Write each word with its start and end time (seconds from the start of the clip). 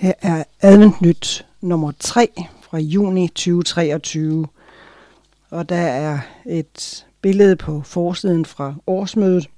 Her 0.00 0.12
er 0.22 0.44
adventnyt 0.60 1.46
nummer 1.60 1.92
3 1.98 2.32
fra 2.62 2.78
juni 2.78 3.28
2023. 3.28 4.46
Og 5.50 5.68
der 5.68 5.76
er 5.76 6.18
et 6.46 7.06
billede 7.22 7.56
på 7.56 7.82
forsiden 7.82 8.44
fra 8.44 8.74
årsmødet, 8.86 9.50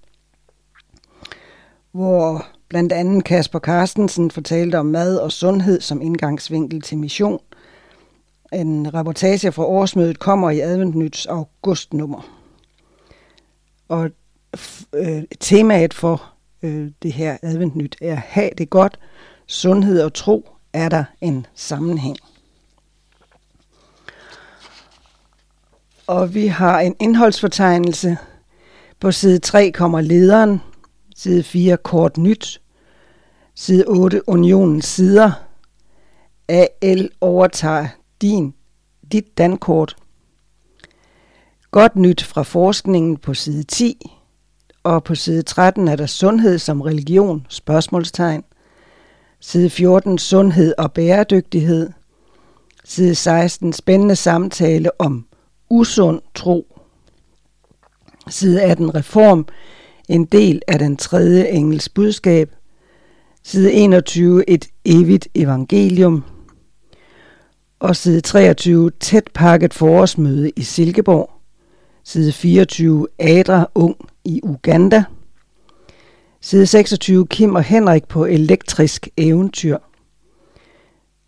hvor 1.93 2.46
blandt 2.68 2.93
andet 2.93 3.25
Kasper 3.25 3.59
Carstensen 3.59 4.30
fortalte 4.30 4.79
om 4.79 4.86
mad 4.86 5.16
og 5.16 5.32
sundhed 5.32 5.80
som 5.80 6.02
indgangsvinkel 6.02 6.80
til 6.80 6.98
mission. 6.98 7.40
En 8.52 8.95
reportage 8.95 9.52
fra 9.52 9.64
årsmødet 9.64 10.18
kommer 10.18 10.50
i 10.50 10.61
adventnyts 10.61 11.27
augustnummer. 11.27 12.38
Og 13.88 14.11
øh, 14.95 15.22
temaet 15.40 15.95
for 15.95 16.32
øh, 16.62 16.90
det 17.02 17.12
her 17.12 17.36
adventnyt 17.43 17.96
er 18.00 18.14
have 18.14 18.50
det 18.59 18.70
godt– 18.70 18.98
sundhed 19.53 20.03
og 20.03 20.14
tro 20.14 20.49
er 20.72 20.89
der 20.89 21.04
en 21.21 21.46
sammenhæng. 21.54 22.17
Og 26.07 26.35
vi 26.35 26.46
har 26.46 26.81
en 26.81 26.96
indholdsfortegnelse. 27.00 28.17
På 29.00 29.12
side 29.12 29.39
3 29.39 29.71
kommer 29.71 30.00
lederen, 30.00 30.61
side 31.17 31.43
4 31.43 31.76
kort 31.76 32.17
nyt, 32.17 32.61
side 33.55 33.84
8 33.86 34.28
unionens 34.28 34.84
sider, 34.84 35.33
AL 36.48 37.11
overtager 37.20 37.89
din, 38.20 38.55
dit 39.12 39.39
dankort. 39.39 39.97
Godt 41.70 41.97
nyt 41.97 42.23
fra 42.23 42.42
forskningen 42.42 43.17
på 43.17 43.34
side 43.34 43.62
10, 43.62 44.11
og 44.83 45.05
på 45.05 45.14
side 45.14 45.42
13 45.42 45.89
er 45.89 45.97
der 45.97 46.06
sundhed 46.06 46.59
som 46.59 46.81
religion, 46.81 47.47
spørgsmålstegn. 47.48 48.45
Side 49.45 49.70
14, 49.70 50.19
sundhed 50.19 50.75
og 50.78 50.92
bæredygtighed. 50.92 51.91
Side 52.85 53.15
16, 53.15 53.73
spændende 53.73 54.17
samtale 54.17 55.01
om 55.01 55.27
usund 55.71 56.21
tro. 56.34 56.79
Side 58.29 58.62
18, 58.62 58.95
reform, 58.95 59.47
en 60.09 60.25
del 60.25 60.62
af 60.69 60.79
den 60.79 60.97
tredje 60.97 61.49
engels 61.49 61.89
budskab. 61.89 62.51
Side 63.43 63.73
21, 63.73 64.51
et 64.51 64.69
evigt 64.84 65.29
evangelium. 65.34 66.25
Og 67.81 67.97
side 67.97 68.21
23, 68.21 68.91
tæt 69.01 69.31
pakket 69.34 69.75
forårsmøde 69.75 70.51
i 70.56 70.62
Silkeborg. 70.62 71.31
Side 72.05 72.33
24, 72.33 73.09
Adra 73.19 73.67
Ung 73.75 73.97
i 74.25 74.41
Uganda. 74.43 75.05
Side 76.45 76.67
26, 76.67 77.27
Kim 77.27 77.55
og 77.55 77.62
Henrik 77.62 78.09
på 78.09 78.25
elektrisk 78.25 79.09
eventyr. 79.17 79.79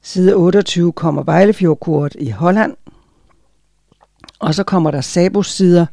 Side 0.03 0.35
28 0.35 0.93
kommer 0.93 1.23
Vejlefjordkort 1.23 2.17
i 2.19 2.31
Holland. 2.31 2.77
Og 4.39 4.55
så 4.55 4.65
kommer 4.65 4.91
der 4.91 5.01
Sabos 5.01 5.51
sider 5.51 5.87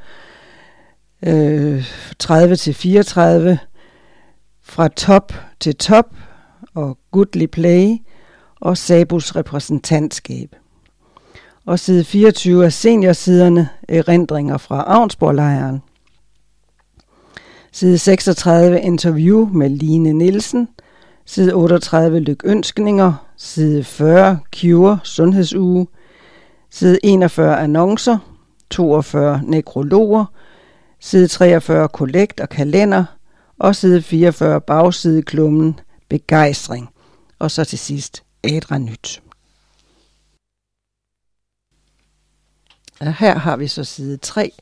øh, 1.27 1.85
30 2.19 2.55
til 2.55 2.73
34 2.73 3.59
fra 4.61 4.87
top 4.87 5.33
til 5.59 5.75
top 5.75 6.15
og 6.73 6.97
Goodly 7.11 7.45
Play 7.45 7.97
og 8.55 8.77
Sabus 8.77 9.35
repræsentantskab. 9.35 10.55
Og 11.65 11.79
side 11.79 12.03
24 12.03 12.65
er 12.65 12.69
seniorsiderne 12.69 13.69
erindringer 13.89 14.57
fra 14.57 14.83
Avnsborglejren. 14.87 15.81
Side 17.71 17.97
36 17.97 18.81
interview 18.81 19.49
med 19.53 19.69
Line 19.69 20.13
Nielsen. 20.13 20.67
Side 21.25 21.53
38 21.53 22.19
lykønskninger. 22.19 23.13
Side 23.37 23.83
40 23.83 24.39
Cure 24.55 24.99
sundhedsuge. 25.03 25.87
Side 26.69 26.99
41 27.03 27.59
annoncer. 27.59 28.17
42 28.69 29.41
nekrologer. 29.43 30.25
Side 30.99 31.27
43 31.27 31.89
kollekt 31.89 32.39
og 32.39 32.49
kalender. 32.49 33.03
Og 33.59 33.75
side 33.75 34.01
44 34.01 34.61
bagsideklummen 34.61 35.79
begejstring. 36.09 36.89
Og 37.39 37.51
så 37.51 37.63
til 37.63 37.79
sidst 37.79 38.23
Adra 38.43 38.77
Nyt. 38.77 39.21
Her 43.01 43.37
har 43.37 43.57
vi 43.57 43.67
så 43.67 43.83
side 43.83 44.17
3. 44.17 44.53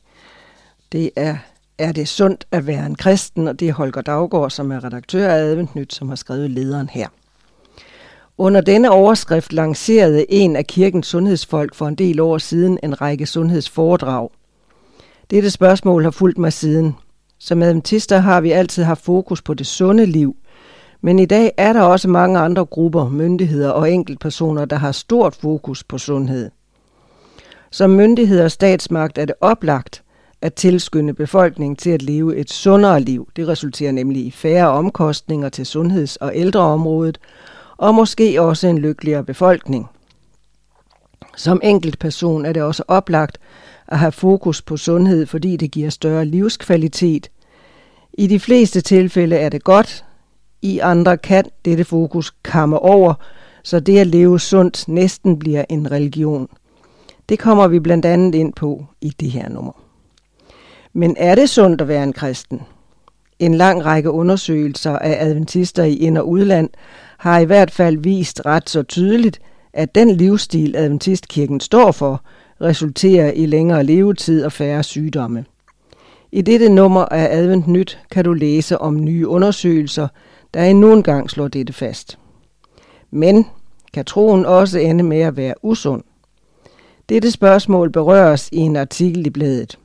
Det 0.92 1.10
er 1.16 1.36
er 1.80 1.92
det 1.92 2.08
sundt 2.08 2.46
at 2.50 2.66
være 2.66 2.86
en 2.86 2.94
kristen, 2.94 3.48
og 3.48 3.60
det 3.60 3.68
er 3.68 3.72
Holger 3.72 4.00
Daggaard, 4.00 4.50
som 4.50 4.72
er 4.72 4.84
redaktør 4.84 5.28
af 5.28 5.38
Adventnyt, 5.38 5.94
som 5.94 6.08
har 6.08 6.16
skrevet 6.16 6.50
lederen 6.50 6.88
her. 6.88 7.08
Under 8.38 8.60
denne 8.60 8.90
overskrift 8.90 9.52
lancerede 9.52 10.32
en 10.32 10.56
af 10.56 10.66
kirkens 10.66 11.06
sundhedsfolk 11.06 11.74
for 11.74 11.88
en 11.88 11.94
del 11.94 12.20
år 12.20 12.38
siden 12.38 12.78
en 12.82 13.00
række 13.00 13.26
sundhedsforedrag. 13.26 14.28
Dette 15.30 15.50
spørgsmål 15.50 16.02
har 16.02 16.10
fulgt 16.10 16.38
mig 16.38 16.52
siden. 16.52 16.94
Som 17.38 17.62
adventister 17.62 18.18
har 18.18 18.40
vi 18.40 18.50
altid 18.50 18.82
haft 18.82 19.04
fokus 19.04 19.42
på 19.42 19.54
det 19.54 19.66
sunde 19.66 20.06
liv, 20.06 20.36
men 21.00 21.18
i 21.18 21.26
dag 21.26 21.52
er 21.56 21.72
der 21.72 21.82
også 21.82 22.08
mange 22.08 22.38
andre 22.38 22.64
grupper, 22.64 23.08
myndigheder 23.08 23.70
og 23.70 23.92
enkeltpersoner, 23.92 24.64
der 24.64 24.76
har 24.76 24.92
stort 24.92 25.34
fokus 25.34 25.84
på 25.84 25.98
sundhed. 25.98 26.50
Som 27.70 27.90
myndighed 27.90 28.40
og 28.40 28.50
statsmagt 28.50 29.18
er 29.18 29.24
det 29.24 29.34
oplagt, 29.40 30.02
at 30.42 30.54
tilskynde 30.54 31.14
befolkningen 31.14 31.76
til 31.76 31.90
at 31.90 32.02
leve 32.02 32.36
et 32.36 32.50
sundere 32.50 33.00
liv. 33.00 33.28
Det 33.36 33.48
resulterer 33.48 33.92
nemlig 33.92 34.26
i 34.26 34.30
færre 34.30 34.68
omkostninger 34.70 35.48
til 35.48 35.66
sundheds- 35.66 36.16
og 36.16 36.32
ældreområdet, 36.34 37.20
og 37.76 37.94
måske 37.94 38.42
også 38.42 38.66
en 38.66 38.78
lykkeligere 38.78 39.24
befolkning. 39.24 39.86
Som 41.36 41.60
enkeltperson 41.64 42.44
er 42.44 42.52
det 42.52 42.62
også 42.62 42.82
oplagt 42.88 43.38
at 43.88 43.98
have 43.98 44.12
fokus 44.12 44.62
på 44.62 44.76
sundhed, 44.76 45.26
fordi 45.26 45.56
det 45.56 45.70
giver 45.70 45.90
større 45.90 46.24
livskvalitet. 46.24 47.30
I 48.12 48.26
de 48.26 48.40
fleste 48.40 48.80
tilfælde 48.80 49.36
er 49.36 49.48
det 49.48 49.64
godt, 49.64 50.04
i 50.62 50.78
andre 50.78 51.18
kan 51.18 51.44
dette 51.64 51.84
fokus 51.84 52.30
komme 52.42 52.78
over, 52.78 53.14
så 53.62 53.80
det 53.80 53.98
at 53.98 54.06
leve 54.06 54.40
sundt 54.40 54.88
næsten 54.88 55.38
bliver 55.38 55.64
en 55.68 55.90
religion. 55.90 56.48
Det 57.28 57.38
kommer 57.38 57.68
vi 57.68 57.78
blandt 57.78 58.06
andet 58.06 58.34
ind 58.34 58.52
på 58.52 58.84
i 59.00 59.08
det 59.20 59.30
her 59.30 59.48
nummer. 59.48 59.89
Men 60.92 61.16
er 61.18 61.34
det 61.34 61.50
sundt 61.50 61.80
at 61.80 61.88
være 61.88 62.02
en 62.02 62.12
kristen? 62.12 62.60
En 63.38 63.54
lang 63.54 63.84
række 63.84 64.10
undersøgelser 64.10 64.98
af 64.98 65.26
adventister 65.26 65.84
i 65.84 65.94
ind- 65.94 66.18
og 66.18 66.28
udland 66.28 66.70
har 67.18 67.38
i 67.38 67.44
hvert 67.44 67.70
fald 67.70 67.96
vist 67.96 68.46
ret 68.46 68.70
så 68.70 68.82
tydeligt, 68.82 69.40
at 69.72 69.94
den 69.94 70.10
livsstil, 70.10 70.76
adventistkirken 70.76 71.60
står 71.60 71.92
for, 71.92 72.24
resulterer 72.60 73.32
i 73.32 73.46
længere 73.46 73.84
levetid 73.84 74.44
og 74.44 74.52
færre 74.52 74.82
sygdomme. 74.82 75.44
I 76.32 76.42
dette 76.42 76.68
nummer 76.68 77.04
af 77.04 77.36
Advent 77.36 77.66
Nyt 77.66 77.98
kan 78.10 78.24
du 78.24 78.32
læse 78.32 78.78
om 78.78 79.04
nye 79.04 79.28
undersøgelser, 79.28 80.08
der 80.54 80.64
endnu 80.64 80.92
en 80.92 81.02
gang 81.02 81.30
slår 81.30 81.48
dette 81.48 81.72
fast. 81.72 82.18
Men 83.10 83.46
kan 83.92 84.04
troen 84.04 84.46
også 84.46 84.78
ende 84.78 85.04
med 85.04 85.20
at 85.20 85.36
være 85.36 85.54
usund? 85.62 86.02
Dette 87.08 87.30
spørgsmål 87.30 87.90
berøres 87.90 88.48
i 88.52 88.58
en 88.58 88.76
artikel 88.76 89.26
i 89.26 89.30
bladet. 89.30 89.78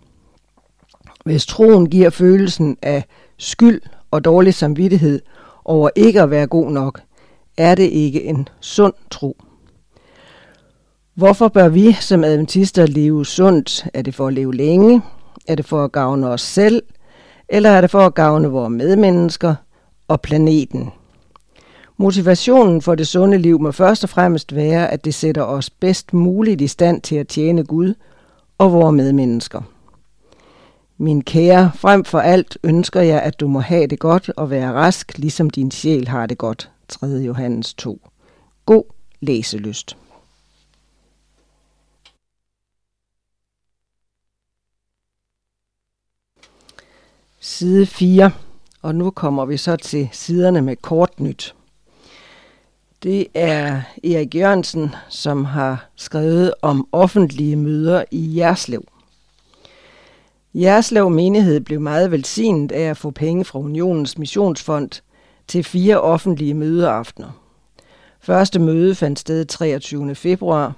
Hvis 1.26 1.46
troen 1.46 1.90
giver 1.90 2.10
følelsen 2.10 2.78
af 2.82 3.06
skyld 3.38 3.82
og 4.12 4.26
dårlig 4.26 4.54
samvittighed 4.54 5.22
over 5.66 5.90
ikke 5.96 6.22
at 6.22 6.32
være 6.32 6.48
god 6.48 6.72
nok, 6.72 7.02
er 7.58 7.76
det 7.76 7.84
ikke 7.84 8.24
en 8.24 8.48
sund 8.60 8.94
tro. 9.12 9.38
Hvorfor 11.16 11.48
bør 11.48 11.68
vi 11.68 11.94
som 11.94 12.24
adventister 12.24 12.86
leve 12.86 13.26
sundt? 13.26 13.88
Er 13.94 14.02
det 14.02 14.16
for 14.16 14.28
at 14.28 14.34
leve 14.34 14.56
længe? 14.56 15.02
Er 15.48 15.56
det 15.56 15.66
for 15.66 15.84
at 15.84 15.92
gavne 15.92 16.28
os 16.28 16.42
selv? 16.42 16.84
Eller 17.50 17.70
er 17.70 17.82
det 17.82 17.92
for 17.92 18.06
at 18.06 18.16
gavne 18.16 18.48
vores 18.48 18.72
medmennesker 18.72 19.56
og 20.08 20.22
planeten? 20.22 20.90
Motivationen 21.98 22.82
for 22.82 22.96
det 22.96 23.08
sunde 23.08 23.38
liv 23.38 23.60
må 23.60 23.72
først 23.72 24.04
og 24.04 24.10
fremmest 24.10 24.56
være, 24.56 24.92
at 24.92 25.06
det 25.06 25.14
sætter 25.14 25.44
os 25.44 25.70
bedst 25.70 26.14
muligt 26.14 26.62
i 26.62 26.68
stand 26.68 27.02
til 27.02 27.16
at 27.16 27.28
tjene 27.28 27.64
Gud 27.64 27.94
og 28.58 28.74
vores 28.74 28.96
medmennesker. 28.96 29.62
Min 30.98 31.24
kære, 31.24 31.72
frem 31.76 32.06
for 32.06 32.20
alt 32.20 32.58
ønsker 32.64 33.02
jeg, 33.02 33.22
at 33.22 33.40
du 33.40 33.48
må 33.48 33.60
have 33.60 33.88
det 33.88 34.00
godt 34.00 34.30
og 34.30 34.50
være 34.50 34.74
rask, 34.74 35.18
ligesom 35.18 35.50
din 35.50 35.72
sjæl 35.72 36.08
har 36.08 36.26
det 36.26 36.38
godt. 36.38 36.72
3. 36.88 37.08
Johannes 37.08 37.74
2. 37.74 38.02
God 38.66 38.84
læselyst. 39.20 39.98
Side 47.40 47.86
4, 47.86 48.32
og 48.82 48.96
nu 48.96 49.12
kommer 49.12 49.46
vi 49.46 49.58
så 49.58 49.76
til 49.76 50.10
siderne 50.12 50.62
med 50.62 50.76
kort 50.76 51.20
nyt. 51.20 51.56
Det 53.04 53.28
er 53.34 53.82
Erik 54.04 54.36
Jørgensen, 54.36 54.96
som 55.10 55.46
har 55.46 55.90
skrevet 55.96 56.54
om 56.62 56.88
offentlige 56.92 57.56
møder 57.56 58.04
i 58.12 58.38
Jerslev. 58.40 58.84
Jerslev 60.58 61.10
menighed 61.10 61.60
blev 61.60 61.82
meget 61.82 62.12
velsignet 62.12 62.72
af 62.72 62.90
at 62.90 62.98
få 62.98 63.12
penge 63.12 63.46
fra 63.46 63.60
Unionens 63.60 64.18
Missionsfond 64.18 64.90
til 65.48 65.64
fire 65.64 66.02
offentlige 66.02 66.54
mødeaftener. 66.54 67.28
Første 68.22 68.60
møde 68.60 68.96
fandt 68.96 69.20
sted 69.20 69.46
23. 69.46 70.16
februar. 70.16 70.74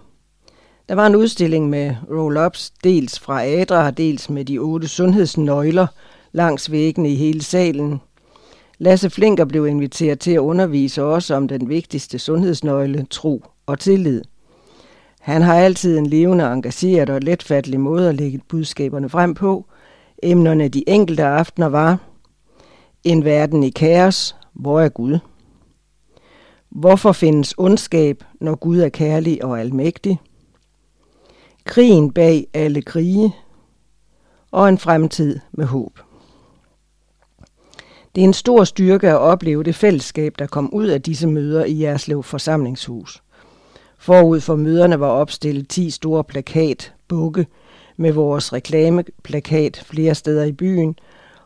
Der 0.90 0.96
var 0.96 1.08
en 1.08 1.16
udstilling 1.16 1.70
med 1.70 1.96
roll-ups, 2.10 2.74
dels 2.84 3.20
fra 3.20 3.44
Adra, 3.46 3.92
dels 3.92 4.30
med 4.30 4.46
de 4.46 4.58
otte 4.58 4.88
sundhedsnøgler 4.88 5.88
langs 6.32 6.72
væggene 6.72 7.10
i 7.10 7.16
hele 7.16 7.44
salen. 7.44 8.02
Lasse 8.78 9.10
Flinker 9.10 9.46
blev 9.46 9.68
inviteret 9.68 10.20
til 10.20 10.32
at 10.32 10.40
undervise 10.40 11.04
os 11.04 11.32
om 11.32 11.48
den 11.48 11.70
vigtigste 11.70 12.20
sundhedsnøgle, 12.20 13.08
tro 13.10 13.44
og 13.66 13.80
tillid. 13.80 14.22
Han 15.28 15.42
har 15.42 15.56
altid 15.56 15.98
en 15.98 16.06
levende, 16.06 16.44
engageret 16.44 17.10
og 17.10 17.22
letfattelig 17.22 17.80
måde 17.80 18.10
at 18.10 18.16
lægge 18.16 18.42
budskaberne 18.48 19.10
frem 19.10 19.34
på. 19.34 19.66
Emnerne 20.24 20.68
de 20.68 20.90
enkelte 20.90 21.24
aftener 21.24 21.68
var 21.68 21.98
En 23.04 23.26
verden 23.26 23.64
i 23.64 23.70
kaos, 23.70 24.36
hvor 24.54 24.82
er 24.82 24.90
Gud? 24.90 25.20
Hvorfor 26.70 27.12
findes 27.12 27.54
ondskab, 27.58 28.24
når 28.42 28.56
Gud 28.56 28.80
er 28.80 28.90
kærlig 28.90 29.44
og 29.44 29.60
almægtig? 29.60 30.20
Krigen 31.66 32.12
bag 32.12 32.48
alle 32.54 32.82
krige 32.82 33.36
og 34.52 34.70
en 34.70 34.78
fremtid 34.78 35.40
med 35.52 35.66
håb. 35.66 36.00
Det 38.16 38.22
er 38.22 38.26
en 38.26 38.34
stor 38.34 38.64
styrke 38.64 39.10
at 39.10 39.18
opleve 39.18 39.64
det 39.64 39.76
fællesskab, 39.76 40.34
der 40.40 40.48
kom 40.48 40.74
ud 40.74 40.86
af 40.88 41.02
disse 41.02 41.28
møder 41.28 41.66
i 41.66 41.84
Jerslev 41.84 42.24
forsamlingshus. 42.24 43.24
Forud 44.00 44.40
for 44.40 44.56
møderne 44.56 45.00
var 45.00 45.08
opstillet 45.08 45.70
10 45.70 45.90
store 45.90 46.24
plakat, 46.24 46.94
bukke, 47.08 47.48
med 47.98 48.12
vores 48.12 48.54
reklameplakat 48.54 49.84
flere 49.86 50.16
steder 50.16 50.44
i 50.44 50.52
byen, 50.52 50.96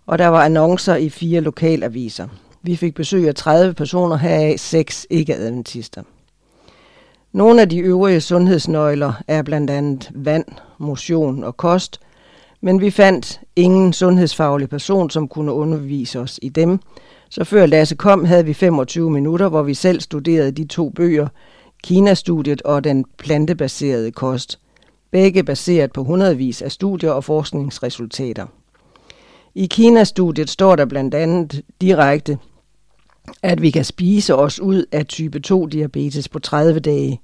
og 0.05 0.19
der 0.19 0.27
var 0.27 0.43
annoncer 0.43 0.95
i 0.95 1.09
fire 1.09 1.41
lokalaviser. 1.41 2.27
Vi 2.63 2.75
fik 2.75 2.95
besøg 2.95 3.27
af 3.27 3.35
30 3.35 3.73
personer, 3.73 4.15
heraf 4.15 4.59
6 4.59 5.07
ikke-adventister. 5.09 6.03
Nogle 7.31 7.61
af 7.61 7.69
de 7.69 7.77
øvrige 7.77 8.21
sundhedsnøgler 8.21 9.13
er 9.27 9.41
blandt 9.41 9.69
andet 9.69 10.11
vand, 10.15 10.45
motion 10.77 11.43
og 11.43 11.57
kost, 11.57 11.99
men 12.61 12.81
vi 12.81 12.89
fandt 12.89 13.41
ingen 13.55 13.93
sundhedsfaglig 13.93 14.69
person, 14.69 15.09
som 15.09 15.27
kunne 15.27 15.51
undervise 15.51 16.19
os 16.19 16.39
i 16.41 16.49
dem. 16.49 16.79
Så 17.29 17.43
før 17.43 17.65
Lasse 17.65 17.95
kom, 17.95 18.25
havde 18.25 18.45
vi 18.45 18.53
25 18.53 19.11
minutter, 19.11 19.49
hvor 19.49 19.63
vi 19.63 19.73
selv 19.73 20.01
studerede 20.01 20.51
de 20.51 20.65
to 20.65 20.89
bøger, 20.89 21.27
Kina-studiet 21.83 22.61
og 22.61 22.83
den 22.83 23.05
plantebaserede 23.17 24.11
kost. 24.11 24.59
Begge 25.11 25.43
baseret 25.43 25.91
på 25.91 26.03
hundredvis 26.03 26.61
af 26.61 26.71
studier 26.71 27.11
og 27.11 27.23
forskningsresultater. 27.23 28.45
I 29.55 29.65
Kina-studiet 29.65 30.49
står 30.49 30.75
der 30.75 30.85
blandt 30.85 31.13
andet 31.13 31.61
direkte, 31.81 32.37
at 33.43 33.61
vi 33.61 33.71
kan 33.71 33.85
spise 33.85 34.35
os 34.35 34.59
ud 34.59 34.85
af 34.91 35.05
type 35.05 35.41
2-diabetes 35.47 36.29
på 36.29 36.39
30 36.39 36.79
dage. 36.79 37.21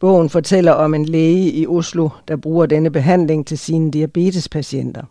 Bogen 0.00 0.30
fortæller 0.30 0.72
om 0.72 0.94
en 0.94 1.04
læge 1.04 1.52
i 1.52 1.66
Oslo, 1.66 2.08
der 2.28 2.36
bruger 2.36 2.66
denne 2.66 2.90
behandling 2.90 3.46
til 3.46 3.58
sine 3.58 3.90
diabetespatienter. 3.90 5.02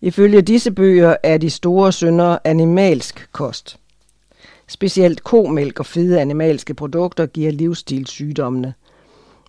Ifølge 0.00 0.42
disse 0.42 0.70
bøger 0.70 1.16
er 1.22 1.38
de 1.38 1.50
store 1.50 1.92
synder 1.92 2.38
animalsk 2.44 3.28
kost. 3.32 3.78
Specielt 4.70 5.24
komælk 5.24 5.78
og 5.78 5.86
fede 5.86 6.20
animalske 6.20 6.74
produkter 6.74 7.26
giver 7.26 7.52
livsstilssygdommene. 7.52 8.74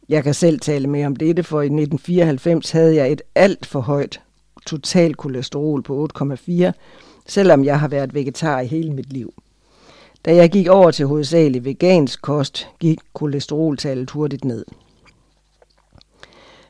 Jeg 0.10 0.24
kan 0.24 0.34
selv 0.34 0.60
tale 0.60 0.88
mere 0.88 1.08
om 1.08 1.16
dette, 1.16 1.44
for 1.44 1.62
i 1.62 1.66
1994 1.66 2.72
havde 2.72 2.96
jeg 2.96 3.12
et 3.12 3.22
alt 3.36 3.66
for 3.66 3.80
højt 3.80 4.22
total 4.66 5.16
kolesterol 5.16 5.84
på 5.84 6.10
8,4, 6.18 6.72
selvom 7.28 7.64
jeg 7.64 7.80
har 7.80 7.88
været 7.88 8.14
vegetar 8.14 8.60
i 8.60 8.68
hele 8.68 8.94
mit 8.94 9.14
liv. 9.14 9.34
Da 10.26 10.36
jeg 10.36 10.50
gik 10.50 10.68
over 10.68 10.92
til 10.92 11.06
hovedsageligt 11.06 11.66
vegansk 11.66 12.22
kost, 12.22 12.68
gik 12.80 13.00
kolesteroltallet 13.14 14.12
hurtigt 14.12 14.46
ned. 14.46 14.66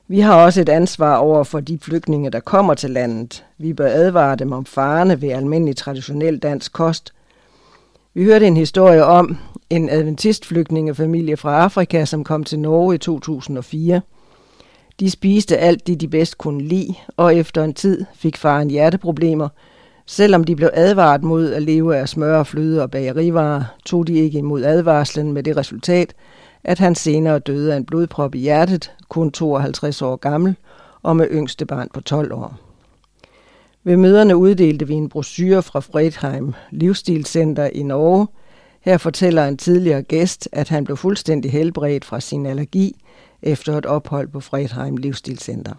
Vi 0.07 0.19
har 0.19 0.45
også 0.45 0.61
et 0.61 0.69
ansvar 0.69 1.17
over 1.17 1.43
for 1.43 1.59
de 1.59 1.79
flygtninge, 1.79 2.29
der 2.29 2.39
kommer 2.39 2.73
til 2.73 2.89
landet. 2.89 3.45
Vi 3.57 3.73
bør 3.73 3.89
advare 3.89 4.35
dem 4.35 4.51
om 4.51 4.65
farerne 4.65 5.21
ved 5.21 5.29
almindelig 5.29 5.75
traditionel 5.75 6.39
dansk 6.39 6.73
kost. 6.73 7.13
Vi 8.13 8.23
hørte 8.23 8.47
en 8.47 8.57
historie 8.57 9.05
om 9.05 9.37
en 9.69 9.89
adventistflygtningefamilie 9.89 11.37
fra 11.37 11.63
Afrika, 11.63 12.05
som 12.05 12.23
kom 12.23 12.43
til 12.43 12.59
Norge 12.59 12.95
i 12.95 12.97
2004. 12.97 14.01
De 14.99 15.11
spiste 15.11 15.57
alt 15.57 15.87
det, 15.87 16.01
de 16.01 16.07
bedst 16.07 16.37
kunne 16.37 16.61
lide, 16.61 16.95
og 17.17 17.35
efter 17.35 17.63
en 17.63 17.73
tid 17.73 18.05
fik 18.15 18.37
faren 18.37 18.69
hjerteproblemer– 18.69 19.49
Selvom 20.11 20.43
de 20.43 20.55
blev 20.55 20.69
advaret 20.73 21.23
mod 21.23 21.53
at 21.53 21.61
leve 21.61 21.97
af 21.97 22.09
smør, 22.09 22.43
fløde 22.43 22.81
og 22.83 22.91
bagerivarer, 22.91 23.63
tog 23.85 24.07
de 24.07 24.13
ikke 24.13 24.37
imod 24.37 24.63
advarslen 24.63 25.33
med 25.33 25.43
det 25.43 25.57
resultat, 25.57 26.13
at 26.63 26.79
han 26.79 26.95
senere 26.95 27.39
døde 27.39 27.73
af 27.73 27.77
en 27.77 27.85
blodprop 27.85 28.35
i 28.35 28.39
hjertet, 28.39 28.91
kun 29.09 29.31
52 29.31 30.01
år 30.01 30.15
gammel, 30.15 30.55
og 31.03 31.15
med 31.15 31.27
yngste 31.31 31.65
barn 31.65 31.87
på 31.93 32.01
12 32.01 32.33
år. 32.33 32.70
Ved 33.83 33.97
møderne 33.97 34.37
uddelte 34.37 34.87
vi 34.87 34.93
en 34.93 35.09
brochure 35.09 35.63
fra 35.63 35.79
Fredheim 35.79 36.53
Livsstilscenter 36.71 37.65
i 37.65 37.83
Norge. 37.83 38.27
Her 38.81 38.97
fortæller 38.97 39.45
en 39.45 39.57
tidligere 39.57 40.01
gæst, 40.01 40.49
at 40.51 40.69
han 40.69 40.83
blev 40.83 40.97
fuldstændig 40.97 41.51
helbredt 41.51 42.05
fra 42.05 42.19
sin 42.19 42.45
allergi 42.45 42.95
efter 43.41 43.77
et 43.77 43.85
ophold 43.85 44.27
på 44.27 44.39
Fredheim 44.39 44.97
Livsstilscenter. 44.97 45.73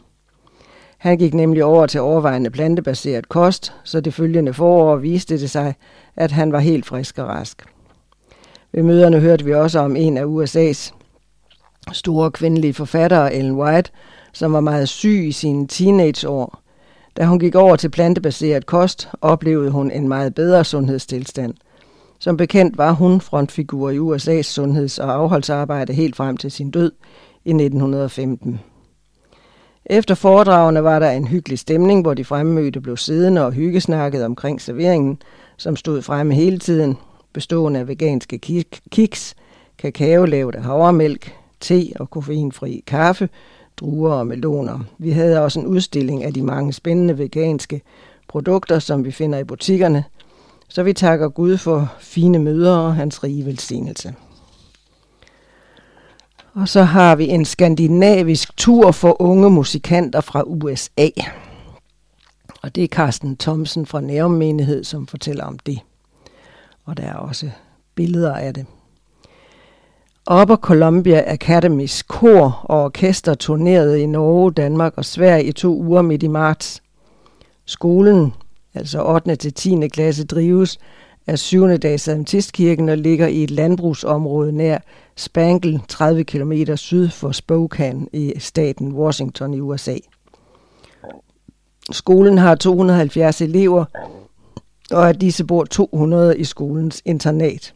Han 0.98 1.18
gik 1.18 1.34
nemlig 1.34 1.64
over 1.64 1.86
til 1.86 2.00
overvejende 2.00 2.50
plantebaseret 2.50 3.28
kost, 3.28 3.72
så 3.84 4.00
det 4.00 4.14
følgende 4.14 4.54
forår 4.54 4.96
viste 4.96 5.38
det 5.38 5.50
sig, 5.50 5.74
at 6.16 6.30
han 6.30 6.52
var 6.52 6.58
helt 6.58 6.86
frisk 6.86 7.18
og 7.18 7.28
rask. 7.28 7.64
Ved 8.72 8.82
møderne 8.82 9.20
hørte 9.20 9.44
vi 9.44 9.54
også 9.54 9.78
om 9.78 9.96
en 9.96 10.16
af 10.16 10.24
USA's 10.24 10.92
store 11.92 12.30
kvindelige 12.30 12.74
forfattere, 12.74 13.34
Ellen 13.34 13.56
White, 13.56 13.90
som 14.32 14.52
var 14.52 14.60
meget 14.60 14.88
syg 14.88 15.24
i 15.26 15.32
sine 15.32 15.66
teenageår. 15.68 16.62
Da 17.16 17.24
hun 17.24 17.38
gik 17.38 17.54
over 17.54 17.76
til 17.76 17.88
plantebaseret 17.88 18.66
kost, 18.66 19.08
oplevede 19.20 19.70
hun 19.70 19.90
en 19.90 20.08
meget 20.08 20.34
bedre 20.34 20.64
sundhedstilstand. 20.64 21.54
Som 22.18 22.36
bekendt 22.36 22.78
var 22.78 22.92
hun 22.92 23.20
frontfigur 23.20 23.90
i 23.90 23.98
USA's 23.98 24.42
sundheds- 24.42 24.98
og 24.98 25.14
afholdsarbejde 25.14 25.92
helt 25.92 26.16
frem 26.16 26.36
til 26.36 26.50
sin 26.50 26.70
død 26.70 26.92
i 27.44 27.50
1915. 27.50 28.60
Efter 29.86 30.14
foredragene 30.14 30.84
var 30.84 30.98
der 30.98 31.10
en 31.10 31.28
hyggelig 31.28 31.58
stemning, 31.58 32.02
hvor 32.02 32.14
de 32.14 32.24
fremmødte 32.24 32.80
blev 32.80 32.96
siddende 32.96 33.46
og 33.46 33.52
hyggesnakket 33.52 34.24
omkring 34.24 34.60
serveringen, 34.60 35.18
som 35.56 35.76
stod 35.76 36.02
fremme 36.02 36.34
hele 36.34 36.58
tiden, 36.58 36.96
bestående 37.32 37.80
af 37.80 37.88
veganske 37.88 38.38
kiks, 38.90 39.34
kakao 39.78 40.24
lavet 40.24 40.54
af 40.54 40.62
havremælk, 40.62 41.34
te 41.60 41.92
og 42.00 42.10
koffeinfri 42.10 42.84
kaffe, 42.86 43.28
druer 43.76 44.12
og 44.12 44.26
meloner. 44.26 44.78
Vi 44.98 45.10
havde 45.10 45.42
også 45.44 45.60
en 45.60 45.66
udstilling 45.66 46.24
af 46.24 46.34
de 46.34 46.42
mange 46.42 46.72
spændende 46.72 47.18
veganske 47.18 47.82
produkter, 48.28 48.78
som 48.78 49.04
vi 49.04 49.10
finder 49.10 49.38
i 49.38 49.44
butikkerne, 49.44 50.04
så 50.68 50.82
vi 50.82 50.92
takker 50.92 51.28
Gud 51.28 51.56
for 51.56 51.92
fine 52.00 52.38
møder 52.38 52.76
og 52.76 52.94
hans 52.94 53.24
rige 53.24 53.46
velsignelse. 53.46 54.14
Og 56.54 56.68
så 56.68 56.82
har 56.82 57.16
vi 57.16 57.28
en 57.28 57.44
skandinavisk 57.44 58.56
tur 58.56 58.90
for 58.90 59.22
unge 59.22 59.50
musikanter 59.50 60.20
fra 60.20 60.42
USA. 60.46 61.08
Og 62.62 62.74
det 62.74 62.84
er 62.84 62.88
Carsten 62.88 63.36
Thomsen 63.36 63.86
fra 63.86 64.00
Nærmenighed, 64.00 64.84
som 64.84 65.06
fortæller 65.06 65.44
om 65.44 65.58
det. 65.58 65.78
Og 66.84 66.96
der 66.96 67.02
er 67.02 67.14
også 67.14 67.50
billeder 67.94 68.34
af 68.34 68.54
det. 68.54 68.66
Upper 70.30 70.56
Columbia 70.56 71.22
Academys 71.26 72.02
kor 72.02 72.60
og 72.64 72.84
orkester 72.84 73.34
turnerede 73.34 74.02
i 74.02 74.06
Norge, 74.06 74.52
Danmark 74.52 74.92
og 74.96 75.04
Sverige 75.04 75.44
i 75.44 75.52
to 75.52 75.76
uger 75.82 76.02
midt 76.02 76.22
i 76.22 76.26
marts. 76.26 76.82
Skolen, 77.66 78.34
altså 78.74 79.04
8. 79.04 79.36
til 79.36 79.54
10. 79.54 79.88
klasse, 79.88 80.24
drives 80.24 80.78
af 81.26 81.38
7. 81.38 81.76
dags 81.78 82.08
Adventistkirken 82.08 82.88
og 82.88 82.98
ligger 82.98 83.26
i 83.26 83.42
et 83.42 83.50
landbrugsområde 83.50 84.52
nær 84.52 84.78
Spangle, 85.16 85.80
30 85.88 86.24
km 86.24 86.52
syd 86.74 87.08
for 87.08 87.32
Spokane 87.32 88.06
i 88.12 88.32
staten 88.38 88.92
Washington 88.92 89.54
i 89.54 89.60
USA. 89.60 89.96
Skolen 91.90 92.38
har 92.38 92.54
270 92.54 93.40
elever, 93.40 93.84
og 94.90 95.08
af 95.08 95.14
disse 95.14 95.44
bor 95.44 95.64
200 95.64 96.38
i 96.38 96.44
skolens 96.44 97.02
internat. 97.04 97.74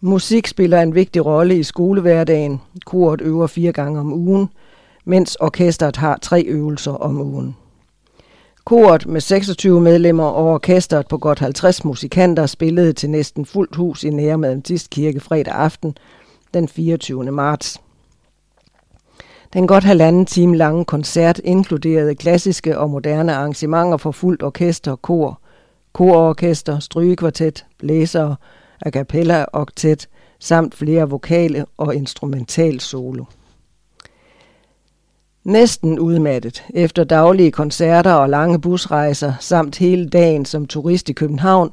Musik 0.00 0.46
spiller 0.46 0.82
en 0.82 0.94
vigtig 0.94 1.26
rolle 1.26 1.58
i 1.58 1.62
skolehverdagen. 1.62 2.60
Koret 2.86 3.20
øver 3.20 3.46
fire 3.46 3.72
gange 3.72 4.00
om 4.00 4.12
ugen, 4.12 4.48
mens 5.04 5.36
orkestret 5.40 5.96
har 5.96 6.18
tre 6.22 6.42
øvelser 6.42 6.92
om 6.92 7.20
ugen. 7.20 7.56
Koret 8.64 9.06
med 9.06 9.20
26 9.20 9.80
medlemmer 9.80 10.24
og 10.24 10.46
orkestret 10.46 11.08
på 11.08 11.18
godt 11.18 11.38
50 11.38 11.84
musikanter 11.84 12.46
spillede 12.46 12.92
til 12.92 13.10
næsten 13.10 13.46
fuldt 13.46 13.76
hus 13.76 14.04
i 14.04 14.10
Nærmadentist 14.10 14.90
Kirke 14.90 15.20
fredag 15.20 15.54
aften 15.54 15.96
den 16.54 16.68
24. 16.68 17.30
marts. 17.30 17.80
Den 19.52 19.66
godt 19.66 19.84
halvanden 19.84 20.26
time 20.26 20.56
lange 20.56 20.84
koncert 20.84 21.40
inkluderede 21.44 22.14
klassiske 22.14 22.78
og 22.78 22.90
moderne 22.90 23.34
arrangementer 23.34 23.96
for 23.96 24.10
fuldt 24.10 24.42
orkester, 24.42 24.96
kor, 24.96 25.40
kororkester, 25.92 26.78
strygekvartet, 26.78 27.66
blæsere, 27.78 28.36
a 28.82 28.90
cappella, 28.90 29.44
oktet, 29.52 30.08
samt 30.38 30.74
flere 30.74 31.10
vokale 31.10 31.66
og 31.76 31.94
instrumental 31.94 32.80
solo. 32.80 33.24
Næsten 35.44 35.98
udmattet 35.98 36.64
efter 36.74 37.04
daglige 37.04 37.50
koncerter 37.50 38.12
og 38.12 38.28
lange 38.28 38.60
busrejser 38.60 39.32
samt 39.40 39.78
hele 39.78 40.08
dagen 40.08 40.44
som 40.44 40.66
turist 40.66 41.08
i 41.08 41.12
København, 41.12 41.70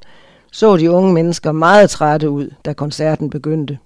så 0.51 0.77
de 0.77 0.91
unge 0.91 1.13
mennesker 1.13 1.51
meget 1.51 1.89
trætte 1.89 2.29
ud, 2.29 2.50
da 2.65 2.74
koncerten 2.74 3.29
begyndte. 3.29 3.77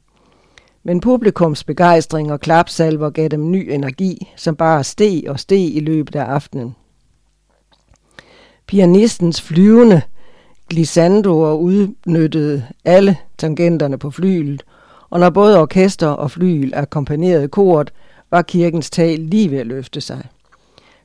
Men 0.83 0.99
publikums 0.99 1.63
begejstring 1.63 2.31
og 2.31 2.39
klapsalver 2.39 3.09
gav 3.09 3.27
dem 3.27 3.51
ny 3.51 3.69
energi, 3.71 4.33
som 4.35 4.55
bare 4.55 4.83
steg 4.83 5.23
og 5.27 5.39
steg 5.39 5.75
i 5.75 5.79
løbet 5.79 6.15
af 6.15 6.23
aftenen. 6.23 6.75
Pianistens 8.67 9.41
flyvende 9.41 10.01
glissandoer 10.69 11.53
udnyttede 11.53 12.65
alle 12.85 13.17
tangenterne 13.38 13.97
på 13.97 14.11
flylet, 14.11 14.63
og 15.09 15.19
når 15.19 15.29
både 15.29 15.61
orkester 15.61 16.07
og 16.07 16.31
flyl 16.31 16.71
akkompagnerede 16.73 17.47
koret, 17.47 17.93
var 18.31 18.41
kirkens 18.41 18.89
tag 18.89 19.17
lige 19.19 19.51
ved 19.51 19.57
at 19.57 19.67
løfte 19.67 20.01
sig. 20.01 20.25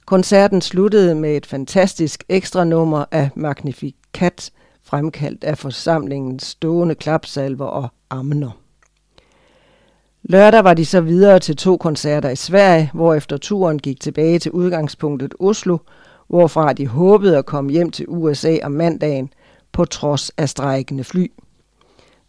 Koncerten 0.07 0.61
sluttede 0.61 1.15
med 1.15 1.37
et 1.37 1.47
fantastisk 1.47 2.25
ekstra 2.29 2.65
nummer 2.65 3.05
af 3.11 3.31
Magnificat, 3.35 4.51
fremkaldt 4.83 5.45
af 5.45 5.59
forsamlingens 5.59 6.43
stående 6.45 6.95
klapsalver 6.95 7.67
og 7.67 7.89
amner. 8.11 8.51
Lørdag 10.23 10.65
var 10.65 10.75
de 10.75 10.85
så 10.85 11.01
videre 11.01 11.39
til 11.39 11.57
to 11.57 11.77
koncerter 11.77 12.31
i 12.31 12.37
Sverige, 12.37 12.91
hvor 12.95 13.15
efter 13.15 13.37
turen 13.37 13.79
gik 13.79 14.01
tilbage 14.01 14.39
til 14.39 14.53
udgangspunktet 14.53 15.35
Oslo, 15.41 15.79
hvorfra 16.29 16.73
de 16.73 16.87
håbede 16.87 17.39
at 17.39 17.47
komme 17.47 17.73
hjem 17.73 17.91
til 17.91 18.07
USA 18.09 18.57
om 18.63 18.73
mandagen, 18.73 19.31
på 19.75 19.85
trods 19.85 20.31
af 20.31 20.49
strækkende 20.49 21.05
fly. 21.05 21.33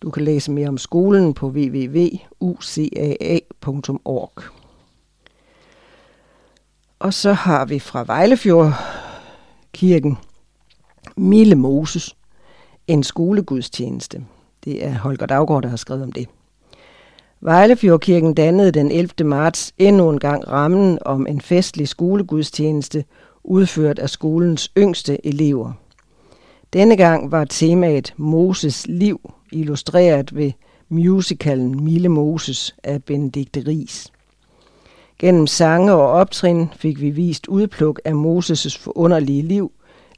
Du 0.02 0.10
kan 0.10 0.24
læse 0.24 0.52
mere 0.52 0.68
om 0.68 0.78
skolen 0.78 1.34
på 1.34 1.48
www.ucaa.org. 1.48 4.32
Og 7.00 7.14
så 7.14 7.34
har 7.34 7.66
vi 7.66 7.80
fra 7.80 8.04
Vejlefjordkirken 8.04 10.18
Mille 11.18 11.56
Moses, 11.56 12.16
en 12.88 13.04
skolegudstjeneste. 13.04 14.26
Det 14.64 14.86
er 14.86 14.98
Holger 14.98 15.26
Daggaard, 15.26 15.64
der 15.64 15.70
har 15.70 15.78
skrevet 15.78 16.04
om 16.04 16.12
det. 16.12 16.28
Vejlefjordkirken 17.42 18.34
dannede 18.34 18.72
den 18.72 18.92
11. 18.92 19.10
marts 19.26 19.74
endnu 19.78 20.10
en 20.10 20.20
gang 20.20 20.48
rammen 20.48 21.00
om 21.02 21.28
en 21.28 21.42
festlig 21.42 21.88
skolegudstjeneste, 21.88 23.06
udført 23.44 24.00
af 24.00 24.10
skolens 24.10 24.72
yngste 24.78 25.26
elever. 25.26 25.74
Denne 26.76 26.98
gang 26.98 27.32
var 27.32 27.46
temaet 27.46 28.14
Moses 28.18 28.88
liv, 28.88 29.32
illustreret 29.52 30.36
ved 30.36 30.52
musicalen 30.90 31.84
Mille 31.84 32.10
Moses 32.10 32.76
af 32.84 33.04
Benedikte 33.04 33.64
Ries. 33.68 34.12
Gennem 35.20 35.48
sange 35.48 35.94
og 35.94 36.12
optrin 36.12 36.68
fik 36.76 37.02
vi 37.02 37.10
vist 37.10 37.48
udpluk 37.48 38.00
af 38.06 38.12
Moses' 38.12 38.80
forunderlige 38.80 39.42
liv, 39.42 39.72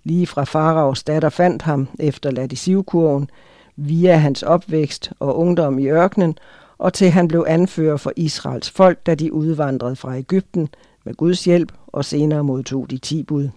lige 0.04 0.28
fra 0.28 0.44
faraos 0.44 1.04
datter 1.04 1.30
fandt 1.30 1.62
ham 1.62 1.88
efter 2.00 2.48
i 2.52 2.56
sivkurven, 2.56 3.30
via 3.76 4.16
hans 4.16 4.44
opvækst 4.44 5.12
og 5.20 5.38
ungdom 5.38 5.80
i 5.80 5.88
ørkenen, 5.88 6.38
og 6.78 6.94
til 6.94 7.10
han 7.10 7.28
blev 7.28 7.46
anfører 7.48 7.98
for 7.98 8.14
Israels 8.16 8.70
folk, 8.70 9.06
da 9.06 9.16
de 9.16 9.34
udvandrede 9.34 9.96
fra 9.96 10.18
Ægypten 10.18 10.70
med 11.06 11.14
Guds 11.14 11.46
hjælp 11.46 11.72
og 11.88 12.06
senere 12.06 12.44
modtog 12.44 12.90
de 12.90 12.98
ti 12.98 13.24
bud. 13.24 13.50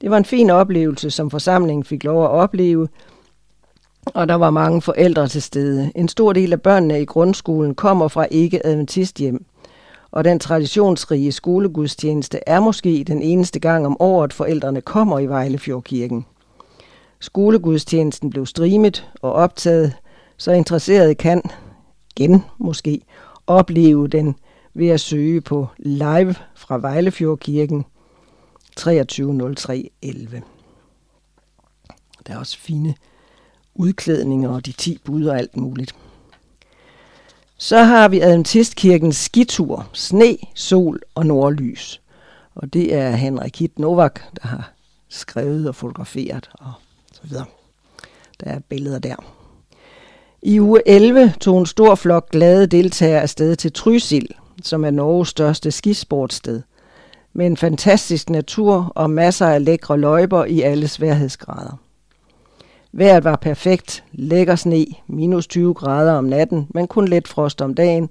Det 0.00 0.10
var 0.10 0.16
en 0.16 0.24
fin 0.24 0.50
oplevelse, 0.50 1.10
som 1.10 1.30
forsamlingen 1.30 1.84
fik 1.84 2.04
lov 2.04 2.24
at 2.24 2.30
opleve, 2.30 2.88
og 4.06 4.28
der 4.28 4.34
var 4.34 4.50
mange 4.50 4.82
forældre 4.82 5.28
til 5.28 5.42
stede. 5.42 5.92
En 5.94 6.08
stor 6.08 6.32
del 6.32 6.52
af 6.52 6.62
børnene 6.62 7.02
i 7.02 7.04
grundskolen 7.04 7.74
kommer 7.74 8.08
fra 8.08 8.26
ikke-adventist 8.30 9.18
hjem, 9.18 9.44
og 10.10 10.24
den 10.24 10.38
traditionsrige 10.38 11.32
skolegudstjeneste 11.32 12.38
er 12.46 12.60
måske 12.60 13.04
den 13.06 13.22
eneste 13.22 13.58
gang 13.58 13.86
om 13.86 13.96
året, 14.00 14.32
forældrene 14.32 14.80
kommer 14.80 15.18
i 15.18 15.26
Vejlefjordkirken. 15.26 16.26
Skolegudstjenesten 17.20 18.30
blev 18.30 18.46
streamet 18.46 19.08
og 19.22 19.32
optaget, 19.32 19.92
så 20.36 20.52
interesserede 20.52 21.14
kan, 21.14 21.42
igen 22.16 22.44
måske, 22.58 23.00
opleve 23.46 24.08
den 24.08 24.36
ved 24.74 24.88
at 24.88 25.00
søge 25.00 25.40
på 25.40 25.66
live 25.78 26.34
fra 26.54 26.78
Vejlefjordkirken 26.78 27.84
230311. 28.76 30.42
Der 32.26 32.34
er 32.34 32.38
også 32.38 32.58
fine 32.58 32.94
udklædninger 33.74 34.50
og 34.50 34.66
de 34.66 34.72
10 34.72 34.98
bud 35.04 35.24
og 35.24 35.38
alt 35.38 35.56
muligt. 35.56 35.94
Så 37.56 37.82
har 37.82 38.08
vi 38.08 38.20
Adventistkirkens 38.20 39.16
skitur, 39.16 39.88
sne, 39.92 40.36
sol 40.54 41.00
og 41.14 41.26
nordlys. 41.26 42.00
Og 42.54 42.72
det 42.72 42.94
er 42.94 43.10
Henrik 43.10 43.58
Hit 43.58 43.78
Novak, 43.78 44.20
der 44.42 44.48
har 44.48 44.72
skrevet 45.08 45.68
og 45.68 45.74
fotograferet 45.74 46.50
og 46.52 46.72
så 47.12 47.20
videre. 47.22 47.44
Der 48.40 48.50
er 48.50 48.58
billeder 48.58 48.98
der. 48.98 49.16
I 50.42 50.60
uge 50.60 50.80
11 50.86 51.34
tog 51.40 51.58
en 51.58 51.66
stor 51.66 51.94
flok 51.94 52.30
glade 52.30 52.66
deltagere 52.66 53.22
afsted 53.22 53.56
til 53.56 53.72
Trysil, 53.72 54.28
som 54.62 54.84
er 54.84 54.90
Norges 54.90 55.28
største 55.28 55.70
skisportsted, 55.70 56.62
med 57.34 57.46
en 57.46 57.56
fantastisk 57.56 58.30
natur 58.30 58.92
og 58.94 59.10
masser 59.10 59.46
af 59.46 59.64
lækre 59.64 59.98
løjper 59.98 60.44
i 60.44 60.60
alle 60.60 60.88
sværhedsgrader. 60.88 61.78
Vejret 62.92 63.24
var 63.24 63.36
perfekt, 63.36 64.04
lækker 64.12 64.56
sne, 64.56 64.86
minus 65.06 65.46
20 65.46 65.74
grader 65.74 66.12
om 66.12 66.24
natten, 66.24 66.66
men 66.74 66.86
kun 66.86 67.08
let 67.08 67.28
frost 67.28 67.62
om 67.62 67.74
dagen, 67.74 68.10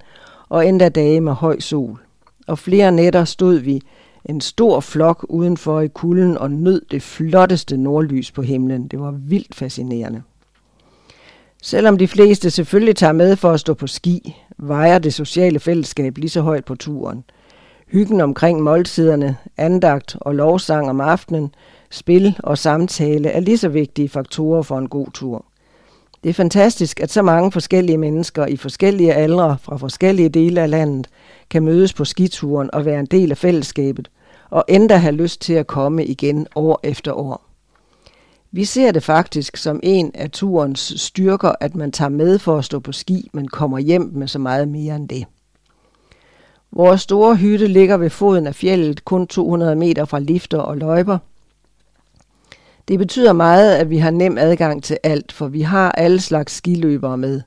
og 0.49 0.67
endda 0.67 0.89
dage 0.89 1.21
med 1.21 1.33
høj 1.33 1.59
sol. 1.59 1.99
Og 2.47 2.59
flere 2.59 2.91
nætter 2.91 3.25
stod 3.25 3.55
vi, 3.55 3.81
en 4.25 4.41
stor 4.41 4.79
flok 4.79 5.25
udenfor 5.29 5.81
i 5.81 5.87
kulden 5.87 6.37
og 6.37 6.51
nød 6.51 6.81
det 6.91 7.01
flotteste 7.01 7.77
nordlys 7.77 8.31
på 8.31 8.41
himlen. 8.41 8.87
Det 8.87 8.99
var 8.99 9.11
vildt 9.11 9.55
fascinerende. 9.55 10.21
Selvom 11.61 11.97
de 11.97 12.07
fleste 12.07 12.51
selvfølgelig 12.51 12.95
tager 12.95 13.13
med 13.13 13.35
for 13.35 13.51
at 13.51 13.59
stå 13.59 13.73
på 13.73 13.87
ski, 13.87 14.35
vejer 14.57 14.99
det 14.99 15.13
sociale 15.13 15.59
fællesskab 15.59 16.17
lige 16.17 16.29
så 16.29 16.41
højt 16.41 16.65
på 16.65 16.75
turen. 16.75 17.23
Hyggen 17.93 18.21
omkring 18.21 18.61
måltiderne, 18.61 19.37
andagt 19.57 20.17
og 20.21 20.35
lovsang 20.35 20.89
om 20.89 21.01
aftenen, 21.01 21.55
spil 21.91 22.37
og 22.39 22.57
samtale 22.57 23.29
er 23.29 23.39
lige 23.39 23.57
så 23.57 23.69
vigtige 23.69 24.09
faktorer 24.09 24.61
for 24.61 24.77
en 24.77 24.89
god 24.89 25.07
tur. 25.13 25.45
Det 26.23 26.29
er 26.29 26.33
fantastisk, 26.33 26.99
at 26.99 27.11
så 27.11 27.21
mange 27.21 27.51
forskellige 27.51 27.97
mennesker 27.97 28.45
i 28.45 28.57
forskellige 28.57 29.13
aldre 29.13 29.57
fra 29.61 29.77
forskellige 29.77 30.29
dele 30.29 30.61
af 30.61 30.69
landet 30.69 31.07
kan 31.49 31.63
mødes 31.63 31.93
på 31.93 32.05
skituren 32.05 32.69
og 32.73 32.85
være 32.85 32.99
en 32.99 33.05
del 33.05 33.31
af 33.31 33.37
fællesskabet, 33.37 34.09
og 34.49 34.65
endda 34.67 34.95
have 34.95 35.15
lyst 35.15 35.41
til 35.41 35.53
at 35.53 35.67
komme 35.67 36.05
igen 36.05 36.47
år 36.55 36.79
efter 36.83 37.13
år. 37.13 37.45
Vi 38.51 38.65
ser 38.65 38.91
det 38.91 39.03
faktisk 39.03 39.57
som 39.57 39.79
en 39.83 40.11
af 40.13 40.31
turens 40.31 40.93
styrker, 40.97 41.51
at 41.59 41.75
man 41.75 41.91
tager 41.91 42.09
med 42.09 42.39
for 42.39 42.57
at 42.57 42.65
stå 42.65 42.79
på 42.79 42.91
ski, 42.91 43.29
men 43.33 43.47
kommer 43.47 43.79
hjem 43.79 44.11
med 44.13 44.27
så 44.27 44.39
meget 44.39 44.67
mere 44.67 44.95
end 44.95 45.09
det. 45.09 45.25
Vores 46.75 47.01
store 47.01 47.35
hytte 47.35 47.67
ligger 47.67 47.97
ved 47.97 48.09
foden 48.09 48.47
af 48.47 48.55
fjellet, 48.55 49.05
kun 49.05 49.27
200 49.27 49.75
meter 49.75 50.05
fra 50.05 50.19
lifter 50.19 50.57
og 50.57 50.77
løjper. 50.77 51.17
Det 52.87 52.99
betyder 52.99 53.33
meget, 53.33 53.75
at 53.75 53.89
vi 53.89 53.97
har 53.97 54.11
nem 54.11 54.37
adgang 54.37 54.83
til 54.83 54.97
alt, 55.03 55.31
for 55.31 55.47
vi 55.47 55.61
har 55.61 55.91
alle 55.91 56.21
slags 56.21 56.53
skiløbere 56.53 57.17
med. 57.17 57.41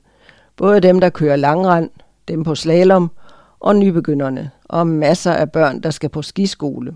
Både 0.55 0.79
dem, 0.79 0.99
der 0.99 1.09
kører 1.09 1.35
langrand, 1.35 1.89
dem 2.27 2.43
på 2.43 2.55
slalom 2.55 3.11
og 3.59 3.75
nybegynderne, 3.75 4.51
og 4.65 4.87
masser 4.87 5.31
af 5.31 5.51
børn, 5.51 5.81
der 5.83 5.91
skal 5.91 6.09
på 6.09 6.21
skiskole. 6.21 6.95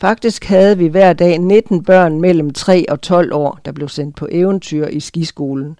Faktisk 0.00 0.44
havde 0.44 0.78
vi 0.78 0.86
hver 0.86 1.12
dag 1.12 1.38
19 1.38 1.84
børn 1.84 2.20
mellem 2.20 2.52
3 2.52 2.84
og 2.88 3.00
12 3.00 3.32
år, 3.34 3.58
der 3.64 3.72
blev 3.72 3.88
sendt 3.88 4.16
på 4.16 4.28
eventyr 4.30 4.86
i 4.86 5.00
skiskolen, 5.00 5.78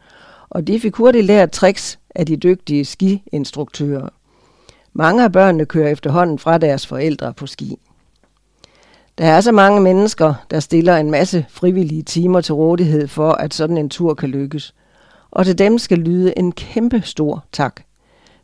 og 0.50 0.66
de 0.66 0.80
fik 0.80 0.94
hurtigt 0.94 1.26
lært 1.26 1.50
tricks 1.50 1.98
af 2.14 2.26
de 2.26 2.36
dygtige 2.36 2.84
skiinstruktører. 2.84 4.08
Mange 4.98 5.24
af 5.24 5.32
børnene 5.32 5.66
kører 5.66 5.88
efterhånden 5.88 6.38
fra 6.38 6.58
deres 6.58 6.86
forældre 6.86 7.32
på 7.32 7.46
ski. 7.46 7.78
Der 9.18 9.24
er 9.24 9.40
så 9.40 9.52
mange 9.52 9.80
mennesker, 9.80 10.34
der 10.50 10.60
stiller 10.60 10.96
en 10.96 11.10
masse 11.10 11.46
frivillige 11.48 12.02
timer 12.02 12.40
til 12.40 12.54
rådighed 12.54 13.08
for, 13.08 13.32
at 13.32 13.54
sådan 13.54 13.78
en 13.78 13.88
tur 13.88 14.14
kan 14.14 14.28
lykkes. 14.28 14.74
Og 15.30 15.46
til 15.46 15.58
dem 15.58 15.78
skal 15.78 15.98
lyde 15.98 16.38
en 16.38 16.52
kæmpe 16.52 17.02
stor 17.04 17.44
tak. 17.52 17.80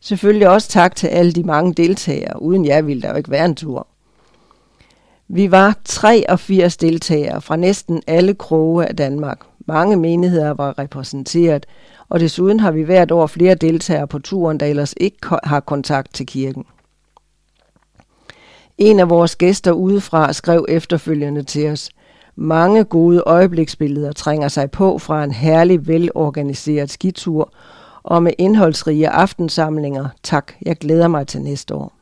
Selvfølgelig 0.00 0.48
også 0.48 0.68
tak 0.68 0.96
til 0.96 1.06
alle 1.06 1.32
de 1.32 1.42
mange 1.42 1.74
deltagere. 1.74 2.42
Uden 2.42 2.64
jer 2.64 2.82
ville 2.82 3.02
der 3.02 3.10
jo 3.10 3.16
ikke 3.16 3.30
være 3.30 3.44
en 3.44 3.54
tur. 3.54 3.86
Vi 5.28 5.50
var 5.50 5.76
83 5.84 6.76
deltagere 6.76 7.40
fra 7.40 7.56
næsten 7.56 8.02
alle 8.06 8.34
kroge 8.34 8.86
af 8.86 8.96
Danmark. 8.96 9.40
Mange 9.66 9.96
menigheder 9.96 10.50
var 10.50 10.78
repræsenteret, 10.78 11.66
og 12.08 12.20
desuden 12.20 12.60
har 12.60 12.70
vi 12.70 12.82
hvert 12.82 13.10
år 13.10 13.26
flere 13.26 13.54
deltagere 13.54 14.06
på 14.06 14.18
turen, 14.18 14.60
der 14.60 14.66
ellers 14.66 14.94
ikke 14.96 15.18
har 15.44 15.60
kontakt 15.60 16.14
til 16.14 16.26
kirken. 16.26 16.64
En 18.78 19.00
af 19.00 19.10
vores 19.10 19.36
gæster 19.36 19.72
udefra 19.72 20.32
skrev 20.32 20.66
efterfølgende 20.68 21.42
til 21.42 21.70
os, 21.70 21.90
mange 22.36 22.84
gode 22.84 23.22
øjebliksbilleder 23.26 24.12
trænger 24.12 24.48
sig 24.48 24.70
på 24.70 24.98
fra 24.98 25.24
en 25.24 25.32
herlig, 25.32 25.88
velorganiseret 25.88 26.90
skitur, 26.90 27.52
og 28.02 28.22
med 28.22 28.32
indholdsrige 28.38 29.08
aftensamlinger. 29.08 30.08
Tak, 30.22 30.52
jeg 30.62 30.76
glæder 30.76 31.08
mig 31.08 31.26
til 31.26 31.42
næste 31.42 31.74
år. 31.74 31.92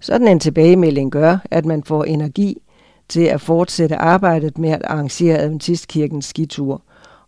Sådan 0.00 0.28
en 0.28 0.40
tilbagemelding 0.40 1.10
gør, 1.10 1.38
at 1.50 1.64
man 1.64 1.84
får 1.84 2.04
energi 2.04 2.62
til 3.08 3.20
at 3.20 3.40
fortsætte 3.40 3.96
arbejdet 3.96 4.58
med 4.58 4.70
at 4.70 4.82
arrangere 4.84 5.38
Adventistkirkens 5.38 6.24
skitur. 6.24 6.82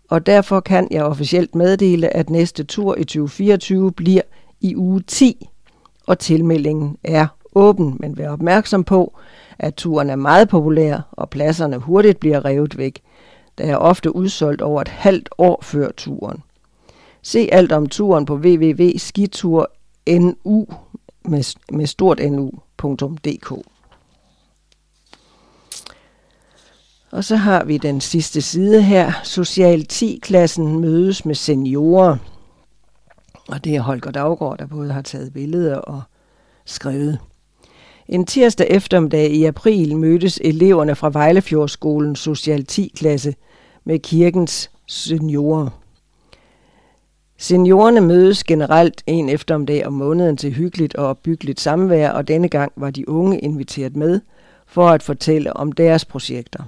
Og 0.08 0.26
derfor 0.26 0.60
kan 0.60 0.88
jeg 0.90 1.04
officielt 1.04 1.54
meddele, 1.54 2.16
at 2.16 2.30
næste 2.30 2.64
tur 2.64 2.98
i 2.98 3.04
2024 3.04 3.92
bliver 3.92 4.22
i 4.60 4.76
uge 4.76 5.02
10, 5.06 5.48
og 6.06 6.18
tilmeldingen 6.18 6.96
er 7.04 7.26
åben, 7.54 7.96
men 8.00 8.18
vær 8.18 8.30
opmærksom 8.30 8.84
på, 8.84 9.18
at 9.58 9.74
turen 9.74 10.10
er 10.10 10.16
meget 10.16 10.48
populær, 10.48 11.00
og 11.12 11.30
pladserne 11.30 11.76
hurtigt 11.76 12.20
bliver 12.20 12.44
revet 12.44 12.78
væk. 12.78 13.00
Der 13.58 13.64
er 13.64 13.76
ofte 13.76 14.16
udsolgt 14.16 14.62
over 14.62 14.80
et 14.80 14.88
halvt 14.88 15.28
år 15.38 15.58
før 15.62 15.90
turen. 15.96 16.42
Se 17.22 17.48
alt 17.52 17.72
om 17.72 17.86
turen 17.86 18.24
på 18.24 18.34
www.skitur.nu 18.34 20.66
med, 21.24 21.56
med 21.72 21.86
stort 21.86 22.20
nu.dk. 22.30 23.52
Og 27.10 27.24
så 27.24 27.36
har 27.36 27.64
vi 27.64 27.78
den 27.78 28.00
sidste 28.00 28.40
side 28.40 28.82
her. 28.82 29.12
Social 29.24 29.86
10-klassen 29.92 30.80
mødes 30.80 31.24
med 31.24 31.34
seniorer. 31.34 32.16
Og 33.48 33.64
det 33.64 33.76
er 33.76 33.80
Holger 33.80 34.10
Daggaard, 34.10 34.58
der 34.58 34.66
både 34.66 34.92
har 34.92 35.02
taget 35.02 35.32
billeder 35.32 35.76
og 35.76 36.02
skrevet. 36.64 37.18
En 38.08 38.26
tirsdag 38.26 38.66
eftermiddag 38.70 39.30
i 39.30 39.44
april 39.44 39.96
mødtes 39.96 40.40
eleverne 40.44 40.94
fra 40.94 41.10
Vejlefjordsskolen 41.10 42.16
Social 42.16 42.66
10-klasse 42.72 43.34
med 43.84 43.98
kirkens 43.98 44.70
seniorer. 44.86 45.68
Seniorerne 47.38 48.00
mødes 48.00 48.44
generelt 48.44 49.02
en 49.06 49.28
eftermiddag 49.28 49.86
om 49.86 49.92
måneden 49.92 50.36
til 50.36 50.52
hyggeligt 50.52 50.94
og 50.94 51.06
opbyggeligt 51.06 51.60
samvær, 51.60 52.10
og 52.10 52.28
denne 52.28 52.48
gang 52.48 52.72
var 52.76 52.90
de 52.90 53.08
unge 53.08 53.38
inviteret 53.38 53.96
med 53.96 54.20
for 54.66 54.88
at 54.88 55.02
fortælle 55.02 55.52
om 55.52 55.72
deres 55.72 56.04
projekter. 56.04 56.62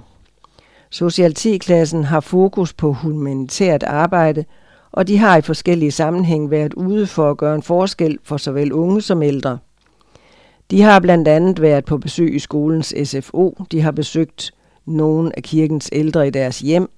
Socialiteklassen 0.89 2.03
har 2.03 2.19
fokus 2.19 2.73
på 2.73 2.93
humanitært 2.93 3.83
arbejde, 3.83 4.45
og 4.91 5.07
de 5.07 5.17
har 5.17 5.37
i 5.37 5.41
forskellige 5.41 5.91
sammenhæng 5.91 6.51
været 6.51 6.73
ude 6.73 7.07
for 7.07 7.31
at 7.31 7.37
gøre 7.37 7.55
en 7.55 7.63
forskel 7.63 8.17
for 8.23 8.37
såvel 8.37 8.73
unge 8.73 9.01
som 9.01 9.23
ældre. 9.23 9.57
De 10.71 10.81
har 10.81 10.99
blandt 10.99 11.27
andet 11.27 11.61
været 11.61 11.85
på 11.85 11.97
besøg 11.97 12.35
i 12.35 12.39
skolens 12.39 12.93
SFO, 13.03 13.57
de 13.71 13.81
har 13.81 13.91
besøgt 13.91 14.51
nogle 14.85 15.31
af 15.37 15.43
kirkens 15.43 15.89
ældre 15.91 16.27
i 16.27 16.29
deres 16.29 16.59
hjem, 16.59 16.89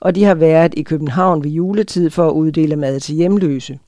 og 0.00 0.14
de 0.14 0.24
har 0.24 0.34
været 0.34 0.74
i 0.76 0.82
København 0.82 1.44
ved 1.44 1.50
juletid 1.50 2.10
for 2.10 2.28
at 2.28 2.32
uddele 2.32 2.76
mad 2.76 3.00
til 3.00 3.14
hjemløse. 3.14 3.78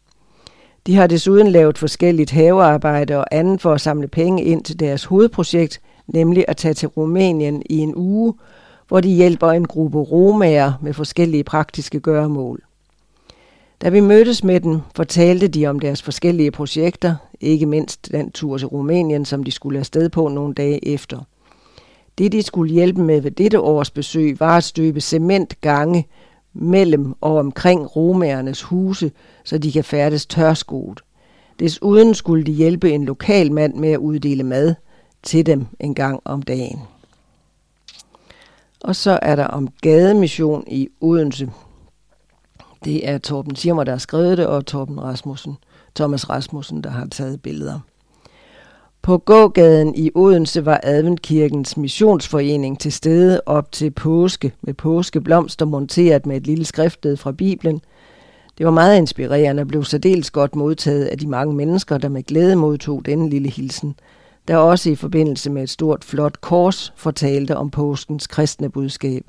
De 0.86 0.96
har 0.96 1.06
desuden 1.06 1.46
lavet 1.46 1.78
forskelligt 1.78 2.30
havearbejde 2.30 3.18
og 3.18 3.26
andet 3.30 3.60
for 3.60 3.72
at 3.72 3.80
samle 3.80 4.08
penge 4.08 4.44
ind 4.44 4.64
til 4.64 4.80
deres 4.80 5.04
hovedprojekt, 5.04 5.80
nemlig 6.06 6.44
at 6.48 6.56
tage 6.56 6.74
til 6.74 6.88
Rumænien 6.88 7.62
i 7.70 7.78
en 7.78 7.94
uge, 7.96 8.34
hvor 8.92 9.00
de 9.00 9.08
hjælper 9.08 9.50
en 9.50 9.66
gruppe 9.66 9.98
romager 9.98 10.72
med 10.80 10.94
forskellige 10.94 11.44
praktiske 11.44 12.00
gøremål. 12.00 12.62
Da 13.82 13.88
vi 13.88 14.00
mødtes 14.00 14.44
med 14.44 14.60
dem, 14.60 14.80
fortalte 14.96 15.48
de 15.48 15.66
om 15.66 15.80
deres 15.80 16.02
forskellige 16.02 16.50
projekter, 16.50 17.16
ikke 17.40 17.66
mindst 17.66 18.12
den 18.12 18.30
tur 18.30 18.58
til 18.58 18.66
Rumænien, 18.66 19.24
som 19.24 19.44
de 19.44 19.50
skulle 19.50 19.78
afsted 19.78 20.08
på 20.08 20.28
nogle 20.28 20.54
dage 20.54 20.88
efter. 20.88 21.20
Det, 22.18 22.32
de 22.32 22.42
skulle 22.42 22.72
hjælpe 22.72 23.00
med 23.02 23.20
ved 23.20 23.30
dette 23.30 23.60
års 23.60 23.90
besøg, 23.90 24.40
var 24.40 24.56
at 24.56 24.64
støbe 24.64 25.00
cementgange 25.00 26.06
mellem 26.52 27.14
og 27.20 27.36
omkring 27.36 27.96
romærernes 27.96 28.62
huse, 28.62 29.12
så 29.44 29.58
de 29.58 29.72
kan 29.72 29.84
færdes 29.84 30.26
tørskoet. 30.26 31.00
Desuden 31.58 32.14
skulle 32.14 32.44
de 32.44 32.52
hjælpe 32.52 32.90
en 32.90 33.04
lokal 33.04 33.52
mand 33.52 33.74
med 33.74 33.92
at 33.92 33.98
uddele 33.98 34.42
mad 34.42 34.74
til 35.22 35.46
dem 35.46 35.66
en 35.80 35.94
gang 35.94 36.20
om 36.24 36.42
dagen. 36.42 36.78
Og 38.84 38.96
så 38.96 39.18
er 39.22 39.36
der 39.36 39.46
om 39.46 39.68
gademission 39.80 40.64
i 40.66 40.88
Odense. 41.00 41.50
Det 42.84 43.08
er 43.08 43.18
Torben 43.18 43.56
Schirmer, 43.56 43.84
der 43.84 43.92
har 43.92 43.98
skrevet 43.98 44.38
det, 44.38 44.46
og 44.46 44.66
Torben 44.66 45.02
Rasmussen, 45.02 45.56
Thomas 45.94 46.30
Rasmussen, 46.30 46.84
der 46.84 46.90
har 46.90 47.06
taget 47.06 47.42
billeder. 47.42 47.80
På 49.02 49.18
gågaden 49.18 49.94
i 49.94 50.10
Odense 50.14 50.66
var 50.66 50.80
Adventkirkens 50.82 51.76
missionsforening 51.76 52.80
til 52.80 52.92
stede 52.92 53.40
op 53.46 53.72
til 53.72 53.90
påske 53.90 54.52
med 54.62 54.74
påskeblomster 54.74 55.66
monteret 55.66 56.26
med 56.26 56.36
et 56.36 56.46
lille 56.46 56.64
skriftet 56.64 57.18
fra 57.18 57.32
Bibelen. 57.32 57.80
Det 58.58 58.66
var 58.66 58.72
meget 58.72 58.98
inspirerende 58.98 59.60
og 59.60 59.68
blev 59.68 59.84
særdeles 59.84 60.30
godt 60.30 60.56
modtaget 60.56 61.04
af 61.04 61.18
de 61.18 61.26
mange 61.26 61.54
mennesker, 61.54 61.98
der 61.98 62.08
med 62.08 62.22
glæde 62.22 62.56
modtog 62.56 63.06
denne 63.06 63.30
lille 63.30 63.48
hilsen, 63.48 63.94
der 64.48 64.56
også 64.56 64.90
i 64.90 64.94
forbindelse 64.94 65.50
med 65.50 65.62
et 65.62 65.70
stort 65.70 66.04
flot 66.04 66.40
kors 66.40 66.92
fortalte 66.96 67.56
om 67.56 67.70
påskens 67.70 68.26
kristne 68.26 68.70
budskab. 68.70 69.24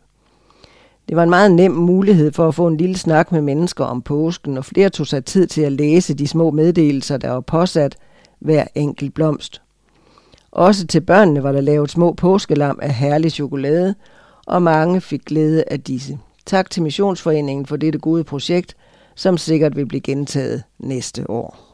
Det 1.10 1.15
var 1.15 1.23
en 1.23 1.30
meget 1.30 1.52
nem 1.52 1.71
mulighed 1.71 2.32
for 2.32 2.47
at 2.47 2.56
få 2.56 2.67
en 2.67 2.78
lille 2.78 2.97
snak 2.97 3.32
med 3.32 3.41
mennesker 3.41 3.86
om 3.86 4.02
påsken, 4.02 4.58
og 4.58 4.65
flere 4.65 4.89
tog 4.89 5.08
sig 5.08 5.26
tid 5.26 5.47
til 5.47 5.62
at 5.62 5.71
læse 5.71 6.13
de 6.13 6.28
små 6.28 6.52
meddelelser, 6.52 7.17
der 7.17 7.30
var 7.30 7.39
påsat 7.39 7.97
hver 8.39 8.63
enkelt 8.76 9.13
blomst. 9.13 9.62
Også 10.52 10.88
til 10.88 11.02
børnene 11.02 11.43
var 11.43 11.52
der 11.52 11.62
lavet 11.62 11.91
små 11.91 12.13
påskelam 12.13 12.80
af 12.82 12.93
herlig 12.93 13.32
chokolade, 13.32 13.95
og 14.45 14.62
mange 14.62 15.02
fik 15.02 15.26
glæde 15.26 15.63
af 15.67 15.82
disse. 15.82 16.19
Tak 16.45 16.69
til 16.69 16.84
Missionsforeningen 16.84 17.65
for 17.65 17.76
dette 17.76 17.99
gode 17.99 18.23
projekt, 18.23 18.76
som 19.15 19.38
sikkert 19.38 19.76
vil 19.76 19.86
blive 19.86 20.02
gentaget 20.02 20.63
næste 20.80 21.30
år. 21.30 21.73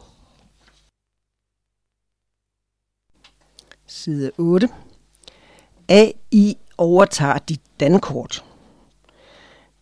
Side 3.92 4.32
8. 4.38 4.70
AI 5.88 6.58
overtager 6.78 7.38
dit 7.38 7.62
dankort. 7.80 8.46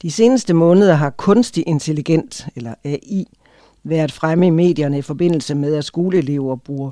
De 0.02 0.12
seneste 0.12 0.54
måneder 0.54 0.94
har 0.94 1.10
kunstig 1.10 1.64
intelligens, 1.68 2.48
eller 2.56 2.74
AI, 2.84 3.28
været 3.84 4.12
fremme 4.12 4.48
i 4.48 4.50
medierne 4.50 4.98
i 4.98 5.02
forbindelse 5.02 5.56
med, 5.56 5.76
at 5.76 5.86
skoleelever 5.86 6.56
bruger 6.56 6.92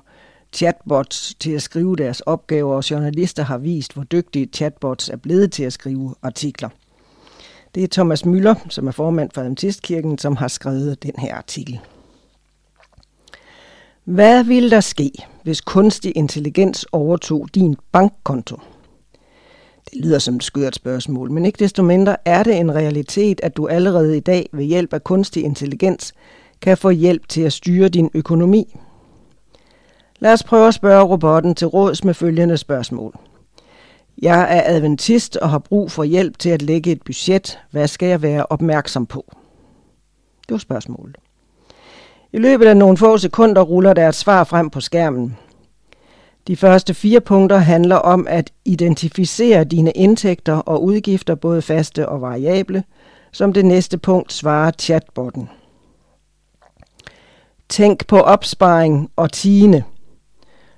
chatbots 0.54 1.36
til 1.39 1.51
at 1.51 1.62
skrive 1.62 1.95
deres 1.95 2.21
opgaver, 2.21 2.75
og 2.75 2.91
journalister 2.91 3.43
har 3.43 3.58
vist, 3.58 3.93
hvor 3.93 4.04
dygtige 4.04 4.49
chatbots 4.54 5.10
er 5.10 5.17
blevet 5.17 5.51
til 5.51 5.63
at 5.63 5.73
skrive 5.73 6.15
artikler. 6.21 6.69
Det 7.75 7.84
er 7.84 7.88
Thomas 7.91 8.25
Møller, 8.25 8.56
som 8.69 8.88
er 8.88 8.91
formand 8.91 9.30
for 9.34 9.41
Adventistkirken, 9.41 10.17
som 10.17 10.36
har 10.36 10.47
skrevet 10.47 11.04
den 11.04 11.13
her 11.17 11.36
artikel. 11.36 11.80
Hvad 14.04 14.43
ville 14.43 14.69
der 14.69 14.82
ske, 14.82 15.12
hvis 15.45 15.62
kunstig 15.62 16.12
intelligens 16.15 16.86
overtog 16.91 17.47
din 17.55 17.75
bankkonto? 17.91 18.60
Det 19.91 20.05
lyder 20.05 20.19
som 20.19 20.36
et 20.36 20.43
skørt 20.43 20.75
spørgsmål, 20.75 21.31
men 21.31 21.45
ikke 21.45 21.60
desto 21.60 21.84
mindre 21.84 22.15
er 22.25 22.43
det 22.43 22.58
en 22.58 22.75
realitet, 22.75 23.39
at 23.43 23.58
du 23.58 23.67
allerede 23.67 24.17
i 24.17 24.19
dag 24.19 24.49
ved 24.53 24.63
hjælp 24.63 24.93
af 24.93 25.03
kunstig 25.03 25.43
intelligens 25.43 26.13
kan 26.62 26.77
få 26.77 26.89
hjælp 26.89 27.27
til 27.27 27.41
at 27.41 27.53
styre 27.53 27.89
din 27.89 28.10
økonomi. 28.13 28.75
Lad 30.19 30.34
os 30.34 30.43
prøve 30.43 30.67
at 30.67 30.73
spørge 30.73 31.03
robotten 31.03 31.55
til 31.55 31.67
råds 31.67 32.03
med 32.03 32.13
følgende 32.13 32.58
spørgsmål. 32.58 33.15
Jeg 34.21 34.58
er 34.58 34.75
adventist 34.75 35.38
og 35.38 35.49
har 35.49 35.60
brug 35.60 35.91
for 35.91 36.03
hjælp 36.03 36.39
til 36.39 36.49
at 36.49 36.62
lægge 36.62 36.91
et 36.91 37.01
budget. 37.01 37.60
Hvad 37.71 37.88
skal 37.88 38.10
jeg 38.10 38.21
være 38.21 38.45
opmærksom 38.45 39.05
på? 39.05 39.25
Det 40.47 40.51
var 40.51 40.58
spørgsmålet. 40.58 41.15
I 42.36 42.38
løbet 42.38 42.65
af 42.65 42.78
nogle 42.78 42.98
få 42.98 43.17
sekunder 43.17 43.62
ruller 43.62 43.93
der 43.93 44.10
et 44.10 44.15
svar 44.15 44.43
frem 44.43 44.69
på 44.69 44.82
skærmen. 44.82 45.38
De 46.48 46.56
første 46.56 46.93
fire 46.93 47.21
punkter 47.21 47.58
handler 47.58 47.95
om 47.95 48.28
at 48.30 48.52
identificere 48.65 49.63
dine 49.63 49.91
indtægter 49.91 50.54
og 50.54 50.84
udgifter, 50.84 51.36
både 51.36 51.62
faste 51.62 52.10
og 52.10 52.21
variable. 52.21 52.84
Som 53.32 53.54
det 53.54 53.65
næste 53.65 53.98
punkt 53.98 54.34
svarer 54.34 54.71
chatbotten. 54.80 55.50
Tænk 57.69 58.08
på 58.08 58.19
opsparing 58.19 59.12
og 59.15 59.32
tiende. 59.32 59.84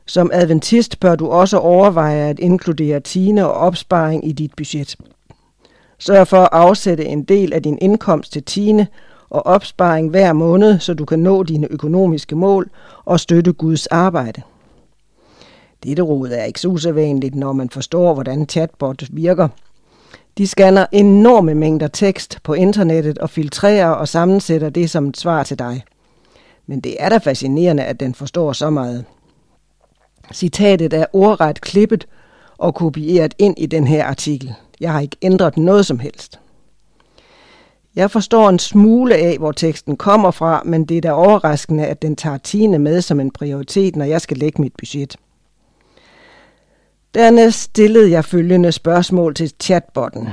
Som 0.06 0.30
adventist 0.34 1.00
bør 1.00 1.15
du 1.15 1.28
også 1.28 1.58
overveje 1.58 2.30
at 2.30 2.39
inkludere 2.39 3.00
tiende 3.00 3.46
og 3.46 3.54
opsparing 3.54 4.28
i 4.28 4.32
dit 4.32 4.52
budget. 4.58 4.96
Sørg 6.00 6.28
for 6.28 6.38
at 6.38 6.50
afsætte 6.52 7.06
en 7.06 7.24
del 7.24 7.54
af 7.54 7.63
din 7.63 7.78
indkomst 7.82 8.34
til 8.34 8.43
tiende 8.43 8.88
og 9.30 9.46
opsparing 9.46 10.10
hver 10.10 10.34
måned, 10.34 10.80
så 10.80 10.94
du 10.94 11.06
kan 11.06 11.20
nå 11.20 11.44
dine 11.44 11.68
økonomiske 11.72 12.36
mål 12.36 12.70
og 13.06 13.20
støtte 13.20 13.54
Guds 13.54 13.88
arbejde. 13.88 14.42
Dette 15.84 16.04
råd 16.04 16.30
er 16.30 16.44
ikke 16.44 16.62
så 16.62 16.68
usædvanligt, 16.68 17.36
når 17.36 17.54
man 17.54 17.70
forstår, 17.70 18.13
hvordan 18.13 18.50
chatbot 18.50 19.04
virker. 19.12 19.48
De 20.38 20.48
scanner 20.48 20.86
enorme 20.92 21.56
mængder 21.56 21.88
tekst 21.88 22.40
på 22.44 22.54
internettet 22.54 23.18
og 23.18 23.30
filtrerer 23.30 23.90
og 23.90 24.08
sammensætter 24.08 24.70
det 24.70 24.90
som 24.90 25.08
et 25.08 25.18
svar 25.18 25.44
til 25.44 25.60
dig. 25.60 25.84
Men 26.68 26.80
det 26.80 26.96
er 27.00 27.10
da 27.10 27.18
fascinerende, 27.18 27.84
at 27.84 28.00
den 28.00 28.16
forstår 28.16 28.54
så 28.54 28.70
meget. 28.70 29.06
Citatet 30.34 30.94
er 30.94 31.06
ordret 31.13 31.62
klippet 31.62 32.08
og 32.58 32.76
kopieret 32.76 33.34
ind 33.38 33.56
i 33.58 33.66
den 33.66 33.88
her 33.88 34.06
artikel. 34.06 34.54
Jeg 34.80 34.92
har 34.92 35.00
ikke 35.00 35.18
ændret 35.22 35.58
noget 35.58 35.86
som 35.86 36.00
helst. 36.00 36.40
Jeg 37.98 38.12
forstår 38.12 38.50
en 38.50 38.60
smule 38.60 39.16
af, 39.16 39.38
hvor 39.38 39.52
teksten 39.52 39.98
kommer 39.98 40.32
fra, 40.32 40.62
men 40.66 40.86
det 40.86 40.98
er 40.98 41.02
da 41.02 41.12
overraskende, 41.12 41.86
at 41.86 42.02
den 42.02 42.16
tager 42.16 42.38
tiende 42.38 42.80
med 42.80 43.02
som 43.02 43.20
en 43.20 43.32
prioritet, 43.32 43.96
når 43.96 44.06
jeg 44.06 44.22
skal 44.22 44.38
lægge 44.38 44.62
mit 44.62 44.74
budget. 44.78 45.18
Dernæst 47.14 47.60
stillede 47.60 48.12
jeg 48.12 48.26
følgende 48.26 48.72
spørgsmål 48.72 49.36
til 49.36 49.54
chatbotten. 49.60 50.30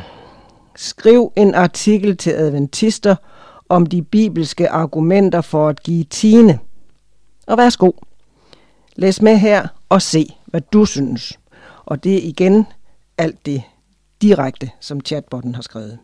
Skriv 0.76 1.32
en 1.36 1.54
artikel 1.54 2.16
til 2.16 2.30
adventister 2.30 3.16
om 3.68 3.86
de 3.86 4.02
bibelske 4.02 4.70
argumenter 4.70 5.40
for 5.40 5.68
at 5.68 5.82
give 5.82 6.04
tiende. 6.04 6.58
Og 7.46 7.58
værsgo. 7.58 7.92
Læs 8.96 9.22
med 9.22 9.36
her 9.36 9.66
og 9.88 10.02
se, 10.02 10.26
hvad 10.46 10.60
du 10.60 10.84
synes. 10.84 11.38
Og 11.84 12.04
det 12.04 12.14
er 12.14 12.28
igen 12.28 12.66
alt 13.18 13.46
det 13.46 13.62
direkte, 14.22 14.70
som 14.80 15.00
chatbotten 15.00 15.54
har 15.54 15.62
skrevet. 15.62 15.98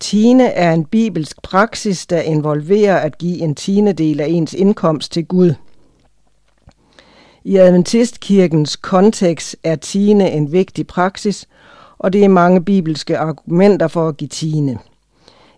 Tiende 0.00 0.44
er 0.44 0.72
en 0.72 0.84
bibelsk 0.84 1.42
praksis, 1.42 2.06
der 2.06 2.20
involverer 2.20 2.98
at 2.98 3.18
give 3.18 3.38
en 3.38 3.54
tiendedel 3.54 4.20
af 4.20 4.26
ens 4.28 4.54
indkomst 4.54 5.12
til 5.12 5.24
Gud. 5.24 5.54
I 7.44 7.56
Adventistkirkens 7.56 8.76
kontekst 8.76 9.56
er 9.64 9.76
tiende 9.76 10.30
en 10.30 10.52
vigtig 10.52 10.86
praksis, 10.86 11.48
og 11.98 12.12
det 12.12 12.24
er 12.24 12.28
mange 12.28 12.64
bibelske 12.64 13.18
argumenter 13.18 13.88
for 13.88 14.08
at 14.08 14.16
give 14.16 14.28
tiende. 14.28 14.78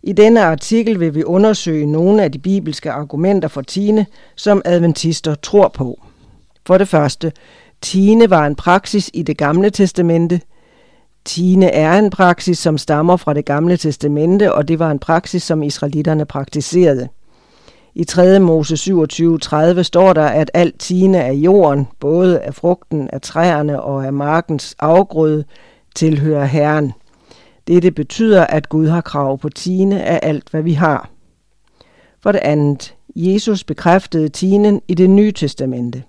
I 0.02 0.12
denne 0.12 0.44
artikel 0.44 1.00
vil 1.00 1.14
vi 1.14 1.24
undersøge 1.24 1.86
nogle 1.86 2.22
af 2.22 2.32
de 2.32 2.38
bibelske 2.38 2.90
argumenter 2.90 3.48
for 3.48 3.62
tiende, 3.62 4.06
som 4.36 4.62
adventister 4.64 5.34
tror 5.34 5.68
på. 5.68 6.00
For 6.66 6.78
det 6.78 6.88
første, 6.88 7.32
tiende 7.80 8.30
var 8.30 8.46
en 8.46 8.56
praksis 8.56 9.10
i 9.14 9.22
det 9.22 9.36
gamle 9.36 9.70
testamente– 9.70 10.40
Tiende 11.24 11.66
er 11.66 11.98
en 11.98 12.10
praksis, 12.10 12.58
som 12.58 12.78
stammer 12.78 13.16
fra 13.16 13.34
det 13.34 13.44
gamle 13.44 13.76
testamente, 13.76 14.52
og 14.52 14.68
det 14.68 14.78
var 14.78 14.90
en 14.90 14.98
praksis, 14.98 15.42
som 15.42 15.62
israelitterne 15.62 16.24
praktiserede. 16.24 17.08
I 17.94 18.04
3. 18.04 18.40
Mose 18.40 18.74
27.30 18.74 19.82
står 19.82 20.12
der, 20.12 20.26
at 20.26 20.50
alt 20.54 20.80
tiende 20.80 21.22
af 21.22 21.32
jorden, 21.32 21.88
både 22.00 22.40
af 22.40 22.54
frugten, 22.54 23.10
af 23.12 23.20
træerne 23.20 23.82
og 23.82 24.06
af 24.06 24.12
markens 24.12 24.76
afgrøde, 24.78 25.44
tilhører 25.94 26.44
Herren. 26.44 26.92
Dette 27.66 27.90
betyder, 27.90 28.46
at 28.46 28.68
Gud 28.68 28.88
har 28.88 29.00
krav 29.00 29.38
på 29.38 29.48
tiende 29.48 30.02
af 30.02 30.20
alt, 30.22 30.50
hvad 30.50 30.62
vi 30.62 30.72
har. 30.72 31.10
For 32.22 32.32
det 32.32 32.38
andet, 32.38 32.94
Jesus 33.16 33.64
bekræftede 33.64 34.28
tienden 34.28 34.82
i 34.88 34.94
det 34.94 35.10
nye 35.10 35.32
testamente. 35.32 36.02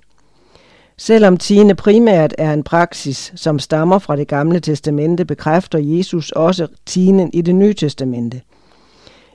Selvom 0.98 1.38
tiende 1.38 1.76
primært 1.76 2.36
er 2.38 2.54
en 2.54 2.64
praksis, 2.64 3.34
som 3.36 3.60
stammer 3.60 4.00
fra 4.00 4.16
det 4.16 4.28
gamle 4.28 4.60
testamente, 4.60 5.26
bekræfter 5.26 5.80
Jesus 5.80 6.32
også 6.32 6.68
tienden 6.86 7.30
i 7.34 7.42
det 7.42 7.56
nye 7.56 7.74
testamente. 7.74 8.42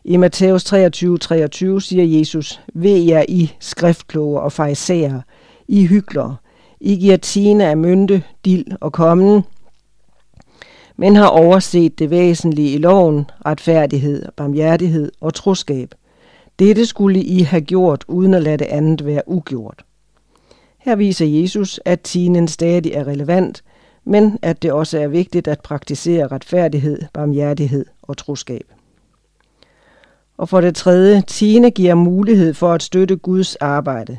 I 0.05 0.16
Matthæus 0.16 0.64
23, 0.64 1.18
23 1.18 1.83
siger 1.83 2.18
Jesus, 2.18 2.61
Ved 2.75 2.97
jer 2.97 3.25
I 3.29 3.53
skriftkloge 3.61 4.40
og 4.40 4.53
farisæere, 4.53 5.23
I 5.68 5.87
hyklere, 5.87 6.37
I 6.81 6.97
giver 6.97 7.16
tiende 7.16 7.64
af 7.64 7.77
mynte, 7.77 8.23
dild 8.44 8.66
og 8.81 8.92
kommen, 8.92 9.42
men 10.97 11.16
har 11.16 11.27
overset 11.27 11.99
det 11.99 12.11
væsentlige 12.11 12.73
i 12.73 12.79
loven, 12.79 13.31
retfærdighed, 13.47 14.27
barmhjertighed 14.37 15.12
og 15.21 15.35
troskab. 15.35 15.94
Dette 16.59 16.87
skulle 16.87 17.23
I 17.23 17.42
have 17.42 17.61
gjort, 17.61 18.05
uden 18.09 18.35
at 18.35 18.42
lade 18.42 18.57
det 18.57 18.66
andet 18.66 19.07
være 19.07 19.23
ugjort. 19.27 19.85
Her 20.88 20.96
viser 20.96 21.27
Jesus, 21.27 21.81
at 21.85 22.01
tinen 22.01 22.48
stadig 22.48 22.92
er 22.92 23.07
relevant, 23.07 23.62
men 24.05 24.38
at 24.42 24.62
det 24.62 24.72
også 24.72 24.98
er 24.98 25.09
vigtigt 25.09 25.48
at 25.48 25.61
praktisere 25.61 26.27
retfærdighed, 26.27 27.03
barmhjertighed 27.12 27.87
og 28.03 28.16
troskab. 28.16 28.64
Og 30.38 30.48
for 30.48 30.61
det 30.61 30.74
tredje, 30.74 31.22
tiende 31.27 31.70
giver 31.70 31.94
mulighed 31.94 32.55
for 32.55 32.72
at 32.72 32.83
støtte 32.83 33.16
Guds 33.16 33.57
arbejde. 33.57 34.18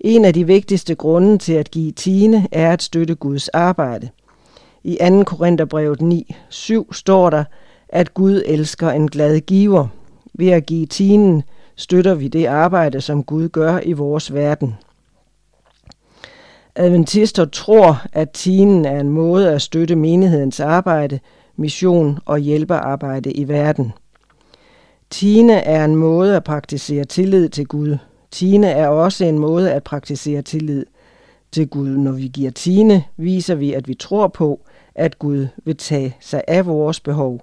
En 0.00 0.24
af 0.24 0.34
de 0.34 0.46
vigtigste 0.46 0.94
grunde 0.94 1.38
til 1.38 1.52
at 1.52 1.70
give 1.70 1.92
tiende 1.92 2.46
er 2.52 2.72
at 2.72 2.82
støtte 2.82 3.14
Guds 3.14 3.48
arbejde. 3.48 4.08
I 4.82 4.98
2. 5.08 5.22
Korintherbrevet 5.22 6.02
9, 6.02 6.34
7 6.48 6.92
står 6.92 7.30
der, 7.30 7.44
at 7.88 8.14
Gud 8.14 8.42
elsker 8.46 8.90
en 8.90 9.08
glad 9.08 9.40
giver. 9.40 9.86
Ved 10.34 10.48
at 10.48 10.66
give 10.66 10.86
tienden 10.86 11.42
støtter 11.76 12.14
vi 12.14 12.28
det 12.28 12.46
arbejde, 12.46 13.00
som 13.00 13.22
Gud 13.22 13.48
gør 13.48 13.80
i 13.82 13.92
vores 13.92 14.34
verden. 14.34 14.74
Adventister 16.76 17.44
tror, 17.44 18.02
at 18.12 18.30
tienden 18.30 18.84
er 18.84 19.00
en 19.00 19.08
måde 19.08 19.52
at 19.52 19.62
støtte 19.62 19.96
menighedens 19.96 20.60
arbejde, 20.60 21.20
mission 21.56 22.18
og 22.24 22.38
hjælpearbejde 22.38 23.32
i 23.32 23.48
verden. 23.48 23.92
Tiende 25.10 25.54
er 25.54 25.84
en 25.84 25.96
måde 25.96 26.36
at 26.36 26.44
praktisere 26.44 27.04
tillid 27.04 27.48
til 27.48 27.66
Gud. 27.66 27.96
Tiende 28.30 28.68
er 28.68 28.88
også 28.88 29.24
en 29.24 29.38
måde 29.38 29.72
at 29.72 29.84
praktisere 29.84 30.42
tillid 30.42 30.86
til 31.52 31.68
Gud. 31.68 31.88
Når 31.88 32.12
vi 32.12 32.28
giver 32.28 32.50
tiende, 32.50 33.02
viser 33.16 33.54
vi, 33.54 33.72
at 33.72 33.88
vi 33.88 33.94
tror 33.94 34.28
på, 34.28 34.60
at 34.94 35.18
Gud 35.18 35.46
vil 35.64 35.76
tage 35.76 36.16
sig 36.20 36.42
af 36.48 36.66
vores 36.66 37.00
behov. 37.00 37.40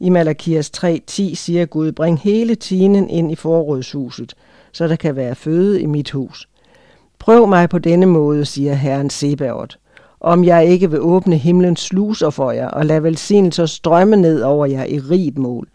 I 0.00 0.08
Malakias 0.08 0.70
3.10 0.76 1.34
siger 1.34 1.66
Gud, 1.66 1.92
bring 1.92 2.18
hele 2.18 2.54
tienden 2.54 3.10
ind 3.10 3.32
i 3.32 3.34
forrådshuset, 3.34 4.34
så 4.72 4.88
der 4.88 4.96
kan 4.96 5.16
være 5.16 5.34
føde 5.34 5.80
i 5.80 5.86
mit 5.86 6.10
hus. 6.10 6.49
Prøv 7.20 7.46
mig 7.48 7.68
på 7.68 7.78
denne 7.78 8.06
måde, 8.06 8.44
siger 8.44 8.74
Herren 8.74 9.10
Sebaot, 9.10 9.78
om 10.20 10.44
jeg 10.44 10.66
ikke 10.66 10.90
vil 10.90 11.00
åbne 11.00 11.36
himlens 11.36 11.80
sluser 11.80 12.30
for 12.30 12.50
jer 12.50 12.68
og 12.68 12.86
lade 12.86 13.02
velsignelser 13.02 13.66
strømme 13.66 14.16
ned 14.16 14.42
over 14.42 14.66
jer 14.66 14.84
i 14.84 14.98
rigt 14.98 15.38
mål. 15.38 15.68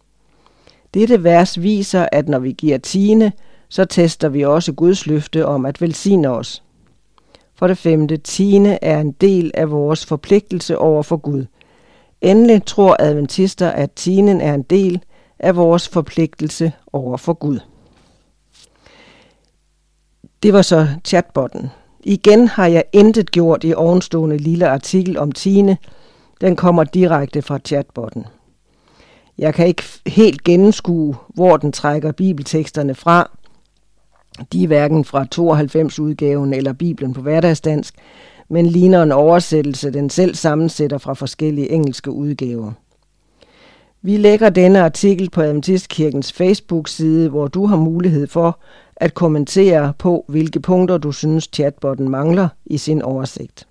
Dette 0.94 1.24
vers 1.24 1.62
viser, 1.62 2.08
at 2.12 2.30
når 2.30 2.40
vi 2.40 2.52
giver 2.52 2.78
tiende, 2.78 3.32
så 3.70 3.86
tester 3.86 4.30
vi 4.30 4.42
også 4.42 4.74
Guds 4.74 5.08
løfte 5.08 5.46
om 5.46 5.66
at 5.66 5.82
velsigne 5.82 6.30
os. 6.30 6.64
For 7.56 7.68
det 7.68 7.78
femte, 7.78 8.18
tiende 8.18 8.80
er 8.82 9.00
en 9.00 9.12
del 9.12 9.52
af 9.54 9.72
vores 9.72 10.06
forpligtelse 10.06 10.78
over 10.78 11.04
for 11.04 11.18
Gud. 11.18 11.46
Endelig 12.22 12.66
tror 12.66 12.96
adventister, 13.00 13.70
at 13.70 13.92
tienden 13.92 14.42
er 14.42 14.54
en 14.54 14.64
del 14.64 15.02
af 15.40 15.56
vores 15.56 15.90
forpligtelse 15.90 16.72
over 16.94 17.18
for 17.18 17.34
Gud. 17.34 17.60
Det 20.44 20.54
var 20.54 20.62
så 20.62 20.88
chatbotten. 21.06 21.70
Igen 22.04 22.48
har 22.48 22.68
jeg 22.68 22.84
intet 22.94 23.32
gjort 23.32 23.64
i 23.64 23.74
ovenstående 23.74 24.38
lille 24.38 24.70
artikel 24.70 25.18
om 25.18 25.32
Tine. 25.32 25.78
Den 26.42 26.56
kommer 26.56 26.84
direkte 26.84 27.42
fra 27.42 27.60
chatbotten. 27.66 28.26
Jeg 29.38 29.54
kan 29.54 29.68
ikke 29.68 29.84
helt 30.08 30.44
gennemskue, 30.44 31.16
hvor 31.28 31.58
den 31.58 31.72
trækker 31.72 32.12
bibelteksterne 32.12 32.96
fra. 32.96 33.30
De 34.54 34.64
er 34.64 34.68
hverken 34.68 35.06
fra 35.06 35.26
92-udgaven 35.36 36.54
eller 36.54 36.74
Bibelen 36.74 37.14
på 37.14 37.22
hverdagsdansk, 37.22 37.96
men 38.50 38.66
ligner 38.66 39.04
en 39.04 39.12
oversættelse, 39.12 39.92
den 39.92 40.10
selv 40.10 40.36
sammensætter 40.36 40.98
fra 40.98 41.14
forskellige 41.14 41.72
engelske 41.72 42.12
udgaver. 42.12 42.72
Vi 44.02 44.18
lægger 44.18 44.50
denne 44.50 44.82
artikel 44.82 45.30
på 45.30 45.42
Adventistkirkens 45.42 46.34
Facebook-side, 46.34 47.30
hvor 47.30 47.48
du 47.48 47.66
har 47.66 47.78
mulighed 47.78 48.28
for 48.28 48.60
at 48.96 49.14
kommentere 49.14 49.94
på, 49.98 50.26
hvilke 50.28 50.60
punkter 50.60 50.98
du 50.98 51.12
synes 51.12 51.50
chatbotten 51.54 52.10
mangler 52.10 52.48
i 52.66 52.78
sin 52.78 53.02
oversigt. 53.02 53.68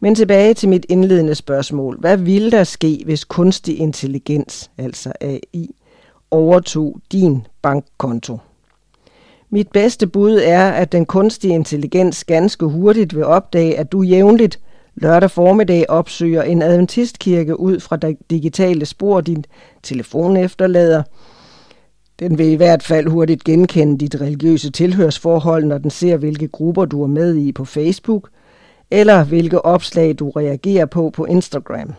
Men 0.00 0.14
tilbage 0.14 0.54
til 0.54 0.68
mit 0.68 0.86
indledende 0.88 1.34
spørgsmål. 1.34 2.00
Hvad 2.00 2.16
ville 2.16 2.50
der 2.50 2.64
ske, 2.64 3.02
hvis 3.04 3.24
kunstig 3.24 3.78
intelligens, 3.78 4.70
altså 4.78 5.12
AI, 5.20 5.74
overtog 6.30 7.00
din 7.12 7.46
bankkonto? 7.62 8.38
Mit 9.50 9.68
bedste 9.68 10.06
bud 10.06 10.40
er, 10.44 10.70
at 10.70 10.92
den 10.92 11.06
kunstige 11.06 11.54
intelligens 11.54 12.24
ganske 12.24 12.66
hurtigt 12.66 13.16
vil 13.16 13.24
opdage, 13.24 13.78
at 13.78 13.92
du 13.92 14.02
jævnligt 14.02 14.60
lørdag 14.94 15.30
formiddag 15.30 15.90
opsøger 15.90 16.42
en 16.42 16.62
adventistkirke 16.62 17.60
ud 17.60 17.80
fra 17.80 17.98
digitale 18.30 18.86
spor, 18.86 19.20
din 19.20 19.44
telefon 19.82 20.36
efterlader, 20.36 21.02
den 22.18 22.38
vil 22.38 22.46
i 22.46 22.54
hvert 22.54 22.82
fald 22.82 23.08
hurtigt 23.08 23.44
genkende 23.44 23.98
dit 23.98 24.20
religiøse 24.20 24.70
tilhørsforhold, 24.70 25.64
når 25.64 25.78
den 25.78 25.90
ser, 25.90 26.16
hvilke 26.16 26.48
grupper 26.48 26.84
du 26.84 27.02
er 27.02 27.06
med 27.06 27.36
i 27.36 27.52
på 27.52 27.64
Facebook, 27.64 28.28
eller 28.90 29.24
hvilke 29.24 29.64
opslag 29.64 30.14
du 30.18 30.30
reagerer 30.30 30.86
på 30.86 31.10
på 31.10 31.24
Instagram. 31.24 31.94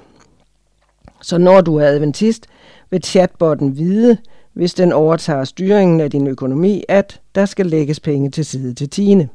Så 1.22 1.38
når 1.38 1.62
du 1.62 1.76
er 1.76 1.88
adventist, 1.88 2.48
vil 2.90 3.04
chatbotten 3.04 3.78
vide, 3.78 4.18
hvis 4.54 4.74
den 4.74 4.92
overtager 4.92 5.44
styringen 5.44 6.02
af 6.02 6.12
din 6.12 6.28
økonomi, 6.28 6.84
at 6.90 7.22
der 7.36 7.46
skal 7.46 7.66
lægges 7.66 8.00
penge 8.00 8.32
til 8.32 8.46
side 8.46 8.74
til 8.74 8.90
tiende. 8.90 9.28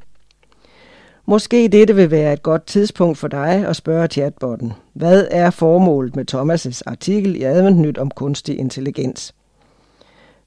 Måske 1.27 1.69
dette 1.69 1.95
vil 1.95 2.11
være 2.11 2.33
et 2.33 2.43
godt 2.43 2.67
tidspunkt 2.67 3.19
for 3.19 3.29
dig 3.29 3.67
at 3.69 3.77
spørge 3.77 4.07
chatbotten, 4.07 4.73
hvad 4.93 5.29
er 5.31 5.51
formålet 5.51 6.17
med 6.17 6.35
Thomas' 6.35 6.81
artikel 6.87 7.37
i 7.37 7.43
Adventnyt 7.43 7.99
om 7.99 8.11
kunstig 8.11 8.59
intelligens? 8.59 9.35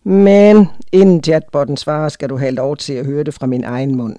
Men 0.04 0.68
inden 0.92 1.24
chatbotten 1.24 1.78
svarer, 1.78 2.10
skal 2.10 2.30
du 2.30 2.38
have 2.38 2.52
lov 2.52 2.78
til 2.78 2.94
at 2.94 3.06
høre 3.06 3.24
det 3.24 3.34
fra 3.34 3.48
min 3.48 3.64
egen 3.64 3.96
mund. 3.96 4.16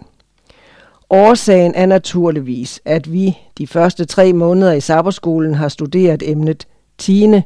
Årsagen 1.11 1.75
er 1.75 1.87
naturligvis, 1.87 2.81
at 2.85 3.13
vi 3.13 3.39
de 3.59 3.67
første 3.67 4.05
tre 4.05 4.33
måneder 4.33 4.73
i 4.73 4.81
sabberskolen 4.81 5.55
har 5.55 5.69
studeret 5.69 6.23
emnet 6.27 6.67
tiende, 6.99 7.43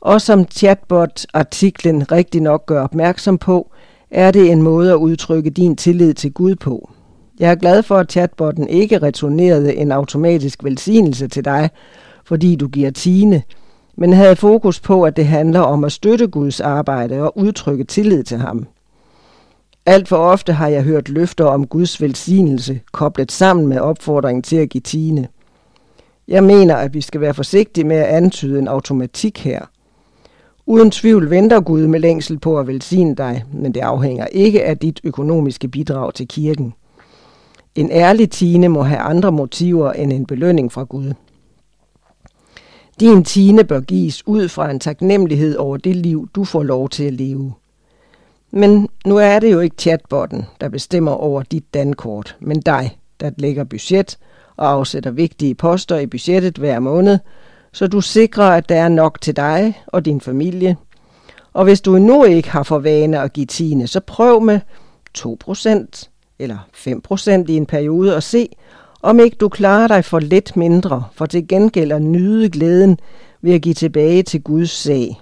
og 0.00 0.20
som 0.20 0.44
chatbot-artiklen 0.50 2.12
rigtig 2.12 2.42
nok 2.42 2.66
gør 2.66 2.82
opmærksom 2.82 3.38
på, 3.38 3.70
er 4.10 4.30
det 4.30 4.50
en 4.50 4.62
måde 4.62 4.90
at 4.90 4.96
udtrykke 4.96 5.50
din 5.50 5.76
tillid 5.76 6.14
til 6.14 6.32
Gud 6.32 6.54
på. 6.54 6.90
Jeg 7.40 7.50
er 7.50 7.54
glad 7.54 7.82
for, 7.82 7.96
at 7.96 8.12
chatbotten 8.12 8.68
ikke 8.68 8.98
returnerede 8.98 9.74
en 9.74 9.92
automatisk 9.92 10.64
velsignelse 10.64 11.28
til 11.28 11.44
dig, 11.44 11.70
fordi 12.24 12.56
du 12.56 12.68
giver 12.68 12.90
tiende, 12.90 13.42
men 13.96 14.12
havde 14.12 14.36
fokus 14.36 14.80
på, 14.80 15.02
at 15.02 15.16
det 15.16 15.26
handler 15.26 15.60
om 15.60 15.84
at 15.84 15.92
støtte 15.92 16.26
Guds 16.26 16.60
arbejde 16.60 17.22
og 17.22 17.38
udtrykke 17.38 17.84
tillid 17.84 18.24
til 18.24 18.38
ham. 18.38 18.66
Alt 19.86 20.08
for 20.08 20.16
ofte 20.16 20.52
har 20.52 20.68
jeg 20.68 20.82
hørt 20.82 21.08
løfter 21.08 21.44
om 21.44 21.66
Guds 21.66 22.00
velsignelse 22.00 22.80
koblet 22.92 23.32
sammen 23.32 23.66
med 23.66 23.78
opfordringen 23.78 24.42
til 24.42 24.56
at 24.56 24.68
give 24.68 24.80
tiende. 24.80 25.26
Jeg 26.28 26.44
mener, 26.44 26.76
at 26.76 26.94
vi 26.94 27.00
skal 27.00 27.20
være 27.20 27.34
forsigtige 27.34 27.84
med 27.84 27.96
at 27.96 28.06
antyde 28.06 28.58
en 28.58 28.68
automatik 28.68 29.44
her. 29.44 29.60
Uden 30.66 30.90
tvivl 30.90 31.30
venter 31.30 31.60
Gud 31.60 31.86
med 31.86 32.00
længsel 32.00 32.38
på 32.38 32.58
at 32.58 32.66
velsigne 32.66 33.14
dig, 33.14 33.44
men 33.52 33.74
det 33.74 33.80
afhænger 33.80 34.26
ikke 34.26 34.64
af 34.64 34.78
dit 34.78 35.00
økonomiske 35.04 35.68
bidrag 35.68 36.14
til 36.14 36.28
kirken. 36.28 36.74
En 37.74 37.90
ærlig 37.90 38.30
tiende 38.30 38.68
må 38.68 38.82
have 38.82 39.00
andre 39.00 39.32
motiver 39.32 39.92
end 39.92 40.12
en 40.12 40.26
belønning 40.26 40.72
fra 40.72 40.82
Gud. 40.82 41.12
Din 43.00 43.24
tiende 43.24 43.64
bør 43.64 43.80
gives 43.80 44.26
ud 44.26 44.48
fra 44.48 44.70
en 44.70 44.80
taknemmelighed 44.80 45.56
over 45.56 45.76
det 45.76 45.96
liv, 45.96 46.28
du 46.34 46.44
får 46.44 46.62
lov 46.62 46.88
til 46.88 47.04
at 47.04 47.12
leve. 47.12 47.52
Men 48.50 48.88
nu 49.06 49.16
er 49.16 49.38
det 49.38 49.52
jo 49.52 49.60
ikke 49.60 49.76
chatbotten, 49.78 50.46
der 50.60 50.68
bestemmer 50.68 51.12
over 51.12 51.42
dit 51.42 51.74
dankort, 51.74 52.36
men 52.40 52.60
dig, 52.60 52.98
der 53.20 53.30
lægger 53.36 53.64
budget 53.64 54.18
og 54.56 54.70
afsætter 54.70 55.10
vigtige 55.10 55.54
poster 55.54 55.98
i 55.98 56.06
budgettet 56.06 56.58
hver 56.58 56.78
måned, 56.78 57.18
så 57.72 57.86
du 57.86 58.00
sikrer, 58.00 58.44
at 58.44 58.68
der 58.68 58.76
er 58.76 58.88
nok 58.88 59.20
til 59.20 59.36
dig 59.36 59.82
og 59.86 60.04
din 60.04 60.20
familie. 60.20 60.76
Og 61.52 61.64
hvis 61.64 61.80
du 61.80 61.96
endnu 61.96 62.24
ikke 62.24 62.50
har 62.50 62.62
for 62.62 62.78
vane 62.78 63.20
at 63.20 63.32
give 63.32 63.46
tiende, 63.46 63.86
så 63.86 64.00
prøv 64.00 64.40
med 64.40 64.60
2% 65.18 66.08
eller 66.38 66.58
5% 66.74 67.30
i 67.48 67.56
en 67.56 67.66
periode 67.66 68.16
og 68.16 68.22
se, 68.22 68.48
om 69.06 69.20
ikke 69.20 69.36
du 69.36 69.48
klarer 69.48 69.88
dig 69.88 70.04
for 70.04 70.18
lidt 70.18 70.56
mindre, 70.56 71.04
for 71.12 71.26
til 71.26 71.48
gengæld 71.48 71.92
at 71.92 72.02
nyde 72.02 72.50
glæden 72.50 72.98
ved 73.42 73.54
at 73.54 73.62
give 73.62 73.74
tilbage 73.74 74.22
til 74.22 74.42
Guds 74.42 74.70
sag. 74.70 75.20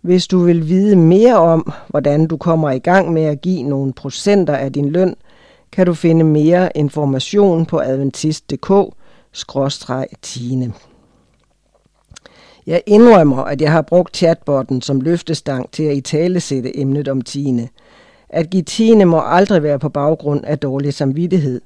Hvis 0.00 0.26
du 0.26 0.38
vil 0.38 0.68
vide 0.68 0.96
mere 0.96 1.36
om, 1.36 1.72
hvordan 1.88 2.26
du 2.26 2.36
kommer 2.36 2.70
i 2.70 2.78
gang 2.78 3.12
med 3.12 3.22
at 3.22 3.40
give 3.40 3.62
nogle 3.62 3.92
procenter 3.92 4.56
af 4.56 4.72
din 4.72 4.88
løn, 4.88 5.14
kan 5.72 5.86
du 5.86 5.94
finde 5.94 6.24
mere 6.24 6.70
information 6.74 7.66
på 7.66 7.78
adventist.dk-tine. 7.78 10.72
Jeg 12.66 12.82
indrømmer, 12.86 13.42
at 13.42 13.60
jeg 13.60 13.72
har 13.72 13.82
brugt 13.82 14.16
chatbotten 14.16 14.82
som 14.82 15.00
løftestang 15.00 15.70
til 15.70 15.82
at 15.82 15.96
italesætte 15.96 16.78
emnet 16.78 17.08
om 17.08 17.22
tiende. 17.22 17.68
At 18.28 18.50
give 18.50 18.62
tiende 18.62 19.04
må 19.04 19.20
aldrig 19.24 19.62
være 19.62 19.78
på 19.78 19.88
baggrund 19.88 20.44
af 20.44 20.58
dårlig 20.58 20.94
samvittighed, 20.94 21.60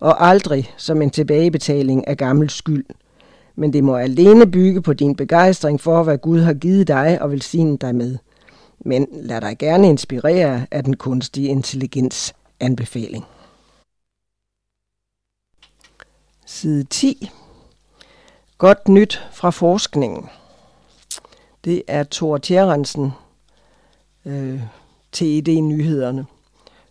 og 0.00 0.28
aldrig 0.28 0.74
som 0.76 1.02
en 1.02 1.10
tilbagebetaling 1.10 2.08
af 2.08 2.16
gammel 2.16 2.50
skyld. 2.50 2.84
Men 3.56 3.72
det 3.72 3.84
må 3.84 3.96
alene 3.96 4.46
bygge 4.50 4.82
på 4.82 4.92
din 4.92 5.16
begejstring 5.16 5.80
for, 5.80 6.02
hvad 6.02 6.18
Gud 6.18 6.40
har 6.40 6.54
givet 6.54 6.88
dig 6.88 7.22
og 7.22 7.30
velsignet 7.30 7.80
dig 7.80 7.94
med. 7.94 8.18
Men 8.80 9.06
lad 9.12 9.40
dig 9.40 9.58
gerne 9.58 9.88
inspirere 9.88 10.66
af 10.70 10.84
den 10.84 10.96
kunstige 10.96 11.48
intelligens 11.48 12.34
anbefaling. 12.60 13.24
Side 16.46 16.84
10. 16.84 17.30
Godt 18.58 18.88
nyt 18.88 19.22
fra 19.32 19.50
forskningen. 19.50 20.28
Det 21.64 21.82
er 21.88 22.04
Thor 22.10 22.38
Tjerrensen, 22.38 23.10
øh, 24.24 24.60
TED-nyhederne, 25.12 26.26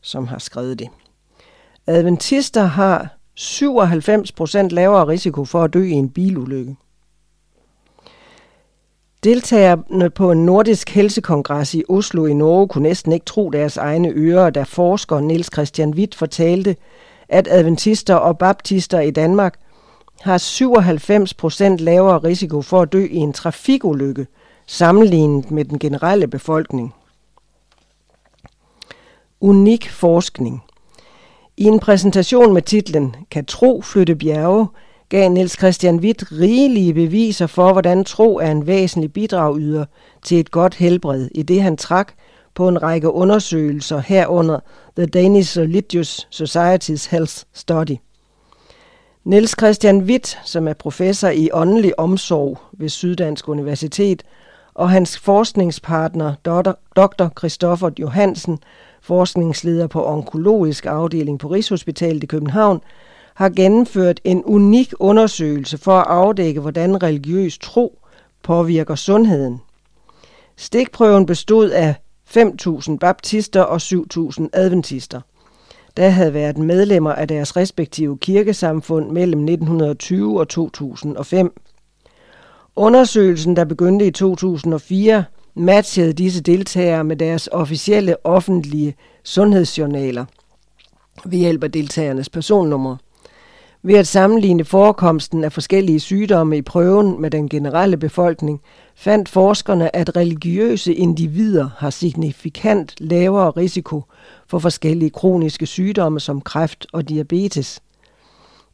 som 0.01 0.27
har 0.27 0.39
skrevet 0.39 0.79
det. 0.79 0.89
Adventister 1.87 2.63
har 2.63 3.07
97% 3.39 4.67
lavere 4.67 5.07
risiko 5.07 5.45
for 5.45 5.63
at 5.63 5.73
dø 5.73 5.83
i 5.83 5.91
en 5.91 6.09
bilulykke. 6.09 6.75
Deltagerne 9.23 10.09
på 10.09 10.31
en 10.31 10.45
nordisk 10.45 10.89
helsekongres 10.89 11.73
i 11.73 11.83
Oslo 11.89 12.25
i 12.25 12.33
Norge 12.33 12.67
kunne 12.67 12.83
næsten 12.89 13.11
ikke 13.11 13.25
tro 13.25 13.49
deres 13.49 13.77
egne 13.77 14.09
ører, 14.09 14.49
da 14.49 14.63
forsker 14.63 15.19
Niels 15.19 15.49
Christian 15.53 15.93
Witt 15.93 16.15
fortalte, 16.15 16.75
at 17.29 17.47
adventister 17.51 18.15
og 18.15 18.37
baptister 18.37 18.99
i 18.99 19.11
Danmark 19.11 19.59
har 20.21 20.37
97% 21.79 21.83
lavere 21.83 22.17
risiko 22.17 22.61
for 22.61 22.81
at 22.81 22.93
dø 22.93 23.07
i 23.11 23.17
en 23.17 23.33
trafikulykke– 23.33 24.27
sammenlignet 24.65 25.51
med 25.51 25.65
den 25.65 25.79
generelle 25.79 26.27
befolkning. 26.27 26.93
Unik 29.41 29.89
forskning. 29.89 30.63
I 31.57 31.63
en 31.63 31.79
præsentation 31.79 32.53
med 32.53 32.61
titlen 32.61 33.15
Kan 33.31 33.45
tro 33.45 33.81
flytte 33.81 34.15
bjerge, 34.15 34.67
gav 35.09 35.29
Niels 35.29 35.57
Christian 35.57 35.99
Witt 35.99 36.31
rigelige 36.31 36.93
beviser 36.93 37.47
for, 37.47 37.71
hvordan 37.71 38.03
tro 38.03 38.37
er 38.37 38.51
en 38.51 38.67
væsentlig 38.67 39.13
bidragyder 39.13 39.85
til 40.23 40.39
et 40.39 40.51
godt 40.51 40.75
helbred, 40.75 41.29
i 41.35 41.43
det 41.43 41.61
han 41.61 41.77
trak 41.77 42.13
på 42.55 42.67
en 42.67 42.83
række 42.83 43.11
undersøgelser 43.11 43.99
herunder 43.99 44.59
The 44.97 45.05
Danish 45.05 45.57
Religious 45.59 46.27
Society's 46.31 47.09
Health 47.11 47.35
Study. 47.53 47.97
Niels 49.23 49.55
Christian 49.59 50.01
Witt, 50.01 50.39
som 50.43 50.67
er 50.67 50.73
professor 50.73 51.29
i 51.29 51.49
åndelig 51.53 51.99
omsorg 51.99 52.59
ved 52.71 52.89
Syddansk 52.89 53.49
Universitet, 53.49 54.23
og 54.73 54.89
hans 54.89 55.19
forskningspartner, 55.19 56.35
dr. 56.95 57.27
Christoffer 57.39 57.89
Johansen, 57.99 58.59
forskningsleder 59.03 59.87
på 59.87 60.05
onkologisk 60.05 60.85
afdeling 60.85 61.39
på 61.39 61.47
Rigshospitalet 61.47 62.23
i 62.23 62.27
København, 62.27 62.81
har 63.33 63.49
gennemført 63.49 64.19
en 64.23 64.43
unik 64.43 64.93
undersøgelse 64.99 65.77
for 65.77 65.91
at 65.91 66.07
afdække, 66.07 66.61
hvordan 66.61 67.03
religiøs 67.03 67.57
tro 67.57 67.99
påvirker 68.43 68.95
sundheden. 68.95 69.61
Stikprøven 70.57 71.25
bestod 71.25 71.69
af 71.69 71.95
5.000 72.37 72.97
baptister 72.97 73.61
og 73.61 73.75
7.000 73.75 74.47
adventister. 74.53 75.21
Der 75.97 76.09
havde 76.09 76.33
været 76.33 76.57
medlemmer 76.57 77.11
af 77.11 77.27
deres 77.27 77.57
respektive 77.57 78.17
kirkesamfund 78.17 79.11
mellem 79.11 79.39
1920 79.39 80.39
og 80.39 80.47
2005. 80.49 81.53
Undersøgelsen, 82.75 83.55
der 83.55 83.65
begyndte 83.65 84.07
i 84.07 84.11
2004, 84.11 85.23
matchede 85.55 86.13
disse 86.13 86.41
deltagere 86.41 87.03
med 87.03 87.15
deres 87.15 87.49
officielle 87.51 88.25
offentlige 88.25 88.95
sundhedsjournaler 89.23 90.25
ved 91.25 91.39
hjælp 91.39 91.63
af 91.63 91.71
deltagernes 91.71 92.29
personnummer. 92.29 92.97
Ved 93.85 93.95
at 93.95 94.07
sammenligne 94.07 94.65
forekomsten 94.65 95.43
af 95.43 95.51
forskellige 95.51 95.99
sygdomme 95.99 96.57
i 96.57 96.61
prøven 96.61 97.21
med 97.21 97.31
den 97.31 97.49
generelle 97.49 97.97
befolkning, 97.97 98.61
fandt 98.95 99.29
forskerne, 99.29 99.95
at 99.95 100.15
religiøse 100.15 100.93
individer 100.93 101.69
har 101.77 101.89
signifikant 101.89 102.95
lavere 102.97 103.49
risiko 103.49 104.03
for 104.47 104.59
forskellige 104.59 105.09
kroniske 105.09 105.65
sygdomme 105.65 106.19
som 106.19 106.41
kræft 106.41 106.87
og 106.93 107.09
diabetes. 107.09 107.79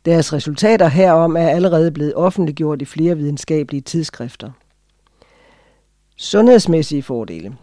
Deres 0.05 0.33
resultater 0.33 0.87
herom 0.87 1.35
er 1.35 1.47
allerede 1.49 1.91
blevet 1.91 2.15
offentliggjort 2.15 2.81
i 2.81 2.85
flere 2.85 3.17
videnskabelige 3.17 3.81
tidsskrifter. 3.81 4.51
Sundhedsmæssige 6.21 7.03
fordele. 7.03 7.53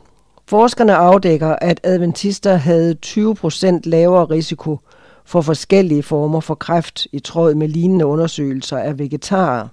Forskerne 0.48 0.94
afdækker, 0.94 1.56
at 1.60 1.80
adventister 1.82 2.54
havde 2.54 2.96
20% 3.06 3.80
lavere 3.84 4.24
risiko 4.24 4.78
for 5.24 5.40
forskellige 5.40 6.02
former 6.02 6.40
for 6.40 6.54
kræft 6.54 7.06
i 7.12 7.18
tråd 7.18 7.54
med 7.54 7.68
lignende 7.68 8.06
undersøgelser 8.06 8.78
af 8.78 8.98
vegetarer. 8.98 9.68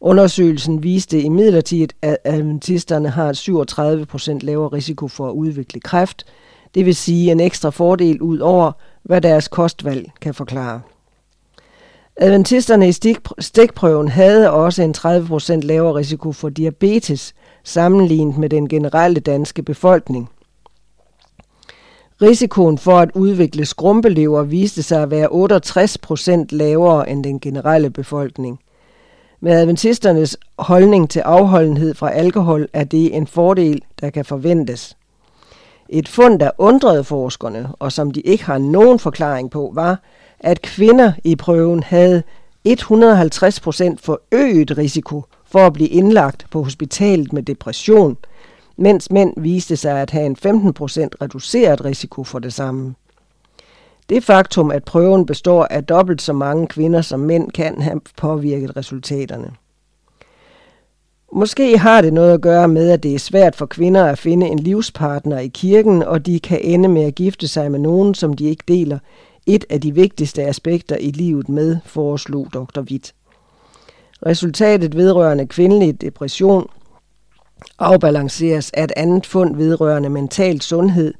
Undersøgelsen 0.00 0.82
viste 0.82 1.20
imidlertid, 1.20 1.88
at 2.02 2.16
adventisterne 2.24 3.08
har 3.08 3.32
37% 3.32 4.38
lavere 4.46 4.68
risiko 4.68 5.08
for 5.08 5.28
at 5.28 5.32
udvikle 5.32 5.80
kræft, 5.80 6.26
det 6.74 6.86
vil 6.86 6.94
sige 6.94 7.32
en 7.32 7.40
ekstra 7.40 7.70
fordel 7.70 8.20
ud 8.22 8.38
over, 8.38 8.72
hvad 9.02 9.20
deres 9.20 9.48
kostvalg 9.48 10.10
kan 10.20 10.34
forklare. 10.34 10.80
Adventisterne 12.16 12.88
i 12.88 12.92
stikprøven 13.38 14.08
havde 14.08 14.50
også 14.50 14.82
en 14.82 14.94
30% 14.98 15.52
lavere 15.52 15.94
risiko 15.94 16.32
for 16.32 16.48
diabetes 16.48 17.34
sammenlignet 17.64 18.38
med 18.38 18.48
den 18.48 18.68
generelle 18.68 19.20
danske 19.20 19.62
befolkning. 19.62 20.30
Risikoen 22.22 22.78
for 22.78 22.98
at 22.98 23.10
udvikle 23.14 23.64
skrumpelever 23.64 24.42
viste 24.42 24.82
sig 24.82 25.02
at 25.02 25.10
være 25.10 25.28
68% 26.42 26.46
lavere 26.50 27.10
end 27.10 27.24
den 27.24 27.40
generelle 27.40 27.90
befolkning. 27.90 28.60
Med 29.40 29.52
adventisternes 29.52 30.36
holdning 30.58 31.10
til 31.10 31.20
afholdenhed 31.20 31.94
fra 31.94 32.10
alkohol 32.10 32.68
er 32.72 32.84
det 32.84 33.16
en 33.16 33.26
fordel, 33.26 33.82
der 34.00 34.10
kan 34.10 34.24
forventes. 34.24 34.96
Et 35.88 36.08
fund, 36.08 36.40
der 36.40 36.50
undrede 36.58 37.04
forskerne, 37.04 37.68
og 37.78 37.92
som 37.92 38.10
de 38.10 38.20
ikke 38.20 38.44
har 38.44 38.58
nogen 38.58 38.98
forklaring 38.98 39.50
på, 39.50 39.70
var, 39.74 40.00
at 40.40 40.62
kvinder 40.62 41.12
i 41.24 41.36
prøven 41.36 41.82
havde 41.82 42.22
150% 42.68 42.72
forøget 43.98 44.78
risiko 44.78 45.22
for 45.54 45.66
at 45.66 45.72
blive 45.72 45.88
indlagt 45.88 46.46
på 46.50 46.62
hospitalet 46.62 47.32
med 47.32 47.42
depression, 47.42 48.16
mens 48.76 49.10
mænd 49.10 49.34
viste 49.36 49.76
sig 49.76 50.00
at 50.00 50.10
have 50.10 50.26
en 50.26 50.36
15% 50.46 50.48
reduceret 51.22 51.84
risiko 51.84 52.24
for 52.24 52.38
det 52.38 52.52
samme. 52.52 52.94
Det 54.08 54.24
faktum, 54.24 54.70
at 54.70 54.84
prøven 54.84 55.26
består 55.26 55.64
af 55.70 55.84
dobbelt 55.84 56.22
så 56.22 56.32
mange 56.32 56.66
kvinder 56.66 57.02
som 57.02 57.20
mænd, 57.20 57.50
kan 57.50 57.82
have 57.82 58.00
påvirket 58.16 58.76
resultaterne. 58.76 59.50
Måske 61.32 61.78
har 61.78 62.00
det 62.00 62.12
noget 62.12 62.34
at 62.34 62.40
gøre 62.40 62.68
med, 62.68 62.90
at 62.90 63.02
det 63.02 63.14
er 63.14 63.18
svært 63.18 63.56
for 63.56 63.66
kvinder 63.66 64.04
at 64.04 64.18
finde 64.18 64.46
en 64.46 64.58
livspartner 64.58 65.38
i 65.38 65.48
kirken, 65.48 66.02
og 66.02 66.26
de 66.26 66.40
kan 66.40 66.60
ende 66.62 66.88
med 66.88 67.04
at 67.04 67.14
gifte 67.14 67.48
sig 67.48 67.70
med 67.70 67.78
nogen, 67.78 68.14
som 68.14 68.32
de 68.32 68.44
ikke 68.44 68.64
deler 68.68 68.98
et 69.46 69.64
af 69.70 69.80
de 69.80 69.94
vigtigste 69.94 70.42
aspekter 70.42 70.96
i 70.96 71.10
livet 71.10 71.48
med, 71.48 71.76
foreslog 71.84 72.48
dr. 72.54 72.80
Witt. 72.80 73.14
Resultatet 74.26 74.96
vedrørende 74.96 75.46
kvindelig 75.46 76.00
depression 76.00 76.68
afbalanceres 77.78 78.70
af 78.70 78.84
et 78.84 78.92
andet 78.96 79.26
fund 79.26 79.56
vedrørende 79.56 80.08
mental 80.08 80.60
sundhed. 80.60 81.14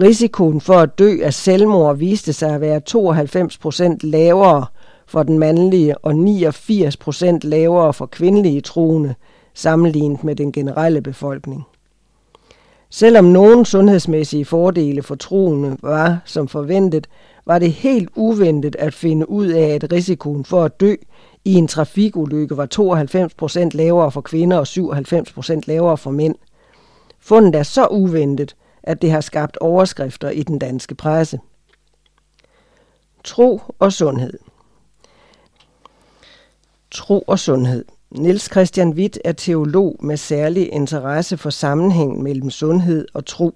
Risikoen 0.00 0.60
for 0.60 0.74
at 0.74 0.98
dø 0.98 1.16
af 1.22 1.34
selvmord 1.34 1.96
viste 1.96 2.32
sig 2.32 2.54
at 2.54 2.60
være 2.60 2.80
92 2.80 3.58
procent 3.58 4.04
lavere 4.04 4.66
for 5.06 5.22
den 5.22 5.38
mandlige 5.38 5.98
og 5.98 6.16
89 6.16 6.96
procent 6.96 7.44
lavere 7.44 7.92
for 7.92 8.06
kvindelige 8.06 8.60
troende, 8.60 9.14
sammenlignet 9.54 10.24
med 10.24 10.36
den 10.36 10.52
generelle 10.52 11.00
befolkning. 11.00 11.64
Selvom 12.90 13.24
nogen 13.24 13.64
sundhedsmæssige 13.64 14.44
fordele 14.44 15.02
for 15.02 15.14
troende 15.14 15.76
var, 15.82 16.18
som 16.24 16.48
forventet, 16.48 17.06
var 17.48 17.58
det 17.58 17.72
helt 17.72 18.10
uventet 18.14 18.76
at 18.76 18.94
finde 18.94 19.30
ud 19.30 19.46
af, 19.46 19.68
at 19.68 19.92
risikoen 19.92 20.44
for 20.44 20.64
at 20.64 20.80
dø 20.80 20.94
i 21.44 21.54
en 21.54 21.68
trafikulykke 21.68 22.56
var 22.56 22.66
92 22.66 23.34
procent 23.34 23.74
lavere 23.74 24.12
for 24.12 24.20
kvinder 24.20 24.58
og 24.58 24.66
97 24.66 25.32
procent 25.32 25.68
lavere 25.68 25.98
for 25.98 26.10
mænd. 26.10 26.34
Fundet 27.20 27.54
er 27.54 27.62
så 27.62 27.86
uventet, 27.86 28.56
at 28.82 29.02
det 29.02 29.10
har 29.10 29.20
skabt 29.20 29.56
overskrifter 29.56 30.30
i 30.30 30.42
den 30.42 30.58
danske 30.58 30.94
presse. 30.94 31.40
Tro 33.24 33.60
og 33.78 33.92
sundhed 33.92 34.38
Tro 36.90 37.24
og 37.26 37.38
sundhed 37.38 37.84
Niels 38.10 38.50
Christian 38.50 38.92
Witt 38.92 39.18
er 39.24 39.32
teolog 39.32 39.96
med 40.00 40.16
særlig 40.16 40.72
interesse 40.72 41.36
for 41.36 41.50
sammenhængen 41.50 42.22
mellem 42.22 42.50
sundhed 42.50 43.06
og 43.14 43.26
tro. 43.26 43.54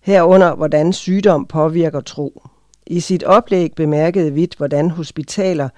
Herunder, 0.00 0.54
hvordan 0.54 0.92
sygdom 0.92 1.46
påvirker 1.46 2.00
tro. 2.00 2.42
I 2.86 3.00
sit 3.00 3.22
oplæg 3.22 3.72
bemærkede 3.76 4.32
Witt, 4.32 4.54
hvordan 4.56 4.90
hospitaler 4.90 5.68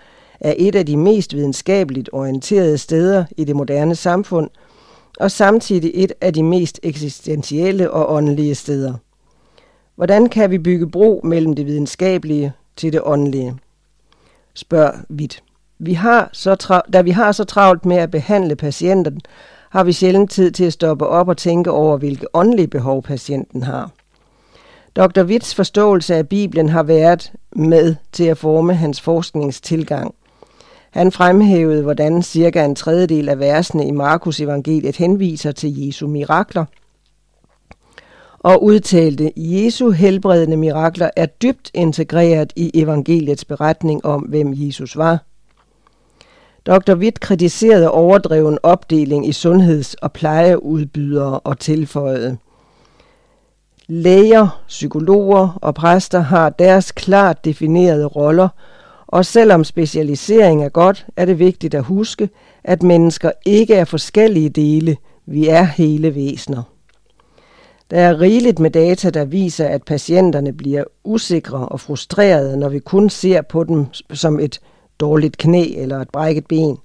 er 0.41 0.55
et 0.57 0.75
af 0.75 0.87
de 0.87 0.97
mest 0.97 1.35
videnskabeligt 1.35 2.11
orienterede 2.13 2.79
steder 2.79 3.25
i 3.37 3.45
det 3.45 3.57
moderne 3.57 3.95
samfund, 3.95 4.51
og 5.21 5.31
samtidig 5.31 5.91
et 5.95 6.13
af 6.21 6.33
de 6.33 6.43
mest 6.43 6.81
eksistentielle 6.83 7.91
og 7.91 8.13
åndelige 8.13 8.55
steder. 8.55 8.95
Hvordan 9.95 10.29
kan 10.29 10.51
vi 10.51 10.59
bygge 10.59 10.91
bro 10.91 11.21
mellem 11.25 11.55
det 11.55 11.67
videnskabelige 11.67 12.53
til 12.77 12.93
det 12.93 13.01
åndelige? 13.05 13.55
Spørg 14.55 14.95
Witt. 15.11 15.43
Vi 15.79 15.93
har 15.93 16.31
så 16.33 16.55
travlt, 16.55 16.93
da 16.93 17.03
vi 17.03 17.11
har 17.11 17.33
så 17.33 17.45
travlt 17.45 17.87
med 17.87 17.97
at 17.97 18.11
behandle 18.11 18.57
patienten, 18.57 19.21
har 19.71 19.85
vi 19.85 19.93
sjældent 19.93 20.31
tid 20.31 20.51
til 20.51 20.65
at 20.65 20.73
stoppe 20.73 21.07
op 21.07 21.29
og 21.29 21.37
tænke 21.37 21.71
over, 21.71 21.97
hvilke 21.97 22.27
åndelige 22.35 22.69
behov 22.69 23.03
patienten 23.03 23.63
har. 23.63 23.91
Dr. 24.97 25.25
Witts 25.25 25.55
forståelse 25.55 26.15
af 26.15 26.29
Bibelen 26.29 26.69
har 26.69 26.83
været 26.83 27.33
med 27.57 27.95
til 28.13 28.25
at 28.25 28.39
forme 28.39 28.75
hans 28.75 29.01
forskningstilgang. 29.01 30.15
Han 30.91 31.13
fremhævede, 31.13 31.83
hvordan 31.83 32.23
cirka 32.23 32.65
en 32.65 32.75
tredjedel 32.75 33.29
af 33.29 33.39
versene 33.39 33.87
i 33.87 33.91
Markus 33.91 34.41
evangeliet 34.41 34.97
henviser 34.97 35.53
til 35.53 35.87
Jesu 35.87 36.07
mirakler, 36.07 36.65
og 38.39 38.65
udtalte, 38.65 39.33
Jesu 39.37 39.91
helbredende 39.91 40.57
mirakler 40.57 41.11
er 41.17 41.27
dybt 41.27 41.71
integreret 41.75 42.53
i 42.57 42.71
evangeliets 42.75 43.45
beretning 43.45 44.05
om, 44.05 44.23
hvem 44.23 44.53
Jesus 44.57 44.97
var. 44.97 45.19
Dr. 46.67 46.95
Witt 46.95 47.21
kritiserede 47.21 47.91
overdreven 47.91 48.59
opdeling 48.63 49.29
i 49.29 49.33
sundheds- 49.33 49.95
og 49.95 50.13
plejeudbydere 50.13 51.41
og 51.41 51.59
tilføjede. 51.59 52.39
Læger, 53.89 54.63
psykologer 54.69 55.59
og 55.63 55.75
præster 55.75 56.21
har 56.21 56.51
deres 56.51 56.93
klart 56.93 57.45
definerede 57.45 58.07
roller, 58.07 58.49
og 59.07 59.25
selvom 59.25 59.65
specialisering 59.65 60.65
er 60.65 60.69
godt, 60.69 61.07
er 61.17 61.25
det 61.25 61.39
vigtigt 61.39 61.75
at 61.75 61.85
huske, 61.85 62.29
at 62.65 62.83
mennesker 62.83 63.31
ikke 63.45 63.75
er 63.75 63.85
forskellige 63.85 64.49
dele, 64.49 64.97
vi 65.27 65.49
er 65.49 65.63
hele 65.63 66.15
væsener. 66.15 66.63
Der 67.91 68.01
er 68.01 68.21
rigeligt 68.21 68.59
med 68.59 68.71
data, 68.71 69.11
der 69.11 69.25
viser, 69.25 69.69
at 69.69 69.83
patienterne 69.83 70.53
bliver 70.53 70.85
usikre 71.05 71.69
og 71.69 71.81
frustrerede, 71.81 72.57
når 72.57 72.69
vi 72.69 72.79
kun 72.79 73.11
ser 73.11 73.43
på 73.43 73.65
dem 73.65 73.87
som 74.13 74.41
et 74.41 74.61
dårligt 75.01 75.39
knæ 75.39 75.65
eller 75.77 76.01
et 76.01 76.11
brækket 76.11 76.47
ben. 76.47 76.77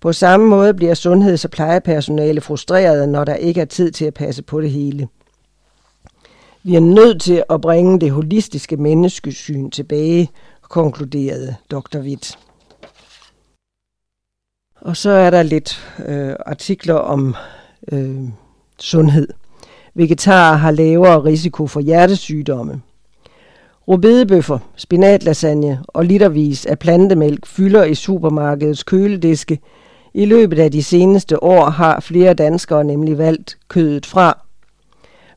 På 0.00 0.12
samme 0.12 0.46
måde 0.46 0.74
bliver 0.74 0.94
sundheds- 0.94 1.44
og 1.44 1.50
plejepersonale 1.50 2.40
frustrerede, 2.40 3.06
når 3.06 3.24
der 3.24 3.34
ikke 3.34 3.60
er 3.60 3.64
tid 3.64 3.90
til 3.90 4.04
at 4.04 4.14
passe 4.14 4.42
på 4.42 4.60
det 4.60 4.70
hele. 4.70 5.08
Vi 6.64 6.74
er 6.74 6.80
nødt 6.80 7.22
til 7.22 7.44
at 7.50 7.60
bringe 7.60 8.00
det 8.00 8.10
holistiske 8.10 8.76
menneskesyn 8.76 9.70
tilbage, 9.70 10.30
konkluderede 10.62 11.56
dr. 11.70 11.98
Witt. 11.98 12.38
Og 14.80 14.96
så 14.96 15.10
er 15.10 15.30
der 15.30 15.42
lidt 15.42 15.94
øh, 16.06 16.34
artikler 16.46 16.94
om 16.94 17.34
øh, 17.92 18.28
sundhed. 18.78 19.28
Vegetarer 19.94 20.56
har 20.56 20.70
lavere 20.70 21.24
risiko 21.24 21.66
for 21.66 21.80
hjertesygdomme. 21.80 22.82
Rubedebøffer, 23.88 24.58
spinatlasagne 24.76 25.82
og 25.88 26.04
litervis 26.04 26.66
af 26.66 26.78
plantemælk 26.78 27.46
fylder 27.46 27.84
i 27.84 27.94
supermarkedets 27.94 28.82
kølediske. 28.82 29.58
I 30.14 30.24
løbet 30.24 30.58
af 30.58 30.70
de 30.70 30.82
seneste 30.82 31.42
år 31.42 31.70
har 31.70 32.00
flere 32.00 32.34
danskere 32.34 32.84
nemlig 32.84 33.18
valgt 33.18 33.58
kødet 33.68 34.06
fra. 34.06 34.41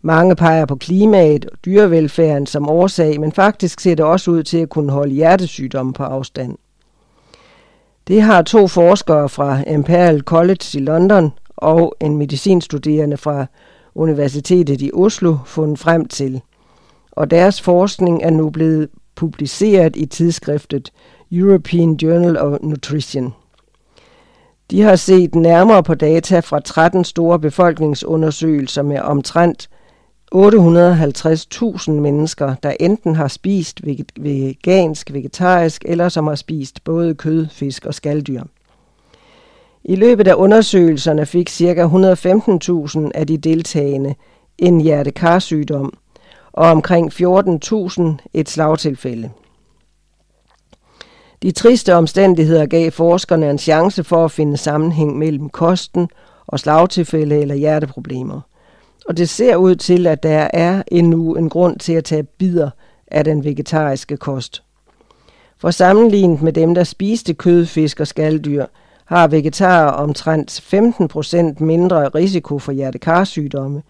Mange 0.05 0.35
peger 0.35 0.65
på 0.65 0.75
klimaet 0.75 1.45
og 1.45 1.57
dyrevelfærden 1.65 2.45
som 2.45 2.69
årsag, 2.69 3.19
men 3.19 3.31
faktisk 3.31 3.79
ser 3.79 3.95
det 3.95 4.05
også 4.05 4.31
ud 4.31 4.43
til 4.43 4.57
at 4.57 4.69
kunne 4.69 4.91
holde 4.91 5.13
hjertesygdomme 5.13 5.93
på 5.93 6.03
afstand. 6.03 6.57
Det 8.07 8.21
har 8.21 8.41
to 8.41 8.67
forskere 8.67 9.29
fra 9.29 9.63
Imperial 9.67 10.21
College 10.21 10.65
i 10.73 10.79
London 10.79 11.31
og 11.57 11.95
en 11.99 12.17
medicinstuderende 12.17 13.17
fra 13.17 13.45
Universitetet 13.95 14.81
i 14.81 14.91
Oslo 14.93 15.37
fundet 15.45 15.79
frem 15.79 16.07
til– 16.07 16.41
og 17.11 17.31
deres 17.31 17.61
forskning 17.61 18.23
er 18.23 18.29
nu 18.29 18.49
blevet 18.49 18.89
publiceret 19.15 19.95
i 19.95 20.05
tidsskriftet 20.05 20.91
European 21.31 21.93
Journal 21.93 22.37
of 22.37 22.57
Nutrition. 22.61 23.33
De 24.71 24.81
har 24.81 24.95
set 24.95 25.35
nærmere 25.35 25.83
på 25.83 25.93
data 25.93 26.39
fra 26.39 26.59
13 26.59 27.03
store 27.03 27.39
befolkningsundersøgelser 27.39 28.81
med 28.81 28.99
omtrent 28.99 29.69
850.000 30.35 31.91
mennesker, 31.91 32.55
der 32.63 32.75
enten 32.79 33.15
har 33.15 33.27
spist 33.27 33.81
vegansk, 34.19 35.13
vegetarisk 35.13 35.85
eller 35.87 36.09
som 36.09 36.27
har 36.27 36.35
spist 36.35 36.83
både 36.83 37.15
kød, 37.15 37.47
fisk 37.51 37.85
og 37.85 37.93
skalddyr. 37.93 38.43
I 39.83 39.95
løbet 39.95 40.27
af 40.27 40.33
undersøgelserne 40.33 41.25
fik 41.25 41.49
ca. 41.49 41.85
115.000 41.85 43.11
af 43.15 43.27
de 43.27 43.37
deltagende 43.37 44.15
en 44.57 44.81
hjertekarsygdom– 44.81 45.93
og 46.55 46.67
omkring 46.67 47.13
14.000 47.13 48.01
et 48.33 48.49
slagtilfælde. 48.49 49.31
De 51.41 51.51
triste 51.51 51.95
omstændigheder 51.95 52.65
gav 52.65 52.91
forskerne 52.91 53.49
en 53.49 53.57
chance 53.57 54.03
for 54.03 54.25
at 54.25 54.31
finde 54.31 54.57
sammenhæng 54.57 55.17
mellem 55.17 55.49
kosten 55.49 56.09
og 56.47 56.59
slagtilfælde 56.59 57.37
eller 57.37 57.55
hjerteproblemer. 57.55 58.41
Og 59.09 59.17
det 59.17 59.29
ser 59.29 59.55
ud 59.55 59.75
til, 59.75 60.07
at 60.07 60.23
der 60.23 60.47
er 60.53 60.83
endnu 60.87 61.35
en 61.35 61.49
grund 61.49 61.79
til 61.79 61.93
at 61.93 62.03
tage 62.03 62.23
bidder 62.23 62.69
af 63.07 63.23
den 63.23 63.43
vegetariske 63.43 64.17
kost. 64.17 64.63
For 65.57 65.71
sammenlignet 65.71 66.41
med 66.41 66.53
dem, 66.53 66.75
der 66.75 66.83
spiste 66.83 67.33
kød, 67.33 67.65
fisk 67.65 67.99
og 67.99 68.07
skalddyr, 68.07 68.65
har 69.05 69.27
vegetarer 69.27 69.91
omtrent 69.91 70.51
15% 70.73 71.63
mindre 71.63 72.07
risiko 72.07 72.59
for 72.59 72.71
hjertekarsygdomme, 72.71 73.81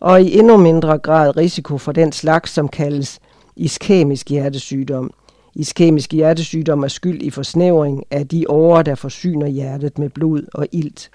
og 0.00 0.22
i 0.22 0.38
endnu 0.38 0.56
mindre 0.56 0.98
grad 0.98 1.36
risiko 1.36 1.78
for 1.78 1.92
den 1.92 2.12
slags, 2.12 2.50
som 2.50 2.68
kaldes 2.68 3.20
iskemisk 3.56 4.28
hjertesygdom. 4.30 5.10
Iskemisk 5.54 6.12
hjertesygdom 6.12 6.82
er 6.82 6.88
skyld 6.88 7.22
i 7.22 7.30
forsnævring 7.30 8.04
af 8.10 8.28
de 8.28 8.50
årer, 8.50 8.82
der 8.82 8.94
forsyner 8.94 9.46
hjertet 9.46 9.98
med 9.98 10.08
blod 10.08 10.42
og 10.54 10.66
ilt. 10.72 11.10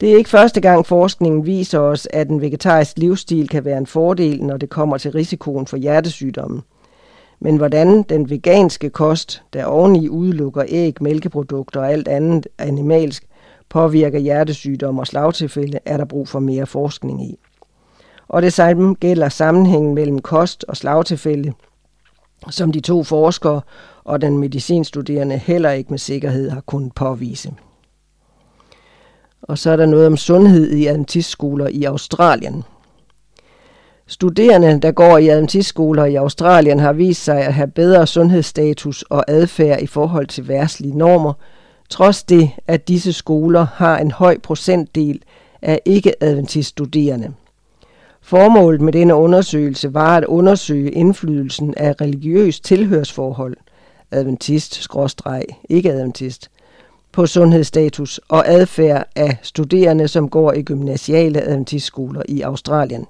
Det 0.00 0.12
er 0.12 0.16
ikke 0.16 0.30
første 0.30 0.60
gang 0.60 0.86
forskningen 0.86 1.46
viser 1.46 1.78
os, 1.78 2.08
at 2.10 2.28
en 2.28 2.40
vegetarisk 2.40 2.98
livsstil 2.98 3.48
kan 3.48 3.64
være 3.64 3.78
en 3.78 3.86
fordel, 3.86 4.42
når 4.42 4.56
det 4.56 4.70
kommer 4.70 4.98
til 4.98 5.12
risikoen 5.12 5.66
for 5.66 5.76
hjertesygdomme. 5.76 6.62
Men 7.40 7.56
hvordan 7.56 8.02
den 8.02 8.30
veganske 8.30 8.90
kost, 8.90 9.42
der 9.52 9.64
oveni 9.64 10.08
udelukker 10.08 10.64
æg, 10.68 11.02
mælkeprodukter 11.02 11.80
og 11.80 11.92
alt 11.92 12.08
andet 12.08 12.46
animalsk, 12.58 13.24
påvirker 13.68 14.18
hjertesygdom 14.18 14.98
og 14.98 15.06
slagtilfælde, 15.06 15.78
er 15.84 15.96
der 15.96 16.04
brug 16.04 16.28
for 16.28 16.38
mere 16.38 16.66
forskning 16.66 17.24
i. 17.24 17.38
Og 18.28 18.42
det 18.42 18.52
samme 18.52 18.94
gælder 18.94 19.28
sammenhængen 19.28 19.94
mellem 19.94 20.18
kost 20.18 20.64
og 20.68 20.76
slagtilfælde, 20.76 21.52
som 22.50 22.72
de 22.72 22.80
to 22.80 23.04
forskere 23.04 23.60
og 24.04 24.20
den 24.20 24.38
medicinstuderende 24.38 25.38
heller 25.38 25.70
ikke 25.70 25.90
med 25.90 25.98
sikkerhed 25.98 26.50
har 26.50 26.60
kunnet 26.60 26.94
påvise. 26.94 27.52
Og 29.42 29.58
så 29.58 29.70
er 29.70 29.76
der 29.76 29.86
noget 29.86 30.06
om 30.06 30.16
sundhed 30.16 30.70
i 30.70 30.86
adventistskoler 30.86 31.68
i 31.68 31.84
Australien. 31.84 32.64
Studerende, 34.06 34.80
der 34.82 34.92
går 34.92 35.18
i 35.18 35.28
adventistskoler 35.28 36.04
i 36.04 36.14
Australien, 36.14 36.80
har 36.80 36.92
vist 36.92 37.24
sig 37.24 37.42
at 37.42 37.54
have 37.54 37.68
bedre 37.68 38.06
sundhedsstatus 38.06 39.02
og 39.02 39.24
adfærd 39.28 39.82
i 39.82 39.86
forhold 39.86 40.26
til 40.26 40.48
værtslige 40.48 40.98
normer, 40.98 41.32
trods 41.90 42.22
det, 42.22 42.50
at 42.66 42.88
disse 42.88 43.12
skoler 43.12 43.66
har 43.74 43.98
en 43.98 44.10
høj 44.10 44.38
procentdel 44.38 45.22
af 45.62 45.80
ikke-adventiststuderende. 45.84 47.32
Formålet 48.22 48.80
med 48.80 48.92
denne 48.92 49.14
undersøgelse 49.14 49.94
var 49.94 50.16
at 50.16 50.24
undersøge 50.24 50.90
indflydelsen 50.90 51.74
af 51.76 51.94
religiøst 52.00 52.64
tilhørsforhold, 52.64 53.56
adventist-ikke-adventist, 54.10 56.50
på 57.12 57.26
sundhedsstatus 57.26 58.20
og 58.28 58.48
adfærd 58.48 59.06
af 59.16 59.36
studerende, 59.42 60.08
som 60.08 60.28
går 60.28 60.52
i 60.52 60.62
gymnasiale 60.62 61.42
adventistskoler 61.42 62.22
i 62.28 62.40
Australien. 62.40 63.06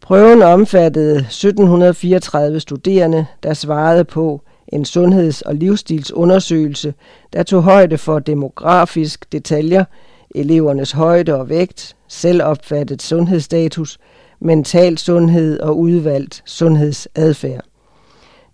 Prøven 0.00 0.42
omfattede 0.42 1.16
1734 1.16 2.60
studerende, 2.60 3.26
der 3.42 3.54
svarede 3.54 4.04
på 4.04 4.42
en 4.68 4.84
sundheds- 4.84 5.42
og 5.42 5.54
livsstilsundersøgelse, 5.54 6.94
der 7.32 7.42
tog 7.42 7.62
højde 7.62 7.98
for 7.98 8.18
demografisk 8.18 9.32
detaljer, 9.32 9.84
elevernes 10.34 10.92
højde 10.92 11.34
og 11.34 11.48
vægt, 11.48 11.96
selvopfattet 12.08 13.02
sundhedsstatus, 13.02 13.98
mental 14.40 14.98
sundhed 14.98 15.60
og 15.60 15.78
udvalgt 15.78 16.42
sundhedsadfærd. 16.46 17.71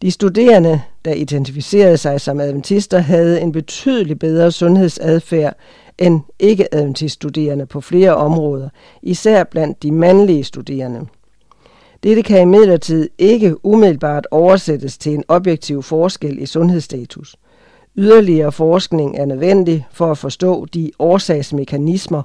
De 0.03 0.11
studerende, 0.11 0.81
der 1.05 1.13
identificerede 1.13 1.97
sig 1.97 2.21
som 2.21 2.41
adventister, 2.41 2.99
havde 2.99 3.41
en 3.41 3.53
betydelig 3.53 4.19
bedre 4.19 4.53
sundhedsadfærd 4.53 5.57
end 5.99 6.21
ikke-adventiststuderende 6.39 7.67
på 7.67 7.81
flere 7.81 8.15
områder, 8.15 8.69
især 9.03 9.45
blandt 9.45 9.83
de 9.83 9.93
mandlige 9.93 10.45
studerende. 10.45 11.07
Dette 12.03 12.23
kan 12.23 12.41
imidlertid 12.43 13.09
ikke 13.19 13.67
umiddelbart 13.67 14.27
oversættes 14.31 14.99
til 14.99 15.15
en 15.15 15.25
objektiv 15.29 15.83
forskel 15.83 16.43
i 16.43 16.47
sundhedsstatus. 16.47 17.37
Yderligere 17.97 18.53
forskning 18.53 19.19
er 19.19 19.25
nødvendig 19.25 19.87
for 19.93 20.11
at 20.11 20.19
forstå 20.19 20.67
de 20.67 20.91
årsagsmekanismer, 20.99 22.23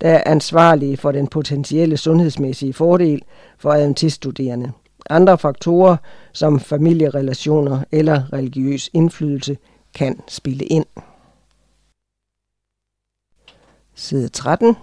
der 0.00 0.08
er 0.08 0.22
ansvarlige 0.26 0.96
for 0.96 1.12
den 1.12 1.26
potentielle 1.26 1.96
sundhedsmæssige 1.96 2.72
fordel 2.72 3.22
for 3.58 3.72
adventiststuderende. 3.72 4.72
Andre 5.10 5.38
faktorer 5.38 5.96
som 6.32 6.60
familierelationer 6.60 7.84
eller 7.92 8.32
religiøs 8.32 8.90
indflydelse 8.92 9.56
kan 9.94 10.20
spille 10.28 10.64
ind. 10.64 10.86
Side 13.94 14.28
13. 14.28 14.76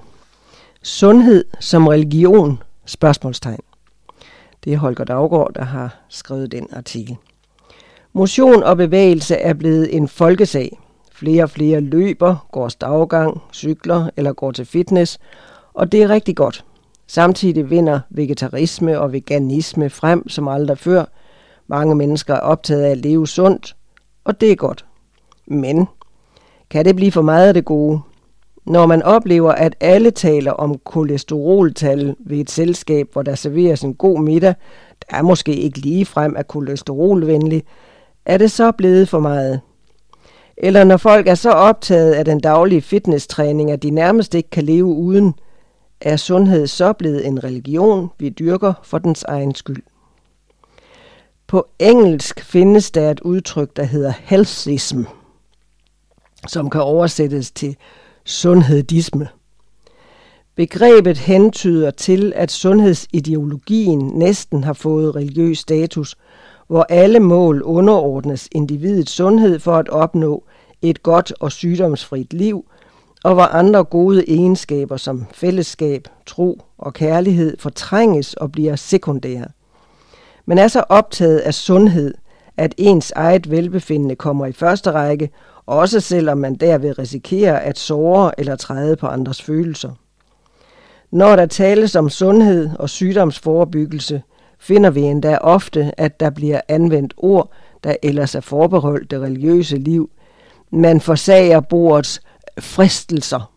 Sundhed 0.84 1.46
som 1.60 1.88
religion? 1.88 2.64
Spørgsmålstegn. 2.86 3.60
Det 4.64 4.74
er 4.74 4.78
Holger 4.78 5.04
Daggaard, 5.04 5.54
der 5.56 5.64
har 5.64 6.00
skrevet 6.10 6.52
den 6.52 6.68
artikel. 6.74 7.18
Motion 8.14 8.64
og 8.64 8.78
bevægelse 8.78 9.36
er 9.36 9.54
blevet 9.54 9.96
en 9.96 10.08
folkesag. 10.08 10.80
Flere 11.12 11.44
og 11.44 11.50
flere 11.50 11.82
løber, 11.82 12.48
går 12.52 12.70
stavgang, 12.70 13.42
cykler 13.54 14.10
eller 14.18 14.34
går 14.34 14.52
til 14.52 14.66
fitness, 14.66 15.20
og 15.74 15.92
det 15.92 16.04
er 16.04 16.10
rigtig 16.10 16.36
godt. 16.36 16.66
Samtidig 17.14 17.70
vinder 17.70 18.00
vegetarisme 18.10 19.00
og 19.00 19.14
veganisme 19.14 19.90
frem 19.90 20.30
som 20.30 20.48
aldrig 20.48 20.78
før. 20.78 21.06
Mange 21.68 21.96
mennesker 21.96 22.34
er 22.34 22.40
optaget 22.40 22.84
af 22.84 22.90
at 22.90 22.98
leve 22.98 23.28
sundt, 23.28 23.76
og 24.24 24.42
det 24.42 24.52
er 24.52 24.56
godt. 24.56 24.86
Men 25.48 25.88
kan 26.70 26.86
det 26.86 26.96
blive 26.96 27.12
for 27.12 27.22
meget 27.22 27.48
af 27.48 27.54
det 27.54 27.66
gode? 27.66 28.00
Når 28.66 28.86
man 28.86 29.04
oplever, 29.04 29.52
at 29.52 29.76
alle 29.80 30.12
taler 30.12 30.52
om 30.52 30.80
kolesteroltal 30.86 32.16
ved 32.20 32.38
et 32.38 32.52
selskab, 32.52 33.08
hvor 33.14 33.22
der 33.22 33.36
serveres 33.36 33.82
en 33.82 33.94
god 33.94 34.20
middag, 34.20 34.56
der 35.10 35.18
er 35.18 35.22
måske 35.22 35.56
ikke 35.56 35.80
lige 35.80 36.06
frem 36.06 36.36
af 36.36 36.48
kolesterolvenlig, 36.48 37.64
er 38.26 38.38
det 38.38 38.52
så 38.52 38.72
blevet 38.72 39.10
for 39.10 39.20
meget? 39.20 39.62
Eller 40.58 40.84
når 40.84 40.98
folk 40.98 41.28
er 41.28 41.36
så 41.36 41.52
optaget 41.52 42.14
af 42.14 42.26
den 42.26 42.40
daglige 42.40 42.82
fitnesstræning, 42.82 43.72
at 43.72 43.84
de 43.84 43.90
nærmest 43.90 44.36
ikke 44.36 44.50
kan 44.50 44.64
leve 44.64 44.86
uden, 44.86 45.34
er 46.02 46.18
sundhed 46.18 46.68
så 46.68 46.94
blevet 46.94 47.28
en 47.28 47.44
religion, 47.44 48.10
vi 48.20 48.30
dyrker 48.30 48.74
for 48.84 48.98
dens 48.98 49.24
egen 49.24 49.56
skyld. 49.56 49.84
På 51.48 51.68
engelsk 51.80 52.44
findes 52.44 52.92
der 52.92 53.12
et 53.12 53.20
udtryk, 53.20 53.76
der 53.76 53.84
hedder 53.84 54.14
healthism, 54.20 55.02
som 56.48 56.70
kan 56.70 56.82
oversættes 56.82 57.52
til 57.52 57.76
sundhedisme. 58.26 59.28
Begrebet 60.56 61.18
hentyder 61.18 61.92
til, 61.92 62.34
at 62.36 62.52
sundhedsideologien 62.52 64.00
næsten 64.00 64.64
har 64.64 64.74
fået 64.74 65.16
religiøs 65.16 65.58
status, 65.58 66.16
hvor 66.68 66.86
alle 66.90 67.20
mål 67.20 67.62
underordnes 67.64 68.50
individets 68.52 69.12
sundhed 69.12 69.60
for 69.60 69.76
at 69.76 69.90
opnå 69.90 70.44
et 70.82 71.04
godt 71.04 71.34
og 71.40 71.52
sygdomsfrit 71.52 72.34
liv, 72.34 72.66
og 73.24 73.34
hvor 73.34 73.44
andre 73.44 73.84
gode 73.84 74.30
egenskaber 74.30 74.98
som 74.98 75.26
fællesskab, 75.34 76.08
tro 76.26 76.62
og 76.78 76.94
kærlighed 76.94 77.58
fortrænges 77.60 78.34
og 78.34 78.52
bliver 78.52 78.76
sekundære. 78.76 79.48
Man 80.46 80.58
er 80.58 80.68
så 80.68 80.84
optaget 80.90 81.40
af 81.40 81.54
sundhed, 81.54 82.14
at 82.58 82.76
ens 82.78 83.12
eget 83.16 83.52
velbefindende 83.52 84.16
kommer 84.16 84.46
i 84.46 84.52
første 84.52 84.92
række, 84.92 85.30
også 85.66 86.00
selvom 86.00 86.38
man 86.38 86.56
derved 86.56 87.00
risikerer 87.00 87.58
at 87.60 87.80
såre 87.80 88.40
eller 88.40 88.56
træde 88.56 88.96
på 88.96 89.08
andres 89.08 89.42
følelser. 89.42 89.92
Når 91.12 91.36
der 91.36 91.46
tales 91.46 91.96
om 91.96 92.10
sundhed 92.10 92.70
og 92.80 92.90
sygdomsforebyggelse, 92.90 94.22
finder 94.60 94.90
vi 94.90 95.02
endda 95.02 95.38
ofte, 95.38 95.92
at 95.98 96.20
der 96.20 96.30
bliver 96.30 96.62
anvendt 96.68 97.14
ord, 97.18 97.52
der 97.84 97.96
ellers 98.04 98.36
er 98.36 98.40
forbeholdt 98.40 99.12
det 99.12 99.22
religiøse 99.22 99.78
liv. 99.78 100.10
Man 100.72 101.02
forsager 101.02 101.60
bordets 101.60 102.22
fristelser, 102.62 103.52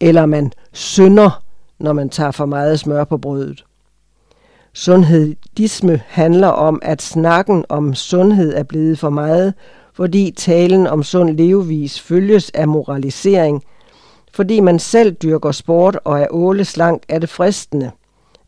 eller 0.00 0.26
man 0.26 0.52
synder, 0.72 1.42
når 1.78 1.92
man 1.92 2.08
tager 2.08 2.30
for 2.30 2.46
meget 2.46 2.80
smør 2.80 3.04
på 3.04 3.18
brødet. 3.18 3.64
Sundhedisme 4.72 6.02
handler 6.06 6.48
om, 6.48 6.78
at 6.82 7.02
snakken 7.02 7.64
om 7.68 7.94
sundhed 7.94 8.54
er 8.54 8.62
blevet 8.62 8.98
for 8.98 9.10
meget, 9.10 9.54
fordi 9.94 10.30
talen 10.36 10.86
om 10.86 11.02
sund 11.02 11.30
levevis 11.30 12.00
følges 12.00 12.50
af 12.50 12.68
moralisering. 12.68 13.62
Fordi 14.32 14.60
man 14.60 14.78
selv 14.78 15.12
dyrker 15.12 15.52
sport 15.52 15.98
og 16.04 16.20
er 16.20 16.26
åleslank, 16.30 17.02
er 17.08 17.18
det 17.18 17.28
fristende 17.28 17.90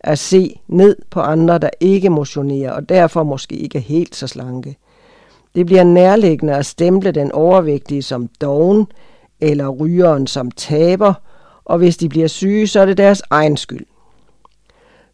at 0.01 0.19
se 0.19 0.61
ned 0.69 0.97
på 1.11 1.21
andre, 1.21 1.59
der 1.59 1.71
ikke 1.81 2.11
motionerer 2.11 2.73
og 2.73 2.89
derfor 2.89 3.23
måske 3.23 3.57
ikke 3.57 3.79
er 3.79 3.83
helt 3.83 4.17
så 4.17 4.27
slanke. 4.27 4.77
Det 5.55 5.67
bliver 5.67 5.85
nærliggende 5.85 6.55
at 6.55 6.67
stemple 6.67 7.13
den 7.13 7.33
overvægtige 7.33 8.03
som 8.03 8.29
doven, 8.41 8.87
eller 9.41 9.69
rygeren 9.69 10.27
som 10.27 10.51
taber, 10.51 11.15
og 11.65 11.79
hvis 11.79 11.97
de 11.97 12.09
bliver 12.09 12.29
syge, 12.29 12.67
så 12.67 12.81
er 12.81 12.87
det 12.87 12.97
deres 12.97 13.23
egen 13.31 13.57
skyld. 13.57 13.87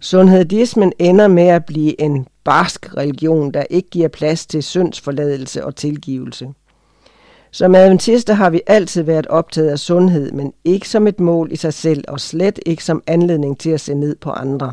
Sundhedismen 0.01 0.93
ender 0.99 1.29
med 1.29 1.47
at 1.49 1.65
blive 1.65 2.01
en 2.01 2.27
barsk 2.45 2.97
religion, 2.97 3.53
der 3.53 3.65
ikke 3.71 3.91
giver 3.91 4.09
plads 4.09 4.47
til 4.47 4.63
syndsforladelse 4.63 5.65
og 5.65 5.77
tilgivelse. 5.77 6.49
Som 7.51 7.75
adventister 7.75 8.35
har 8.35 8.51
vi 8.51 8.61
altid 8.67 9.03
været 9.03 9.27
optaget 9.27 9.69
af 9.69 9.79
sundhed, 9.79 10.33
men 10.33 10.53
ikke 10.65 10.89
som 10.89 11.07
et 11.07 11.21
mål 11.21 11.53
i 11.53 11.57
sig 11.57 11.75
selv, 11.75 12.05
og 12.09 12.21
slet 12.21 12.59
ikke 12.67 12.85
som 12.85 13.03
anledning 13.07 13.59
til 13.59 13.71
at 13.71 13.81
se 13.81 13.95
ned 13.95 14.17
på 14.17 14.31
andre. 14.31 14.73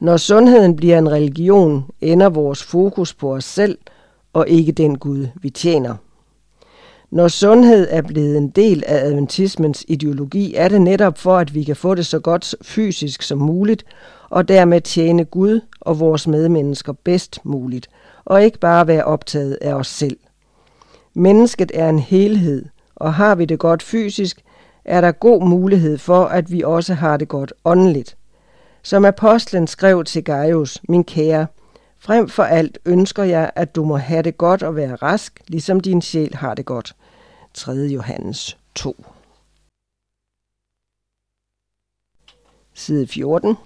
Når 0.00 0.16
sundheden 0.16 0.76
bliver 0.76 0.98
en 0.98 1.10
religion, 1.10 1.84
ender 2.00 2.28
vores 2.28 2.62
fokus 2.62 3.14
på 3.14 3.34
os 3.34 3.44
selv, 3.44 3.78
og 4.32 4.48
ikke 4.48 4.72
den 4.72 4.98
Gud, 4.98 5.26
vi 5.42 5.50
tjener. 5.50 5.94
Når 7.14 7.28
sundhed 7.28 7.86
er 7.90 8.02
blevet 8.02 8.36
en 8.36 8.48
del 8.48 8.84
af 8.86 9.06
adventismens 9.06 9.84
ideologi, 9.88 10.54
er 10.54 10.68
det 10.68 10.80
netop 10.80 11.18
for, 11.18 11.36
at 11.36 11.54
vi 11.54 11.64
kan 11.64 11.76
få 11.76 11.94
det 11.94 12.06
så 12.06 12.18
godt 12.18 12.54
fysisk 12.62 13.22
som 13.22 13.38
muligt, 13.38 13.84
og 14.30 14.48
dermed 14.48 14.80
tjene 14.80 15.24
Gud 15.24 15.60
og 15.80 16.00
vores 16.00 16.26
medmennesker 16.26 16.92
bedst 16.92 17.40
muligt, 17.44 17.88
og 18.24 18.44
ikke 18.44 18.58
bare 18.58 18.86
være 18.86 19.04
optaget 19.04 19.58
af 19.60 19.74
os 19.74 19.86
selv. 19.86 20.16
Mennesket 21.14 21.72
er 21.74 21.88
en 21.88 21.98
helhed, 21.98 22.64
og 22.96 23.14
har 23.14 23.34
vi 23.34 23.44
det 23.44 23.58
godt 23.58 23.82
fysisk, 23.82 24.40
er 24.84 25.00
der 25.00 25.12
god 25.12 25.42
mulighed 25.42 25.98
for, 25.98 26.24
at 26.24 26.52
vi 26.52 26.62
også 26.62 26.94
har 26.94 27.16
det 27.16 27.28
godt 27.28 27.52
åndeligt. 27.64 28.16
Som 28.82 29.04
apostlen 29.04 29.66
skrev 29.66 30.04
til 30.04 30.24
Gaius, 30.24 30.80
min 30.88 31.04
kære, 31.04 31.46
Frem 31.98 32.28
for 32.28 32.42
alt 32.42 32.78
ønsker 32.86 33.24
jeg, 33.24 33.50
at 33.56 33.74
du 33.76 33.84
må 33.84 33.96
have 33.96 34.22
det 34.22 34.38
godt 34.38 34.62
og 34.62 34.76
være 34.76 34.94
rask, 34.94 35.40
ligesom 35.48 35.80
din 35.80 36.02
sjæl 36.02 36.34
har 36.34 36.54
det 36.54 36.64
godt. 36.64 36.94
3. 37.54 37.72
Johannes 37.72 38.58
2. 38.74 39.04
Side 42.74 43.06
14. 43.06 43.56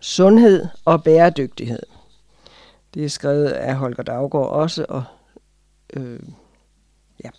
Sundhed 0.00 0.66
og 0.84 1.04
bæredygtighed. 1.04 1.82
Det 2.94 3.04
er 3.04 3.08
skrevet 3.08 3.46
af 3.48 3.76
Holger 3.76 4.02
Daggaard 4.02 4.48
også, 4.48 4.86
og 4.88 5.04
øh, 5.96 6.20
ja. 7.24 7.30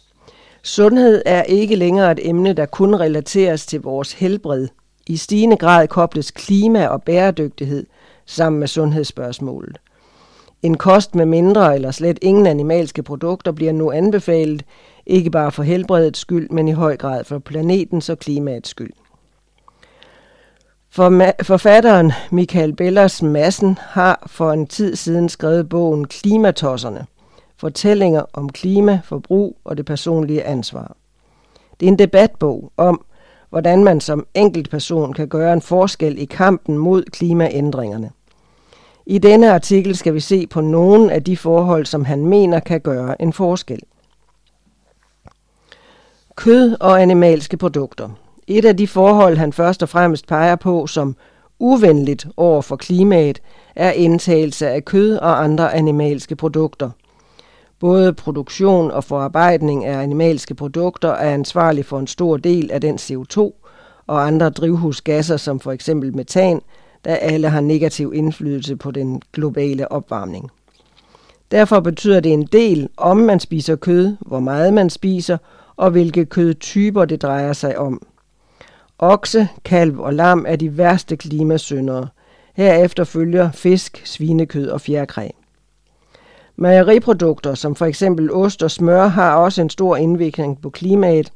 Sundhed 0.63 1.21
er 1.25 1.43
ikke 1.43 1.75
længere 1.75 2.11
et 2.11 2.27
emne, 2.29 2.53
der 2.53 2.65
kun 2.65 2.95
relateres 2.95 3.65
til 3.65 3.81
vores 3.81 4.13
helbred. 4.13 4.67
I 5.07 5.17
stigende 5.17 5.57
grad 5.57 5.87
kobles 5.87 6.31
klima 6.31 6.87
og 6.87 7.03
bæredygtighed 7.03 7.85
sammen 8.25 8.59
med 8.59 8.67
sundhedsspørgsmålet. 8.67 9.79
En 10.61 10.77
kost 10.77 11.15
med 11.15 11.25
mindre 11.25 11.75
eller 11.75 11.91
slet 11.91 12.19
ingen 12.21 12.47
animalske 12.47 13.03
produkter 13.03 13.51
bliver 13.51 13.71
nu 13.71 13.91
anbefalet, 13.91 14.65
ikke 15.05 15.29
bare 15.29 15.51
for 15.51 15.63
helbredets 15.63 16.19
skyld, 16.19 16.49
men 16.49 16.67
i 16.67 16.71
høj 16.71 16.97
grad 16.97 17.23
for 17.23 17.39
planetens 17.39 18.09
og 18.09 18.19
klimaets 18.19 18.69
skyld. 18.69 18.93
For 20.89 21.33
forfatteren 21.43 22.11
Michael 22.31 22.75
Bellers 22.75 23.21
Massen 23.21 23.77
har 23.81 24.23
for 24.27 24.51
en 24.51 24.67
tid 24.67 24.95
siden 24.95 25.29
skrevet 25.29 25.69
bogen 25.69 26.07
Klimatosserne. 26.07 27.05
Fortællinger 27.57 28.23
om 28.33 28.49
klima, 28.49 28.99
forbrug 29.03 29.57
og 29.63 29.77
det 29.77 29.85
personlige 29.85 30.43
ansvar. 30.43 30.95
Det 31.79 31.85
er 31.85 31.91
en 31.91 31.99
debatbog 31.99 32.71
om, 32.77 33.05
hvordan 33.49 33.83
man 33.83 34.01
som 34.01 34.25
enkeltperson 34.33 35.13
kan 35.13 35.27
gøre 35.27 35.53
en 35.53 35.61
forskel 35.61 36.19
i 36.19 36.25
kampen 36.25 36.77
mod 36.77 37.03
klimaændringerne. 37.03 38.11
I 39.05 39.17
denne 39.17 39.53
artikel 39.53 39.95
skal 39.95 40.13
vi 40.13 40.19
se 40.19 40.47
på 40.47 40.61
nogle 40.61 41.13
af 41.13 41.23
de 41.23 41.37
forhold, 41.37 41.85
som 41.85 42.05
han 42.05 42.25
mener 42.25 42.59
kan 42.59 42.81
gøre 42.81 43.21
en 43.21 43.33
forskel. 43.33 43.79
Kød 46.35 46.77
og 46.79 47.01
animalske 47.01 47.57
produkter. 47.57 48.09
Et 48.47 48.65
af 48.65 48.77
de 48.77 48.87
forhold, 48.87 49.37
han 49.37 49.53
først 49.53 49.83
og 49.83 49.89
fremmest 49.89 50.27
peger 50.27 50.55
på 50.55 50.87
som 50.87 51.15
uvenligt 51.59 52.27
over 52.37 52.61
for 52.61 52.75
klimaet, 52.75 53.41
er 53.75 53.91
indtagelse 53.91 54.69
af 54.69 54.85
kød 54.85 55.17
og 55.17 55.43
andre 55.43 55.73
animalske 55.73 56.35
produkter. 56.35 56.89
Både 57.79 58.13
produktion 58.13 58.91
og 58.91 59.03
forarbejdning 59.03 59.85
af 59.85 60.01
animalske 60.01 60.55
produkter 60.55 61.09
er 61.09 61.33
ansvarlig 61.33 61.85
for 61.85 61.99
en 61.99 62.07
stor 62.07 62.37
del 62.37 62.71
af 62.71 62.81
den 62.81 62.95
CO2 62.95 63.39
og 64.07 64.27
andre 64.27 64.49
drivhusgasser, 64.49 65.37
som 65.37 65.59
for 65.59 65.71
eksempel 65.71 66.15
metan, 66.15 66.61
der 67.05 67.15
alle 67.15 67.49
har 67.49 67.61
negativ 67.61 68.13
indflydelse 68.15 68.75
på 68.75 68.91
den 68.91 69.21
globale 69.33 69.91
opvarmning. 69.91 70.51
Derfor 71.51 71.79
betyder 71.79 72.19
det 72.19 72.33
en 72.33 72.45
del, 72.45 72.89
om 72.97 73.17
man 73.17 73.39
spiser 73.39 73.75
kød, 73.75 74.15
hvor 74.19 74.39
meget 74.39 74.73
man 74.73 74.89
spiser, 74.89 75.37
og 75.75 75.91
hvilke 75.91 76.25
kødtyper 76.25 77.05
det 77.05 77.21
drejer 77.21 77.53
sig 77.53 77.77
om. 77.77 78.01
Okse, 78.99 79.47
kalv 79.65 79.99
og 79.99 80.13
lam 80.13 80.45
er 80.47 80.55
de 80.55 80.77
værste 80.77 81.17
klimasyndere. 81.17 82.07
Herefter 82.53 83.03
følger 83.03 83.51
fisk, 83.51 84.01
svinekød 84.05 84.69
og 84.69 84.81
fjerkræ. 84.81 85.29
Mejeriprodukter 86.55 87.55
som 87.55 87.75
for 87.75 87.85
eksempel 87.85 88.31
ost 88.31 88.63
og 88.63 88.71
smør 88.71 89.07
har 89.07 89.35
også 89.35 89.61
en 89.61 89.69
stor 89.69 89.95
indvirkning 89.95 90.61
på 90.61 90.69
klimaet. 90.69 91.31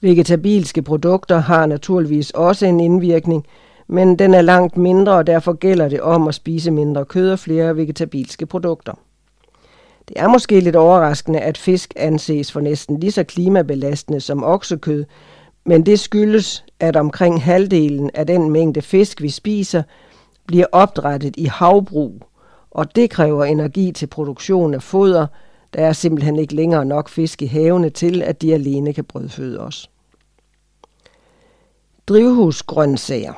Vegetabilske 0.00 0.82
produkter 0.82 1.38
har 1.38 1.66
naturligvis 1.66 2.30
også 2.30 2.66
en 2.66 2.80
indvirkning, 2.80 3.46
men 3.86 4.18
den 4.18 4.34
er 4.34 4.42
langt 4.42 4.76
mindre, 4.76 5.12
og 5.12 5.26
derfor 5.26 5.52
gælder 5.52 5.88
det 5.88 6.00
om 6.00 6.28
at 6.28 6.34
spise 6.34 6.70
mindre 6.70 7.04
kød 7.04 7.30
og 7.30 7.38
flere 7.38 7.76
vegetabilske 7.76 8.46
produkter. 8.46 8.92
Det 10.08 10.20
er 10.20 10.28
måske 10.28 10.60
lidt 10.60 10.76
overraskende, 10.76 11.40
at 11.40 11.58
fisk 11.58 11.92
anses 11.96 12.52
for 12.52 12.60
næsten 12.60 13.00
lige 13.00 13.12
så 13.12 13.24
klimabelastende 13.24 14.20
som 14.20 14.44
oksekød, 14.44 15.04
men 15.66 15.86
det 15.86 16.00
skyldes, 16.00 16.64
at 16.80 16.96
omkring 16.96 17.42
halvdelen 17.42 18.10
af 18.14 18.26
den 18.26 18.50
mængde 18.50 18.82
fisk, 18.82 19.22
vi 19.22 19.28
spiser, 19.28 19.82
bliver 20.46 20.66
opdrettet 20.72 21.34
i 21.36 21.44
havbrug, 21.44 22.22
og 22.70 22.96
det 22.96 23.10
kræver 23.10 23.44
energi 23.44 23.92
til 23.92 24.06
produktion 24.06 24.74
af 24.74 24.82
foder. 24.82 25.26
Der 25.74 25.86
er 25.86 25.92
simpelthen 25.92 26.38
ikke 26.38 26.54
længere 26.54 26.84
nok 26.84 27.08
fisk 27.08 27.42
i 27.42 27.46
havene 27.46 27.90
til, 27.90 28.22
at 28.22 28.42
de 28.42 28.54
alene 28.54 28.92
kan 28.92 29.04
brødføde 29.04 29.60
os. 29.60 29.90
Drivhusgrøntsager 32.08 33.32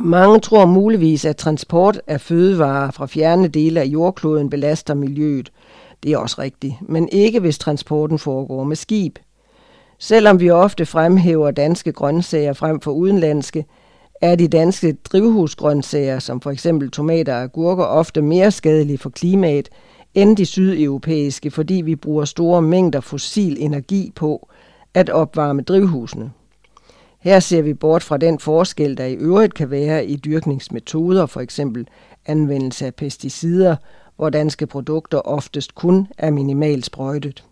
mange 0.00 0.40
tror 0.40 0.66
muligvis, 0.66 1.24
at 1.24 1.36
transport 1.36 2.00
af 2.06 2.20
fødevarer 2.20 2.90
fra 2.90 3.06
fjerne 3.06 3.48
dele 3.48 3.80
af 3.80 3.84
jordkloden 3.84 4.50
belaster 4.50 4.94
miljøet. 4.94 5.52
Det 6.02 6.12
er 6.12 6.18
også 6.18 6.36
rigtigt, 6.38 6.74
men 6.80 7.08
ikke 7.12 7.40
hvis 7.40 7.58
transporten 7.58 8.18
foregår 8.18 8.64
med 8.64 8.76
skib. 8.76 9.18
Selvom 9.98 10.40
vi 10.40 10.50
ofte 10.50 10.86
fremhæver 10.86 11.50
danske 11.50 11.92
grøntsager 11.92 12.52
frem 12.52 12.80
for 12.80 12.90
udenlandske, 12.90 13.64
er 14.20 14.34
de 14.34 14.48
danske 14.48 14.92
drivhusgrøntsager, 14.92 16.18
som 16.18 16.40
for 16.40 16.50
eksempel 16.50 16.90
tomater 16.90 17.34
og 17.34 17.42
agurker, 17.42 17.84
ofte 17.84 18.22
mere 18.22 18.50
skadelige 18.50 18.98
for 18.98 19.10
klimaet 19.10 19.68
end 20.14 20.36
de 20.36 20.46
sydeuropæiske, 20.46 21.50
fordi 21.50 21.74
vi 21.74 21.96
bruger 21.96 22.24
store 22.24 22.62
mængder 22.62 23.00
fossil 23.00 23.56
energi 23.60 24.12
på 24.14 24.48
at 24.94 25.10
opvarme 25.10 25.62
drivhusene. 25.62 26.30
Her 27.22 27.40
ser 27.40 27.62
vi 27.62 27.74
bort 27.74 28.02
fra 28.02 28.16
den 28.16 28.38
forskel, 28.38 28.96
der 28.96 29.04
i 29.04 29.14
øvrigt 29.14 29.54
kan 29.54 29.70
være 29.70 30.06
i 30.06 30.16
dyrkningsmetoder, 30.16 31.26
for 31.26 31.40
eksempel 31.40 31.88
anvendelse 32.26 32.86
af 32.86 32.94
pesticider, 32.94 33.76
hvor 34.16 34.30
danske 34.30 34.66
produkter 34.66 35.18
oftest 35.18 35.74
kun 35.74 36.08
er 36.18 36.30
minimalt 36.30 36.86
sprøjtet. 36.86 37.44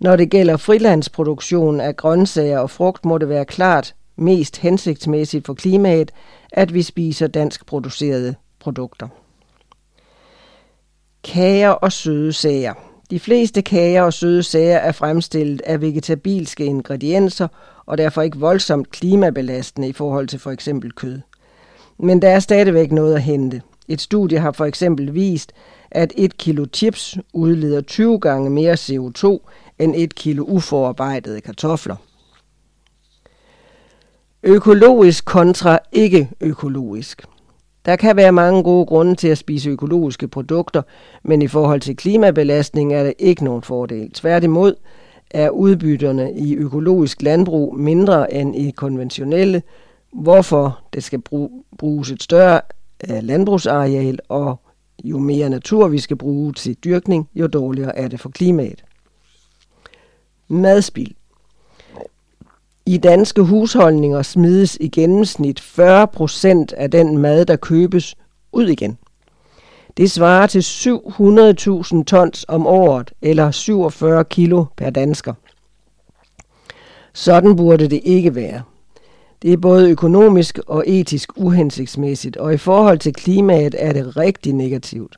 Når 0.00 0.16
det 0.16 0.30
gælder 0.30 0.56
frilandsproduktion 0.56 1.80
af 1.80 1.96
grøntsager 1.96 2.58
og 2.58 2.70
frugt, 2.70 3.04
må 3.04 3.18
det 3.18 3.28
være 3.28 3.44
klart 3.44 3.94
mest 4.16 4.56
hensigtsmæssigt 4.56 5.46
for 5.46 5.54
klimaet, 5.54 6.12
at 6.52 6.74
vi 6.74 6.82
spiser 6.82 7.26
dansk 7.26 7.66
producerede 7.66 8.34
produkter. 8.60 9.08
Kager 11.24 11.70
og 11.70 11.92
søde 11.92 12.32
sager. 12.32 12.74
De 13.10 13.20
fleste 13.20 13.62
kager 13.62 14.02
og 14.02 14.12
søde 14.12 14.42
sager 14.42 14.78
er 14.78 14.92
fremstillet 14.92 15.60
af 15.60 15.80
vegetabilske 15.80 16.64
ingredienser 16.64 17.48
og 17.88 17.98
derfor 17.98 18.22
ikke 18.22 18.38
voldsomt 18.38 18.90
klimabelastende 18.90 19.88
i 19.88 19.92
forhold 19.92 20.28
til 20.28 20.38
for 20.38 20.50
eksempel 20.50 20.92
kød. 20.92 21.20
Men 21.98 22.22
der 22.22 22.28
er 22.28 22.40
stadigvæk 22.40 22.92
noget 22.92 23.14
at 23.14 23.22
hente. 23.22 23.62
Et 23.88 24.00
studie 24.00 24.38
har 24.38 24.52
for 24.52 24.64
eksempel 24.64 25.14
vist, 25.14 25.52
at 25.90 26.12
et 26.16 26.38
kilo 26.38 26.66
chips 26.72 27.18
udleder 27.32 27.80
20 27.80 28.20
gange 28.20 28.50
mere 28.50 28.74
CO2 28.74 29.38
end 29.78 29.94
et 29.96 30.14
kilo 30.14 30.44
uforarbejdede 30.44 31.40
kartofler. 31.40 31.96
Økologisk 34.42 35.24
kontra 35.24 35.78
ikke 35.92 36.30
økologisk. 36.40 37.22
Der 37.84 37.96
kan 37.96 38.16
være 38.16 38.32
mange 38.32 38.62
gode 38.62 38.86
grunde 38.86 39.14
til 39.14 39.28
at 39.28 39.38
spise 39.38 39.70
økologiske 39.70 40.28
produkter, 40.28 40.82
men 41.24 41.42
i 41.42 41.48
forhold 41.48 41.80
til 41.80 41.96
klimabelastning 41.96 42.94
er 42.94 43.02
det 43.02 43.14
ikke 43.18 43.44
nogen 43.44 43.62
fordel. 43.62 44.10
Tværtimod 44.10 44.74
er 45.30 45.50
udbytterne 45.50 46.34
i 46.34 46.54
økologisk 46.54 47.22
landbrug 47.22 47.76
mindre 47.76 48.34
end 48.34 48.56
i 48.56 48.70
konventionelle, 48.70 49.62
hvorfor 50.12 50.80
det 50.92 51.04
skal 51.04 51.22
bruges 51.78 52.10
et 52.10 52.22
større 52.22 52.60
øh, 53.10 53.22
landbrugsareal, 53.22 54.18
og 54.28 54.60
jo 55.04 55.18
mere 55.18 55.50
natur 55.50 55.88
vi 55.88 55.98
skal 55.98 56.16
bruge 56.16 56.52
til 56.52 56.76
dyrkning, 56.84 57.28
jo 57.34 57.46
dårligere 57.46 57.96
er 57.96 58.08
det 58.08 58.20
for 58.20 58.28
klimaet. 58.28 58.84
Madspild. 60.48 61.14
I 62.86 62.96
danske 62.96 63.42
husholdninger 63.42 64.22
smides 64.22 64.76
i 64.80 64.88
gennemsnit 64.88 65.60
40 65.60 66.06
procent 66.06 66.72
af 66.72 66.90
den 66.90 67.18
mad, 67.18 67.46
der 67.46 67.56
købes, 67.56 68.16
ud 68.52 68.68
igen. 68.68 68.98
Det 69.98 70.10
svarer 70.10 70.46
til 70.46 70.60
700.000 70.60 72.04
tons 72.04 72.44
om 72.48 72.66
året, 72.66 73.12
eller 73.22 73.50
47 73.50 74.24
kilo 74.24 74.64
per 74.76 74.90
dansker. 74.90 75.34
Sådan 77.12 77.56
burde 77.56 77.88
det 77.88 78.00
ikke 78.04 78.34
være. 78.34 78.62
Det 79.42 79.52
er 79.52 79.56
både 79.56 79.90
økonomisk 79.90 80.58
og 80.66 80.84
etisk 80.86 81.32
uhensigtsmæssigt, 81.36 82.36
og 82.36 82.54
i 82.54 82.56
forhold 82.56 82.98
til 82.98 83.12
klimaet 83.12 83.74
er 83.78 83.92
det 83.92 84.16
rigtig 84.16 84.52
negativt. 84.52 85.16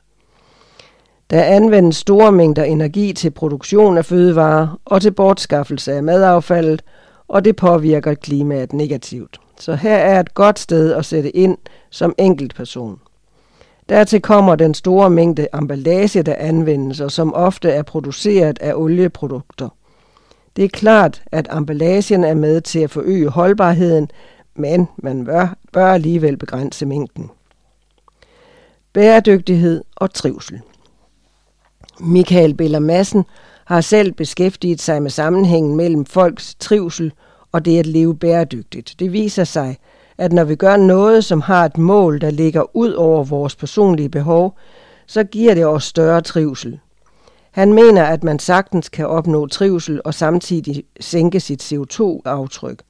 Der 1.29 1.43
anvendes 1.43 1.97
store 1.97 2.31
mængder 2.31 2.63
energi 2.63 3.13
til 3.13 3.31
produktion 3.31 3.97
af 3.97 4.05
fødevarer 4.05 4.79
og 4.85 5.01
til 5.01 5.11
bortskaffelse 5.11 5.93
af 5.93 6.03
madaffaldet, 6.03 6.81
og 7.27 7.45
det 7.45 7.55
påvirker 7.55 8.13
klimaet 8.13 8.73
negativt. 8.73 9.39
Så 9.59 9.75
her 9.75 9.95
er 9.95 10.19
et 10.19 10.33
godt 10.33 10.59
sted 10.59 10.93
at 10.93 11.05
sætte 11.05 11.35
ind 11.35 11.57
som 11.89 12.15
enkeltperson. 12.17 12.99
Dertil 13.91 14.21
kommer 14.21 14.55
den 14.55 14.73
store 14.73 15.09
mængde 15.09 15.47
emballage, 15.53 16.23
der 16.23 16.35
anvendes, 16.37 16.99
og 16.99 17.11
som 17.11 17.33
ofte 17.33 17.69
er 17.69 17.83
produceret 17.83 18.59
af 18.61 18.73
olieprodukter. 18.75 19.69
Det 20.55 20.65
er 20.65 20.69
klart, 20.69 21.23
at 21.31 21.47
emballagen 21.57 22.23
er 22.23 22.33
med 22.33 22.61
til 22.61 22.79
at 22.79 22.91
forøge 22.91 23.29
holdbarheden, 23.29 24.09
men 24.55 24.87
man 24.97 25.25
bør, 25.25 25.57
bør 25.73 25.93
alligevel 25.93 26.37
begrænse 26.37 26.85
mængden. 26.85 27.29
bæredygtighed 28.93 29.83
og 29.95 30.13
trivsel. 30.13 30.61
Michael 31.99 32.53
Biller 32.53 32.79
Madsen 32.79 33.25
har 33.65 33.81
selv 33.81 34.11
beskæftiget 34.11 34.81
sig 34.81 35.01
med 35.01 35.11
sammenhængen 35.11 35.75
mellem 35.75 36.05
folks 36.05 36.55
trivsel 36.55 37.13
og 37.51 37.65
det 37.65 37.79
at 37.79 37.85
leve 37.85 38.15
bæredygtigt. 38.15 38.95
Det 38.99 39.13
viser 39.13 39.43
sig, 39.43 39.77
at 40.21 40.33
når 40.33 40.43
vi 40.43 40.55
gør 40.55 40.77
noget, 40.77 41.25
som 41.25 41.41
har 41.41 41.65
et 41.65 41.77
mål, 41.77 42.21
der 42.21 42.29
ligger 42.29 42.75
ud 42.75 42.91
over 42.91 43.23
vores 43.23 43.55
personlige 43.55 44.09
behov, 44.09 44.57
så 45.07 45.23
giver 45.23 45.53
det 45.53 45.65
os 45.65 45.83
større 45.83 46.21
trivsel. 46.21 46.79
Han 47.51 47.73
mener, 47.73 48.03
at 48.03 48.23
man 48.23 48.39
sagtens 48.39 48.89
kan 48.89 49.07
opnå 49.07 49.47
trivsel 49.47 50.01
og 50.05 50.13
samtidig 50.13 50.83
sænke 50.99 51.39
sit 51.39 51.73
CO2-aftryk. 51.73 52.81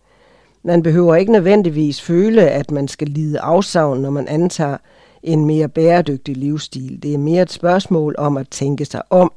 Man 0.63 0.83
behøver 0.83 1.15
ikke 1.15 1.31
nødvendigvis 1.31 2.01
føle, 2.01 2.49
at 2.49 2.71
man 2.71 2.87
skal 2.87 3.07
lide 3.07 3.39
afsavn, 3.39 4.01
når 4.01 4.09
man 4.09 4.27
antager 4.27 4.77
en 5.23 5.45
mere 5.45 5.67
bæredygtig 5.67 6.37
livsstil. 6.37 7.03
Det 7.03 7.13
er 7.13 7.17
mere 7.17 7.41
et 7.41 7.51
spørgsmål 7.51 8.15
om 8.17 8.37
at 8.37 8.49
tænke 8.49 8.85
sig 8.85 9.01
om. 9.09 9.31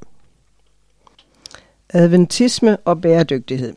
Adventisme 1.88 2.76
og 2.76 3.01
bæredygtighed. 3.01 3.74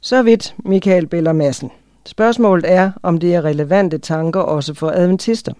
Så 0.00 0.22
vidt 0.22 0.54
Michael 0.64 1.06
Beller 1.06 1.32
Madsen. 1.32 1.70
Spørgsmålet 2.10 2.72
er, 2.72 2.92
om 3.02 3.18
det 3.18 3.34
er 3.34 3.44
relevante 3.44 3.98
tanker 3.98 4.40
også 4.40 4.74
for 4.74 4.90
adventister. 4.90 5.52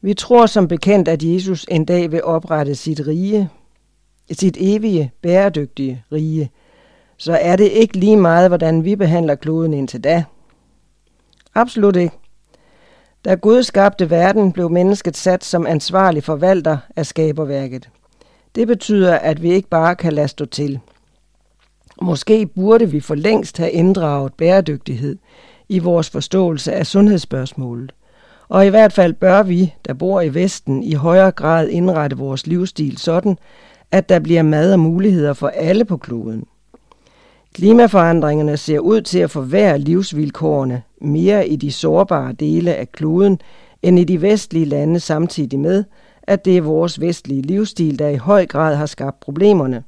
Vi 0.00 0.14
tror 0.14 0.46
som 0.46 0.68
bekendt, 0.68 1.08
at 1.08 1.22
Jesus 1.22 1.66
en 1.70 1.84
dag 1.84 2.12
vil 2.12 2.24
oprette 2.24 2.74
sit 2.74 3.00
rige, 3.06 3.48
sit 4.32 4.56
evige, 4.60 5.12
bæredygtige 5.22 6.04
rige. 6.12 6.50
Så 7.16 7.32
er 7.32 7.56
det 7.56 7.64
ikke 7.64 7.96
lige 7.96 8.16
meget, 8.16 8.50
hvordan 8.50 8.84
vi 8.84 8.96
behandler 8.96 9.34
kloden 9.34 9.74
indtil 9.74 10.04
da. 10.04 10.24
Absolut 11.54 11.96
ikke. 11.96 12.16
Da 13.24 13.34
Gud 13.34 13.62
skabte 13.62 14.10
verden, 14.10 14.52
blev 14.52 14.70
mennesket 14.70 15.16
sat 15.16 15.44
som 15.44 15.66
ansvarlig 15.66 16.24
forvalter 16.24 16.78
af 16.96 17.06
skaberværket. 17.06 17.90
Det 18.54 18.66
betyder, 18.66 19.14
at 19.18 19.42
vi 19.42 19.52
ikke 19.52 19.68
bare 19.68 19.96
kan 19.96 20.12
lade 20.12 20.28
stå 20.28 20.44
til. 20.44 20.80
Måske 22.02 22.46
burde 22.46 22.90
vi 22.90 23.00
for 23.00 23.14
længst 23.14 23.58
have 23.58 23.70
inddraget 23.70 24.34
bæredygtighed 24.34 25.16
i 25.68 25.78
vores 25.78 26.10
forståelse 26.10 26.72
af 26.72 26.86
sundhedsspørgsmålet. 26.86 27.92
Og 28.48 28.66
i 28.66 28.68
hvert 28.68 28.92
fald 28.92 29.12
bør 29.12 29.42
vi, 29.42 29.74
der 29.86 29.94
bor 29.94 30.20
i 30.20 30.34
Vesten, 30.34 30.82
i 30.82 30.92
højere 30.92 31.30
grad 31.30 31.68
indrette 31.68 32.16
vores 32.16 32.46
livsstil 32.46 32.98
sådan, 32.98 33.38
at 33.92 34.08
der 34.08 34.18
bliver 34.18 34.42
mad 34.42 34.72
og 34.72 34.80
muligheder 34.80 35.32
for 35.32 35.48
alle 35.48 35.84
på 35.84 35.96
kloden. 35.96 36.44
Klimaforandringerne 37.54 38.56
ser 38.56 38.78
ud 38.78 39.00
til 39.00 39.18
at 39.18 39.30
forværre 39.30 39.78
livsvilkårene 39.78 40.82
mere 41.00 41.48
i 41.48 41.56
de 41.56 41.72
sårbare 41.72 42.32
dele 42.32 42.74
af 42.74 42.92
kloden 42.92 43.40
end 43.82 43.98
i 43.98 44.04
de 44.04 44.22
vestlige 44.22 44.64
lande 44.64 45.00
samtidig 45.00 45.58
med, 45.58 45.84
at 46.22 46.44
det 46.44 46.56
er 46.56 46.62
vores 46.62 47.00
vestlige 47.00 47.42
livsstil, 47.42 47.98
der 47.98 48.08
i 48.08 48.16
høj 48.16 48.46
grad 48.46 48.76
har 48.76 48.86
skabt 48.86 49.20
problemerne. 49.20 49.82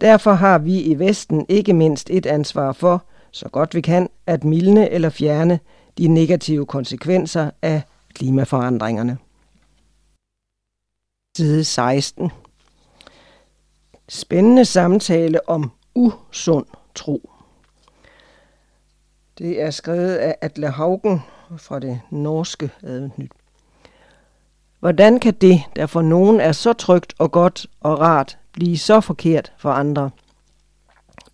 Derfor 0.00 0.32
har 0.32 0.58
vi 0.58 0.80
i 0.82 0.98
Vesten 0.98 1.46
ikke 1.48 1.72
mindst 1.72 2.10
et 2.10 2.26
ansvar 2.26 2.72
for, 2.72 3.04
så 3.30 3.48
godt 3.48 3.74
vi 3.74 3.80
kan, 3.80 4.08
at 4.26 4.44
mildne 4.44 4.90
eller 4.90 5.10
fjerne 5.10 5.60
de 5.98 6.08
negative 6.08 6.66
konsekvenser 6.66 7.50
af 7.62 7.82
klimaforandringerne. 8.14 9.18
Side 11.36 11.64
16. 11.64 12.30
Spændende 14.08 14.64
samtale 14.64 15.48
om 15.48 15.72
usund 15.94 16.66
tro. 16.94 17.30
Det 19.38 19.62
er 19.62 19.70
skrevet 19.70 20.14
af 20.14 20.36
Atle 20.40 20.70
Haugen 20.70 21.22
fra 21.56 21.78
det 21.78 22.00
norske 22.10 22.70
Adventnyt. 22.82 23.32
Hvordan 24.80 25.20
kan 25.20 25.34
det, 25.34 25.62
der 25.76 25.86
for 25.86 26.02
nogen 26.02 26.40
er 26.40 26.52
så 26.52 26.72
trygt 26.72 27.14
og 27.18 27.32
godt 27.32 27.66
og 27.80 28.00
rart, 28.00 28.38
blive 28.56 28.78
så 28.78 29.00
forkert 29.00 29.52
for 29.58 29.70
andre? 29.70 30.10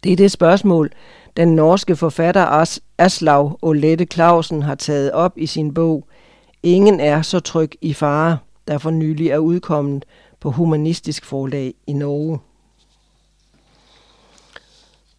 Det 0.05 0.13
er 0.13 0.17
det 0.17 0.31
spørgsmål, 0.31 0.91
den 1.37 1.49
norske 1.49 1.97
forfatter 1.97 2.47
As 2.47 2.81
Aslav 2.99 3.59
Olette 3.63 4.05
Clausen 4.05 4.63
har 4.63 4.75
taget 4.75 5.13
op 5.13 5.39
i 5.39 5.47
sin 5.47 5.75
bog 5.75 6.09
Ingen 6.63 7.01
er 7.01 7.23
så 7.23 7.41
tryg 7.41 7.73
i 7.81 7.95
fare, 7.95 8.39
der 8.69 8.79
for 8.79 8.91
nylig 8.91 9.29
er 9.29 9.39
udkommet 9.39 10.05
på 10.41 10.51
Humanistisk 10.51 11.25
Forlag 11.25 11.75
i 11.87 11.93
Norge. 11.93 12.39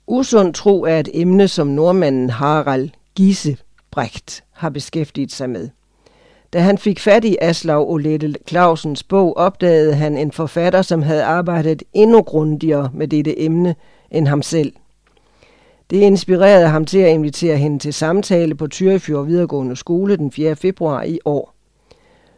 Usund 0.07 0.53
tro 0.53 0.83
er 0.83 0.99
et 0.99 1.09
emne, 1.13 1.47
som 1.47 1.67
nordmanden 1.67 2.29
Harald 2.29 2.89
Gisebrecht 3.15 4.43
har 4.51 4.69
beskæftiget 4.69 5.31
sig 5.31 5.49
med. 5.49 5.69
Da 6.53 6.59
han 6.59 6.77
fik 6.77 6.99
fat 6.99 7.25
i 7.25 7.37
Aslav 7.41 7.89
Olette 7.89 8.35
Clausens 8.47 9.03
bog, 9.03 9.37
opdagede 9.37 9.95
han 9.95 10.17
en 10.17 10.31
forfatter, 10.31 10.81
som 10.81 11.01
havde 11.01 11.23
arbejdet 11.23 11.83
endnu 11.93 12.21
grundigere 12.21 12.89
med 12.93 13.07
dette 13.07 13.41
emne 13.41 13.75
end 14.11 14.27
ham 14.27 14.41
selv. 14.41 14.73
Det 15.89 15.97
inspirerede 15.97 16.67
ham 16.67 16.85
til 16.85 16.97
at 16.97 17.09
invitere 17.13 17.57
hende 17.57 17.79
til 17.79 17.93
samtale 17.93 18.55
på 18.55 18.67
Tyrefjord 18.67 19.25
videregående 19.25 19.75
skole 19.75 20.17
den 20.17 20.31
4. 20.31 20.55
februar 20.55 21.03
i 21.03 21.19
år. 21.25 21.53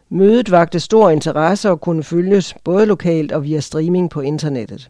Mødet 0.10 0.52
vagte 0.52 0.80
stor 0.80 1.10
interesse 1.10 1.70
og 1.70 1.82
kunne 1.82 2.04
følges 2.04 2.56
både 2.64 2.86
lokalt 2.86 3.32
og 3.32 3.44
via 3.44 3.60
streaming 3.60 4.10
på 4.10 4.22
internettet. 4.22 4.90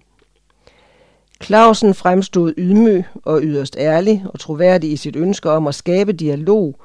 Clausen 1.43 1.93
fremstod 1.93 2.53
ydmyg 2.57 3.03
og 3.23 3.39
yderst 3.43 3.75
ærlig 3.79 4.25
og 4.33 4.39
troværdig 4.39 4.91
i 4.91 4.97
sit 4.97 5.15
ønske 5.15 5.49
om 5.49 5.67
at 5.67 5.75
skabe 5.75 6.13
dialog 6.13 6.75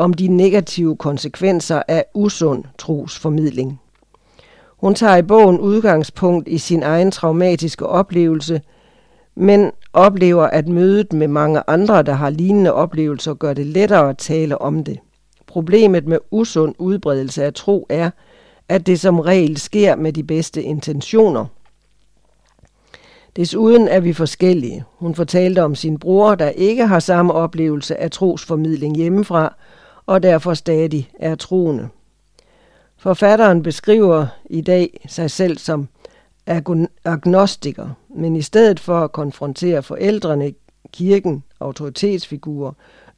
om 0.00 0.14
de 0.14 0.28
negative 0.28 0.96
konsekvenser 0.96 1.82
af 1.88 2.04
usund 2.14 2.64
trosformidling. 2.78 3.80
Hun 4.76 4.94
tager 4.94 5.16
i 5.16 5.22
bogen 5.22 5.60
udgangspunkt 5.60 6.48
i 6.48 6.58
sin 6.58 6.82
egen 6.82 7.10
traumatiske 7.10 7.86
oplevelse, 7.86 8.60
men 9.34 9.70
oplever, 9.92 10.44
at 10.44 10.68
mødet 10.68 11.12
med 11.12 11.28
mange 11.28 11.62
andre, 11.66 12.02
der 12.02 12.12
har 12.12 12.30
lignende 12.30 12.72
oplevelser, 12.72 13.34
gør 13.34 13.54
det 13.54 13.66
lettere 13.66 14.08
at 14.08 14.18
tale 14.18 14.60
om 14.62 14.84
det. 14.84 14.98
Problemet 15.46 16.06
med 16.06 16.18
usund 16.30 16.74
udbredelse 16.78 17.44
af 17.44 17.54
tro 17.54 17.86
er, 17.88 18.10
at 18.68 18.86
det 18.86 19.00
som 19.00 19.20
regel 19.20 19.56
sker 19.56 19.96
med 19.96 20.12
de 20.12 20.22
bedste 20.22 20.62
intentioner– 20.62 21.46
Desuden 23.36 23.88
er 23.88 24.00
vi 24.00 24.12
forskellige. 24.12 24.84
Hun 24.98 25.14
fortalte 25.14 25.62
om 25.62 25.74
sin 25.74 25.98
bror, 25.98 26.34
der 26.34 26.48
ikke 26.48 26.86
har 26.86 26.98
samme 26.98 27.32
oplevelse 27.32 28.00
af 28.00 28.10
trosformidling 28.10 28.96
hjemmefra, 28.96 29.54
og 30.06 30.22
derfor 30.22 30.54
stadig 30.54 31.10
er 31.18 31.34
troende. 31.34 31.88
Forfatteren 32.96 33.62
beskriver 33.62 34.26
i 34.50 34.60
dag 34.60 35.00
sig 35.08 35.30
selv 35.30 35.58
som 35.58 35.88
agnostiker, 37.04 37.88
men 38.08 38.36
i 38.36 38.42
stedet 38.42 38.80
for 38.80 39.00
at 39.00 39.12
konfrontere 39.12 39.82
forældrene, 39.82 40.52
kirken, 40.92 41.44
autoritetsfigurer, 41.60 42.72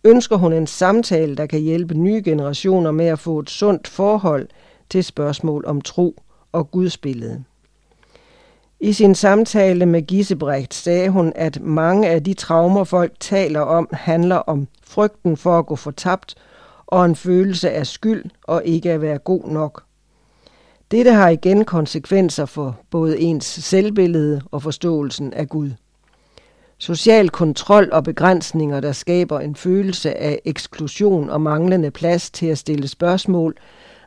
ønsker 0.05 0.37
hun 0.37 0.53
en 0.53 0.67
samtale, 0.67 1.37
der 1.37 1.47
kan 1.47 1.61
hjælpe 1.61 1.95
nye 1.95 2.23
generationer 2.25 2.91
med 2.91 3.07
at 3.07 3.19
få 3.19 3.39
et 3.39 3.51
sundt 3.51 3.89
forhold 3.89 4.49
til 4.91 5.05
spørgsmål 5.05 5.65
om 5.67 5.81
tro 5.81 6.23
og 6.53 6.71
gudsbillede. 6.71 7.45
I 8.81 8.93
sin 8.93 9.15
samtale 9.15 9.87
med 9.87 10.03
Gisebrecht 10.03 10.75
sagde 10.75 11.09
hun, 11.09 11.33
at 11.37 11.61
mange 11.61 12.09
af 12.09 12.25
de 12.25 12.35
traumer, 12.35 12.85
folk 12.85 13.13
taler 13.21 13.61
om, 13.61 13.89
handler 13.93 14.37
om 14.37 14.69
frygten 14.85 15.37
for 15.37 15.59
at 15.59 15.67
gå 15.67 15.77
fortabt 15.77 16.35
og 16.93 17.05
en 17.05 17.17
følelse 17.17 17.71
af 17.71 17.87
skyld 17.87 18.25
og 18.43 18.63
ikke 18.65 18.93
at 18.93 19.01
være 19.01 19.19
god 19.19 19.49
nok. 19.49 19.85
Dette 20.91 21.13
har 21.13 21.29
igen 21.29 21.65
konsekvenser 21.65 22.47
for 22.47 22.77
både 22.91 23.21
ens 23.21 23.45
selvbillede 23.45 24.43
og 24.51 24.63
forståelsen 24.63 25.33
af 25.33 25.49
Gud. 25.49 25.71
Social 26.79 27.31
kontrol 27.31 27.89
og 27.93 28.05
begrænsninger, 28.05 28.81
der 28.81 28.93
skaber 28.93 29.41
en 29.41 29.55
følelse 29.55 30.19
af 30.19 30.39
eksklusion 30.45 31.31
og 31.31 31.41
manglende 31.41 31.91
plads 31.91 32.31
til 32.31 32.47
at 32.47 32.59
stille 32.59 32.89
spørgsmål, 32.89 33.55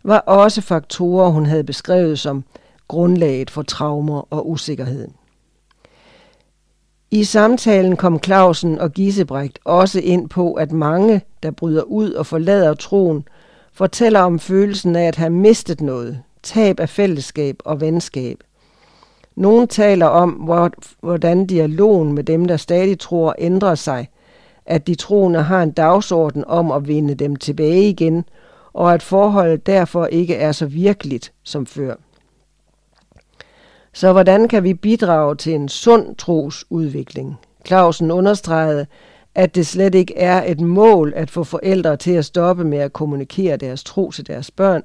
var 0.03 0.19
også 0.19 0.61
faktorer, 0.61 1.29
hun 1.29 1.45
havde 1.45 1.63
beskrevet 1.63 2.19
som 2.19 2.43
grundlaget 2.87 3.49
for 3.49 3.61
traumer 3.61 4.27
og 4.33 4.49
usikkerhed. 4.49 5.07
I 7.11 7.23
samtalen 7.23 7.95
kom 7.95 8.19
Clausen 8.23 8.79
og 8.79 8.91
Gisebrecht 8.91 9.59
også 9.65 9.99
ind 9.99 10.29
på, 10.29 10.53
at 10.53 10.71
mange, 10.71 11.21
der 11.43 11.51
bryder 11.51 11.83
ud 11.83 12.11
og 12.11 12.25
forlader 12.25 12.73
troen, 12.73 13.27
fortæller 13.73 14.19
om 14.19 14.39
følelsen 14.39 14.95
af 14.95 15.07
at 15.07 15.15
have 15.15 15.29
mistet 15.29 15.81
noget, 15.81 16.19
tab 16.43 16.79
af 16.79 16.89
fællesskab 16.89 17.55
og 17.65 17.81
venskab. 17.81 18.37
Nogle 19.35 19.67
taler 19.67 20.05
om, 20.05 20.29
hvordan 21.01 21.45
dialogen 21.45 22.13
med 22.13 22.23
dem, 22.23 22.45
der 22.45 22.57
stadig 22.57 22.99
tror, 22.99 23.35
ændrer 23.37 23.75
sig, 23.75 24.09
at 24.65 24.87
de 24.87 24.95
troende 24.95 25.41
har 25.41 25.63
en 25.63 25.71
dagsorden 25.71 26.45
om 26.47 26.71
at 26.71 26.87
vinde 26.87 27.15
dem 27.15 27.35
tilbage 27.35 27.89
igen, 27.89 28.25
og 28.73 28.93
at 28.93 29.03
forholdet 29.03 29.65
derfor 29.65 30.05
ikke 30.05 30.35
er 30.35 30.51
så 30.51 30.65
virkeligt 30.65 31.33
som 31.43 31.65
før. 31.65 31.95
Så 33.95 34.11
hvordan 34.11 34.47
kan 34.47 34.63
vi 34.63 34.73
bidrage 34.73 35.35
til 35.35 35.53
en 35.53 35.69
sund 35.69 36.15
trosudvikling? 36.15 37.35
Clausen 37.67 38.11
understregede, 38.11 38.85
at 39.35 39.55
det 39.55 39.67
slet 39.67 39.95
ikke 39.95 40.17
er 40.17 40.43
et 40.51 40.61
mål 40.61 41.13
at 41.15 41.31
få 41.31 41.43
forældre 41.43 41.97
til 41.97 42.11
at 42.11 42.25
stoppe 42.25 42.63
med 42.63 42.77
at 42.77 42.93
kommunikere 42.93 43.57
deres 43.57 43.83
tro 43.83 44.11
til 44.11 44.27
deres 44.27 44.51
børn, 44.51 44.83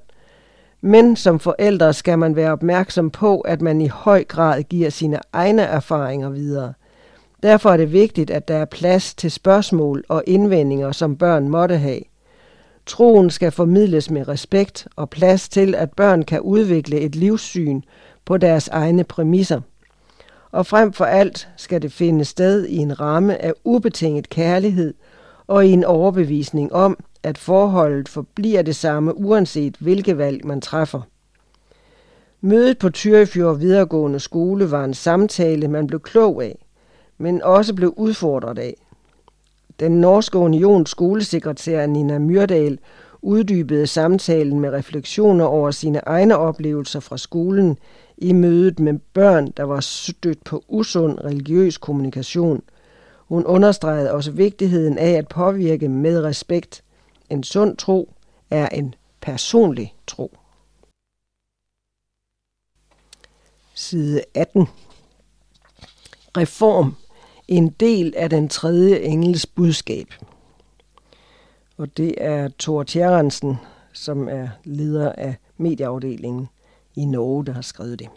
Men 0.81 1.17
som 1.17 1.41
forældre 1.41 1.93
skal 1.93 2.19
man 2.19 2.37
være 2.37 2.53
opmærksom 2.53 3.11
på, 3.11 3.41
at 3.41 3.63
man 3.63 3.81
i 3.81 3.87
høj 3.89 4.25
grad 4.25 4.63
giver 4.63 4.91
sine 4.91 5.19
egne 5.33 5.63
erfaringer 5.63 6.31
videre. 6.31 6.73
Derfor 7.43 7.71
er 7.71 7.77
det 7.77 7.93
vigtigt, 7.93 8.31
at 8.31 8.49
der 8.49 8.57
er 8.57 8.65
plads 8.65 9.15
til 9.15 9.31
spørgsmål 9.31 10.05
og 10.09 10.23
indvendinger, 10.27 10.93
som 10.93 11.17
børn 11.17 11.49
måtte 11.49 11.77
have. 11.77 12.01
Troen 12.87 13.31
skal 13.31 13.51
formidles 13.51 14.11
med 14.11 14.29
respekt 14.29 14.89
og 14.97 15.11
plads 15.11 15.49
til, 15.49 15.75
at 15.75 15.93
børn 15.93 16.23
kan 16.23 16.41
udvikle 16.41 17.01
et 17.01 17.17
livssyn 17.17 17.81
på 18.25 18.37
deres 18.37 18.69
egne 18.69 19.05
præmisser. 19.05 19.61
Og 20.53 20.67
frem 20.67 20.93
for 20.93 21.05
alt 21.05 21.49
skal 21.57 21.83
det 21.83 21.93
finde 21.93 22.25
sted 22.25 22.67
i 22.67 22.77
en 22.77 23.01
ramme 23.01 23.45
af 23.45 23.53
ubetinget 23.65 24.29
kærlighed 24.29 24.95
og 25.47 25.67
i 25.67 25.71
en 25.71 25.85
overbevisning 25.85 26.73
om, 26.73 26.99
at 27.23 27.39
forholdet 27.39 28.09
forbliver 28.09 28.63
det 28.63 28.77
samme, 28.77 29.17
uanset 29.17 29.77
hvilke 29.81 30.19
valg 30.19 30.47
man 30.47 30.61
træffer. 30.61 31.01
Mødet 32.41 32.79
på 32.79 32.91
Tyrifjord 32.91 33.59
videregående 33.59 34.21
skole 34.21 34.71
var 34.71 34.85
en 34.85 34.95
samtale, 34.95 35.69
man 35.69 35.87
blev 35.87 36.01
klog 36.01 36.45
af, 36.45 36.59
men 37.19 37.43
også 37.43 37.75
blev 37.75 37.95
udfordret 37.97 38.59
af. 38.59 38.75
Den 39.81 39.93
norske 39.93 40.39
unions 40.39 40.91
skolesekretær 40.91 41.87
Nina 41.87 42.19
Myrdal 42.19 42.79
uddybede 43.23 43.87
samtalen 43.87 44.61
med 44.61 44.71
refleksioner 44.71 45.45
over 45.45 45.71
sine 45.71 45.99
egne 46.07 46.37
oplevelser 46.37 47.01
fra 47.01 47.19
skolen 47.19 47.79
i 48.21 48.33
mødet 48.33 48.81
med 48.81 48.99
børn, 49.13 49.51
der 49.51 49.63
var 49.63 49.81
stødt 49.81 50.45
på 50.45 50.65
usund 50.69 51.19
religiøs 51.25 51.79
kommunikation. 51.79 52.63
Hun 53.19 53.45
understregede 53.45 54.13
også 54.13 54.31
vigtigheden 54.31 54.99
af 54.99 55.11
at 55.11 55.29
påvirke 55.29 55.89
med 55.89 56.23
respekt. 56.25 56.85
En 57.31 57.43
sund 57.43 57.77
tro 57.77 58.15
er 58.51 58.69
en 58.69 58.95
personlig 59.21 59.95
tro. 60.07 60.37
Side 63.75 64.23
18. 64.35 64.67
Reform. 66.37 66.97
En 67.49 67.69
del 67.69 68.15
af 68.17 68.31
den 68.31 68.49
tredje 68.49 68.99
engels 68.99 69.47
budskab. 69.47 70.07
Og 71.77 71.97
det 71.97 72.15
er 72.19 72.49
Thor 72.59 72.83
Tjerrensen, 72.83 73.57
som 73.93 74.29
er 74.29 74.49
leder 74.65 75.13
af 75.13 75.37
medieafdelingen 75.57 76.49
i 76.97 77.05
Norge, 77.05 77.47
der 77.47 77.53
har 77.53 77.63
skrevet 77.63 77.99
det. 77.99 78.09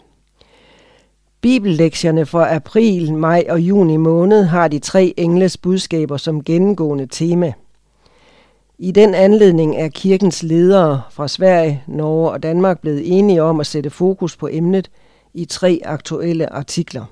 Bibellektierne 1.42 2.26
for 2.26 2.42
april, 2.50 3.14
maj 3.14 3.46
og 3.50 3.60
juni 3.60 3.98
måned 3.98 4.44
har 4.44 4.68
de 4.68 4.80
tre 4.80 5.14
engles 5.18 5.58
budskaber 5.58 6.18
som 6.18 6.44
gennemgående 6.44 7.06
tema. 7.06 7.54
I 8.78 8.92
den 8.92 9.16
anledning 9.16 9.76
er 9.76 9.88
kirkens 9.88 10.44
ledere 10.44 11.02
fra 11.12 11.28
Sverige, 11.28 11.84
Norge 11.88 12.32
og 12.32 12.44
Danmark 12.44 12.82
blevet 12.82 13.18
enige 13.18 13.44
om 13.44 13.60
at 13.60 13.68
sætte 13.68 13.90
fokus 13.90 14.38
på 14.38 14.50
emnet 14.52 14.92
i 15.34 15.46
tre 15.46 15.82
aktuelle 15.86 16.54
artikler. 16.54 17.06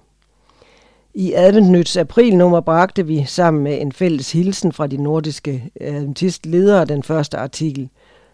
I 1.13 1.33
Adventnyts 1.33 1.97
aprilnummer 1.97 2.61
bragte 2.61 3.07
vi 3.07 3.25
sammen 3.27 3.63
med 3.63 3.81
en 3.81 3.91
fælles 3.91 4.31
hilsen 4.31 4.71
fra 4.71 4.87
de 4.87 4.97
nordiske 4.97 5.69
adventistledere 5.81 6.85
den 6.85 7.03
første 7.03 7.37
artikel. 7.37 7.89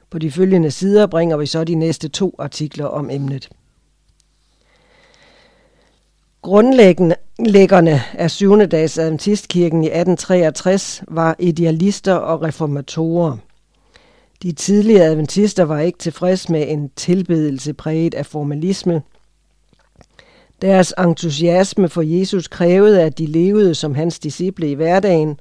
På 0.10 0.20
de 0.20 0.32
følgende 0.32 0.72
sider 0.72 1.08
bringer 1.08 1.38
vi 1.38 1.46
så 1.46 1.64
de 1.64 1.76
næste 1.76 2.08
to 2.10 2.36
artikler 2.40 2.86
om 2.86 3.10
emnet. 3.10 3.50
Grundlæggerne 6.42 8.02
af 8.14 8.32
7. 8.32 8.68
dags 8.68 8.98
Adventistkirken 8.98 9.84
i 9.84 9.88
1863 9.88 11.04
var 11.08 11.36
idealister 11.40 12.14
og 12.14 12.42
reformatorer. 12.42 13.38
De 14.44 14.52
tidlige 14.52 15.02
adventister 15.02 15.64
var 15.64 15.80
ikke 15.80 16.00
tilfreds 16.00 16.50
med 16.50 16.66
en 16.68 16.90
tilbedelse 16.96 17.74
præget 17.74 18.14
af 18.14 18.26
formalisme. 18.26 19.02
Deres 20.62 20.94
entusiasme 21.00 21.90
for 21.90 22.02
Jesus 22.02 22.48
krævede, 22.48 23.02
at 23.02 23.18
de 23.18 23.26
levede 23.26 23.76
som 23.76 23.96
hans 23.96 24.20
disciple 24.20 24.72
i 24.72 24.74
hverdagen. 24.74 25.40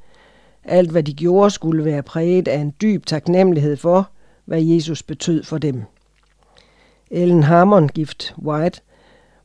Alt 0.65 0.91
hvad 0.91 1.03
de 1.03 1.15
gjorde 1.15 1.51
skulle 1.51 1.85
være 1.85 2.03
præget 2.03 2.49
af 2.49 2.59
en 2.59 2.75
dyb 2.83 3.07
taknemmelighed 3.07 3.77
for, 3.77 4.11
hvad 4.47 4.63
Jesus 4.63 5.03
betød 5.03 5.43
for 5.43 5.59
dem. 5.59 5.83
Ellen 7.11 7.43
Harmon, 7.43 7.89
gift 7.89 8.35
White, 8.43 8.81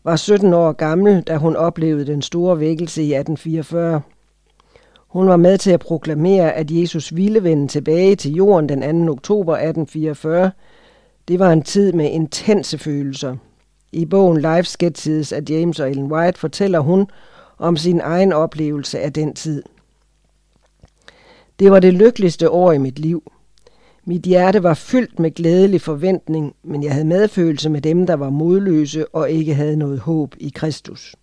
var 0.04 0.16
17 0.16 0.54
år 0.54 0.72
gammel, 0.72 1.22
da 1.22 1.38
hun 1.38 1.56
oplevede 1.56 2.06
den 2.06 2.22
store 2.22 2.60
vækkelse 2.60 3.02
i 3.02 3.14
1844. 3.14 4.02
Hun 5.08 5.28
var 5.28 5.38
med 5.38 5.58
til 5.58 5.72
at 5.72 5.80
proklamere, 5.80 6.54
at 6.54 6.72
Jesus 6.72 7.16
ville 7.16 7.44
vende 7.44 7.68
tilbage 7.68 8.16
til 8.16 8.32
jorden 8.32 8.70
den 8.70 9.08
2. 9.08 9.12
oktober 9.12 9.54
1844. 9.54 10.52
Det 11.28 11.40
var 11.40 11.52
en 11.52 11.62
tid 11.62 11.94
med 11.94 12.10
intense 12.10 12.78
følelser. 12.78 13.36
I 13.92 14.06
bogen 14.06 14.38
Life 14.38 14.64
Sketches 14.64 15.32
af 15.32 15.42
James 15.50 15.80
og 15.80 15.90
Ellen 15.90 16.12
White 16.12 16.40
fortæller 16.40 16.80
hun 16.80 17.08
om 17.58 17.78
sin 17.78 18.02
egen 18.02 18.34
oplevelse 18.34 19.00
af 19.00 19.14
den 19.14 19.34
tid. 19.34 19.64
Det 21.60 21.72
var 21.72 21.80
det 21.80 21.94
lykkeligste 21.94 22.50
år 22.50 22.72
i 22.72 22.78
mit 22.78 23.00
liv. 23.00 23.32
Mit 24.06 24.22
hjerte 24.22 24.64
var 24.64 24.74
fyldt 24.74 25.20
med 25.20 25.32
glædelig 25.32 25.82
forventning, 25.82 26.56
men 26.64 26.84
jeg 26.84 26.92
havde 26.92 27.06
medfølelse 27.06 27.70
med 27.70 27.82
dem, 27.82 28.06
der 28.06 28.14
var 28.14 28.30
modløse 28.30 29.16
og 29.16 29.32
ikke 29.32 29.54
havde 29.54 29.76
noget 29.78 30.00
håb 30.00 30.36
i 30.40 30.52
Kristus. 30.56 31.16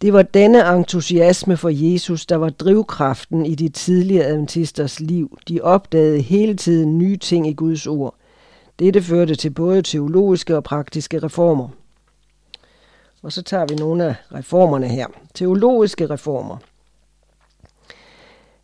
Det 0.00 0.12
var 0.12 0.22
denne 0.22 0.76
entusiasme 0.76 1.56
for 1.56 1.68
Jesus, 1.68 2.26
der 2.26 2.36
var 2.36 2.50
drivkraften 2.50 3.46
i 3.46 3.54
de 3.54 3.68
tidlige 3.68 4.24
adventisters 4.24 5.00
liv. 5.00 5.38
De 5.48 5.60
opdagede 5.60 6.20
hele 6.20 6.56
tiden 6.56 6.98
nye 6.98 7.16
ting 7.16 7.48
i 7.48 7.52
Guds 7.52 7.86
ord. 7.86 8.14
Dette 8.78 9.02
førte 9.02 9.34
til 9.34 9.50
både 9.50 9.82
teologiske 9.82 10.56
og 10.56 10.64
praktiske 10.64 11.18
reformer. 11.18 11.68
Og 13.22 13.32
så 13.32 13.42
tager 13.42 13.66
vi 13.66 13.74
nogle 13.74 14.04
af 14.04 14.14
reformerne 14.34 14.88
her. 14.88 15.06
Teologiske 15.34 16.10
reformer– 16.10 16.56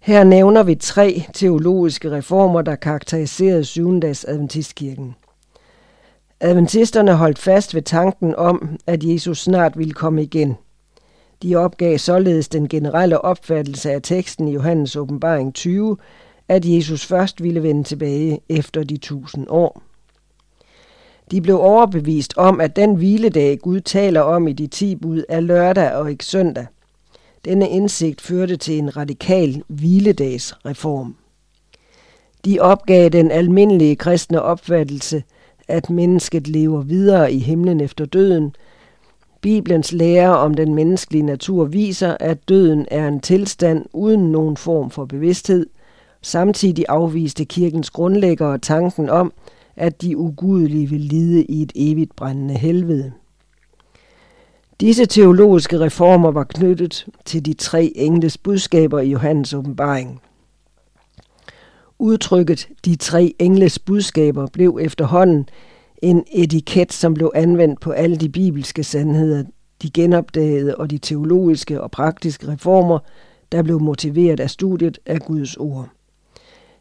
her 0.03 0.25
nævner 0.25 0.63
vi 0.63 0.75
tre 0.75 1.23
teologiske 1.33 2.11
reformer, 2.11 2.63
der 2.63 2.75
karakteriserede 2.75 3.65
syvendags 3.65 4.25
adventistkirken. 4.25 5.15
Adventisterne 6.41 7.15
holdt 7.15 7.39
fast 7.39 7.75
ved 7.75 7.83
tanken 7.83 8.35
om, 8.35 8.79
at 8.87 9.05
Jesus 9.05 9.39
snart 9.43 9.79
ville 9.79 9.93
komme 9.93 10.23
igen. 10.23 10.57
De 11.43 11.57
opgav 11.57 11.99
således 11.99 12.49
den 12.49 12.69
generelle 12.69 13.21
opfattelse 13.21 13.93
af 13.93 14.03
teksten 14.03 14.49
i 14.49 14.53
Johannes 14.53 14.97
åbenbaring 14.97 15.55
20, 15.55 15.97
at 16.49 16.65
Jesus 16.65 17.07
først 17.07 17.43
ville 17.43 17.63
vende 17.63 17.85
tilbage 17.85 18.41
efter 18.49 18.85
de 18.85 18.97
tusind 18.97 19.47
år. 19.51 19.83
De 21.31 21.41
blev 21.41 21.61
overbevist 21.61 22.35
om, 22.37 22.61
at 22.61 22.77
den 22.77 22.95
hviledag 22.95 23.59
Gud 23.59 23.81
taler 23.81 24.21
om 24.21 24.49
i 24.49 24.53
de 24.53 24.67
ti 24.67 24.97
bud 24.97 25.25
er 25.29 25.41
lørdag 25.41 25.93
og 25.93 26.11
ikke 26.11 26.25
søndag– 26.25 26.67
denne 27.45 27.69
indsigt 27.69 28.21
førte 28.21 28.57
til 28.57 28.79
en 28.79 28.97
radikal 28.97 29.63
hviledagsreform. 29.69 31.17
De 32.45 32.61
opgav 32.61 33.09
den 33.09 33.31
almindelige 33.31 33.97
kristne 33.97 34.43
opfattelse, 34.43 35.23
at 35.69 35.91
mennesket 35.91 36.49
lever 36.49 36.83
videre 36.83 37.33
i 37.33 37.39
himlen 37.39 37.81
efter 37.81 38.05
døden. 38.05 38.55
Bibelens 39.41 39.93
lære 39.93 40.39
om 40.39 40.55
den 40.55 40.75
menneskelige 40.75 41.23
natur 41.23 41.65
viser, 41.65 42.17
at 42.21 42.49
døden 42.49 42.87
er 42.91 43.09
en 43.09 43.21
tilstand 43.21 43.87
uden 43.93 44.33
nogen 44.33 44.57
form 44.57 44.91
for 44.91 45.05
bevidsthed. 45.05 45.67
Samtidig 46.23 46.85
afviste 46.89 47.45
kirkens 47.45 47.91
grundlæggere 47.91 48.59
tanken 48.59 49.11
om, 49.11 49.33
at 49.77 50.03
de 50.03 50.17
ugudelige 50.17 50.91
vil 50.91 51.01
lide 51.01 51.45
i 51.45 51.63
et 51.63 51.73
evigt 51.75 52.17
brændende 52.17 52.55
helvede. 52.55 53.13
Disse 54.83 55.07
teologiske 55.07 55.81
reformer 55.81 56.31
var 56.31 56.45
knyttet 56.45 57.07
til 57.25 57.47
de 57.47 57.55
tre 57.55 57.93
engles 57.97 58.39
budskaber 58.39 59.01
i 59.01 59.11
Johannes 59.11 59.55
åbenbaring. 59.55 60.21
Udtrykket 61.99 62.69
de 62.85 62.97
tre 62.97 63.35
engles 63.39 63.79
budskaber 63.79 64.47
blev 64.47 64.79
efterhånden 64.81 65.49
en 66.03 66.25
etiket, 66.33 66.93
som 66.93 67.15
blev 67.15 67.33
anvendt 67.35 67.81
på 67.81 67.91
alle 67.91 68.17
de 68.17 68.29
bibelske 68.29 68.85
sandheder, 68.85 69.45
de 69.83 69.91
genopdagede 69.91 70.77
og 70.77 70.91
de 70.91 70.99
teologiske 70.99 71.81
og 71.81 71.91
praktiske 71.91 72.49
reformer, 72.49 72.99
der 73.53 73.63
blev 73.63 73.81
motiveret 73.81 74.41
af 74.41 74.51
studiet 74.51 74.99
af 75.07 75.21
Guds 75.21 75.57
ord. 75.57 75.89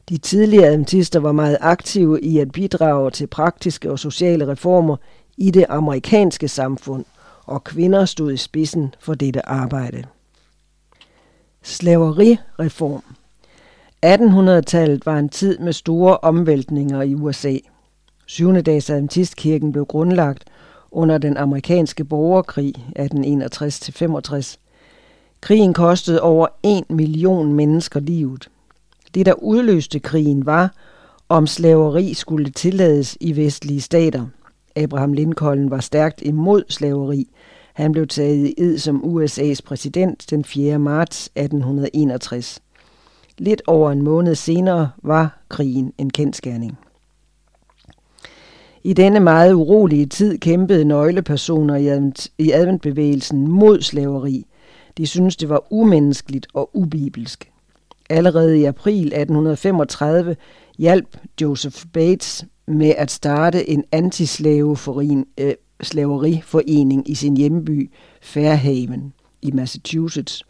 De 0.10 0.18
tidlige 0.18 0.66
adventister 0.66 1.20
var 1.20 1.32
meget 1.32 1.58
aktive 1.62 2.22
i 2.22 2.38
at 2.38 2.52
bidrage 2.52 3.12
til 3.12 3.28
praktiske 3.28 3.92
og 3.92 4.00
sociale 4.00 4.48
reformer 4.48 4.96
i 5.38 5.52
det 5.52 5.66
amerikanske 5.70 6.48
samfund– 6.48 7.06
og 7.46 7.64
kvinder 7.64 8.06
stod 8.06 8.34
i 8.34 8.38
spidsen 8.38 8.96
for 9.00 9.14
dette 9.14 9.50
arbejde. 9.50 10.04
Slaverireform 11.64 13.04
1800-tallet 14.06 15.06
var 15.06 15.20
en 15.20 15.30
tid 15.30 15.58
med 15.58 15.74
store 15.74 16.18
omvæltninger 16.18 17.02
i 17.02 17.16
USA. 17.16 17.58
7. 18.26 18.62
dags 18.62 18.90
Adventistkirken 18.90 19.72
blev 19.72 19.86
grundlagt 19.86 20.44
under 20.92 21.18
den 21.18 21.38
amerikanske 21.38 22.04
borgerkrig 22.04 22.74
1861-65. 23.00 24.58
Krigen 25.42 25.74
kostede 25.74 26.22
over 26.22 26.48
1 26.64 26.90
million 26.90 27.54
mennesker 27.54 28.00
livet. 28.00 28.50
Det, 29.14 29.26
der 29.26 29.34
udløste 29.34 30.00
krigen, 30.00 30.46
var 30.46 30.74
om 31.30 31.48
slaveri 31.48 32.14
skulle 32.14 32.50
tillades 32.50 33.18
i 33.20 33.36
vestlige 33.36 33.82
stater. 33.82 34.26
Abraham 34.76 35.14
Lincoln 35.14 35.72
var 35.72 35.80
stærkt 35.80 36.22
imod 36.22 36.64
slaveri. 36.70 37.30
Han 37.74 37.92
blev 37.92 38.08
taget 38.08 38.48
i 38.48 38.54
ed 38.58 38.78
som 38.78 39.04
USA's 39.04 39.60
præsident 39.66 40.26
den 40.30 40.46
4. 40.46 40.80
marts 40.80 41.26
1861. 41.26 42.60
Lidt 43.38 43.62
over 43.68 43.92
en 43.92 44.02
måned 44.02 44.36
senere 44.36 44.92
var 45.04 45.40
krigen 45.50 45.94
en 45.98 46.10
kendskærning. 46.10 46.78
I 48.84 48.94
denne 48.94 49.20
meget 49.20 49.54
urolige 49.54 50.06
tid 50.06 50.38
kæmpede 50.38 50.86
nøglepersoner 50.86 51.76
i 52.38 52.52
adventbevægelsen 52.52 53.48
mod 53.48 53.82
slaveri. 53.82 54.46
De 54.98 55.08
syntes, 55.08 55.38
det 55.38 55.50
var 55.50 55.74
umenneskeligt 55.74 56.48
og 56.54 56.70
ubibelsk. 56.74 57.52
Allerede 58.10 58.60
i 58.60 58.64
april 58.64 59.08
1835 59.08 60.36
hjalp 60.78 61.18
Joseph 61.42 61.86
Bates 61.94 62.46
med 62.78 62.94
at 62.98 63.12
starte 63.12 63.70
en 63.70 63.84
antislaveriforening 63.92 65.28
øh, 65.38 67.04
i 67.06 67.16
sin 67.16 67.38
hjemby 67.38 67.92
Fairhaven 68.22 69.14
i 69.42 69.52
Massachusetts. 69.52 70.44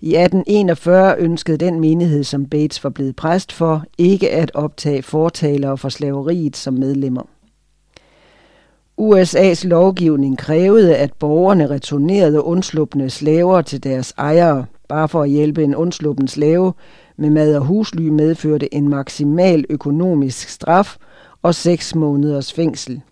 I 0.00 0.16
1841 0.16 1.16
ønskede 1.18 1.56
den 1.56 1.80
menighed, 1.80 2.24
som 2.24 2.46
Bates 2.46 2.84
var 2.84 2.90
blevet 2.90 3.16
præst 3.16 3.52
for, 3.52 3.84
ikke 3.98 4.30
at 4.30 4.50
optage 4.54 5.02
fortalere 5.02 5.78
for 5.78 5.88
slaveriet 5.88 6.56
som 6.56 6.74
medlemmer. 6.74 7.22
USA's 9.00 9.66
lovgivning 9.66 10.38
krævede, 10.38 10.96
at 10.96 11.12
borgerne 11.12 11.70
returnerede 11.70 12.42
undsluppende 12.42 13.10
slaver 13.10 13.62
til 13.62 13.84
deres 13.84 14.14
ejere. 14.18 14.64
Bare 14.88 15.08
for 15.08 15.22
at 15.22 15.30
hjælpe 15.30 15.64
en 15.64 15.74
undsluppen 15.74 16.28
slave 16.28 16.72
med 17.16 17.30
mad 17.30 17.56
og 17.56 17.64
husly 17.64 18.08
medførte 18.08 18.74
en 18.74 18.88
maksimal 18.88 19.64
økonomisk 19.68 20.48
straf 20.48 20.96
og 21.42 21.54
6 21.54 21.94
måneders 21.94 22.52
fængsel. 22.52 23.02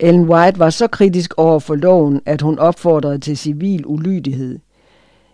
Ellen 0.00 0.28
White 0.28 0.58
var 0.58 0.70
så 0.70 0.86
kritisk 0.86 1.34
over 1.36 1.58
for 1.58 1.74
loven, 1.74 2.20
at 2.26 2.42
hun 2.42 2.58
opfordrede 2.58 3.18
til 3.18 3.36
civil 3.36 3.86
ulydighed. 3.86 4.58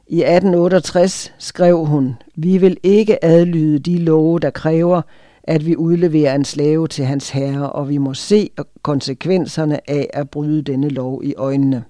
I 0.06 0.20
1868 0.20 1.34
skrev 1.38 1.84
hun, 1.84 2.16
vi 2.34 2.58
vil 2.58 2.76
ikke 2.82 3.24
adlyde 3.24 3.78
de 3.78 3.98
love, 3.98 4.38
der 4.38 4.50
kræver, 4.50 5.02
at 5.42 5.66
vi 5.66 5.76
udleverer 5.76 6.34
en 6.34 6.44
slave 6.44 6.88
til 6.88 7.04
hans 7.04 7.30
herre, 7.30 7.72
og 7.72 7.88
vi 7.88 7.98
må 7.98 8.14
se 8.14 8.50
konsekvenserne 8.82 9.90
af 9.90 10.10
at 10.12 10.30
bryde 10.30 10.62
denne 10.62 10.88
lov 10.88 11.24
i 11.24 11.34
øjnene. 11.34 11.84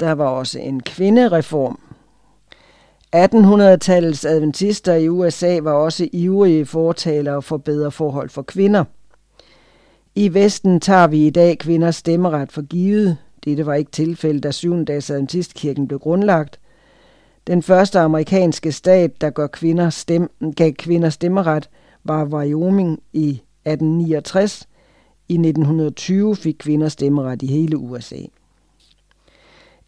Der 0.00 0.12
var 0.12 0.28
også 0.28 0.58
en 0.58 0.82
kvindereform. 0.82 1.78
1800-tallets 3.16 4.24
adventister 4.24 4.94
i 4.94 5.08
USA 5.08 5.58
var 5.62 5.72
også 5.72 6.08
ivrige 6.12 6.66
fortalere 6.66 7.42
for 7.42 7.56
bedre 7.56 7.90
forhold 7.90 8.28
for 8.28 8.42
kvinder. 8.42 8.84
I 10.14 10.34
Vesten 10.34 10.80
tager 10.80 11.06
vi 11.06 11.26
i 11.26 11.30
dag 11.30 11.58
kvinders 11.58 11.96
stemmeret 11.96 12.52
for 12.52 12.62
givet. 12.62 13.16
Dette 13.44 13.66
var 13.66 13.74
ikke 13.74 13.90
tilfældet, 13.90 14.42
da 14.42 14.50
7. 14.50 14.84
dags 14.84 15.10
adventistkirken 15.10 15.88
blev 15.88 15.98
grundlagt. 15.98 16.60
Den 17.46 17.62
første 17.62 18.00
amerikanske 18.00 18.72
stat, 18.72 19.20
der 19.20 19.30
gør 19.30 19.46
kvinder 19.46 19.90
stem, 19.90 20.30
gav 20.56 20.72
kvinder 20.72 21.10
stemmeret, 21.10 21.68
var 22.04 22.24
Wyoming 22.24 22.98
i 23.12 23.28
1869. 23.28 24.68
I 25.28 25.34
1920 25.34 26.36
fik 26.36 26.56
kvinder 26.58 26.88
stemmeret 26.88 27.42
i 27.42 27.46
hele 27.46 27.76
USA. 27.76 28.16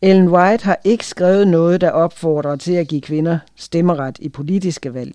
Ellen 0.04 0.28
White 0.28 0.64
har 0.64 0.80
ikke 0.84 1.06
skrevet 1.06 1.48
noget, 1.48 1.80
der 1.80 1.90
opfordrer 1.90 2.56
til 2.56 2.72
at 2.72 2.88
give 2.88 3.00
kvinder 3.00 3.38
stemmeret 3.56 4.18
i 4.18 4.28
politiske 4.28 4.94
valg. 4.94 5.14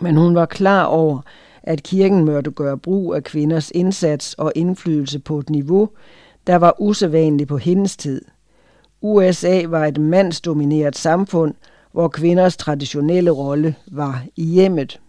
Men 0.00 0.16
hun 0.16 0.34
var 0.34 0.46
klar 0.46 0.84
over, 0.84 1.20
at 1.62 1.82
kirken 1.82 2.24
måtte 2.24 2.50
gøre 2.50 2.78
brug 2.78 3.14
af 3.14 3.24
kvinders 3.24 3.70
indsats 3.70 4.34
og 4.34 4.52
indflydelse 4.54 5.18
på 5.18 5.38
et 5.38 5.50
niveau, 5.50 5.88
der 6.46 6.56
var 6.56 6.74
usædvanligt 6.78 7.48
på 7.48 7.56
hendes 7.56 7.96
tid. 7.96 8.22
USA 9.00 9.62
var 9.66 9.86
et 9.86 9.98
mandsdomineret 9.98 10.96
samfund, 10.96 11.54
hvor 11.92 12.08
kvinders 12.08 12.56
traditionelle 12.56 13.30
rolle 13.30 13.74
var 13.86 14.24
i 14.36 14.44
hjemmet. 14.44 15.00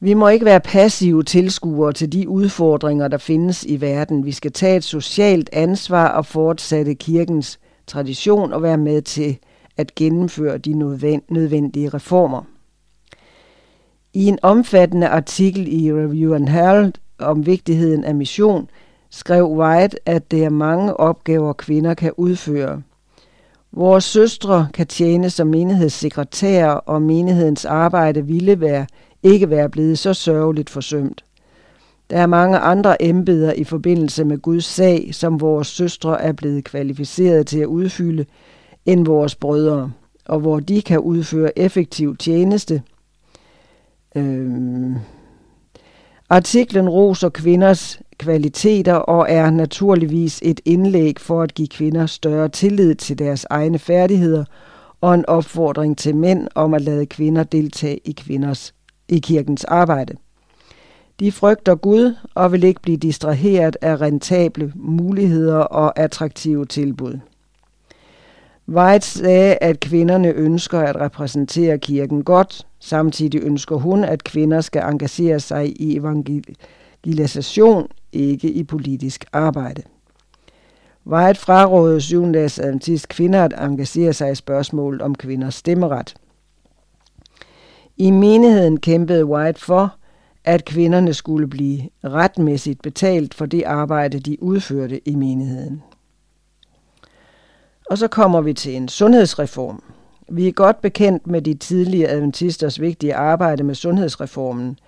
Vi 0.00 0.14
må 0.14 0.28
ikke 0.28 0.44
være 0.44 0.60
passive 0.60 1.22
tilskuere 1.22 1.92
til 1.92 2.12
de 2.12 2.28
udfordringer, 2.28 3.08
der 3.08 3.18
findes 3.18 3.64
i 3.64 3.80
verden. 3.80 4.24
Vi 4.24 4.32
skal 4.32 4.52
tage 4.52 4.76
et 4.76 4.84
socialt 4.84 5.50
ansvar 5.52 6.08
og 6.08 6.26
fortsætte 6.26 6.94
kirkens 6.94 7.58
tradition 7.86 8.52
og 8.52 8.62
være 8.62 8.76
med 8.76 9.02
til 9.02 9.38
at 9.76 9.94
gennemføre 9.94 10.58
de 10.58 10.72
nødvendige 11.28 11.88
reformer. 11.88 12.42
I 14.14 14.26
en 14.26 14.38
omfattende 14.42 15.08
artikel 15.08 15.84
i 15.84 15.92
Review 15.92 16.34
and 16.34 16.48
Herald 16.48 16.92
om 17.18 17.46
vigtigheden 17.46 18.04
af 18.04 18.14
mission, 18.14 18.70
skrev 19.10 19.50
White, 19.50 20.08
at 20.08 20.30
det 20.30 20.44
er 20.44 20.50
mange 20.50 20.96
opgaver, 20.96 21.52
kvinder 21.52 21.94
kan 21.94 22.12
udføre. 22.16 22.82
Vores 23.72 24.04
søstre 24.04 24.68
kan 24.74 24.86
tjene 24.86 25.30
som 25.30 25.46
menighedssekretærer, 25.46 26.70
og 26.70 27.02
menighedens 27.02 27.64
arbejde 27.64 28.26
ville 28.26 28.60
være 28.60 28.86
ikke 29.22 29.50
være 29.50 29.68
blevet 29.68 29.98
så 29.98 30.14
sørgeligt 30.14 30.70
forsømt. 30.70 31.24
Der 32.10 32.18
er 32.18 32.26
mange 32.26 32.58
andre 32.58 33.02
embeder 33.02 33.52
i 33.52 33.64
forbindelse 33.64 34.24
med 34.24 34.38
Guds 34.38 34.64
sag, 34.64 35.14
som 35.14 35.40
vores 35.40 35.66
søstre 35.66 36.22
er 36.22 36.32
blevet 36.32 36.64
kvalificeret 36.64 37.46
til 37.46 37.58
at 37.58 37.66
udfylde, 37.66 38.24
end 38.86 39.06
vores 39.06 39.34
brødre, 39.34 39.92
og 40.24 40.40
hvor 40.40 40.60
de 40.60 40.82
kan 40.82 40.98
udføre 40.98 41.58
effektiv 41.58 42.16
tjeneste. 42.16 42.82
Øhm. 44.16 44.94
Artiklen 46.30 46.88
roser 46.88 47.28
kvinders 47.28 48.00
kvaliteter 48.18 48.94
og 48.94 49.26
er 49.28 49.50
naturligvis 49.50 50.40
et 50.42 50.60
indlæg 50.64 51.20
for 51.20 51.42
at 51.42 51.54
give 51.54 51.68
kvinder 51.68 52.06
større 52.06 52.48
tillid 52.48 52.94
til 52.94 53.18
deres 53.18 53.46
egne 53.50 53.78
færdigheder 53.78 54.44
og 55.00 55.14
en 55.14 55.26
opfordring 55.26 55.98
til 55.98 56.16
mænd 56.16 56.48
om 56.54 56.74
at 56.74 56.80
lade 56.82 57.06
kvinder 57.06 57.42
deltage 57.42 58.00
i 58.04 58.12
kvinders 58.12 58.74
i 59.08 59.18
kirkens 59.18 59.64
arbejde. 59.64 60.14
De 61.20 61.32
frygter 61.32 61.74
Gud 61.74 62.16
og 62.34 62.52
vil 62.52 62.64
ikke 62.64 62.82
blive 62.82 62.96
distraheret 62.96 63.76
af 63.82 64.00
rentable 64.00 64.72
muligheder 64.76 65.58
og 65.58 65.98
attraktive 65.98 66.66
tilbud. 66.66 67.18
White 68.68 69.06
sagde, 69.06 69.58
at 69.60 69.80
kvinderne 69.80 70.28
ønsker 70.32 70.80
at 70.80 70.96
repræsentere 70.96 71.78
kirken 71.78 72.24
godt. 72.24 72.66
Samtidig 72.80 73.42
ønsker 73.42 73.76
hun, 73.76 74.04
at 74.04 74.24
kvinder 74.24 74.60
skal 74.60 74.82
engagere 74.82 75.40
sig 75.40 75.80
i 75.80 75.96
evangelisation, 75.96 77.88
ikke 78.12 78.50
i 78.50 78.64
politisk 78.64 79.24
arbejde. 79.32 79.82
White 81.06 81.40
frarådede 81.40 82.00
7. 82.00 82.24
adventist 82.24 83.08
kvinder 83.08 83.44
at 83.44 83.54
engagere 83.58 84.12
sig 84.12 84.32
i 84.32 84.34
spørgsmålet 84.34 85.02
om 85.02 85.14
kvinders 85.14 85.54
stemmeret. 85.54 86.14
I 88.00 88.10
menigheden 88.10 88.80
kæmpede 88.80 89.26
White 89.26 89.60
for, 89.60 89.94
at 90.44 90.64
kvinderne 90.64 91.14
skulle 91.14 91.48
blive 91.48 91.88
retmæssigt 92.04 92.82
betalt 92.82 93.34
for 93.34 93.46
det 93.46 93.62
arbejde, 93.64 94.18
de 94.18 94.42
udførte 94.42 95.08
i 95.08 95.14
menigheden. 95.14 95.82
Og 97.90 97.98
så 97.98 98.08
kommer 98.08 98.40
vi 98.40 98.52
til 98.52 98.76
en 98.76 98.88
sundhedsreform. 98.88 99.82
Vi 100.28 100.48
er 100.48 100.52
godt 100.52 100.80
bekendt 100.80 101.26
med 101.26 101.42
de 101.42 101.54
tidlige 101.54 102.08
adventisters 102.08 102.80
vigtige 102.80 103.14
arbejde 103.14 103.62
med 103.62 103.74
sundhedsreformen. 103.74 104.78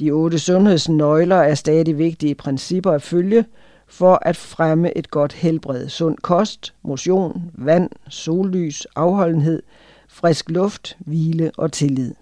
De 0.00 0.10
otte 0.10 0.38
sundhedsnøgler 0.38 1.36
er 1.36 1.54
stadig 1.54 1.98
vigtige 1.98 2.34
principper 2.34 2.92
at 2.92 3.02
følge 3.02 3.44
for 3.86 4.18
at 4.22 4.36
fremme 4.36 4.98
et 4.98 5.10
godt 5.10 5.32
helbred. 5.32 5.88
Sund 5.88 6.18
kost, 6.18 6.74
motion, 6.82 7.42
vand, 7.54 7.90
sollys, 8.08 8.86
afholdenhed, 8.96 9.62
frisk 10.08 10.50
luft, 10.50 10.96
hvile 11.00 11.50
og 11.56 11.72
tillid. 11.72 12.14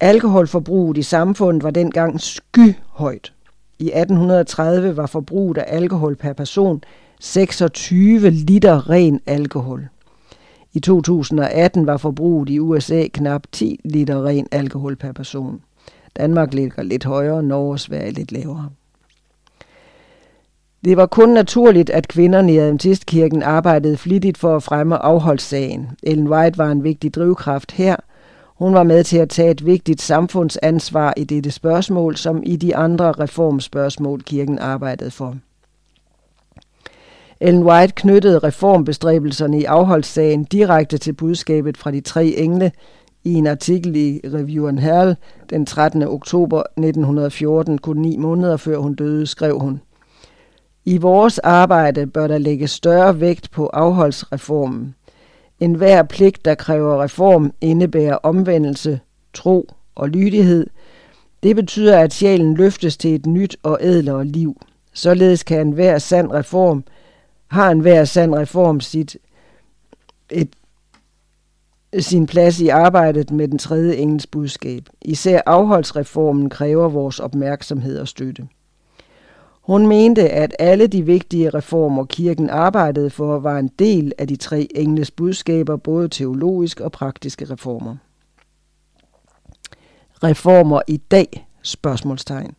Alkoholforbruget 0.00 0.96
i 0.96 1.02
samfundet 1.02 1.62
var 1.62 1.70
dengang 1.70 2.20
skyhøjt. 2.20 3.32
I 3.78 3.84
1830 3.84 4.96
var 4.96 5.06
forbruget 5.06 5.58
af 5.58 5.64
alkohol 5.76 6.16
per 6.16 6.32
person 6.32 6.84
26 7.20 8.30
liter 8.30 8.90
ren 8.90 9.20
alkohol. 9.26 9.88
I 10.72 10.80
2018 10.80 11.86
var 11.86 11.96
forbruget 11.96 12.48
i 12.48 12.58
USA 12.58 13.06
knap 13.06 13.42
10 13.52 13.80
liter 13.84 14.24
ren 14.24 14.46
alkohol 14.50 14.96
per 14.96 15.12
person. 15.12 15.60
Danmark 16.16 16.54
ligger 16.54 16.82
lidt 16.82 17.04
højere, 17.04 17.42
Norge 17.42 17.72
og 17.72 17.80
Sverige 17.80 18.12
lidt 18.12 18.32
lavere. 18.32 18.68
Det 20.84 20.96
var 20.96 21.06
kun 21.06 21.28
naturligt, 21.28 21.90
at 21.90 22.08
kvinderne 22.08 22.52
i 22.54 22.58
Adventistkirken 22.58 23.42
arbejdede 23.42 23.96
flittigt 23.96 24.38
for 24.38 24.56
at 24.56 24.62
fremme 24.62 24.96
afholdssagen. 24.96 25.88
Ellen 26.02 26.28
White 26.28 26.58
var 26.58 26.70
en 26.70 26.84
vigtig 26.84 27.14
drivkraft 27.14 27.72
her– 27.72 27.96
hun 28.60 28.74
var 28.74 28.82
med 28.82 29.04
til 29.04 29.18
at 29.18 29.28
tage 29.28 29.50
et 29.50 29.66
vigtigt 29.66 30.02
samfundsansvar 30.02 31.14
i 31.16 31.24
dette 31.24 31.50
spørgsmål, 31.50 32.16
som 32.16 32.42
i 32.46 32.56
de 32.56 32.76
andre 32.76 33.12
reformspørgsmål 33.12 34.22
kirken 34.22 34.58
arbejdede 34.58 35.10
for. 35.10 35.36
Ellen 37.40 37.62
White 37.62 37.92
knyttede 37.96 38.38
reformbestræbelserne 38.38 39.60
i 39.60 39.64
afholdssagen 39.64 40.44
direkte 40.44 40.98
til 40.98 41.12
budskabet 41.12 41.76
fra 41.76 41.90
de 41.90 42.00
tre 42.00 42.26
engle 42.26 42.72
i 43.24 43.34
en 43.34 43.46
artikel 43.46 43.96
i 43.96 44.20
Reviewen 44.24 44.68
and 44.68 44.78
Herald 44.78 45.16
den 45.50 45.66
13. 45.66 46.02
oktober 46.02 46.58
1914, 46.60 47.78
kun 47.78 47.96
ni 47.96 48.16
måneder 48.16 48.56
før 48.56 48.78
hun 48.78 48.94
døde, 48.94 49.26
skrev 49.26 49.58
hun. 49.58 49.80
I 50.84 50.98
vores 50.98 51.38
arbejde 51.38 52.06
bør 52.06 52.26
der 52.26 52.38
lægge 52.38 52.68
større 52.68 53.20
vægt 53.20 53.50
på 53.50 53.66
afholdsreformen. 53.66 54.94
En 55.60 55.74
hver 55.74 56.02
pligt, 56.02 56.44
der 56.44 56.54
kræver 56.54 57.02
reform, 57.02 57.52
indebærer 57.60 58.14
omvendelse, 58.14 59.00
tro 59.34 59.70
og 59.94 60.08
lydighed. 60.08 60.66
Det 61.42 61.56
betyder, 61.56 61.98
at 61.98 62.12
sjælen 62.12 62.54
løftes 62.54 62.96
til 62.96 63.14
et 63.14 63.26
nyt 63.26 63.56
og 63.62 63.78
ædlere 63.80 64.24
liv. 64.24 64.56
Således 64.92 65.42
kan 65.42 65.66
en 65.66 65.72
hver 65.72 65.98
sand 65.98 66.32
reform, 66.32 66.84
har 67.48 67.70
en 67.70 67.80
hver 67.80 68.04
sand 68.04 68.34
reform 68.34 68.80
sit, 68.80 69.16
et, 70.30 70.48
sin 71.98 72.26
plads 72.26 72.60
i 72.60 72.68
arbejdet 72.68 73.30
med 73.30 73.48
den 73.48 73.58
tredje 73.58 73.94
engels 73.94 74.26
budskab. 74.26 74.88
Især 75.02 75.40
afholdsreformen 75.46 76.50
kræver 76.50 76.88
vores 76.88 77.20
opmærksomhed 77.20 77.98
og 77.98 78.08
støtte. 78.08 78.48
Hun 79.60 79.86
mente, 79.86 80.28
at 80.28 80.56
alle 80.58 80.86
de 80.86 81.02
vigtige 81.02 81.50
reformer, 81.50 82.04
kirken 82.04 82.50
arbejdede 82.50 83.10
for, 83.10 83.38
var 83.38 83.58
en 83.58 83.70
del 83.78 84.12
af 84.18 84.28
de 84.28 84.36
tre 84.36 84.68
engles 84.74 85.10
budskaber, 85.10 85.76
både 85.76 86.08
teologisk 86.08 86.80
og 86.80 86.92
praktiske 86.92 87.44
reformer. 87.44 87.96
Reformer 90.22 90.80
i 90.86 90.96
dag? 90.96 91.46
Spørgsmålstegn. 91.62 92.54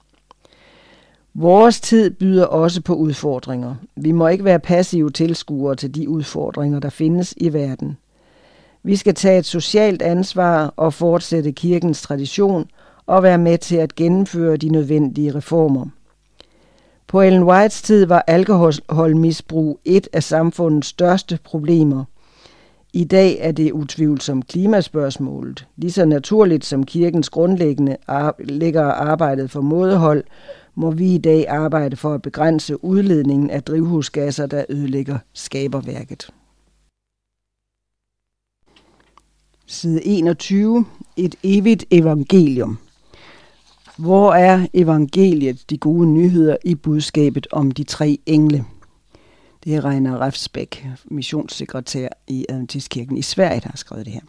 Vores 1.34 1.82
tid 1.82 2.12
byder 2.12 2.46
også 2.46 2.82
på 2.82 2.96
udfordringer. 2.96 3.76
Vi 3.96 4.12
må 4.12 4.28
ikke 4.28 4.46
være 4.46 4.60
passive 4.60 5.10
tilskuere 5.10 5.76
til 5.76 5.96
de 5.96 6.10
udfordringer, 6.10 6.80
der 6.80 6.90
findes 6.90 7.34
i 7.38 7.54
verden. 7.54 7.98
Vi 8.84 8.96
skal 8.96 9.14
tage 9.14 9.40
et 9.40 9.46
socialt 9.46 10.02
ansvar 10.02 10.74
og 10.78 10.94
fortsætte 10.94 11.52
kirkens 11.52 12.02
tradition 12.02 12.70
og 13.06 13.24
være 13.24 13.38
med 13.38 13.58
til 13.58 13.76
at 13.76 13.96
gennemføre 13.96 14.58
de 14.58 14.70
nødvendige 14.70 15.36
reformer– 15.36 15.86
på 17.12 17.22
Ellen 17.22 17.44
Whites 17.44 17.82
tid 17.82 18.06
var 18.06 18.24
alkoholmisbrug 18.28 19.80
et 19.86 20.08
af 20.14 20.24
samfundets 20.24 20.88
største 20.88 21.40
problemer. 21.44 22.04
I 22.94 23.04
dag 23.04 23.38
er 23.40 23.52
det 23.52 23.72
utvivlsomt 23.72 24.48
klimaspørgsmålet. 24.48 25.68
Lige 25.76 25.92
så 25.92 26.06
naturligt 26.06 26.66
som 26.66 26.86
kirkens 26.86 27.30
grundlæggende 27.30 27.98
ligger 28.40 28.84
arbejdet 28.84 29.52
for 29.52 29.62
mådehold, 29.62 30.24
må 30.76 30.92
vi 30.92 31.16
i 31.16 31.18
dag 31.18 31.48
arbejde 31.50 31.96
for 31.96 32.14
at 32.14 32.22
begrænse 32.22 32.84
udledningen 32.84 33.50
af 33.50 33.64
drivhusgasser, 33.64 34.46
der 34.46 34.66
ødelægger 34.70 35.18
skaberværket. 35.34 36.30
Side 39.68 40.06
21. 40.06 40.86
Et 41.18 41.36
evigt 41.44 41.86
evangelium. 41.92 42.78
Hvor 44.02 44.34
er 44.34 44.68
evangeliet, 44.74 45.70
de 45.70 45.78
gode 45.78 46.08
nyheder 46.08 46.58
i 46.66 46.76
budskabet 46.76 47.48
om 47.52 47.72
de 47.72 47.84
tre 47.84 48.20
engle? 48.26 48.66
Det 49.64 49.76
er 49.76 49.86
Reiner 49.86 50.22
Refsbæk, 50.22 50.88
missionssekretær 51.06 52.08
i 52.28 52.46
Adventistkirken 52.50 53.18
i 53.18 53.22
Sverige, 53.22 53.62
der 53.62 53.70
har 53.70 53.78
skrevet 53.78 54.06
det 54.06 54.14
her. 54.14 54.22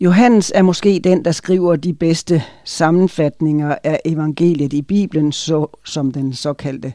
Johannes 0.00 0.52
er 0.54 0.62
måske 0.62 1.00
den, 1.04 1.24
der 1.24 1.32
skriver 1.32 1.76
de 1.76 1.94
bedste 1.94 2.42
sammenfatninger 2.64 3.76
af 3.84 4.00
evangeliet 4.04 4.72
i 4.72 4.82
Bibelen, 4.82 5.32
så, 5.32 5.66
som 5.84 6.12
den 6.12 6.32
såkaldte 6.32 6.92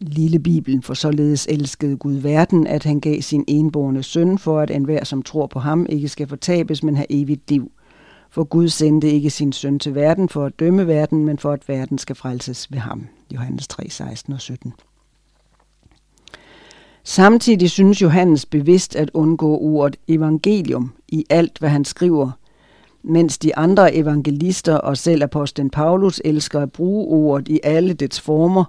lille 0.00 0.38
Bibelen, 0.38 0.82
for 0.82 0.94
således 0.94 1.46
elskede 1.46 1.96
Gud 1.96 2.14
verden, 2.14 2.66
at 2.66 2.84
han 2.84 3.00
gav 3.00 3.20
sin 3.20 3.44
enborne 3.48 4.02
søn 4.02 4.38
for, 4.38 4.60
at 4.60 4.70
enhver, 4.70 5.04
som 5.04 5.22
tror 5.22 5.46
på 5.46 5.58
ham, 5.58 5.86
ikke 5.88 6.08
skal 6.08 6.26
fortabes, 6.26 6.82
men 6.82 6.96
have 6.96 7.06
evigt 7.10 7.50
liv– 7.50 7.72
for 8.32 8.44
Gud 8.44 8.68
sendte 8.68 9.10
ikke 9.10 9.30
sin 9.30 9.52
søn 9.52 9.78
til 9.78 9.94
verden 9.94 10.28
for 10.28 10.44
at 10.44 10.58
dømme 10.60 10.86
verden, 10.86 11.24
men 11.24 11.38
for 11.38 11.52
at 11.52 11.68
verden 11.68 11.98
skal 11.98 12.16
frelses 12.16 12.72
ved 12.72 12.78
ham. 12.78 13.06
Johannes 13.34 13.68
3, 13.68 13.90
16 13.90 14.32
og 14.32 14.40
17. 14.40 14.72
Samtidig 17.04 17.70
synes 17.70 18.02
Johannes 18.02 18.46
bevidst 18.46 18.96
at 18.96 19.10
undgå 19.14 19.58
ordet 19.58 19.96
evangelium 20.08 20.92
i 21.08 21.24
alt, 21.30 21.58
hvad 21.58 21.68
han 21.68 21.84
skriver, 21.84 22.30
mens 23.02 23.38
de 23.38 23.56
andre 23.56 23.94
evangelister 23.94 24.74
og 24.74 24.96
selv 24.96 25.22
apostlen 25.22 25.70
Paulus 25.70 26.20
elsker 26.24 26.60
at 26.60 26.72
bruge 26.72 27.06
ordet 27.06 27.48
i 27.48 27.60
alle 27.62 27.92
dets 27.92 28.20
former, 28.20 28.64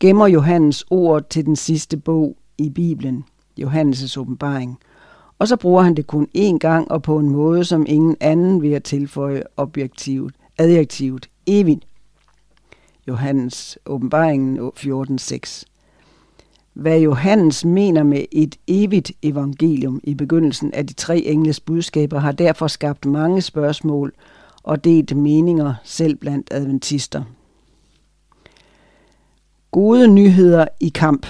gemmer 0.00 0.26
Johannes 0.26 0.84
ordet 0.90 1.26
til 1.26 1.46
den 1.46 1.56
sidste 1.56 1.96
bog 1.96 2.36
i 2.58 2.70
Bibelen, 2.70 3.24
Johannes' 3.60 4.18
åbenbaring– 4.18 4.78
og 5.40 5.48
så 5.48 5.56
bruger 5.56 5.82
han 5.82 5.94
det 5.94 6.06
kun 6.06 6.28
én 6.36 6.58
gang 6.58 6.90
og 6.90 7.02
på 7.02 7.18
en 7.18 7.28
måde, 7.28 7.64
som 7.64 7.84
ingen 7.88 8.16
anden 8.20 8.62
vil 8.62 8.70
at 8.70 8.84
tilføje 8.84 9.42
objektivt, 9.56 10.34
adjektivet 10.58 11.28
evigt. 11.46 11.86
Johannes 13.08 13.78
åbenbaringen 13.86 14.58
14.6. 14.58 15.64
Hvad 16.74 17.00
Johannes 17.00 17.64
mener 17.64 18.02
med 18.02 18.24
et 18.32 18.56
evigt 18.66 19.12
evangelium 19.22 20.00
i 20.04 20.14
begyndelsen 20.14 20.74
af 20.74 20.86
de 20.86 20.92
tre 20.92 21.18
engles 21.18 21.60
budskaber 21.60 22.18
har 22.18 22.32
derfor 22.32 22.66
skabt 22.66 23.04
mange 23.04 23.42
spørgsmål 23.42 24.12
og 24.62 24.84
delt 24.84 25.16
meninger 25.16 25.74
selv 25.84 26.16
blandt 26.16 26.48
adventister. 26.50 27.22
Gode 29.70 30.08
nyheder 30.08 30.66
i 30.80 30.88
kamp. 30.88 31.26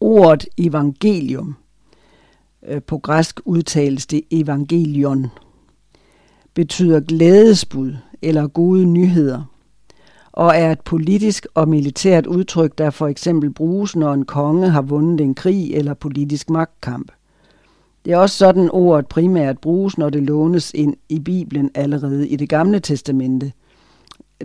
Ordet 0.00 0.46
evangelium– 0.58 1.54
Øh, 2.66 2.82
på 2.82 2.98
græsk 2.98 3.40
udtales 3.44 4.06
det 4.06 4.22
evangelion, 4.30 5.26
betyder 6.54 7.00
glædesbud 7.00 7.96
eller 8.22 8.46
gode 8.46 8.84
nyheder, 8.84 9.42
og 10.32 10.56
er 10.56 10.72
et 10.72 10.80
politisk 10.80 11.46
og 11.54 11.68
militært 11.68 12.26
udtryk, 12.26 12.78
der 12.78 12.90
for 12.90 13.06
eksempel 13.06 13.50
bruges, 13.50 13.96
når 13.96 14.12
en 14.12 14.24
konge 14.24 14.70
har 14.70 14.82
vundet 14.82 15.20
en 15.20 15.34
krig 15.34 15.74
eller 15.74 15.94
politisk 15.94 16.50
magtkamp. 16.50 17.12
Det 18.04 18.12
er 18.12 18.18
også 18.18 18.36
sådan 18.36 18.70
ordet 18.70 19.06
primært 19.06 19.58
bruges, 19.58 19.98
når 19.98 20.10
det 20.10 20.22
lånes 20.22 20.72
ind 20.74 20.94
i 21.08 21.18
Bibelen 21.18 21.70
allerede 21.74 22.28
i 22.28 22.36
det 22.36 22.48
gamle 22.48 22.80
testamente. 22.80 23.52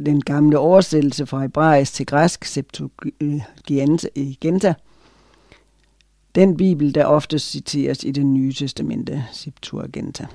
Den 0.05 0.21
gamle 0.21 0.59
oversættelse 0.59 1.25
fra 1.25 1.41
hebraisk 1.41 1.93
til 1.93 2.05
græsk, 2.05 2.45
Septuaginta, 2.45 4.07
den 6.35 6.57
bibel, 6.57 6.95
der 6.95 7.05
ofte 7.05 7.39
citeres 7.39 8.03
i 8.03 8.11
det 8.11 8.25
nye 8.25 8.53
testamente, 8.53 9.23
Septuaginta. 9.31 10.27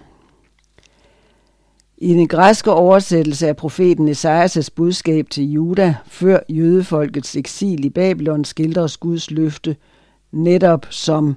I 1.99 2.09
den 2.14 2.28
græske 2.28 2.72
oversættelse 2.72 3.49
af 3.49 3.57
profeten 3.57 4.09
Esajas' 4.09 4.68
budskab 4.74 5.30
til 5.30 5.53
Juda, 5.53 5.94
før 6.07 6.38
jødefolkets 6.49 7.36
eksil 7.36 7.84
i 7.84 7.90
Babylon, 7.90 8.44
skildres 8.44 8.96
Guds 8.96 9.30
løfte 9.30 9.76
netop 10.32 10.86
som 10.90 11.36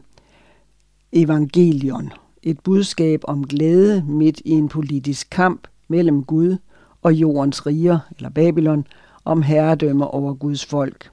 evangelion. 1.12 2.12
Et 2.44 2.60
budskab 2.60 3.22
om 3.24 3.48
glæde 3.48 4.04
midt 4.08 4.42
i 4.46 4.52
en 4.52 4.68
politisk 4.68 5.28
kamp 5.30 5.68
mellem 5.88 6.24
Gud 6.24 6.58
og 7.02 7.14
jordens 7.14 7.66
riger, 7.66 8.00
eller 8.18 8.30
Babylon, 8.30 8.88
om 9.26 9.42
herredømme 9.42 10.08
over 10.08 10.34
Guds 10.34 10.66
folk. 10.66 11.10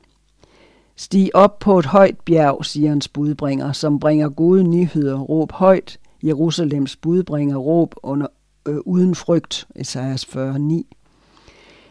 Stig 1.00 1.36
op 1.36 1.58
på 1.58 1.78
et 1.78 1.86
højt 1.86 2.20
bjerg, 2.24 2.64
siger 2.64 2.88
hans 2.88 3.08
budbringer, 3.08 3.72
som 3.72 4.00
bringer 4.00 4.28
gode 4.28 4.62
nyheder. 4.64 5.18
Råb 5.18 5.52
højt, 5.52 5.98
Jerusalems 6.22 6.96
budbringer, 6.96 7.56
råb 7.56 7.94
under, 8.02 8.26
øh, 8.68 8.76
uden 8.84 9.14
frygt, 9.14 9.66
Esajas 9.76 10.34
49. 10.34 10.84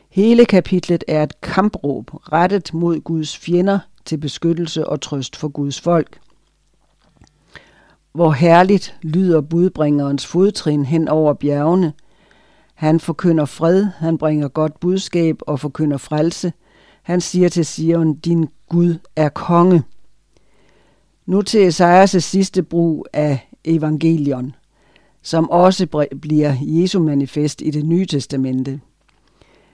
Hele 0.09 0.45
kapitlet 0.45 1.03
er 1.07 1.23
et 1.23 1.41
kampråb 1.41 2.11
rettet 2.33 2.73
mod 2.73 2.99
Guds 2.99 3.37
fjender 3.37 3.79
til 4.05 4.17
beskyttelse 4.17 4.87
og 4.87 5.01
trøst 5.01 5.35
for 5.35 5.47
Guds 5.47 5.81
folk. 5.81 6.19
Hvor 8.13 8.31
herligt 8.31 8.97
lyder 9.01 9.41
budbringerens 9.41 10.25
fodtrin 10.25 10.85
hen 10.85 11.07
over 11.07 11.33
bjergene. 11.33 11.93
Han 12.73 12.99
forkynder 12.99 13.45
fred, 13.45 13.87
han 13.97 14.17
bringer 14.17 14.47
godt 14.47 14.79
budskab 14.79 15.35
og 15.41 15.59
forkynder 15.59 15.97
frelse– 15.97 16.53
han 17.07 17.21
siger 17.21 17.49
til 17.49 17.65
Sion, 17.65 18.13
din 18.13 18.47
Gud 18.69 18.95
er 19.15 19.29
konge. 19.29 19.83
Nu 21.25 21.41
til 21.41 21.67
Esajas' 21.67 22.19
sidste 22.19 22.63
brug 22.63 23.05
af 23.13 23.49
evangelion, 23.65 24.55
som 25.21 25.49
også 25.49 26.07
bliver 26.21 26.53
Jesu 26.61 26.99
manifest 27.03 27.61
i 27.61 27.71
det 27.71 27.85
nye 27.85 28.05
testamente. 28.05 28.79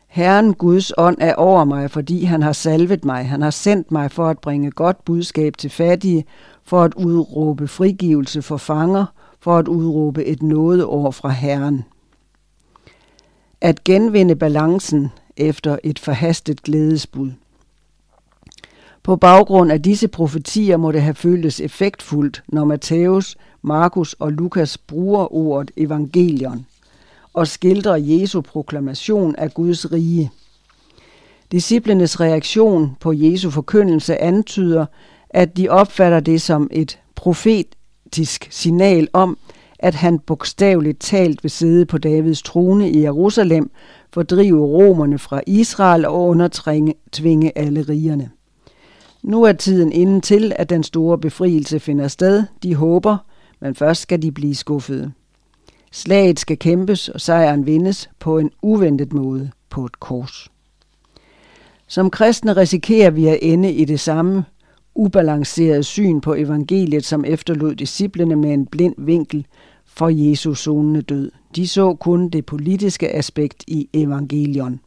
Herren 0.07 0.53
Guds 0.53 0.91
ånd 0.97 1.17
er 1.19 1.36
over 1.36 1.63
mig, 1.63 1.91
fordi 1.91 2.23
han 2.23 2.41
har 2.41 2.53
salvet 2.53 3.05
mig. 3.05 3.27
Han 3.27 3.41
har 3.41 3.49
sendt 3.49 3.91
mig 3.91 4.11
for 4.11 4.27
at 4.27 4.39
bringe 4.39 4.71
godt 4.71 5.05
budskab 5.05 5.57
til 5.57 5.69
fattige, 5.69 6.25
for 6.63 6.84
at 6.84 6.93
udråbe 6.93 7.67
frigivelse 7.67 8.41
for 8.41 8.57
fanger, 8.57 9.05
for 9.39 9.57
at 9.57 9.67
udråbe 9.67 10.25
et 10.25 10.43
nådeår 10.43 11.11
fra 11.11 11.29
Herren. 11.29 11.84
At 13.61 13.84
genvinde 13.84 14.36
balancen 14.36 15.09
efter 15.38 15.77
et 15.84 15.99
forhastet 15.99 16.63
glædesbud. 16.63 17.31
På 19.03 19.15
baggrund 19.15 19.71
af 19.71 19.81
disse 19.81 20.07
profetier 20.07 20.77
må 20.77 20.91
det 20.91 21.01
have 21.01 21.15
føltes 21.15 21.59
effektfuldt, 21.59 22.43
når 22.47 22.65
Matthæus, 22.65 23.38
Markus 23.61 24.13
og 24.13 24.31
Lukas 24.31 24.77
bruger 24.77 25.34
ordet 25.34 25.71
evangelion 25.77 26.65
og 27.34 27.47
skildrer 27.47 27.95
Jesu 27.95 28.41
proklamation 28.41 29.36
af 29.36 29.53
Guds 29.53 29.91
rige. 29.91 30.31
Disciplenes 31.51 32.19
reaktion 32.19 32.95
på 32.99 33.13
Jesu 33.13 33.49
forkyndelse 33.49 34.21
antyder, 34.21 34.86
at 35.29 35.57
de 35.57 35.69
opfatter 35.69 36.19
det 36.19 36.41
som 36.41 36.69
et 36.71 36.99
profetisk 37.15 38.47
signal 38.51 39.07
om, 39.13 39.38
at 39.84 39.95
han 39.95 40.19
bogstaveligt 40.19 40.99
talt 40.99 41.43
vil 41.43 41.51
sidde 41.51 41.86
på 41.86 41.97
Davids 41.97 42.41
trone 42.41 42.89
i 42.89 43.01
Jerusalem, 43.01 43.71
fordrive 44.13 44.65
romerne 44.65 45.19
fra 45.19 45.41
Israel 45.47 46.05
og 46.05 46.27
undertvinge 46.27 47.57
alle 47.57 47.81
rigerne. 47.81 48.29
Nu 49.23 49.43
er 49.43 49.51
tiden 49.51 49.91
inden 49.91 50.21
til, 50.21 50.53
at 50.55 50.69
den 50.69 50.84
store 50.84 51.17
befrielse 51.17 51.79
finder 51.79 52.07
sted. 52.07 52.43
De 52.63 52.75
håber, 52.75 53.17
men 53.61 53.75
først 53.75 54.01
skal 54.01 54.21
de 54.21 54.31
blive 54.31 54.55
skuffede. 54.55 55.11
Slaget 55.91 56.39
skal 56.39 56.57
kæmpes, 56.57 57.09
og 57.09 57.21
sejren 57.21 57.65
vindes 57.65 58.09
på 58.19 58.38
en 58.38 58.51
uventet 58.61 59.13
måde 59.13 59.51
på 59.69 59.86
et 59.86 59.99
kors. 59.99 60.47
Som 61.88 62.09
kristne 62.09 62.53
risikerer 62.53 63.09
vi 63.09 63.27
at 63.27 63.39
ende 63.41 63.71
i 63.71 63.86
det 63.86 63.99
samme 63.99 64.45
ubalancerede 64.95 65.84
syn 65.84 66.21
på 66.21 66.34
evangeliet, 66.34 67.05
som 67.05 67.25
efterlod 67.25 67.75
disciplene 67.75 68.36
med 68.36 68.53
en 68.53 68.65
blind 68.65 68.95
vinkel 68.97 69.45
for 69.95 70.09
Jesus 70.09 70.59
sonende 70.59 71.01
død. 71.01 71.31
De 71.55 71.67
så 71.67 71.93
kun 71.93 72.29
det 72.29 72.45
politiske 72.45 73.15
aspekt 73.15 73.63
i 73.67 73.89
evangelion. 73.93 74.79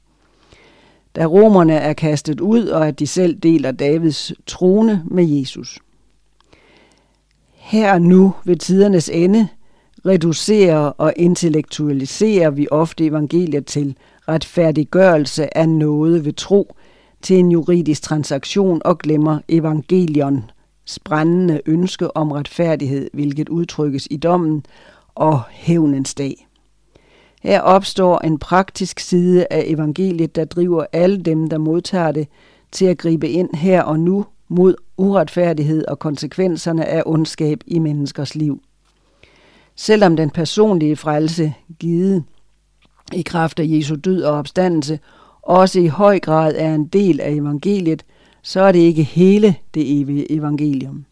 Da 1.16 1.24
romerne 1.24 1.74
er 1.74 1.92
kastet 1.92 2.40
ud, 2.40 2.66
og 2.66 2.88
at 2.88 2.98
de 2.98 3.06
selv 3.06 3.38
deler 3.38 3.70
Davids 3.70 4.32
trone 4.46 5.02
med 5.04 5.24
Jesus. 5.24 5.78
Her 7.54 7.98
nu 7.98 8.34
ved 8.44 8.56
tidernes 8.56 9.08
ende 9.08 9.48
reducerer 10.06 10.78
og 10.78 11.12
intellektualiserer 11.16 12.50
vi 12.50 12.66
ofte 12.70 13.06
evangeliet 13.06 13.66
til 13.66 13.96
retfærdiggørelse 14.28 15.56
af 15.56 15.68
noget 15.68 16.24
ved 16.24 16.32
tro 16.32 16.76
til 17.22 17.38
en 17.38 17.52
juridisk 17.52 18.02
transaktion 18.02 18.82
og 18.84 18.98
glemmer 18.98 19.38
evangelion 19.48 20.50
brændende 21.04 21.60
ønske 21.66 22.16
om 22.16 22.32
retfærdighed, 22.32 23.10
hvilket 23.12 23.48
udtrykkes 23.48 24.08
i 24.10 24.16
dommen 24.16 24.64
og 25.16 25.42
hævnens 25.50 26.14
dag. 26.14 26.46
Her 27.42 27.60
opstår 27.60 28.18
en 28.18 28.38
praktisk 28.38 29.00
side 29.00 29.46
af 29.50 29.64
evangeliet, 29.66 30.36
der 30.36 30.44
driver 30.44 30.86
alle 30.92 31.22
dem, 31.22 31.48
der 31.48 31.58
modtager 31.58 32.12
det, 32.12 32.28
til 32.72 32.84
at 32.84 32.98
gribe 32.98 33.28
ind 33.28 33.54
her 33.54 33.82
og 33.82 34.00
nu 34.00 34.26
mod 34.48 34.74
uretfærdighed 34.96 35.84
og 35.84 35.98
konsekvenserne 35.98 36.86
af 36.86 37.02
ondskab 37.06 37.60
i 37.66 37.78
menneskers 37.78 38.34
liv. 38.34 38.60
Selvom 39.76 40.16
den 40.16 40.30
personlige 40.30 40.96
frelse 40.96 41.54
givet 41.78 42.24
i 43.12 43.22
kraft 43.22 43.60
af 43.60 43.64
Jesu 43.66 43.94
død 43.94 44.22
og 44.22 44.38
opstandelse 44.38 44.98
også 45.42 45.80
i 45.80 45.86
høj 45.86 46.18
grad 46.18 46.54
er 46.56 46.74
en 46.74 46.86
del 46.86 47.20
af 47.20 47.30
evangeliet, 47.30 48.04
så 48.42 48.60
er 48.60 48.72
det 48.72 48.78
ikke 48.78 49.02
hele 49.02 49.56
det 49.74 50.00
evige 50.00 50.32
evangelium. 50.32 51.04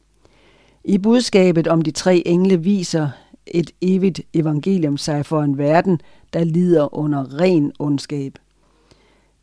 I 0.85 0.99
budskabet 0.99 1.69
om 1.69 1.83
de 1.83 1.91
tre 1.91 2.23
engle 2.27 2.63
viser 2.63 3.09
et 3.47 3.71
evigt 3.81 4.21
evangelium 4.35 4.97
sig 4.97 5.27
for 5.27 5.43
en 5.43 5.59
verden, 5.59 6.01
der 6.33 6.45
lider 6.45 6.95
under 6.95 7.41
ren 7.41 7.73
ondskab. 7.79 8.39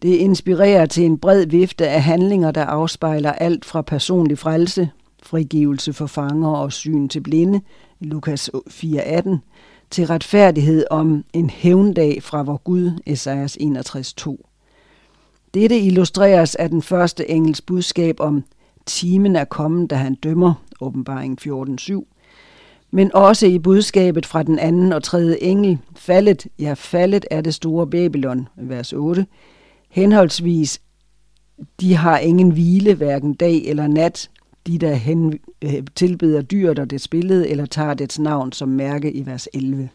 Det 0.02 0.16
inspirerer 0.16 0.86
til 0.86 1.06
en 1.06 1.18
bred 1.18 1.46
vifte 1.46 1.88
af 1.88 2.04
handlinger, 2.04 2.52
der 2.52 2.66
afspejler 2.66 3.32
alt 3.32 3.66
fra 3.66 3.82
personlig 3.82 4.38
frelse, 4.38 4.90
frigivelse 5.24 5.94
for 5.94 6.06
fanger 6.06 6.50
og 6.50 6.74
syn 6.74 7.08
til 7.08 7.22
blinde, 7.22 7.62
Lukas 8.00 8.50
4:18, 8.70 9.38
til 9.90 10.08
retfærdighed 10.08 10.86
om 10.92 11.24
en 11.34 11.50
hævndag 11.50 12.24
fra 12.24 12.44
vor 12.44 12.58
Gud, 12.58 12.92
Esajas 13.06 13.58
61:2. 13.62 14.38
Dette 15.54 15.80
illustreres 15.80 16.56
af 16.56 16.70
den 16.70 16.82
første 16.82 17.30
engels 17.30 17.62
budskab 17.62 18.16
om 18.20 18.44
timen 18.86 19.36
er 19.36 19.46
kommet, 19.46 19.90
da 19.90 19.96
han 19.96 20.16
dømmer, 20.16 20.54
åbenbaring 20.82 21.40
14.7, 21.42 22.11
men 22.92 23.16
også 23.16 23.48
i 23.48 23.60
budskabet 23.60 24.26
fra 24.26 24.44
den 24.44 24.60
anden 24.60 24.94
og 24.94 25.04
tredje 25.04 25.38
engel, 25.42 25.78
faldet, 25.96 26.48
ja 26.60 26.74
faldet 26.74 27.26
er 27.32 27.42
det 27.42 27.54
store 27.54 27.88
Babylon, 27.88 28.48
vers 28.56 28.94
8, 28.94 29.26
henholdsvis, 29.90 30.82
de 31.82 31.96
har 31.96 32.18
ingen 32.18 32.52
hvile, 32.52 32.94
hverken 32.94 33.34
dag 33.34 33.64
eller 33.66 33.88
nat, 33.88 34.30
de 34.68 34.78
der 34.78 34.94
hen, 34.94 35.40
øh, 35.62 35.84
tilbeder 35.96 36.42
dyret 36.42 36.80
og 36.80 36.90
dets 36.90 37.08
billede, 37.08 37.50
eller 37.50 37.66
tager 37.66 37.94
dets 37.94 38.20
navn 38.20 38.52
som 38.52 38.70
mærke 38.70 39.12
i 39.12 39.26
vers 39.26 39.48
11. 39.54 39.90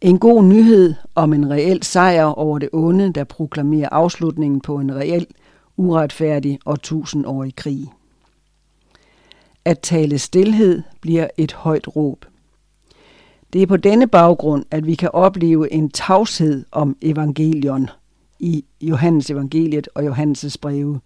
En 0.00 0.18
god 0.18 0.44
nyhed 0.44 0.94
om 1.14 1.32
en 1.32 1.50
reel 1.50 1.82
sejr 1.82 2.24
over 2.24 2.58
det 2.58 2.68
onde, 2.72 3.12
der 3.12 3.24
proklamerer 3.24 3.88
afslutningen 3.88 4.60
på 4.60 4.76
en 4.76 4.94
reel, 4.94 5.26
uretfærdig 5.76 6.58
og 6.64 6.82
tusindårig 6.82 7.56
krig. 7.56 7.92
At 9.66 9.80
tale 9.80 10.18
stillhed 10.18 10.82
bliver 11.00 11.26
et 11.36 11.52
højt 11.52 11.96
råb. 11.96 12.24
Det 13.52 13.62
er 13.62 13.66
på 13.66 13.76
denne 13.76 14.06
baggrund, 14.06 14.64
at 14.70 14.86
vi 14.86 14.94
kan 14.94 15.10
opleve 15.12 15.72
en 15.72 15.90
tavshed 15.90 16.64
om 16.72 16.96
evangelion 17.02 17.90
i 18.38 18.64
Johannes 18.80 19.30
evangeliet 19.30 19.88
og 19.94 20.08
Johannes' 20.08 20.56
breve. 20.60 21.00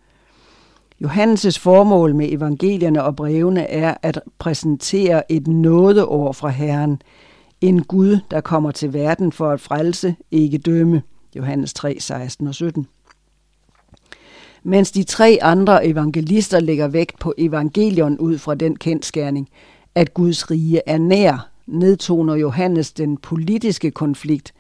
Johannes' 1.04 1.58
formål 1.58 2.14
med 2.14 2.32
evangelierne 2.32 3.04
og 3.04 3.16
brevene 3.16 3.70
er 3.70 3.94
at 4.02 4.20
præsentere 4.38 5.32
et 5.32 5.46
nådeår 5.46 6.32
fra 6.32 6.48
Herren, 6.48 7.02
en 7.61 7.82
Gud, 7.82 8.18
der 8.30 8.40
kommer 8.40 8.70
til 8.70 8.92
verden 8.92 9.32
for 9.32 9.50
at 9.50 9.61
frelse, 9.61 10.16
ikke 10.30 10.58
dømme. 10.58 11.02
Johannes 11.36 11.74
3, 11.74 11.96
16 12.00 12.46
og 12.46 12.54
17. 12.54 12.86
Mens 14.62 14.92
de 14.92 15.02
tre 15.02 15.38
andre 15.42 15.86
evangelister 15.86 16.61
lægger 16.61 16.88
vægt 16.88 17.18
på 17.18 17.34
evangelion 17.38 18.18
ud 18.18 18.38
fra 18.38 18.54
den 18.54 18.76
kendskærning, 18.76 19.48
at 19.94 20.14
Guds 20.14 20.50
rige 20.50 20.80
er 20.86 20.98
nær, 20.98 21.50
nedtoner 21.66 22.34
Johannes 22.34 22.92
den 22.92 23.16
politiske 23.16 23.90
konflikt 23.90 24.52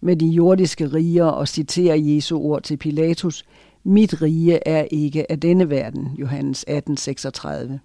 med 0.00 0.16
de 0.16 0.26
jordiske 0.26 0.86
riger 0.86 1.24
og 1.24 1.48
citerer 1.48 1.96
Jesu 1.96 2.38
ord 2.38 2.62
til 2.62 2.76
Pilatus, 2.76 3.44
mit 3.84 4.22
rige 4.22 4.68
er 4.68 4.86
ikke 4.90 5.30
af 5.30 5.40
denne 5.40 5.70
verden, 5.70 6.08
Johannes 6.18 6.64
18:36. 6.68 7.78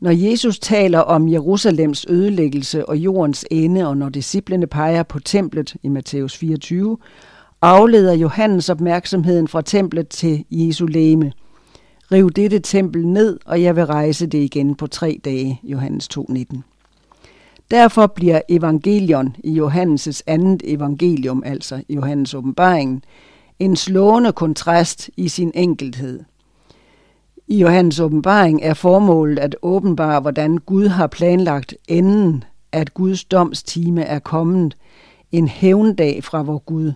Når 0.00 0.10
Jesus 0.10 0.58
taler 0.58 0.98
om 0.98 1.28
Jerusalems 1.28 2.06
ødelæggelse 2.08 2.88
og 2.88 2.96
jordens 2.96 3.44
ende, 3.50 3.88
og 3.88 3.96
når 3.96 4.08
disciplene 4.08 4.66
peger 4.66 5.02
på 5.02 5.18
templet 5.18 5.76
i 5.82 5.88
Matthæus 5.88 6.36
24, 6.36 6.98
afleder 7.64 8.12
Johannes 8.12 8.68
opmærksomheden 8.68 9.48
fra 9.48 9.62
templet 9.62 10.08
til 10.08 10.44
Jesu 10.50 10.86
læme. 10.86 11.32
Riv 12.12 12.30
dette 12.30 12.58
tempel 12.58 13.06
ned, 13.06 13.38
og 13.46 13.62
jeg 13.62 13.76
vil 13.76 13.86
rejse 13.86 14.26
det 14.26 14.38
igen 14.38 14.74
på 14.74 14.86
tre 14.86 15.20
dage, 15.24 15.60
Johannes 15.62 16.08
2.19. 16.18 16.60
Derfor 17.70 18.06
bliver 18.06 18.40
evangelion 18.48 19.36
i 19.44 19.60
Johannes' 19.60 20.20
andet 20.26 20.62
evangelium, 20.64 21.42
altså 21.46 21.82
Johannes 21.88 22.34
åbenbaringen, 22.34 23.02
en 23.58 23.76
slående 23.76 24.32
kontrast 24.32 25.10
i 25.16 25.28
sin 25.28 25.52
enkelthed– 25.54 26.20
i 27.48 27.58
Johannes 27.58 28.00
åbenbaring 28.00 28.62
er 28.62 28.74
formålet 28.74 29.38
at 29.38 29.56
åbenbare, 29.62 30.20
hvordan 30.20 30.58
Gud 30.58 30.86
har 30.86 31.06
planlagt 31.06 31.74
enden, 31.88 32.44
at 32.72 32.94
Guds 32.94 33.24
domstime 33.24 34.02
er 34.02 34.18
kommet, 34.18 34.76
en 35.32 35.48
hævndag 35.48 36.24
fra 36.24 36.42
vor 36.42 36.58
Gud. 36.58 36.92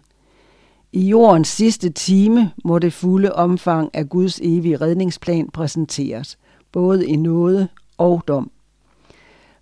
I 0.92 1.08
jordens 1.08 1.48
sidste 1.48 1.90
time 1.90 2.50
må 2.64 2.78
det 2.78 2.92
fulde 2.92 3.32
omfang 3.34 3.90
af 3.94 4.08
Guds 4.08 4.40
evige 4.42 4.76
redningsplan 4.76 5.48
præsenteres, 5.52 6.38
både 6.72 7.06
i 7.06 7.16
nåde 7.16 7.68
og 7.98 8.22
dom. 8.28 8.50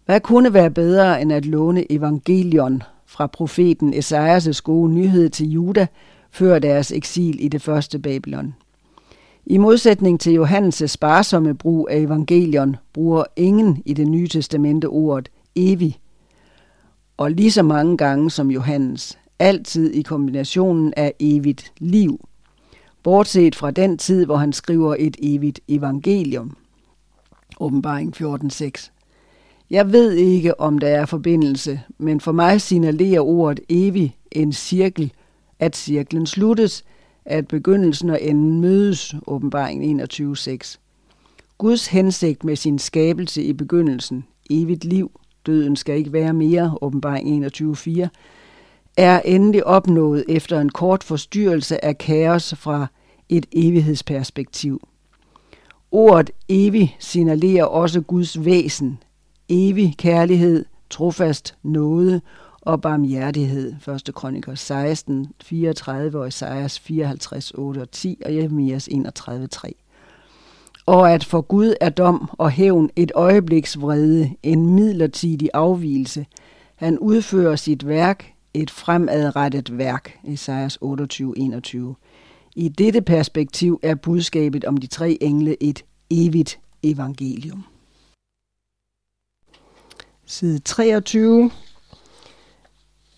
Hvad 0.04 0.20
kunne 0.20 0.54
være 0.54 0.70
bedre 0.70 1.22
end 1.22 1.32
at 1.32 1.46
låne 1.46 1.92
evangelion 1.92 2.82
fra 3.06 3.26
profeten 3.26 3.94
Esajas' 3.94 4.60
gode 4.62 4.92
nyhed 4.92 5.30
til 5.30 5.50
Juda 5.50 5.86
før 6.30 6.58
deres 6.58 6.92
eksil 6.92 7.44
i 7.44 7.48
det 7.48 7.62
første 7.62 7.98
Babylon? 7.98 8.54
I 9.46 9.58
modsætning 9.58 10.20
til 10.20 10.38
Johannes' 10.38 10.86
sparsomme 10.86 11.54
brug 11.54 11.88
af 11.90 11.98
evangelion, 11.98 12.76
bruger 12.92 13.24
ingen 13.36 13.82
i 13.84 13.94
det 13.94 14.08
nye 14.08 14.28
testamente 14.28 14.86
ordet 14.86 15.28
evig, 15.56 15.98
og 17.16 17.30
lige 17.30 17.52
så 17.52 17.62
mange 17.62 17.96
gange 17.96 18.30
som 18.30 18.50
Johannes, 18.50 19.18
altid 19.38 19.92
i 19.92 20.02
kombinationen 20.02 20.94
af 20.96 21.14
evigt 21.20 21.72
liv, 21.78 22.28
bortset 23.02 23.54
fra 23.54 23.70
den 23.70 23.98
tid, 23.98 24.24
hvor 24.24 24.36
han 24.36 24.52
skriver 24.52 24.96
et 24.98 25.16
evigt 25.22 25.60
evangelium. 25.68 26.56
Åbenbaring 27.60 28.16
14.6 28.16 28.90
Jeg 29.70 29.92
ved 29.92 30.12
ikke, 30.12 30.60
om 30.60 30.78
der 30.78 30.88
er 30.88 31.06
forbindelse, 31.06 31.80
men 31.98 32.20
for 32.20 32.32
mig 32.32 32.60
signalerer 32.60 33.20
ordet 33.20 33.60
evig 33.68 34.16
en 34.32 34.52
cirkel, 34.52 35.12
at 35.58 35.76
cirklen 35.76 36.26
sluttes, 36.26 36.84
at 37.24 37.48
begyndelsen 37.48 38.10
og 38.10 38.22
enden 38.22 38.60
mødes, 38.60 39.14
åbenbaring 39.26 40.02
21.6. 40.02 40.78
Guds 41.58 41.86
hensigt 41.86 42.44
med 42.44 42.56
sin 42.56 42.78
skabelse 42.78 43.42
i 43.42 43.52
begyndelsen, 43.52 44.24
evigt 44.50 44.84
liv, 44.84 45.20
døden 45.46 45.76
skal 45.76 45.96
ikke 45.96 46.12
være 46.12 46.32
mere, 46.32 46.78
åbenbaring 46.80 47.46
21.4, 47.46 48.08
er 48.96 49.20
endelig 49.24 49.66
opnået 49.66 50.24
efter 50.28 50.60
en 50.60 50.70
kort 50.70 51.04
forstyrrelse 51.04 51.84
af 51.84 51.98
kaos 51.98 52.54
fra 52.54 52.86
et 53.28 53.46
evighedsperspektiv. 53.52 54.88
Ordet 55.90 56.30
evig 56.48 56.96
signalerer 56.98 57.64
også 57.64 58.00
Guds 58.00 58.44
væsen, 58.44 58.98
evig 59.48 59.94
kærlighed, 59.98 60.64
trofast 60.90 61.56
nåde 61.62 62.20
og 62.60 62.80
barmhjertighed. 62.80 63.74
1. 64.08 64.14
kroniker 64.14 64.54
16, 64.54 65.28
34 65.42 66.20
og 66.20 66.28
Isaias 66.28 66.78
54, 66.78 67.50
8 67.54 67.78
og 67.78 67.90
10 67.90 68.22
og 68.24 68.36
Jeremias 68.36 68.88
31, 68.88 69.46
3. 69.46 69.74
Og 70.86 71.12
at 71.12 71.24
for 71.24 71.40
Gud 71.40 71.74
er 71.80 71.88
dom 71.88 72.30
og 72.32 72.50
hævn 72.50 72.90
et 72.96 73.12
øjebliks 73.14 73.80
vrede, 73.80 74.30
en 74.42 74.74
midlertidig 74.74 75.50
afvielse. 75.54 76.26
Han 76.76 76.98
udfører 76.98 77.56
sit 77.56 77.88
værk, 77.88 78.35
et 78.56 78.70
fremadrettet 78.70 79.78
værk, 79.78 80.18
Esajas 80.24 80.78
28, 80.80 81.38
21. 81.38 81.94
I 82.56 82.68
dette 82.68 83.02
perspektiv 83.02 83.80
er 83.82 83.94
budskabet 83.94 84.64
om 84.64 84.76
de 84.76 84.86
tre 84.86 85.18
engle 85.20 85.62
et 85.62 85.84
evigt 86.10 86.58
evangelium. 86.82 87.64
Side 90.26 90.58
23. 90.58 91.50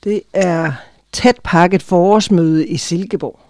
Det 0.04 0.22
er 0.32 0.72
tæt 1.12 1.40
pakket 1.44 1.82
forårsmøde 1.82 2.66
i 2.68 2.76
Silkeborg. 2.76 3.40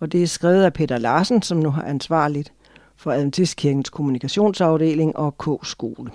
Og 0.00 0.12
det 0.12 0.22
er 0.22 0.26
skrevet 0.26 0.64
af 0.64 0.72
Peter 0.72 0.98
Larsen, 0.98 1.42
som 1.42 1.58
nu 1.58 1.70
har 1.70 1.82
ansvarligt 1.82 2.52
for 2.96 3.12
Adventistkirkens 3.12 3.90
kommunikationsafdeling 3.90 5.16
og 5.16 5.38
K-skole. 5.38 6.10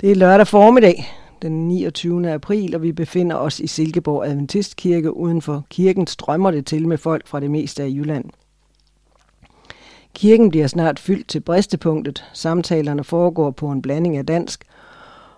Det 0.00 0.10
er 0.10 0.14
lørdag 0.14 0.46
formiddag, 0.46 1.04
den 1.42 1.68
29. 1.68 2.32
april, 2.32 2.74
og 2.74 2.82
vi 2.82 2.92
befinder 2.92 3.36
os 3.36 3.60
i 3.60 3.66
Silkeborg 3.66 4.26
Adventistkirke. 4.26 5.16
Uden 5.16 5.42
for 5.42 5.64
kirken 5.70 6.06
strømmer 6.06 6.50
det 6.50 6.66
til 6.66 6.88
med 6.88 6.98
folk 6.98 7.26
fra 7.26 7.40
det 7.40 7.50
meste 7.50 7.82
af 7.82 7.88
Jylland. 7.88 8.24
Kirken 10.14 10.50
bliver 10.50 10.66
snart 10.66 10.98
fyldt 10.98 11.28
til 11.28 11.40
bristepunktet. 11.40 12.24
Samtalerne 12.32 13.04
foregår 13.04 13.50
på 13.50 13.68
en 13.70 13.82
blanding 13.82 14.16
af 14.16 14.26
dansk 14.26 14.64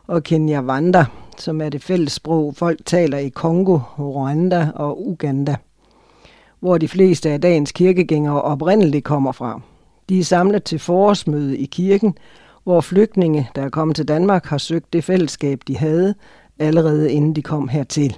og 0.07 0.23
Kenyavanda, 0.23 1.05
som 1.39 1.61
er 1.61 1.69
det 1.69 1.83
fælles 1.83 2.13
sprog, 2.13 2.55
folk 2.57 2.81
taler 2.85 3.19
i 3.19 3.29
Kongo, 3.29 3.79
Rwanda 3.99 4.71
og 4.75 5.09
Uganda, 5.09 5.57
hvor 6.61 6.79
de 6.79 6.89
fleste 6.89 7.31
af 7.31 7.41
dagens 7.41 7.73
kirkegængere 7.73 8.43
oprindeligt 8.43 9.05
kommer 9.05 9.33
fra. 9.33 9.61
De 10.09 10.19
er 10.19 10.25
samlet 10.25 10.65
til 10.65 10.79
forårsmøde 10.79 11.59
i 11.59 11.67
kirken, 11.67 12.15
hvor 12.69 12.81
flygtninge, 12.81 13.51
der 13.55 13.63
er 13.63 13.69
kommet 13.69 13.97
til 13.97 14.09
Danmark, 14.09 14.47
har 14.47 14.59
søgt 14.59 14.93
det 14.93 15.05
fællesskab, 15.05 15.61
de 15.69 15.77
havde, 15.77 16.15
allerede 16.59 17.13
inden 17.13 17.37
de 17.37 17.43
kom 17.43 17.69
hertil. 17.69 18.17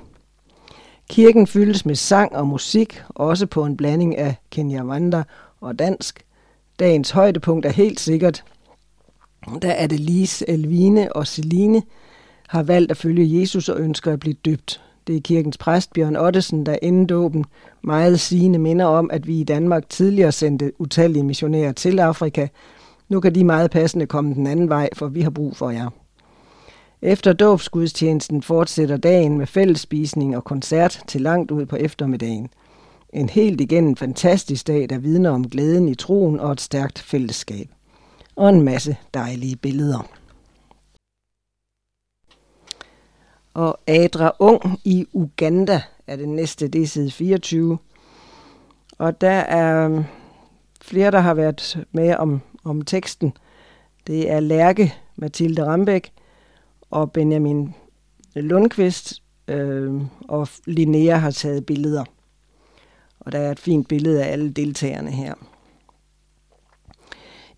Kirken 1.11 1.47
fyldes 1.47 1.87
med 1.87 1.95
sang 1.95 2.37
og 2.37 2.47
musik, 2.47 3.03
også 3.09 3.47
på 3.47 3.65
en 3.65 3.77
blanding 3.77 4.19
af 4.19 4.35
kenyavanda 4.51 5.23
og 5.61 5.79
dansk. 5.79 6.25
Dagens 6.79 7.11
højdepunkt 7.11 7.67
er 7.67 7.71
helt 7.71 8.01
sikkert, 8.01 8.45
da 9.63 9.75
Adelise, 9.79 10.49
Elvine 10.49 11.13
og 11.13 11.27
Celine 11.27 11.83
har 12.49 12.63
valgt 12.63 12.91
at 12.91 12.97
følge 12.97 13.41
Jesus 13.41 13.69
og 13.69 13.81
ønsker 13.81 14.13
at 14.13 14.21
blive 14.21 14.37
døbt. 14.45 14.83
Det 15.07 15.17
er 15.17 15.21
kirkens 15.21 15.59
præst 15.59 15.93
Bjørn 15.93 16.17
Ottesen, 16.17 16.67
der 16.67 16.77
inden 16.83 17.07
dåben 17.07 17.45
meget 17.83 18.21
sigende 18.21 18.59
minder 18.59 18.85
om, 18.85 19.11
at 19.13 19.27
vi 19.27 19.41
i 19.41 19.45
Danmark 19.45 19.89
tidligere 19.89 20.33
sendte 20.33 20.73
utallige 20.79 21.25
missionærer 21.25 21.73
til 21.73 21.99
Afrika, 21.99 22.47
nu 23.11 23.21
kan 23.21 23.35
de 23.35 23.45
meget 23.45 23.71
passende 23.71 24.07
komme 24.07 24.35
den 24.35 24.47
anden 24.47 24.69
vej, 24.69 24.89
for 24.93 25.07
vi 25.09 25.21
har 25.21 25.31
brug 25.31 25.57
for 25.57 25.71
jer. 25.71 25.91
Efter 27.03 27.33
dåbsgudstjenesten 27.33 28.43
fortsætter 28.43 28.97
dagen 28.97 29.39
med 29.39 29.47
fællesspisning 29.47 30.37
og 30.37 30.45
koncert 30.45 31.03
til 31.07 31.21
langt 31.21 31.51
ud 31.51 31.67
på 31.67 31.77
eftermiddagen. 31.77 32.49
En 33.13 33.29
helt 33.29 33.61
igennem 33.61 33.97
fantastisk 33.97 34.67
dag, 34.67 34.91
der 34.91 34.99
vidner 34.99 35.31
om 35.31 35.51
glæden 35.51 35.89
i 35.89 35.95
troen 35.95 36.41
og 36.41 36.53
et 36.53 36.61
stærkt 36.61 36.99
fællesskab. 36.99 37.69
Og 38.37 38.49
en 38.49 38.63
masse 38.63 38.97
dejlige 39.15 39.57
billeder. 39.57 40.09
Og 43.55 43.79
Adra 43.87 44.33
Ung 44.39 44.81
i 44.85 45.07
Uganda 45.13 45.83
er 46.07 46.17
det 46.17 46.29
næste, 46.29 46.69
det 46.69 46.83
er 46.83 46.87
side 46.87 47.11
24. 47.11 47.79
Og 48.99 49.21
der 49.21 49.31
er 49.31 50.03
flere, 50.81 51.11
der 51.11 51.21
har 51.21 51.35
været 51.35 51.85
med 51.93 52.17
om 52.17 52.41
om 52.65 52.83
teksten. 52.83 53.33
Det 54.07 54.31
er 54.31 54.41
Lærke 54.41 54.95
Mathilde 55.17 55.65
Rambæk 55.65 56.13
og 56.91 57.13
Benjamin 57.13 57.75
Lundqvist, 58.35 59.23
øh, 59.49 60.03
og 60.29 60.49
Linnea 60.67 61.17
har 61.17 61.31
taget 61.31 61.67
billeder. 61.67 62.05
Og 63.21 63.33
der 63.33 63.39
er 63.39 63.51
et 63.51 63.61
fint 63.61 63.89
billede 63.89 64.25
af 64.25 64.33
alle 64.33 64.51
deltagerne 64.51 65.11
her. 65.11 65.35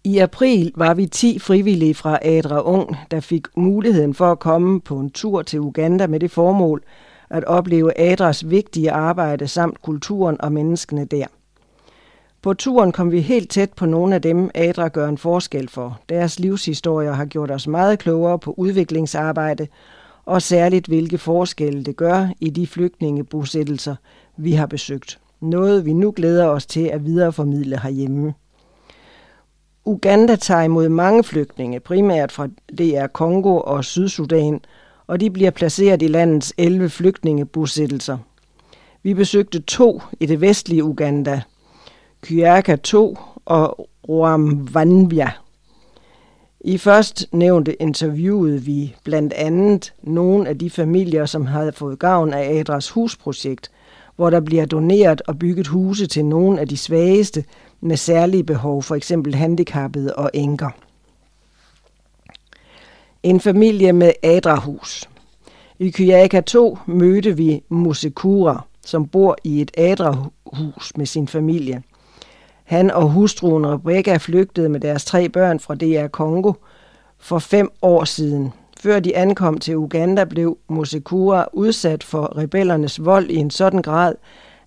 I 0.05 0.19
april 0.19 0.73
var 0.77 0.95
vi 0.95 1.07
10 1.07 1.39
frivillige 1.39 1.95
fra 1.95 2.19
Adra 2.23 2.61
Ung, 2.61 2.97
der 3.11 3.21
fik 3.21 3.47
muligheden 3.57 4.15
for 4.15 4.33
at 4.33 4.39
komme 4.39 4.81
på 4.81 4.99
en 4.99 5.11
tur 5.11 5.43
til 5.43 5.61
Uganda 5.61 6.07
med 6.07 6.21
det 6.21 6.31
formål 6.31 6.83
at 7.31 7.45
opleve 7.45 7.99
Adras 7.99 8.51
vigtige 8.51 8.91
arbejde 8.91 9.49
samt 9.49 9.83
kulturen 9.83 10.41
og 10.41 10.53
menneskene 10.53 11.05
der. 11.05 11.27
På 12.43 12.55
turen 12.55 12.93
kom 12.93 13.13
vi 13.13 13.21
helt 13.21 13.51
tæt 13.51 13.73
på 13.73 13.87
nogle 13.87 14.15
af 14.15 14.23
dem, 14.23 14.51
Adra 14.55 14.89
gør 14.89 15.09
en 15.09 15.19
forskel 15.19 15.69
for. 15.69 16.01
Deres 16.09 16.39
livshistorier 16.39 17.13
har 17.13 17.25
gjort 17.25 17.51
os 17.51 17.67
meget 17.67 17.99
klogere 17.99 18.39
på 18.39 18.55
udviklingsarbejde, 18.57 19.67
og 20.25 20.43
særligt 20.43 20.87
hvilke 20.87 21.19
forskelle 21.19 21.85
det 21.85 21.97
gør 21.97 22.29
i 22.41 22.51
de 22.51 22.67
flygtningebosættelser, 22.67 23.97
vi 24.37 24.53
har 24.53 24.67
besøgt. 24.67 25.19
Noget 25.41 25.85
vi 25.85 25.93
nu 25.93 26.13
glæder 26.17 26.47
os 26.47 26.67
til 26.67 26.85
at 26.85 27.05
videreformidle 27.05 27.81
herhjemme. 27.83 28.35
Uganda 29.85 30.37
tager 30.37 30.63
imod 30.63 30.89
mange 30.89 31.25
flygtninge, 31.25 31.81
primært 31.81 32.33
fra 32.33 32.49
DR 32.79 33.07
Kongo 33.07 33.61
og 33.61 33.85
Sydsudan, 33.85 34.61
og 35.07 35.21
de 35.21 35.31
bliver 35.31 35.51
placeret 35.51 36.03
i 36.03 36.07
landets 36.07 36.55
11 36.59 36.91
flygtningebosættelser. 36.91 38.19
Vi 39.03 39.15
besøgte 39.15 39.61
to 39.61 40.03
i 40.21 40.27
det 40.27 40.41
vestlige 40.41 40.85
Uganda, 40.85 41.43
Kyaka 42.23 42.77
2 42.77 43.19
og 43.45 43.89
Rwamvanvia. 44.09 45.31
I 46.61 46.79
først 46.79 47.27
nævnte 47.33 47.83
interviewede 47.83 48.63
vi 48.63 48.95
blandt 49.05 49.33
andet 49.33 49.95
nogle 50.03 50.49
af 50.49 50.59
de 50.59 50.71
familier, 50.71 51.27
som 51.27 51.47
havde 51.47 51.73
fået 51.73 51.99
gavn 51.99 52.33
af 52.33 52.59
Adras 52.59 52.91
husprojekt, 52.91 53.71
hvor 54.17 54.31
der 54.31 54.41
bliver 54.41 54.67
doneret 54.67 55.23
og 55.27 55.39
bygget 55.39 55.67
huse 55.67 56.07
til 56.07 56.25
nogle 56.25 56.61
af 56.61 56.69
de 56.69 56.77
svageste 56.77 57.45
med 57.81 57.97
særlige 57.97 58.45
behov, 58.45 58.83
for 58.83 58.95
eksempel 58.95 59.35
handicappede 59.35 60.15
og 60.15 60.31
enker. 60.35 60.71
En 63.23 63.41
familie 63.41 63.93
med 63.93 64.13
Adrahus. 64.23 65.09
I 65.79 65.91
Kyaka 65.91 66.41
2 66.41 66.79
mødte 66.87 67.37
vi 67.37 67.63
Musekura, 67.69 68.67
som 68.85 69.09
bor 69.09 69.37
i 69.45 69.61
et 69.61 69.71
Adrahus 69.77 70.97
med 70.97 71.07
sin 71.07 71.29
familie. 71.29 71.83
Han 72.73 72.91
og 72.91 73.09
hustruen 73.11 73.67
Rebecca 73.67 74.17
flygtede 74.17 74.69
med 74.69 74.81
deres 74.81 75.05
tre 75.05 75.29
børn 75.29 75.61
fra 75.61 75.75
DR 75.75 76.07
Kongo 76.07 76.53
for 77.19 77.39
fem 77.39 77.71
år 77.83 78.05
siden. 78.05 78.53
Før 78.81 79.01
de 79.01 79.17
ankom 79.17 79.59
til 79.59 79.77
Uganda, 79.77 80.25
blev 80.25 80.59
Mosekura 80.69 81.47
udsat 81.53 82.05
for 82.05 82.39
rebellernes 82.39 83.05
vold 83.05 83.31
i 83.31 83.37
en 83.37 83.51
sådan 83.51 83.83
grad, 83.83 84.15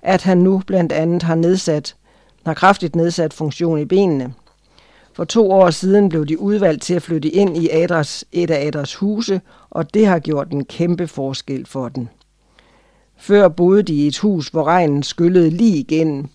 at 0.02 0.22
han 0.22 0.38
nu 0.38 0.62
blandt 0.68 0.92
andet 0.92 1.24
har 1.24 1.36
nedsat 1.36 1.96
har 2.46 2.54
kraftigt 2.54 2.96
nedsat 2.96 3.34
funktion 3.34 3.80
i 3.80 3.86
benene. 3.86 4.34
For 5.14 5.24
to 5.24 5.52
år 5.52 5.70
siden 5.70 6.10
blev 6.10 6.26
de 6.26 6.40
udvalgt 6.40 6.84
til 6.84 6.94
at 6.94 7.02
flytte 7.02 7.30
ind 7.30 7.58
i 7.58 7.70
Adras, 7.70 8.26
et 8.32 8.52
af 8.52 8.68
Adras 8.68 8.96
huse, 8.96 9.42
og 9.70 9.94
det 9.94 10.08
har 10.08 10.20
gjort 10.20 10.52
en 10.52 10.66
kæmpe 10.66 11.08
forskel 11.08 11.66
for 11.66 11.90
den. 11.90 12.10
Før 13.18 13.48
boede 13.48 13.84
de 13.84 13.94
i 13.94 14.08
et 14.08 14.18
hus, 14.18 14.48
hvor 14.48 14.64
regnen 14.64 15.04
skyllede 15.04 15.50
lige 15.50 15.78
igennem, 15.78 16.30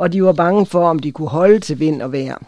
og 0.00 0.12
de 0.12 0.24
var 0.24 0.32
bange 0.32 0.66
for, 0.66 0.88
om 0.88 0.98
de 0.98 1.12
kunne 1.12 1.28
holde 1.28 1.58
til 1.58 1.80
vind 1.80 2.02
og 2.02 2.12
vejr. 2.12 2.42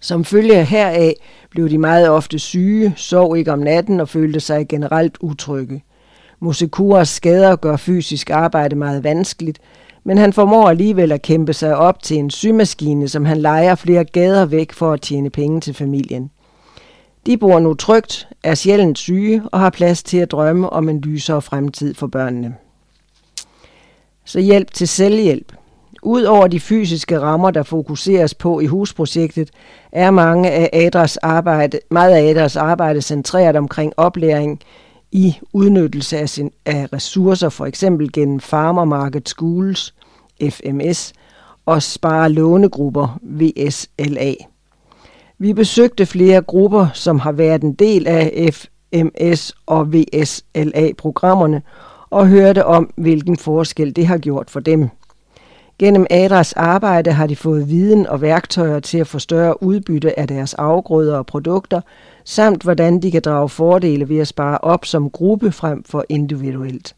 Som 0.00 0.24
følge 0.24 0.64
heraf 0.64 1.14
blev 1.50 1.70
de 1.70 1.78
meget 1.78 2.08
ofte 2.08 2.38
syge, 2.38 2.92
sov 2.96 3.36
ikke 3.36 3.52
om 3.52 3.58
natten 3.58 4.00
og 4.00 4.08
følte 4.08 4.40
sig 4.40 4.68
generelt 4.68 5.16
utrygge. 5.20 5.84
Musekuras 6.40 7.08
skader 7.08 7.56
gør 7.56 7.76
fysisk 7.76 8.30
arbejde 8.30 8.76
meget 8.76 9.04
vanskeligt, 9.04 9.58
men 10.04 10.18
han 10.18 10.32
formår 10.32 10.68
alligevel 10.68 11.12
at 11.12 11.22
kæmpe 11.22 11.52
sig 11.52 11.76
op 11.76 12.02
til 12.02 12.16
en 12.16 12.30
symaskine, 12.30 13.08
som 13.08 13.24
han 13.24 13.38
leger 13.38 13.74
flere 13.74 14.04
gader 14.04 14.46
væk 14.46 14.72
for 14.72 14.92
at 14.92 15.00
tjene 15.00 15.30
penge 15.30 15.60
til 15.60 15.74
familien. 15.74 16.30
De 17.26 17.36
bor 17.36 17.58
nu 17.58 17.74
trygt, 17.74 18.28
er 18.42 18.54
sjældent 18.54 18.98
syge 18.98 19.42
og 19.52 19.60
har 19.60 19.70
plads 19.70 20.02
til 20.02 20.18
at 20.18 20.30
drømme 20.30 20.70
om 20.70 20.88
en 20.88 21.00
lysere 21.00 21.42
fremtid 21.42 21.94
for 21.94 22.06
børnene. 22.06 22.54
Så 24.24 24.40
hjælp 24.40 24.74
til 24.74 24.88
selvhjælp. 24.88 25.52
Udover 26.02 26.46
de 26.46 26.60
fysiske 26.60 27.20
rammer, 27.20 27.50
der 27.50 27.62
fokuseres 27.62 28.34
på 28.34 28.60
i 28.60 28.66
husprojektet, 28.66 29.50
er 29.92 30.10
mange 30.10 30.50
af 30.50 30.70
Adras 30.72 31.16
arbejde, 31.16 31.78
meget 31.90 32.12
af 32.14 32.30
Adras 32.30 32.56
arbejde 32.56 33.02
centreret 33.02 33.56
omkring 33.56 33.92
oplæring 33.96 34.60
i 35.12 35.36
udnyttelse 35.52 36.18
af, 36.18 36.28
sin, 36.28 36.50
af 36.66 36.92
ressourcer, 36.92 37.48
for 37.48 37.66
eksempel 37.66 38.12
gennem 38.12 38.40
Farmer 38.40 38.84
Market 38.84 39.28
Schools, 39.28 39.94
FMS, 40.50 41.12
og 41.66 41.82
spare 41.82 42.32
lånegrupper, 42.32 43.18
VSLA. 43.22 44.34
Vi 45.38 45.52
besøgte 45.52 46.06
flere 46.06 46.42
grupper, 46.42 46.86
som 46.94 47.18
har 47.18 47.32
været 47.32 47.62
en 47.62 47.72
del 47.72 48.06
af 48.06 48.50
FMS 48.52 49.54
og 49.66 49.92
VSLA-programmerne, 49.92 51.62
og 52.10 52.28
hørte 52.28 52.66
om, 52.66 52.90
hvilken 52.96 53.36
forskel 53.36 53.96
det 53.96 54.06
har 54.06 54.18
gjort 54.18 54.50
for 54.50 54.60
dem. 54.60 54.88
Gennem 55.78 56.06
Adras 56.10 56.52
arbejde 56.52 57.12
har 57.12 57.26
de 57.26 57.36
fået 57.36 57.68
viden 57.68 58.06
og 58.06 58.20
værktøjer 58.20 58.80
til 58.80 58.98
at 58.98 59.06
få 59.06 59.18
større 59.18 59.62
udbytte 59.62 60.18
af 60.18 60.28
deres 60.28 60.54
afgrøder 60.54 61.16
og 61.16 61.26
produkter, 61.26 61.80
samt 62.24 62.62
hvordan 62.62 63.02
de 63.02 63.10
kan 63.10 63.22
drage 63.22 63.48
fordele 63.48 64.08
ved 64.08 64.18
at 64.18 64.28
spare 64.28 64.58
op 64.58 64.84
som 64.84 65.10
gruppe 65.10 65.52
frem 65.52 65.84
for 65.84 66.04
individuelt. 66.08 66.94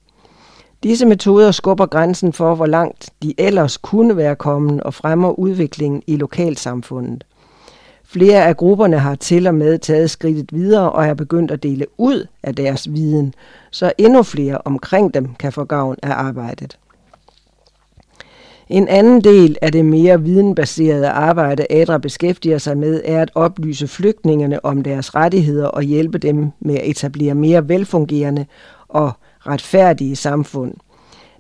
Disse 0.83 1.07
metoder 1.07 1.51
skubber 1.51 1.87
grænsen 1.87 2.33
for, 2.33 2.55
hvor 2.55 2.67
langt 2.67 3.11
de 3.23 3.35
ellers 3.39 3.77
kunne 3.77 4.17
være 4.17 4.37
kommet 4.37 4.81
og 4.81 4.95
fremmer 4.95 5.31
udviklingen 5.39 6.03
i 6.07 6.17
lokalsamfundet. 6.17 7.25
Flere 8.05 8.45
af 8.45 8.57
grupperne 8.57 8.99
har 8.99 9.15
til 9.15 9.47
og 9.47 9.55
med 9.55 9.79
taget 9.79 10.11
skridtet 10.11 10.53
videre 10.53 10.93
og 10.93 11.07
er 11.07 11.15
begyndt 11.15 11.51
at 11.51 11.63
dele 11.63 11.87
ud 11.99 12.27
af 12.43 12.55
deres 12.55 12.93
viden, 12.93 13.35
så 13.71 13.93
endnu 13.99 14.23
flere 14.23 14.59
omkring 14.65 15.15
dem 15.15 15.35
kan 15.35 15.53
få 15.53 15.65
gavn 15.65 15.97
af 16.03 16.11
arbejdet. 16.11 16.79
En 18.69 18.89
anden 18.89 19.21
del 19.21 19.57
af 19.63 19.73
det 19.73 19.85
mere 19.85 20.23
videnbaserede 20.23 21.09
arbejde, 21.09 21.67
ADRA 21.71 21.99
beskæftiger 21.99 22.59
sig 22.59 22.79
med, 22.79 23.03
er 23.05 23.23
at 23.23 23.31
oplyse 23.35 23.89
flygtningerne 23.89 24.65
om 24.65 24.83
deres 24.83 25.15
rettigheder 25.15 25.67
og 25.67 25.83
hjælpe 25.83 26.19
dem 26.19 26.51
med 26.61 26.75
at 26.75 26.89
etablere 26.91 27.35
mere 27.35 27.69
velfungerende 27.69 28.47
og 28.89 29.13
retfærdige 29.47 30.17
samfund. 30.17 30.75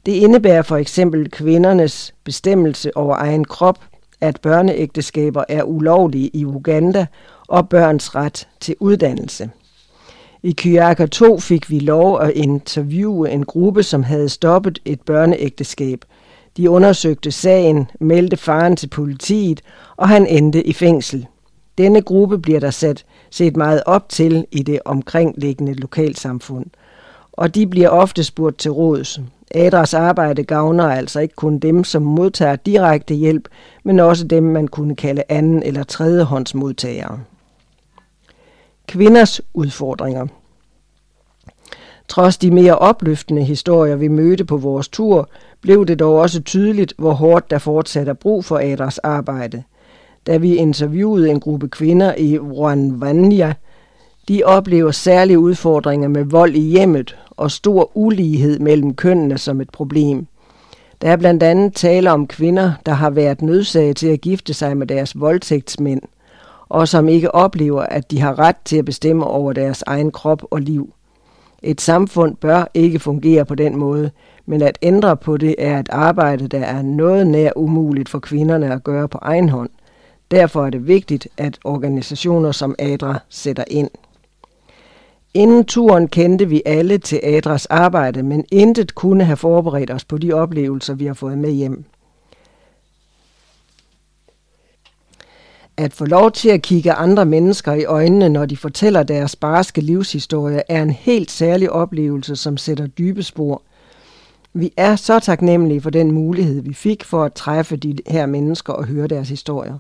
Det 0.06 0.12
indebærer 0.12 0.62
for 0.62 0.76
eksempel 0.76 1.30
kvindernes 1.30 2.14
bestemmelse 2.24 2.96
over 2.96 3.16
egen 3.16 3.44
krop, 3.44 3.78
at 4.20 4.40
børneægteskaber 4.40 5.44
er 5.48 5.62
ulovlige 5.62 6.30
i 6.34 6.44
Uganda 6.44 7.06
og 7.48 7.68
børns 7.68 8.14
ret 8.14 8.48
til 8.60 8.76
uddannelse. 8.80 9.50
I 10.42 10.52
Kyaka 10.52 11.06
2 11.06 11.38
fik 11.38 11.70
vi 11.70 11.78
lov 11.78 12.20
at 12.20 12.30
interviewe 12.30 13.30
en 13.30 13.44
gruppe, 13.44 13.82
som 13.82 14.02
havde 14.02 14.28
stoppet 14.28 14.78
et 14.84 15.00
børneægteskab. 15.00 16.04
De 16.56 16.70
undersøgte 16.70 17.30
sagen, 17.30 17.90
meldte 18.00 18.36
faren 18.36 18.76
til 18.76 18.88
politiet, 18.88 19.60
og 19.96 20.08
han 20.08 20.26
endte 20.26 20.66
i 20.66 20.72
fængsel. 20.72 21.26
Denne 21.78 22.02
gruppe 22.02 22.38
bliver 22.38 22.60
der 22.60 22.70
sat, 22.70 23.04
set 23.30 23.56
meget 23.56 23.82
op 23.86 24.08
til 24.08 24.46
i 24.52 24.62
det 24.62 24.80
omkringliggende 24.84 25.74
lokalsamfund. 25.74 26.66
Og 27.32 27.54
de 27.54 27.66
bliver 27.66 27.88
ofte 27.88 28.24
spurgt 28.24 28.58
til 28.58 28.70
råds. 28.70 29.20
Adras 29.50 29.94
arbejde 29.94 30.44
gavner 30.44 30.84
altså 30.84 31.20
ikke 31.20 31.34
kun 31.34 31.58
dem, 31.58 31.84
som 31.84 32.02
modtager 32.02 32.56
direkte 32.56 33.14
hjælp, 33.14 33.48
men 33.84 34.00
også 34.00 34.26
dem, 34.26 34.42
man 34.42 34.68
kunne 34.68 34.96
kalde 34.96 35.22
anden- 35.28 35.62
eller 35.62 35.82
tredjehåndsmodtagere. 35.82 37.20
Kvinders 38.86 39.40
udfordringer 39.54 40.26
Trods 42.08 42.36
de 42.36 42.50
mere 42.50 42.78
opløftende 42.78 43.44
historier, 43.44 43.96
vi 43.96 44.08
mødte 44.08 44.44
på 44.44 44.56
vores 44.56 44.88
tur, 44.88 45.28
blev 45.64 45.86
det 45.86 45.98
dog 45.98 46.14
også 46.14 46.42
tydeligt, 46.42 46.94
hvor 46.98 47.12
hårdt 47.12 47.50
der 47.50 47.58
fortsat 47.58 48.08
er 48.08 48.12
brug 48.12 48.44
for 48.44 48.58
Adras 48.58 48.98
arbejde. 48.98 49.62
Da 50.26 50.36
vi 50.36 50.54
interviewede 50.54 51.30
en 51.30 51.40
gruppe 51.40 51.68
kvinder 51.68 52.14
i 52.18 52.38
Rwanda, 52.38 53.54
de 54.28 54.42
oplever 54.44 54.90
særlige 54.90 55.38
udfordringer 55.38 56.08
med 56.08 56.24
vold 56.24 56.54
i 56.54 56.60
hjemmet 56.60 57.16
og 57.30 57.50
stor 57.50 57.90
ulighed 57.94 58.58
mellem 58.58 58.94
kønnene 58.94 59.38
som 59.38 59.60
et 59.60 59.70
problem. 59.70 60.26
Der 61.02 61.08
er 61.10 61.16
blandt 61.16 61.42
andet 61.42 61.74
tale 61.74 62.12
om 62.12 62.26
kvinder, 62.26 62.72
der 62.86 62.92
har 62.92 63.10
været 63.10 63.42
nødsaget 63.42 63.96
til 63.96 64.08
at 64.08 64.20
gifte 64.20 64.54
sig 64.54 64.76
med 64.76 64.86
deres 64.86 65.20
voldtægtsmænd, 65.20 66.02
og 66.68 66.88
som 66.88 67.08
ikke 67.08 67.34
oplever, 67.34 67.82
at 67.82 68.10
de 68.10 68.20
har 68.20 68.38
ret 68.38 68.56
til 68.64 68.76
at 68.76 68.84
bestemme 68.84 69.24
over 69.24 69.52
deres 69.52 69.82
egen 69.86 70.10
krop 70.10 70.42
og 70.50 70.60
liv. 70.60 70.92
Et 71.66 71.80
samfund 71.80 72.36
bør 72.36 72.70
ikke 72.74 72.98
fungere 72.98 73.44
på 73.44 73.54
den 73.54 73.76
måde, 73.76 74.10
men 74.46 74.62
at 74.62 74.78
ændre 74.82 75.16
på 75.16 75.36
det 75.36 75.54
er 75.58 75.78
et 75.78 75.88
arbejde, 75.88 76.48
der 76.48 76.58
er 76.60 76.82
noget 76.82 77.26
nær 77.26 77.50
umuligt 77.56 78.08
for 78.08 78.18
kvinderne 78.18 78.72
at 78.72 78.84
gøre 78.84 79.08
på 79.08 79.18
egen 79.22 79.48
hånd. 79.48 79.70
Derfor 80.30 80.66
er 80.66 80.70
det 80.70 80.88
vigtigt, 80.88 81.28
at 81.36 81.58
organisationer 81.64 82.52
som 82.52 82.74
ADRA 82.78 83.18
sætter 83.28 83.64
ind. 83.70 83.90
Inden 85.34 85.64
turen 85.64 86.08
kendte 86.08 86.48
vi 86.48 86.62
alle 86.66 86.98
til 86.98 87.20
Adras 87.22 87.66
arbejde, 87.66 88.22
men 88.22 88.44
intet 88.52 88.94
kunne 88.94 89.24
have 89.24 89.36
forberedt 89.36 89.90
os 89.90 90.04
på 90.04 90.18
de 90.18 90.32
oplevelser, 90.32 90.94
vi 90.94 91.06
har 91.06 91.14
fået 91.14 91.38
med 91.38 91.50
hjem. 91.50 91.84
At 95.76 95.92
få 95.92 96.04
lov 96.04 96.32
til 96.32 96.48
at 96.48 96.62
kigge 96.62 96.92
andre 96.92 97.24
mennesker 97.24 97.72
i 97.72 97.84
øjnene, 97.84 98.28
når 98.28 98.46
de 98.46 98.56
fortæller 98.56 99.02
deres 99.02 99.36
barske 99.36 99.80
livshistorie, 99.80 100.62
er 100.68 100.82
en 100.82 100.90
helt 100.90 101.30
særlig 101.30 101.70
oplevelse, 101.70 102.36
som 102.36 102.56
sætter 102.56 102.86
dybe 102.86 103.22
spor. 103.22 103.62
Vi 104.52 104.72
er 104.76 104.96
så 104.96 105.18
taknemmelige 105.18 105.80
for 105.80 105.90
den 105.90 106.12
mulighed, 106.12 106.62
vi 106.62 106.74
fik 106.74 107.04
for 107.04 107.24
at 107.24 107.32
træffe 107.32 107.76
de 107.76 107.96
her 108.06 108.26
mennesker 108.26 108.72
og 108.72 108.84
høre 108.84 109.06
deres 109.06 109.28
historier. 109.28 109.78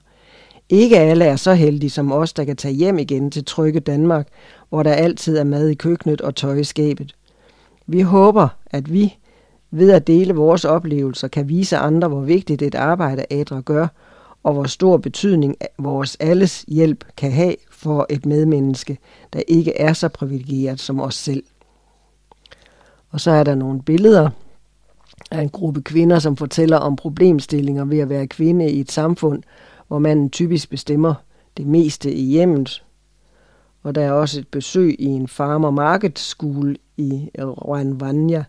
Ikke 0.68 0.98
alle 0.98 1.24
er 1.24 1.36
så 1.36 1.54
heldige 1.54 1.90
som 1.90 2.12
os, 2.12 2.32
der 2.32 2.44
kan 2.44 2.56
tage 2.56 2.74
hjem 2.74 2.98
igen 2.98 3.30
til 3.30 3.44
trygge 3.44 3.80
Danmark, 3.80 4.28
hvor 4.68 4.82
der 4.82 4.92
altid 4.92 5.36
er 5.36 5.44
mad 5.44 5.68
i 5.68 5.74
køkkenet 5.74 6.20
og 6.20 6.34
tøj 6.34 6.54
i 6.54 6.64
skabet. 6.64 7.14
Vi 7.86 8.00
håber, 8.00 8.48
at 8.66 8.92
vi 8.92 9.16
ved 9.70 9.90
at 9.90 10.06
dele 10.06 10.34
vores 10.34 10.64
oplevelser 10.64 11.28
kan 11.28 11.48
vise 11.48 11.76
andre, 11.76 12.08
hvor 12.08 12.20
vigtigt 12.20 12.62
et 12.62 12.74
arbejde 12.74 13.24
Adra 13.30 13.60
gør, 13.60 13.86
og 14.44 14.52
hvor 14.52 14.64
stor 14.64 14.96
betydning 14.96 15.56
vores 15.78 16.16
alles 16.20 16.64
hjælp 16.68 17.04
kan 17.16 17.32
have 17.32 17.54
for 17.70 18.06
et 18.10 18.26
medmenneske, 18.26 18.98
der 19.32 19.42
ikke 19.48 19.80
er 19.80 19.92
så 19.92 20.08
privilegeret 20.08 20.80
som 20.80 21.00
os 21.00 21.14
selv. 21.14 21.44
Og 23.10 23.20
så 23.20 23.30
er 23.30 23.44
der 23.44 23.54
nogle 23.54 23.82
billeder 23.82 24.30
af 25.30 25.40
en 25.40 25.48
gruppe 25.48 25.82
kvinder, 25.82 26.18
som 26.18 26.36
fortæller 26.36 26.76
om 26.76 26.96
problemstillinger 26.96 27.84
ved 27.84 27.98
at 27.98 28.08
være 28.08 28.26
kvinde 28.26 28.70
i 28.70 28.80
et 28.80 28.92
samfund, 28.92 29.42
hvor 29.88 29.98
manden 29.98 30.30
typisk 30.30 30.70
bestemmer 30.70 31.14
det 31.56 31.66
meste 31.66 32.12
i 32.12 32.22
hjemmet. 32.22 32.84
Og 33.82 33.94
der 33.94 34.02
er 34.02 34.12
også 34.12 34.40
et 34.40 34.48
besøg 34.48 34.96
i 34.98 35.06
en 35.06 35.28
farmer 35.28 35.70
market 35.70 36.18
school 36.18 36.76
i 36.96 37.30
Rwanda. 37.38 38.44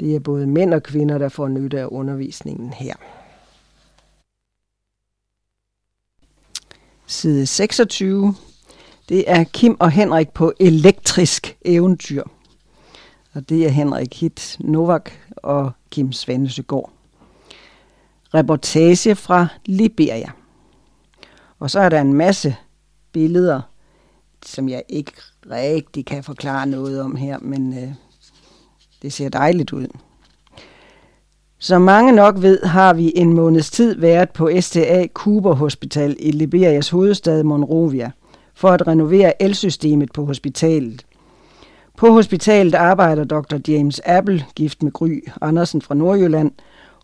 Det 0.00 0.16
er 0.16 0.20
både 0.20 0.46
mænd 0.46 0.74
og 0.74 0.82
kvinder, 0.82 1.18
der 1.18 1.28
får 1.28 1.48
nytte 1.48 1.80
af 1.80 1.86
undervisningen 1.90 2.72
her. 2.72 2.94
Side 7.12 7.46
26. 7.46 8.34
Det 9.08 9.30
er 9.30 9.44
Kim 9.44 9.76
og 9.80 9.90
Henrik 9.90 10.30
på 10.30 10.52
elektrisk 10.60 11.56
eventyr. 11.64 12.22
Og 13.32 13.48
det 13.48 13.66
er 13.66 13.68
Henrik 13.68 14.20
Hit 14.20 14.56
Novak 14.60 15.10
og 15.36 15.72
Kim 15.90 16.12
Svanesøgaard. 16.12 16.92
Reportage 18.34 19.14
fra 19.14 19.46
Liberia. 19.66 20.30
Og 21.58 21.70
så 21.70 21.80
er 21.80 21.88
der 21.88 22.00
en 22.00 22.12
masse 22.12 22.56
billeder, 23.12 23.60
som 24.46 24.68
jeg 24.68 24.82
ikke 24.88 25.12
rigtig 25.50 26.06
kan 26.06 26.24
forklare 26.24 26.66
noget 26.66 27.00
om 27.00 27.16
her, 27.16 27.38
men 27.38 27.78
øh, 27.78 27.92
det 29.02 29.12
ser 29.12 29.28
dejligt 29.28 29.72
ud. 29.72 29.86
Som 31.64 31.82
mange 31.82 32.12
nok 32.12 32.42
ved, 32.42 32.62
har 32.62 32.94
vi 32.94 33.12
en 33.16 33.32
måneds 33.32 33.70
tid 33.70 33.96
været 33.96 34.30
på 34.30 34.50
STA 34.60 35.06
Cooper 35.14 35.54
Hospital 35.54 36.16
i 36.18 36.30
Liberias 36.30 36.90
hovedstad 36.90 37.42
Monrovia 37.42 38.10
for 38.54 38.68
at 38.68 38.86
renovere 38.86 39.42
elsystemet 39.42 40.12
på 40.12 40.24
hospitalet. 40.24 41.06
På 41.96 42.10
hospitalet 42.10 42.74
arbejder 42.74 43.24
Dr. 43.24 43.56
James 43.68 44.00
Apple, 44.04 44.44
gift 44.56 44.82
med 44.82 44.92
Gry 44.92 45.24
Andersen 45.40 45.82
fra 45.82 45.94
Nordjylland. 45.94 46.50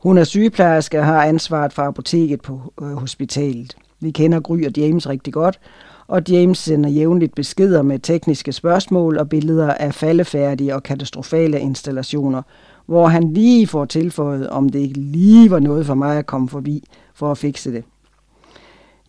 Hun 0.02 0.18
er 0.18 0.24
sygeplejerske 0.24 0.98
og 0.98 1.06
har 1.06 1.22
ansvaret 1.22 1.72
for 1.72 1.82
apoteket 1.82 2.40
på 2.40 2.60
øh, 2.82 2.92
hospitalet. 2.92 3.76
Vi 4.00 4.10
kender 4.10 4.40
Gry 4.40 4.66
og 4.66 4.72
James 4.76 5.08
rigtig 5.08 5.32
godt, 5.32 5.60
og 6.06 6.22
James 6.28 6.58
sender 6.58 6.90
jævnligt 6.90 7.34
beskeder 7.34 7.82
med 7.82 7.98
tekniske 7.98 8.52
spørgsmål 8.52 9.18
og 9.18 9.28
billeder 9.28 9.74
af 9.74 9.94
faldefærdige 9.94 10.74
og 10.74 10.82
katastrofale 10.82 11.60
installationer, 11.60 12.42
hvor 12.88 13.08
han 13.08 13.32
lige 13.32 13.66
får 13.66 13.84
tilføjet, 13.84 14.48
om 14.48 14.68
det 14.68 14.78
ikke 14.78 15.00
lige 15.00 15.50
var 15.50 15.58
noget 15.58 15.86
for 15.86 15.94
mig 15.94 16.18
at 16.18 16.26
komme 16.26 16.48
forbi 16.48 16.84
for 17.14 17.30
at 17.30 17.38
fikse 17.38 17.72
det. 17.72 17.84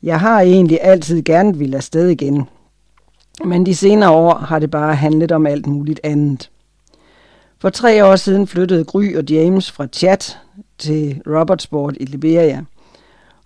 Jeg 0.03 0.19
har 0.19 0.41
egentlig 0.41 0.79
altid 0.81 1.21
gerne 1.21 1.57
ville 1.57 1.77
afsted 1.77 2.07
igen, 2.09 2.43
men 3.45 3.65
de 3.65 3.75
senere 3.75 4.11
år 4.11 4.33
har 4.33 4.59
det 4.59 4.71
bare 4.71 4.95
handlet 4.95 5.31
om 5.31 5.47
alt 5.47 5.67
muligt 5.67 5.99
andet. 6.03 6.49
For 7.59 7.69
tre 7.69 8.05
år 8.05 8.15
siden 8.15 8.47
flyttede 8.47 8.83
Gry 8.83 9.15
og 9.15 9.23
James 9.29 9.71
fra 9.71 9.87
Chat 9.87 10.37
til 10.77 11.21
Robertsport 11.27 11.97
i 11.99 12.05
Liberia. 12.05 12.63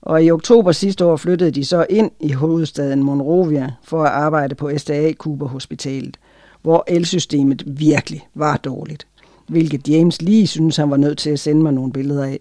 Og 0.01 0.23
i 0.23 0.31
oktober 0.31 0.71
sidste 0.71 1.05
år 1.05 1.15
flyttede 1.17 1.51
de 1.51 1.65
så 1.65 1.85
ind 1.89 2.11
i 2.19 2.31
hovedstaden 2.31 3.03
Monrovia 3.03 3.71
for 3.83 4.03
at 4.03 4.11
arbejde 4.11 4.55
på 4.55 4.71
SDA 4.77 5.13
Cooper 5.13 5.47
Hospitalet, 5.47 6.17
hvor 6.61 6.83
elsystemet 6.87 7.63
virkelig 7.67 8.27
var 8.35 8.57
dårligt, 8.57 9.07
hvilket 9.53 9.89
James 9.89 10.21
lige 10.21 10.47
synes 10.47 10.77
han 10.77 10.89
var 10.91 10.97
nødt 10.97 11.17
til 11.17 11.29
at 11.29 11.39
sende 11.39 11.63
mig 11.63 11.73
nogle 11.73 11.93
billeder 11.93 12.23
af. 12.23 12.39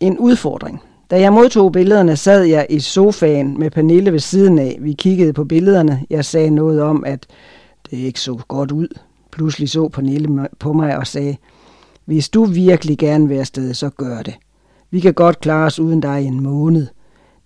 En 0.00 0.18
udfordring. 0.18 0.80
Da 1.10 1.20
jeg 1.20 1.32
modtog 1.32 1.72
billederne, 1.72 2.16
sad 2.16 2.42
jeg 2.42 2.66
i 2.70 2.80
sofaen 2.80 3.58
med 3.58 3.70
Pernille 3.70 4.12
ved 4.12 4.18
siden 4.18 4.58
af. 4.58 4.78
Vi 4.80 4.92
kiggede 4.92 5.32
på 5.32 5.44
billederne. 5.44 6.06
Jeg 6.10 6.24
sagde 6.24 6.50
noget 6.50 6.82
om, 6.82 7.04
at 7.04 7.26
det 7.90 7.96
ikke 7.96 8.20
så 8.20 8.40
godt 8.48 8.72
ud. 8.72 8.88
Pludselig 9.32 9.70
så 9.70 9.88
Pernille 9.88 10.48
på 10.58 10.72
mig 10.72 10.96
og 10.96 11.06
sagde, 11.06 11.36
hvis 12.04 12.28
du 12.28 12.44
virkelig 12.44 12.98
gerne 12.98 13.28
vil 13.28 13.36
afsted, 13.36 13.74
så 13.74 13.90
gør 13.90 14.22
det. 14.22 14.34
Vi 14.90 15.00
kan 15.00 15.14
godt 15.14 15.40
klare 15.40 15.66
os 15.66 15.78
uden 15.78 16.00
dig 16.00 16.22
i 16.22 16.26
en 16.26 16.42
måned. 16.42 16.86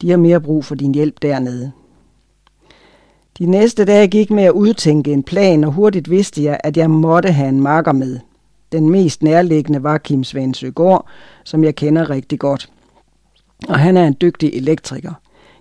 De 0.03 0.11
har 0.11 0.17
mere 0.17 0.41
brug 0.41 0.65
for 0.65 0.75
din 0.75 0.95
hjælp 0.95 1.23
dernede. 1.23 1.73
De 3.39 3.47
næste 3.47 3.85
dage 3.85 4.07
gik 4.07 4.31
med 4.31 4.45
at 4.45 4.51
udtænke 4.53 5.13
en 5.13 5.23
plan, 5.23 5.65
og 5.65 5.73
hurtigt 5.73 6.11
vidste 6.11 6.45
jeg, 6.45 6.61
at 6.65 6.77
jeg 6.77 6.91
måtte 6.91 7.33
have 7.33 7.49
en 7.49 7.61
marker 7.61 7.93
med. 7.93 8.19
Den 8.73 8.91
mest 8.91 9.23
nærliggende 9.23 9.83
var 9.83 9.99
Kim 9.99 10.25
Svensøgaard, 10.25 11.07
som 11.45 11.65
jeg 11.65 11.75
kender 11.75 12.11
rigtig 12.11 12.39
godt. 12.39 12.71
Og 13.69 13.79
han 13.79 13.97
er 13.97 14.07
en 14.07 14.17
dygtig 14.21 14.51
elektriker. 14.55 15.13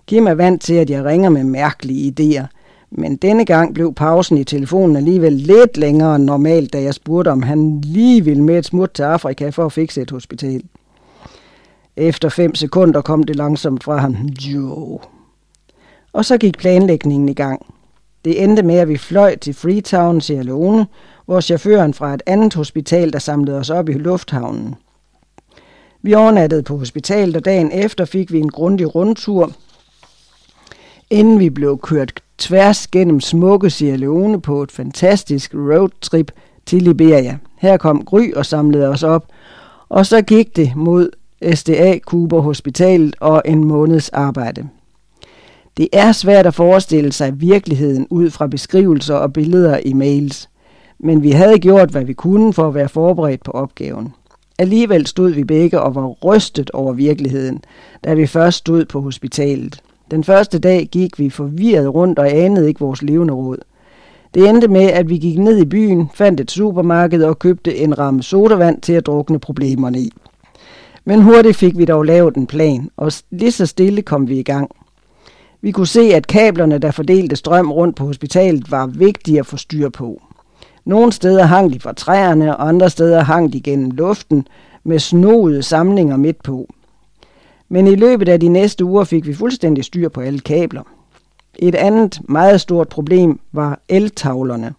Kim 0.06 0.26
er 0.26 0.34
vant 0.34 0.62
til, 0.62 0.74
at 0.74 0.90
jeg 0.90 1.04
ringer 1.04 1.30
med 1.30 1.44
mærkelige 1.44 2.14
idéer. 2.20 2.46
Men 2.90 3.16
denne 3.16 3.44
gang 3.44 3.74
blev 3.74 3.94
pausen 3.94 4.38
i 4.38 4.44
telefonen 4.44 4.96
alligevel 4.96 5.32
lidt 5.32 5.76
længere 5.76 6.16
end 6.16 6.24
normalt, 6.24 6.72
da 6.72 6.82
jeg 6.82 6.94
spurgte, 6.94 7.28
om 7.28 7.42
han 7.42 7.80
lige 7.80 8.24
ville 8.24 8.42
med 8.42 8.58
et 8.58 8.64
smut 8.64 8.90
til 8.90 9.02
Afrika 9.02 9.48
for 9.48 9.66
at 9.66 9.72
fikse 9.72 10.02
et 10.02 10.10
hospital. 10.10 10.62
Efter 11.96 12.28
fem 12.28 12.54
sekunder 12.54 13.00
kom 13.00 13.22
det 13.22 13.36
langsomt 13.36 13.84
fra 13.84 13.96
ham. 13.96 14.14
Jo. 14.40 15.00
Og 16.14 16.24
så 16.24 16.38
gik 16.38 16.58
planlægningen 16.58 17.28
i 17.28 17.34
gang. 17.34 17.66
Det 18.24 18.42
endte 18.42 18.62
med, 18.62 18.74
at 18.74 18.88
vi 18.88 18.96
fløj 18.96 19.36
til 19.36 19.54
Freetown, 19.54 20.20
Sierra 20.20 20.42
Leone, 20.42 20.86
hvor 21.24 21.40
chaufføren 21.40 21.94
fra 21.94 22.14
et 22.14 22.22
andet 22.26 22.54
hospital, 22.54 23.12
der 23.12 23.18
samlede 23.18 23.58
os 23.58 23.70
op 23.70 23.88
i 23.88 23.92
lufthavnen. 23.92 24.74
Vi 26.02 26.14
overnattede 26.14 26.62
på 26.62 26.76
hospitalet, 26.76 27.36
og 27.36 27.44
dagen 27.44 27.70
efter 27.72 28.04
fik 28.04 28.32
vi 28.32 28.38
en 28.40 28.50
grundig 28.50 28.94
rundtur, 28.94 29.52
inden 31.10 31.38
vi 31.38 31.50
blev 31.50 31.78
kørt 31.78 32.12
tværs 32.38 32.86
gennem 32.86 33.20
smukke 33.20 33.70
Sierra 33.70 33.96
Leone 33.96 34.40
på 34.40 34.62
et 34.62 34.72
fantastisk 34.72 35.54
roadtrip 35.54 36.30
til 36.66 36.82
Liberia. 36.82 37.38
Her 37.58 37.76
kom 37.76 38.04
Gry 38.04 38.32
og 38.32 38.46
samlede 38.46 38.88
os 38.88 39.02
op, 39.02 39.26
og 39.88 40.06
så 40.06 40.22
gik 40.22 40.56
det 40.56 40.76
mod 40.76 41.10
SDA 41.54 41.98
Cooper 41.98 42.40
Hospitalet 42.40 43.16
og 43.20 43.42
en 43.44 43.64
måneds 43.64 44.08
arbejde. 44.08 44.68
Det 45.76 45.88
er 45.92 46.12
svært 46.12 46.46
at 46.46 46.54
forestille 46.54 47.12
sig 47.12 47.40
virkeligheden 47.40 48.06
ud 48.10 48.30
fra 48.30 48.46
beskrivelser 48.46 49.14
og 49.14 49.32
billeder 49.32 49.78
i 49.84 49.92
mails, 49.92 50.48
men 50.98 51.22
vi 51.22 51.30
havde 51.30 51.58
gjort, 51.58 51.90
hvad 51.90 52.04
vi 52.04 52.12
kunne 52.12 52.52
for 52.52 52.68
at 52.68 52.74
være 52.74 52.88
forberedt 52.88 53.44
på 53.44 53.50
opgaven. 53.50 54.14
Alligevel 54.58 55.06
stod 55.06 55.30
vi 55.30 55.44
begge 55.44 55.80
og 55.80 55.94
var 55.94 56.06
rystet 56.06 56.70
over 56.70 56.92
virkeligheden, 56.92 57.64
da 58.04 58.14
vi 58.14 58.26
først 58.26 58.58
stod 58.58 58.84
på 58.84 59.00
hospitalet. 59.00 59.82
Den 60.10 60.24
første 60.24 60.58
dag 60.58 60.88
gik 60.92 61.18
vi 61.18 61.30
forvirret 61.30 61.94
rundt 61.94 62.18
og 62.18 62.30
anede 62.30 62.68
ikke 62.68 62.80
vores 62.80 63.02
levende 63.02 63.34
råd. 63.34 63.58
Det 64.34 64.48
endte 64.48 64.68
med, 64.68 64.82
at 64.84 65.08
vi 65.08 65.18
gik 65.18 65.38
ned 65.38 65.58
i 65.58 65.64
byen, 65.64 66.10
fandt 66.14 66.40
et 66.40 66.50
supermarked 66.50 67.22
og 67.22 67.38
købte 67.38 67.76
en 67.76 67.98
ramme 67.98 68.22
sodavand 68.22 68.80
til 68.80 68.92
at 68.92 69.06
drukne 69.06 69.38
problemerne 69.38 69.98
i. 69.98 70.12
Men 71.04 71.22
hurtigt 71.22 71.56
fik 71.56 71.78
vi 71.78 71.84
dog 71.84 72.04
lavet 72.04 72.36
en 72.36 72.46
plan, 72.46 72.90
og 72.96 73.12
lige 73.30 73.52
så 73.52 73.66
stille 73.66 74.02
kom 74.02 74.28
vi 74.28 74.38
i 74.38 74.42
gang. 74.42 74.70
Vi 75.64 75.72
kunne 75.72 75.86
se, 75.86 76.00
at 76.00 76.26
kablerne, 76.26 76.78
der 76.78 76.90
fordelte 76.90 77.36
strøm 77.36 77.72
rundt 77.72 77.96
på 77.96 78.04
hospitalet, 78.04 78.70
var 78.70 78.86
vigtige 78.86 79.38
at 79.38 79.46
få 79.46 79.56
styr 79.56 79.88
på. 79.88 80.22
Nogle 80.84 81.12
steder 81.12 81.44
hang 81.44 81.72
de 81.72 81.80
fra 81.80 81.92
træerne, 81.92 82.56
og 82.56 82.68
andre 82.68 82.90
steder 82.90 83.22
hang 83.22 83.52
de 83.52 83.60
gennem 83.60 83.90
luften 83.90 84.46
med 84.84 84.98
snoede 84.98 85.62
samlinger 85.62 86.16
midt 86.16 86.42
på. 86.42 86.68
Men 87.68 87.86
i 87.86 87.94
løbet 87.94 88.28
af 88.28 88.40
de 88.40 88.48
næste 88.48 88.84
uger 88.84 89.04
fik 89.04 89.26
vi 89.26 89.34
fuldstændig 89.34 89.84
styr 89.84 90.08
på 90.08 90.20
alle 90.20 90.40
kabler. 90.40 90.82
Et 91.58 91.74
andet 91.74 92.20
meget 92.28 92.60
stort 92.60 92.88
problem 92.88 93.40
var 93.52 93.80
eltavlerne. 93.88 94.74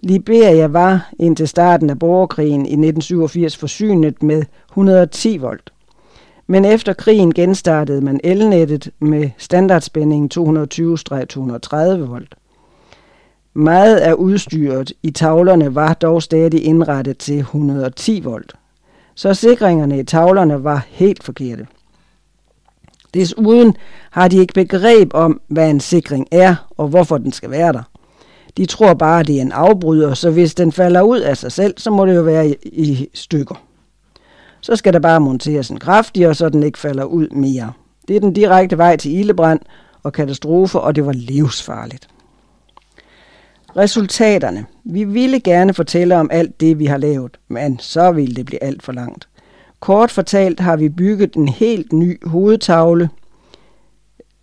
Liberia 0.00 0.66
var 0.66 1.10
indtil 1.18 1.48
starten 1.48 1.90
af 1.90 1.98
borgerkrigen 1.98 2.60
i 2.60 2.72
1987 2.72 3.56
forsynet 3.56 4.22
med 4.22 4.42
110 4.70 5.36
volt. 5.36 5.72
Men 6.50 6.64
efter 6.64 6.92
krigen 6.92 7.34
genstartede 7.34 8.00
man 8.00 8.20
elnettet 8.24 8.90
med 8.98 9.30
standardspændingen 9.38 10.30
220-230 10.34 11.76
volt. 12.10 12.34
Meget 13.54 13.96
af 13.96 14.12
udstyret 14.12 14.92
i 15.02 15.10
tavlerne 15.10 15.74
var 15.74 15.94
dog 15.94 16.22
stadig 16.22 16.64
indrettet 16.64 17.18
til 17.18 17.38
110 17.38 18.20
volt, 18.24 18.54
så 19.14 19.34
sikringerne 19.34 19.98
i 19.98 20.04
tavlerne 20.04 20.64
var 20.64 20.86
helt 20.88 21.22
forkerte. 21.22 21.66
Desuden 23.14 23.76
har 24.10 24.28
de 24.28 24.36
ikke 24.36 24.54
begreb 24.54 25.10
om, 25.14 25.40
hvad 25.48 25.70
en 25.70 25.80
sikring 25.80 26.26
er 26.30 26.54
og 26.70 26.88
hvorfor 26.88 27.18
den 27.18 27.32
skal 27.32 27.50
være 27.50 27.72
der. 27.72 27.82
De 28.56 28.66
tror 28.66 28.94
bare, 28.94 29.20
at 29.20 29.26
det 29.26 29.36
er 29.36 29.42
en 29.42 29.52
afbryder, 29.52 30.14
så 30.14 30.30
hvis 30.30 30.54
den 30.54 30.72
falder 30.72 31.02
ud 31.02 31.20
af 31.20 31.36
sig 31.36 31.52
selv, 31.52 31.74
så 31.76 31.90
må 31.90 32.06
det 32.06 32.16
jo 32.16 32.22
være 32.22 32.48
i, 32.48 32.56
i 32.62 33.08
stykker. 33.14 33.67
Så 34.68 34.76
skal 34.76 34.92
der 34.92 34.98
bare 34.98 35.20
monteres 35.20 35.68
en 35.68 35.78
kraftigere, 35.78 36.34
så 36.34 36.48
den 36.48 36.62
ikke 36.62 36.78
falder 36.78 37.04
ud 37.04 37.28
mere. 37.28 37.72
Det 38.08 38.16
er 38.16 38.20
den 38.20 38.32
direkte 38.32 38.78
vej 38.78 38.96
til 38.96 39.18
ildebrand 39.18 39.60
og 40.02 40.12
katastrofe, 40.12 40.80
og 40.80 40.96
det 40.96 41.06
var 41.06 41.12
livsfarligt. 41.12 42.08
Resultaterne. 43.76 44.66
Vi 44.84 45.04
ville 45.04 45.40
gerne 45.40 45.74
fortælle 45.74 46.16
om 46.16 46.28
alt 46.32 46.60
det, 46.60 46.78
vi 46.78 46.86
har 46.86 46.96
lavet, 46.96 47.38
men 47.48 47.78
så 47.78 48.12
ville 48.12 48.34
det 48.34 48.46
blive 48.46 48.62
alt 48.62 48.82
for 48.82 48.92
langt. 48.92 49.28
Kort 49.80 50.10
fortalt 50.10 50.60
har 50.60 50.76
vi 50.76 50.88
bygget 50.88 51.34
en 51.34 51.48
helt 51.48 51.92
ny 51.92 52.26
hovedtavle 52.26 53.08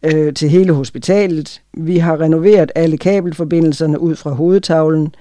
øh, 0.03 0.33
til 0.33 0.49
hele 0.49 0.73
hospitalet. 0.73 1.61
Vi 1.73 1.97
har 1.97 2.21
renoveret 2.21 2.71
alle 2.75 2.97
kabelforbindelserne 2.97 3.99
ud 3.99 4.15
fra 4.15 4.31
hovedtavlen 4.31 5.15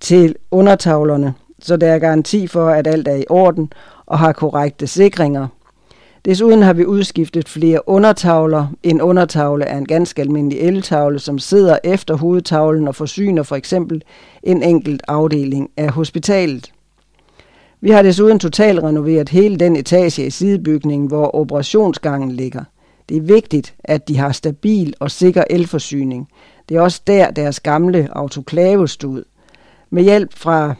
til 0.00 0.36
undertavlerne, 0.50 1.34
så 1.58 1.76
der 1.76 1.86
er 1.86 1.98
garanti 1.98 2.46
for, 2.46 2.68
at 2.68 2.86
alt 2.86 3.08
er 3.08 3.14
i 3.14 3.24
orden 3.28 3.72
og 4.06 4.18
har 4.18 4.32
korrekte 4.32 4.86
sikringer. 4.86 5.46
Desuden 6.24 6.62
har 6.62 6.72
vi 6.72 6.86
udskiftet 6.86 7.48
flere 7.48 7.88
undertavler. 7.88 8.66
En 8.82 9.00
undertavle 9.00 9.64
er 9.64 9.78
en 9.78 9.86
ganske 9.86 10.22
almindelig 10.22 10.58
eltavle, 10.58 11.18
som 11.18 11.38
sidder 11.38 11.78
efter 11.84 12.16
hovedtavlen 12.16 12.88
og 12.88 12.94
forsyner 12.94 13.42
for 13.42 13.56
eksempel 13.56 14.02
en 14.42 14.62
enkelt 14.62 15.02
afdeling 15.08 15.70
af 15.76 15.90
hospitalet. 15.90 16.72
Vi 17.80 17.90
har 17.90 18.02
desuden 18.02 18.38
totalt 18.38 18.82
renoveret 18.82 19.28
hele 19.28 19.56
den 19.56 19.76
etage 19.76 20.26
i 20.26 20.30
sidebygningen, 20.30 21.08
hvor 21.08 21.36
operationsgangen 21.36 22.32
ligger. 22.32 22.64
Det 23.08 23.16
er 23.16 23.20
vigtigt, 23.20 23.74
at 23.84 24.08
de 24.08 24.16
har 24.16 24.32
stabil 24.32 24.94
og 25.00 25.10
sikker 25.10 25.44
elforsyning. 25.50 26.28
Det 26.68 26.76
er 26.76 26.80
også 26.80 27.02
der, 27.06 27.30
deres 27.30 27.60
gamle 27.60 28.08
autoklave 28.12 28.88
stod. 28.88 29.24
Med 29.90 30.02
hjælp 30.02 30.30
fra 30.36 30.74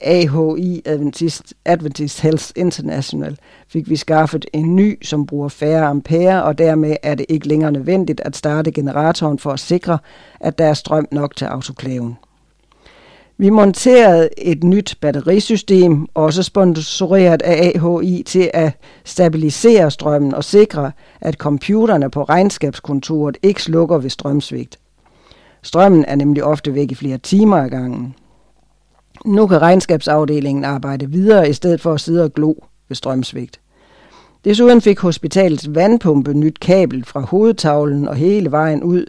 AHI 0.00 0.82
Adventist, 0.84 1.54
Adventist 1.64 2.20
Health 2.20 2.50
International 2.56 3.36
fik 3.68 3.88
vi 3.90 3.96
skaffet 3.96 4.46
en 4.52 4.76
ny, 4.76 5.04
som 5.04 5.26
bruger 5.26 5.48
færre 5.48 5.86
ampere, 5.86 6.44
og 6.44 6.58
dermed 6.58 6.96
er 7.02 7.14
det 7.14 7.26
ikke 7.28 7.48
længere 7.48 7.72
nødvendigt 7.72 8.20
at 8.20 8.36
starte 8.36 8.72
generatoren 8.72 9.38
for 9.38 9.50
at 9.50 9.60
sikre, 9.60 9.98
at 10.40 10.58
der 10.58 10.64
er 10.64 10.74
strøm 10.74 11.06
nok 11.12 11.36
til 11.36 11.44
autoklaven. 11.44 12.16
Vi 13.38 13.50
monterede 13.50 14.28
et 14.38 14.64
nyt 14.64 14.98
batterisystem, 15.00 16.06
også 16.14 16.42
sponsoreret 16.42 17.42
af 17.42 17.72
AHI, 17.74 18.22
til 18.26 18.50
at 18.54 18.72
stabilisere 19.04 19.90
strømmen 19.90 20.34
og 20.34 20.44
sikre, 20.44 20.92
at 21.20 21.34
computerne 21.34 22.10
på 22.10 22.22
regnskabskontoret 22.22 23.36
ikke 23.42 23.62
slukker 23.62 23.98
ved 23.98 24.10
strømsvigt. 24.10 24.78
Strømmen 25.62 26.04
er 26.04 26.14
nemlig 26.14 26.44
ofte 26.44 26.74
væk 26.74 26.92
i 26.92 26.94
flere 26.94 27.18
timer 27.18 27.56
ad 27.56 27.70
gangen. 27.70 28.14
Nu 29.24 29.46
kan 29.46 29.62
regnskabsafdelingen 29.62 30.64
arbejde 30.64 31.10
videre 31.10 31.48
i 31.48 31.52
stedet 31.52 31.80
for 31.80 31.92
at 31.92 32.00
sidde 32.00 32.24
og 32.24 32.34
glo 32.34 32.54
ved 32.88 32.94
strømsvigt. 32.94 33.60
Desuden 34.44 34.80
fik 34.80 34.98
hospitalets 34.98 35.74
vandpumpe 35.74 36.34
nyt 36.34 36.60
kabel 36.60 37.04
fra 37.04 37.20
hovedtavlen 37.20 38.08
og 38.08 38.16
hele 38.16 38.50
vejen 38.50 38.82
ud 38.82 39.06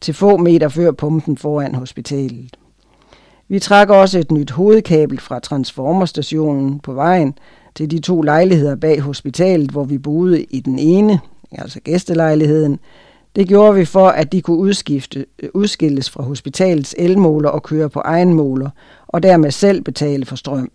til 0.00 0.14
få 0.14 0.36
meter 0.36 0.68
før 0.68 0.92
pumpen 0.92 1.36
foran 1.36 1.74
hospitalet. 1.74 2.56
Vi 3.48 3.58
trak 3.58 3.90
også 3.90 4.18
et 4.18 4.30
nyt 4.30 4.50
hovedkabel 4.50 5.20
fra 5.20 5.38
transformerstationen 5.38 6.80
på 6.80 6.92
vejen 6.92 7.34
til 7.74 7.90
de 7.90 7.98
to 7.98 8.22
lejligheder 8.22 8.76
bag 8.76 9.00
hospitalet, 9.00 9.70
hvor 9.70 9.84
vi 9.84 9.98
boede 9.98 10.42
i 10.42 10.60
den 10.60 10.78
ene, 10.78 11.20
altså 11.52 11.80
gæstelejligheden, 11.80 12.78
Det 13.36 13.48
gjorde 13.48 13.74
vi 13.74 13.84
for, 13.84 14.08
at 14.08 14.32
de 14.32 14.42
kunne 14.42 14.56
udskifte, 14.56 15.26
udskilles 15.54 16.10
fra 16.10 16.22
hospitalets 16.22 16.94
elmåler 16.98 17.48
og 17.48 17.62
køre 17.62 17.90
på 17.90 18.00
egen 18.00 18.34
måler, 18.34 18.70
og 19.12 19.22
dermed 19.22 19.50
selv 19.50 19.82
betale 19.82 20.24
for 20.24 20.36
strøm. 20.36 20.70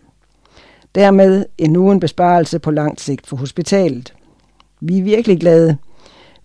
Dermed 0.95 1.45
endnu 1.57 1.91
en 1.91 1.99
besparelse 1.99 2.59
på 2.59 2.71
langt 2.71 3.01
sigt 3.01 3.27
for 3.27 3.37
hospitalet. 3.37 4.13
Vi 4.81 4.99
er 4.99 5.03
virkelig 5.03 5.39
glade. 5.39 5.77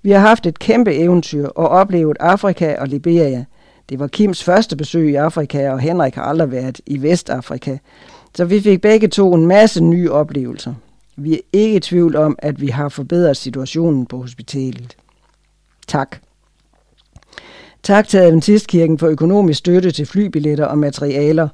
Vi 0.03 0.11
har 0.11 0.19
haft 0.19 0.47
et 0.47 0.59
kæmpe 0.59 0.95
eventyr 0.95 1.47
og 1.47 1.69
oplevet 1.69 2.17
Afrika 2.21 2.75
og 2.79 2.89
Liberia. 2.89 3.45
Det 3.89 3.99
var 3.99 4.07
Kims 4.07 4.45
første 4.45 4.77
besøg 4.77 5.11
i 5.11 5.15
Afrika, 5.15 5.71
og 5.71 5.81
Henrik 5.81 6.15
har 6.15 6.23
aldrig 6.23 6.51
været 6.51 6.81
i 6.87 7.03
Vestafrika. 7.03 7.77
Så 8.35 8.45
vi 8.45 8.61
fik 8.61 8.81
begge 8.81 9.09
to 9.09 9.35
en 9.35 9.47
masse 9.47 9.85
nye 9.85 10.11
oplevelser. 10.11 10.75
Vi 11.17 11.35
er 11.35 11.41
ikke 11.53 11.77
i 11.77 11.81
tvivl 11.81 12.17
om, 12.17 12.37
at 12.39 12.61
vi 12.61 12.67
har 12.67 12.89
forbedret 12.89 13.37
situationen 13.37 14.07
på 14.07 14.17
hospitalet. 14.17 14.97
Tak. 15.87 16.17
Tak 17.83 18.09
til 18.09 18.19
Adventistkirken 18.19 18.99
for 18.99 19.09
økonomisk 19.09 19.59
støtte 19.59 19.91
til 19.91 20.07
flybilletter 20.07 20.65
og 20.65 20.79
materialer. 20.79 21.49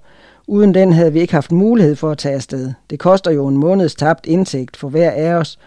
Uden 0.47 0.75
den 0.75 0.93
havde 0.93 1.13
vi 1.13 1.21
ikke 1.21 1.35
haft 1.35 1.53
mulighed 1.53 1.97
for 1.97 2.11
at 2.11 2.19
tage 2.19 2.35
afsted. 2.35 2.73
Det 2.91 2.99
koster 2.99 3.31
jo 3.31 3.47
en 3.47 3.57
måneds 3.57 3.95
tabt 3.95 4.27
indtægt 4.27 4.77
for 4.77 4.89
hver 4.89 5.11
af 5.11 5.35
os, 5.35 5.59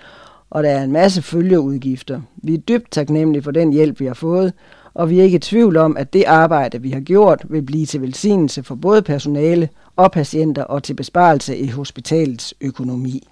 og 0.49 0.63
der 0.63 0.69
er 0.69 0.83
en 0.83 0.91
masse 0.91 1.21
følgeudgifter. 1.21 2.21
Vi 2.35 2.53
er 2.53 2.57
dybt 2.57 2.91
taknemmelige 2.91 3.43
for 3.43 3.51
den 3.51 3.73
hjælp, 3.73 3.99
vi 3.99 4.05
har 4.05 4.13
fået, 4.13 4.53
og 4.93 5.09
vi 5.09 5.19
er 5.19 5.23
ikke 5.23 5.35
i 5.35 5.39
tvivl 5.39 5.77
om, 5.77 5.97
at 5.97 6.13
det 6.13 6.23
arbejde, 6.23 6.81
vi 6.81 6.91
har 6.91 6.99
gjort, 6.99 7.45
vil 7.49 7.61
blive 7.61 7.85
til 7.85 8.01
velsignelse 8.01 8.63
for 8.63 8.75
både 8.75 9.01
personale 9.01 9.69
og 9.95 10.11
patienter 10.11 10.63
og 10.63 10.83
til 10.83 10.93
besparelse 10.93 11.57
i 11.57 11.67
hospitalets 11.67 12.53
økonomi. 12.61 13.27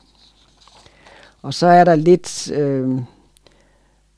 Og 1.41 1.53
så 1.53 1.67
er 1.67 1.83
der 1.83 1.95
lidt 1.95 2.51
øh, 2.51 2.99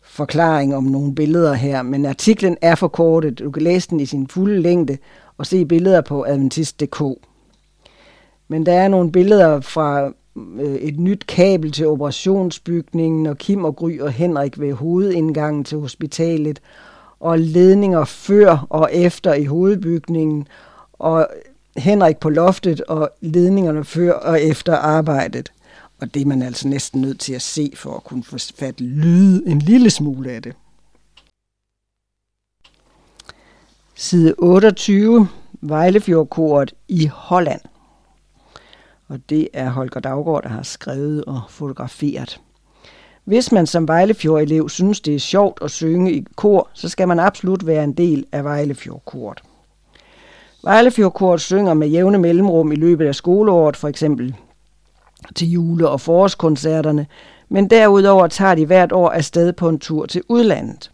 forklaring 0.01 0.76
om 0.76 0.84
nogle 0.84 1.15
billeder 1.15 1.53
her, 1.53 1.81
men 1.81 2.06
artiklen 2.06 2.57
er 2.61 2.76
forkortet. 2.76 3.39
Du 3.39 3.51
kan 3.51 3.64
læse 3.64 3.89
den 3.89 3.99
i 3.99 4.06
sin 4.06 4.27
fulde 4.27 4.61
længde 4.61 4.97
og 5.40 5.45
se 5.45 5.66
billeder 5.66 6.02
på 6.02 6.26
adventist.dk. 6.26 7.02
Men 8.48 8.66
der 8.66 8.74
er 8.74 8.88
nogle 8.88 9.11
billeder 9.11 9.61
fra 9.61 10.11
øh, 10.60 10.76
et 10.76 10.99
nyt 10.99 11.28
kabel 11.28 11.72
til 11.72 11.88
operationsbygningen, 11.88 13.28
og 13.28 13.38
Kim 13.38 13.64
og 13.64 13.76
Gry 13.76 13.99
og 13.99 14.11
Henrik 14.11 14.60
ved 14.60 14.74
hovedindgangen 14.74 15.64
til 15.64 15.78
hospitalet, 15.78 16.60
og 17.20 17.40
ledninger 17.40 18.06
før 18.06 18.68
og 18.70 18.90
efter 18.94 19.34
i 19.34 19.45
hovedbygningen, 19.45 20.48
og 20.94 21.28
Henrik 21.78 22.18
på 22.18 22.30
loftet, 22.30 22.82
og 22.82 23.10
ledningerne 23.22 23.84
før 23.84 24.14
og 24.14 24.41
efter 24.41 24.76
arbejdet. 24.76 25.52
Og 26.02 26.14
det 26.14 26.22
er 26.22 26.26
man 26.26 26.41
altså 26.41 26.68
næsten 26.68 27.02
nødt 27.02 27.20
til 27.20 27.34
at 27.34 27.41
se 27.41 27.72
for 27.76 27.95
at 27.95 28.03
kunne 28.03 28.24
få 28.24 28.38
fat 28.60 28.82
lyde 28.82 29.44
en 29.48 29.60
lille 29.60 29.90
smule 29.90 30.32
af 30.32 30.41
det. 30.41 30.53
Side 34.01 34.34
28, 34.38 35.27
Vejlefjordkoret 35.61 36.73
i 36.88 37.09
Holland. 37.13 37.61
Og 39.07 39.19
det 39.30 39.47
er 39.53 39.69
Holger 39.69 39.99
Daggaard, 39.99 40.43
der 40.43 40.49
har 40.49 40.63
skrevet 40.63 41.26
og 41.26 41.41
fotograferet. 41.49 42.41
Hvis 43.23 43.51
man 43.51 43.67
som 43.67 43.88
Vejlefjord-elev 43.88 44.69
synes, 44.69 45.01
det 45.01 45.15
er 45.15 45.19
sjovt 45.19 45.59
at 45.63 45.71
synge 45.71 46.13
i 46.13 46.26
kor, 46.35 46.69
så 46.73 46.89
skal 46.89 47.07
man 47.07 47.19
absolut 47.19 47.67
være 47.67 47.84
en 47.84 47.93
del 47.93 48.26
af 48.31 48.43
Vejlefjordkoret. 48.43 49.41
Vejlefjordkoret 50.63 51.41
synger 51.41 51.73
med 51.73 51.88
jævne 51.88 52.17
mellemrum 52.17 52.71
i 52.71 52.76
løbet 52.76 53.05
af 53.05 53.15
skoleåret, 53.15 53.76
for 53.76 53.88
eksempel 53.88 54.35
til 55.35 55.51
jule- 55.51 55.89
og 55.89 56.01
forårskoncerterne, 56.01 57.07
men 57.49 57.69
derudover 57.69 58.27
tager 58.27 58.55
de 58.55 58.65
hvert 58.65 58.91
år 58.91 59.09
afsted 59.09 59.53
på 59.53 59.69
en 59.69 59.80
tur 59.80 60.05
til 60.05 60.21
udlandet. 60.27 60.91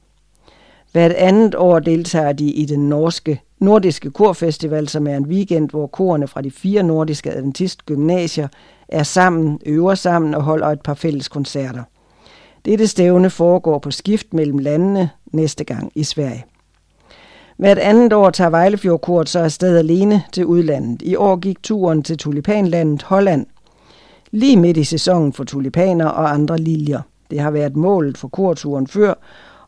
Hvert 0.95 1.11
andet 1.11 1.55
år 1.55 1.79
deltager 1.79 2.33
de 2.33 2.51
i 2.51 2.65
den 2.65 2.89
norske 2.89 3.41
nordiske 3.59 4.11
korfestival, 4.11 4.87
som 4.87 5.07
er 5.07 5.17
en 5.17 5.25
weekend, 5.25 5.69
hvor 5.69 5.87
korene 5.87 6.27
fra 6.27 6.41
de 6.41 6.51
fire 6.51 6.83
nordiske 6.83 7.31
adventistgymnasier 7.31 8.47
er 8.89 9.03
sammen, 9.03 9.59
øver 9.65 9.95
sammen 9.95 10.33
og 10.33 10.43
holder 10.43 10.67
et 10.67 10.81
par 10.81 10.93
fælles 10.93 11.27
koncerter. 11.27 11.83
Dette 12.65 12.87
stævne 12.87 13.29
foregår 13.29 13.79
på 13.79 13.91
skift 13.91 14.33
mellem 14.33 14.57
landene 14.57 15.09
næste 15.31 15.63
gang 15.63 15.91
i 15.95 16.03
Sverige. 16.03 16.45
Hvert 17.57 17.79
andet 17.79 18.13
år 18.13 18.29
tager 18.29 18.49
Vejlefjordkort 18.49 19.29
så 19.29 19.39
afsted 19.39 19.77
alene 19.77 20.23
til 20.31 20.45
udlandet. 20.45 21.01
I 21.01 21.15
år 21.15 21.35
gik 21.35 21.63
turen 21.63 22.03
til 22.03 22.17
tulipanlandet 22.17 23.03
Holland, 23.03 23.45
lige 24.31 24.57
midt 24.57 24.77
i 24.77 24.83
sæsonen 24.83 25.33
for 25.33 25.43
tulipaner 25.43 26.05
og 26.05 26.33
andre 26.33 26.57
liljer. 26.57 27.01
Det 27.31 27.39
har 27.39 27.51
været 27.51 27.75
målet 27.75 28.17
for 28.17 28.27
korturen 28.27 28.87
før, 28.87 29.13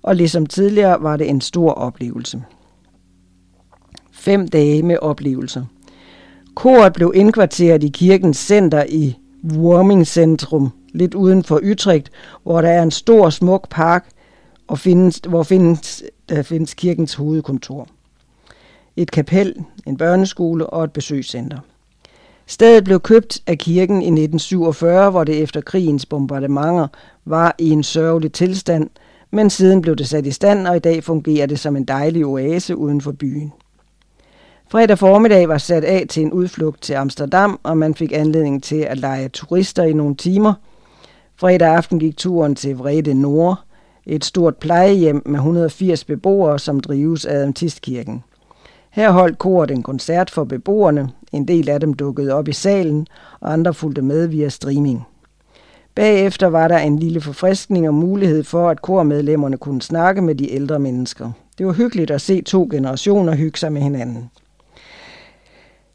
og 0.07 0.15
ligesom 0.15 0.45
tidligere 0.45 1.03
var 1.03 1.17
det 1.17 1.29
en 1.29 1.41
stor 1.41 1.71
oplevelse. 1.71 2.43
Fem 4.11 4.47
dage 4.47 4.83
med 4.83 4.97
oplevelser. 4.97 5.65
Koret 6.55 6.93
blev 6.93 7.11
indkvarteret 7.15 7.83
i 7.83 7.87
kirkens 7.87 8.37
center 8.37 8.83
i 8.89 9.15
Warming 9.53 10.07
Centrum, 10.07 10.69
lidt 10.93 11.13
uden 11.13 11.43
for 11.43 11.61
Utrecht, 11.71 12.11
hvor 12.43 12.61
der 12.61 12.69
er 12.69 12.83
en 12.83 12.91
stor, 12.91 13.29
smuk 13.29 13.69
park, 13.69 14.09
og 14.67 14.79
findes, 14.79 15.21
hvor 15.27 15.43
findes, 15.43 16.03
der 16.29 16.43
findes 16.43 16.73
kirkens 16.73 17.13
hovedkontor. 17.13 17.87
Et 18.95 19.11
kapel, 19.11 19.55
en 19.85 19.97
børneskole 19.97 20.67
og 20.67 20.83
et 20.83 20.91
besøgscenter. 20.91 21.59
Stedet 22.45 22.83
blev 22.83 22.99
købt 22.99 23.41
af 23.47 23.57
kirken 23.57 24.01
i 24.01 24.05
1947, 24.05 25.11
hvor 25.11 25.23
det 25.23 25.41
efter 25.41 25.61
krigens 25.61 26.05
bombardementer 26.05 26.87
var 27.25 27.55
i 27.57 27.69
en 27.69 27.83
sørgelig 27.83 28.31
tilstand, 28.31 28.89
men 29.31 29.49
siden 29.49 29.81
blev 29.81 29.95
det 29.95 30.07
sat 30.07 30.25
i 30.25 30.31
stand, 30.31 30.67
og 30.67 30.75
i 30.75 30.79
dag 30.79 31.03
fungerer 31.03 31.45
det 31.45 31.59
som 31.59 31.75
en 31.75 31.85
dejlig 31.85 32.25
oase 32.25 32.75
uden 32.75 33.01
for 33.01 33.11
byen. 33.11 33.51
Fredag 34.69 34.97
formiddag 34.97 35.49
var 35.49 35.57
sat 35.57 35.83
af 35.83 36.05
til 36.09 36.23
en 36.23 36.33
udflugt 36.33 36.81
til 36.81 36.93
Amsterdam, 36.93 37.59
og 37.63 37.77
man 37.77 37.95
fik 37.95 38.11
anledning 38.11 38.63
til 38.63 38.79
at 38.79 38.97
lege 38.97 39.29
turister 39.29 39.83
i 39.83 39.93
nogle 39.93 40.15
timer. 40.15 40.53
Fredag 41.35 41.67
aften 41.67 41.99
gik 41.99 42.17
turen 42.17 42.55
til 42.55 42.77
Vrede 42.77 43.13
Nord, 43.13 43.59
et 44.05 44.25
stort 44.25 44.55
plejehjem 44.57 45.21
med 45.25 45.35
180 45.35 46.03
beboere, 46.03 46.59
som 46.59 46.79
drives 46.79 47.25
af 47.25 47.35
Adventistkirken. 47.35 48.23
Her 48.89 49.11
holdt 49.11 49.37
koret 49.37 49.71
en 49.71 49.83
koncert 49.83 50.29
for 50.29 50.43
beboerne. 50.43 51.09
En 51.31 51.47
del 51.47 51.69
af 51.69 51.79
dem 51.79 51.93
dukkede 51.93 52.33
op 52.33 52.47
i 52.47 52.53
salen, 52.53 53.07
og 53.39 53.53
andre 53.53 53.73
fulgte 53.73 54.01
med 54.01 54.27
via 54.27 54.49
streaming. 54.49 55.07
Bagefter 55.97 56.47
var 56.47 56.67
der 56.67 56.77
en 56.77 56.99
lille 56.99 57.21
forfriskning 57.21 57.87
og 57.87 57.93
mulighed 57.93 58.43
for, 58.43 58.69
at 58.69 58.81
kormedlemmerne 58.81 59.57
kunne 59.57 59.81
snakke 59.81 60.21
med 60.21 60.35
de 60.35 60.51
ældre 60.51 60.79
mennesker. 60.79 61.31
Det 61.57 61.65
var 61.65 61.73
hyggeligt 61.73 62.11
at 62.11 62.21
se 62.21 62.41
to 62.41 62.67
generationer 62.71 63.35
hygge 63.35 63.59
sig 63.59 63.71
med 63.71 63.81
hinanden. 63.81 64.29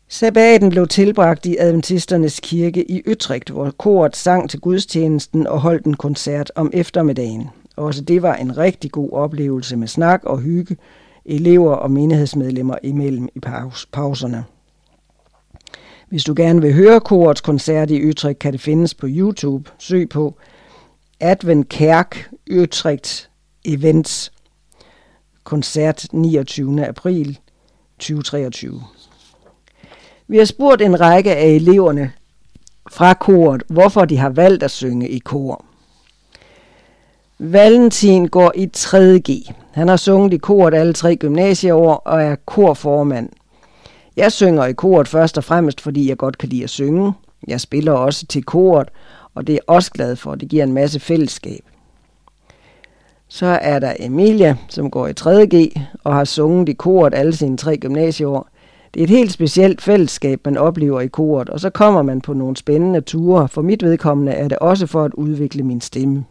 Sabbaten 0.08 0.70
blev 0.70 0.88
tilbragt 0.88 1.46
i 1.46 1.56
Adventisternes 1.60 2.40
kirke 2.40 2.90
i 2.90 3.02
Utrecht, 3.10 3.50
hvor 3.50 3.70
koret 3.70 4.16
sang 4.16 4.50
til 4.50 4.60
gudstjenesten 4.60 5.46
og 5.46 5.60
holdt 5.60 5.86
en 5.86 5.94
koncert 5.94 6.52
om 6.54 6.70
eftermiddagen. 6.74 7.50
Også 7.76 8.02
det 8.02 8.22
var 8.22 8.34
en 8.34 8.58
rigtig 8.58 8.90
god 8.90 9.12
oplevelse 9.12 9.76
med 9.76 9.88
snak 9.88 10.20
og 10.24 10.38
hygge, 10.38 10.76
elever 11.24 11.72
og 11.72 11.90
menighedsmedlemmer 11.90 12.74
imellem 12.82 13.28
i 13.34 13.40
pauserne. 13.92 14.44
Hvis 16.12 16.24
du 16.24 16.34
gerne 16.36 16.60
vil 16.60 16.74
høre 16.74 17.00
korets 17.00 17.40
koncert 17.40 17.90
i 17.90 18.08
Utrecht, 18.08 18.38
kan 18.38 18.52
det 18.52 18.60
findes 18.60 18.94
på 18.94 19.06
YouTube. 19.10 19.70
Søg 19.78 20.08
på 20.08 20.34
Advent 21.20 21.68
Kærk 21.68 22.30
Utrecht 22.50 23.30
Events 23.64 24.32
koncert 25.44 26.06
29. 26.12 26.86
april 26.86 27.38
2023. 27.98 28.82
Vi 30.28 30.38
har 30.38 30.44
spurgt 30.44 30.82
en 30.82 31.00
række 31.00 31.36
af 31.36 31.46
eleverne 31.48 32.12
fra 32.90 33.14
koret, 33.14 33.62
hvorfor 33.68 34.04
de 34.04 34.16
har 34.16 34.30
valgt 34.30 34.62
at 34.62 34.70
synge 34.70 35.08
i 35.08 35.18
kor. 35.18 35.64
Valentin 37.38 38.28
går 38.28 38.52
i 38.54 38.70
3G. 38.76 39.52
Han 39.72 39.88
har 39.88 39.96
sunget 39.96 40.32
i 40.32 40.38
koret 40.38 40.74
alle 40.74 40.92
tre 40.92 41.16
gymnasieår 41.16 41.94
og 41.94 42.22
er 42.22 42.36
korformand. 42.46 43.28
Jeg 44.16 44.32
synger 44.32 44.64
i 44.64 44.72
koret 44.72 45.08
først 45.08 45.38
og 45.38 45.44
fremmest, 45.44 45.80
fordi 45.80 46.08
jeg 46.08 46.16
godt 46.16 46.38
kan 46.38 46.48
lide 46.48 46.64
at 46.64 46.70
synge. 46.70 47.12
Jeg 47.48 47.60
spiller 47.60 47.92
også 47.92 48.26
til 48.26 48.44
koret, 48.44 48.88
og 49.34 49.46
det 49.46 49.52
er 49.52 49.56
jeg 49.56 49.76
også 49.76 49.90
glad 49.90 50.16
for. 50.16 50.34
Det 50.34 50.48
giver 50.48 50.64
en 50.64 50.72
masse 50.72 51.00
fællesskab. 51.00 51.60
Så 53.28 53.46
er 53.46 53.78
der 53.78 53.92
Emilia, 53.98 54.56
som 54.68 54.90
går 54.90 55.06
i 55.06 55.12
3G 55.20 55.80
og 56.04 56.14
har 56.14 56.24
sunget 56.24 56.68
i 56.68 56.72
koret 56.72 57.14
alle 57.14 57.36
sine 57.36 57.56
tre 57.56 57.76
gymnasieår. 57.76 58.48
Det 58.94 59.00
er 59.00 59.04
et 59.04 59.10
helt 59.10 59.32
specielt 59.32 59.82
fællesskab, 59.82 60.40
man 60.44 60.56
oplever 60.56 61.00
i 61.00 61.06
koret, 61.06 61.48
og 61.48 61.60
så 61.60 61.70
kommer 61.70 62.02
man 62.02 62.20
på 62.20 62.32
nogle 62.32 62.56
spændende 62.56 63.00
ture. 63.00 63.48
For 63.48 63.62
mit 63.62 63.82
vedkommende 63.82 64.32
er 64.32 64.48
det 64.48 64.58
også 64.58 64.86
for 64.86 65.04
at 65.04 65.14
udvikle 65.14 65.62
min 65.62 65.80
stemme. 65.80 66.24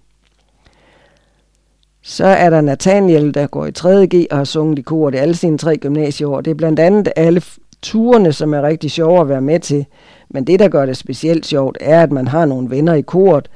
Så 2.02 2.26
er 2.26 2.50
der 2.50 2.62
Nathaniel, 2.62 3.34
der 3.34 3.48
går 3.48 3.66
i 3.66 3.72
3.G 3.80 4.28
og 4.32 4.38
har 4.38 4.44
sunget 4.44 4.80
i 4.80 4.82
koret 4.82 5.16
i 5.16 5.18
alle 5.18 5.36
sine 5.36 5.58
tre 5.58 5.78
gymnasieår. 5.78 6.42
Det 6.42 6.52
er 6.52 6.56
blandt 6.56 6.80
andet 6.80 7.12
alle 7.16 7.42
turene, 7.82 8.34
som 8.34 8.54
er 8.54 8.62
rigtig 8.62 8.92
sjove 8.92 9.22
at 9.22 9.30
være 9.30 9.42
med 9.42 9.60
til. 9.60 9.86
Men 10.30 10.48
det, 10.48 10.60
der 10.60 10.68
gør 10.68 10.86
det 10.86 10.98
specielt 10.98 11.46
sjovt, 11.46 11.78
er, 11.82 12.04
at 12.04 12.12
man 12.12 12.28
har 12.28 12.46
nogle 12.46 12.70
venner 12.70 12.94
i 12.94 13.02
koret, 13.02 13.50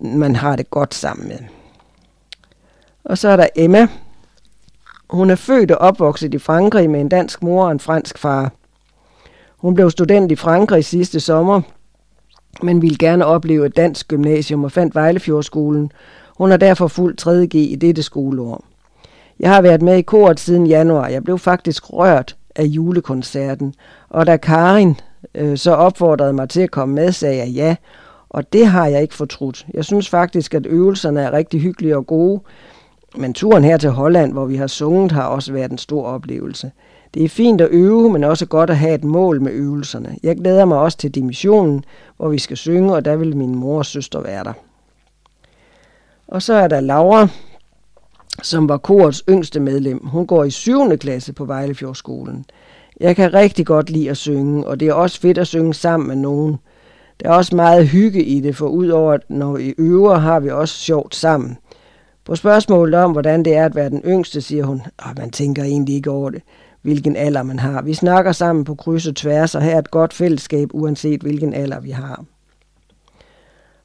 man 0.00 0.36
har 0.36 0.56
det 0.56 0.70
godt 0.70 0.94
sammen 0.94 1.28
med. 1.28 1.38
Og 3.04 3.18
så 3.18 3.28
er 3.28 3.36
der 3.36 3.46
Emma, 3.56 3.88
Hun 5.10 5.30
er 5.30 5.34
født 5.34 5.70
og 5.70 5.78
opvokset 5.78 6.34
i 6.34 6.38
Frankrig 6.38 6.90
med 6.90 7.00
en 7.00 7.08
dansk 7.08 7.42
mor 7.42 7.64
og 7.64 7.72
en 7.72 7.80
fransk 7.80 8.18
far. 8.18 8.52
Hun 9.56 9.74
blev 9.74 9.90
student 9.90 10.32
i 10.32 10.36
Frankrig 10.36 10.84
sidste 10.84 11.20
sommer, 11.20 11.60
men 12.62 12.82
ville 12.82 12.96
gerne 12.96 13.26
opleve 13.26 13.66
et 13.66 13.76
dansk 13.76 14.08
gymnasium 14.08 14.64
og 14.64 14.72
fandt 14.72 14.94
Vejlefjordskolen. 14.94 15.92
Hun 16.38 16.50
har 16.50 16.56
derfor 16.56 16.88
fuldt 16.88 17.26
3.G 17.26 17.54
i 17.54 17.74
dette 17.74 18.02
skoleår. 18.02 18.64
Jeg 19.40 19.54
har 19.54 19.62
været 19.62 19.82
med 19.82 19.96
i 19.96 20.02
koret 20.02 20.40
siden 20.40 20.66
januar. 20.66 21.08
Jeg 21.08 21.24
blev 21.24 21.38
faktisk 21.38 21.92
rørt 21.92 22.36
af 22.56 22.64
julekoncerten, 22.64 23.74
og 24.08 24.26
da 24.26 24.36
Karin 24.36 24.96
øh, 25.34 25.58
så 25.58 25.70
opfordrede 25.74 26.32
mig 26.32 26.48
til 26.48 26.60
at 26.60 26.70
komme 26.70 26.94
med, 26.94 27.12
sagde 27.12 27.38
jeg 27.38 27.48
ja, 27.48 27.76
og 28.30 28.52
det 28.52 28.66
har 28.66 28.86
jeg 28.86 29.02
ikke 29.02 29.14
fortrudt. 29.14 29.66
Jeg 29.74 29.84
synes 29.84 30.08
faktisk, 30.08 30.54
at 30.54 30.66
øvelserne 30.66 31.20
er 31.20 31.32
rigtig 31.32 31.60
hyggelige 31.60 31.96
og 31.96 32.06
gode, 32.06 32.40
men 33.16 33.34
turen 33.34 33.64
her 33.64 33.76
til 33.76 33.90
Holland, 33.90 34.32
hvor 34.32 34.44
vi 34.44 34.56
har 34.56 34.66
sunget, 34.66 35.12
har 35.12 35.24
også 35.24 35.52
været 35.52 35.72
en 35.72 35.78
stor 35.78 36.06
oplevelse. 36.06 36.70
Det 37.14 37.24
er 37.24 37.28
fint 37.28 37.60
at 37.60 37.68
øve, 37.70 38.10
men 38.10 38.24
også 38.24 38.46
godt 38.46 38.70
at 38.70 38.76
have 38.76 38.94
et 38.94 39.04
mål 39.04 39.40
med 39.40 39.52
øvelserne. 39.52 40.16
Jeg 40.22 40.36
glæder 40.36 40.64
mig 40.64 40.78
også 40.78 40.98
til 40.98 41.14
dimissionen, 41.14 41.84
hvor 42.16 42.28
vi 42.28 42.38
skal 42.38 42.56
synge, 42.56 42.94
og 42.94 43.04
der 43.04 43.16
vil 43.16 43.36
min 43.36 43.54
mor 43.54 43.78
og 43.78 43.86
søster 43.86 44.20
være 44.20 44.44
der. 44.44 44.52
Og 46.28 46.42
så 46.42 46.54
er 46.54 46.68
der 46.68 46.80
Laura, 46.80 47.28
som 48.42 48.68
var 48.68 48.78
korets 48.78 49.24
yngste 49.28 49.60
medlem. 49.60 50.06
Hun 50.06 50.26
går 50.26 50.44
i 50.44 50.50
7. 50.50 50.96
klasse 50.96 51.32
på 51.32 51.44
Vejlefjordskolen. 51.44 52.44
Jeg 53.00 53.16
kan 53.16 53.34
rigtig 53.34 53.66
godt 53.66 53.90
lide 53.90 54.10
at 54.10 54.16
synge, 54.16 54.66
og 54.66 54.80
det 54.80 54.88
er 54.88 54.92
også 54.92 55.20
fedt 55.20 55.38
at 55.38 55.46
synge 55.46 55.74
sammen 55.74 56.08
med 56.08 56.16
nogen. 56.16 56.58
Der 57.20 57.28
er 57.28 57.34
også 57.34 57.56
meget 57.56 57.88
hygge 57.88 58.24
i 58.24 58.40
det, 58.40 58.56
for 58.56 58.66
udover 58.66 59.12
at 59.12 59.20
når 59.28 59.56
vi 59.56 59.74
øver, 59.78 60.14
har 60.14 60.40
vi 60.40 60.50
også 60.50 60.74
sjovt 60.74 61.14
sammen. 61.14 61.58
På 62.24 62.36
spørgsmålet 62.36 62.94
om, 62.94 63.12
hvordan 63.12 63.44
det 63.44 63.54
er 63.54 63.64
at 63.64 63.74
være 63.74 63.90
den 63.90 64.02
yngste, 64.06 64.40
siger 64.40 64.64
hun, 64.64 64.82
at 64.98 65.18
man 65.18 65.30
tænker 65.30 65.64
egentlig 65.64 65.94
ikke 65.94 66.10
over 66.10 66.30
det, 66.30 66.42
hvilken 66.82 67.16
alder 67.16 67.42
man 67.42 67.58
har. 67.58 67.82
Vi 67.82 67.94
snakker 67.94 68.32
sammen 68.32 68.64
på 68.64 68.74
kryds 68.74 69.06
og 69.06 69.16
tværs, 69.16 69.54
og 69.54 69.62
her 69.62 69.74
er 69.74 69.78
et 69.78 69.90
godt 69.90 70.12
fællesskab, 70.12 70.68
uanset 70.72 71.20
hvilken 71.20 71.54
alder 71.54 71.80
vi 71.80 71.90
har. 71.90 72.24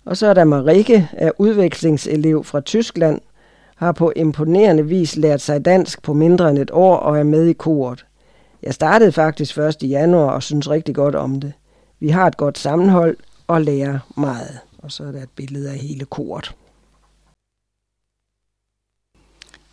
Og 0.06 0.18
så 0.18 0.28
er 0.28 0.34
der 0.34 0.44
Marike, 0.44 1.10
er 1.12 1.32
udvekslingselev 1.38 2.44
fra 2.44 2.62
Tyskland, 2.62 3.20
har 3.78 3.92
på 3.92 4.14
imponerende 4.16 4.86
vis 4.86 5.16
lært 5.16 5.42
sig 5.42 5.66
dansk 5.66 6.02
på 6.02 6.14
mindre 6.14 6.50
end 6.50 6.60
et 6.60 6.72
år 6.72 6.96
og 6.96 7.20
er 7.20 7.24
med 7.24 7.46
i 7.46 7.54
koret. 7.54 8.06
Jeg 8.64 8.74
startede 8.74 9.12
faktisk 9.12 9.54
først 9.54 9.84
i 9.84 9.88
januar 9.88 10.32
og 10.32 10.44
synes 10.44 10.70
rigtig 10.70 10.96
godt 10.96 11.16
om 11.16 11.42
det. 11.42 11.54
Vi 12.00 12.10
har 12.10 12.28
et 12.28 12.38
godt 12.38 12.58
sammenhold 12.58 13.18
og 13.48 13.62
lærer 13.62 14.00
meget. 14.16 14.60
Og 14.78 14.92
så 14.92 15.04
er 15.04 15.12
der 15.12 15.24
et 15.24 15.30
billede 15.36 15.72
af 15.72 15.78
hele 15.78 16.06
koret. 16.06 16.56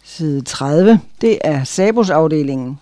Side 0.05 0.43
30, 0.43 1.01
det 1.21 1.39
er 1.45 1.65
Sabos 1.65 2.11
afdelingen. 2.11 2.81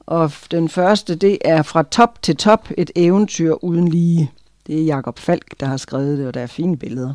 Og 0.00 0.32
den 0.50 0.68
første, 0.68 1.14
det 1.14 1.38
er 1.44 1.62
fra 1.62 1.82
top 1.82 2.22
til 2.22 2.36
top, 2.36 2.68
et 2.78 2.90
eventyr 2.94 3.52
uden 3.52 3.88
lige. 3.88 4.30
Det 4.66 4.80
er 4.80 4.84
Jakob 4.84 5.18
Falk, 5.18 5.60
der 5.60 5.66
har 5.66 5.76
skrevet 5.76 6.18
det, 6.18 6.26
og 6.26 6.34
der 6.34 6.40
er 6.40 6.46
fine 6.46 6.76
billeder. 6.76 7.14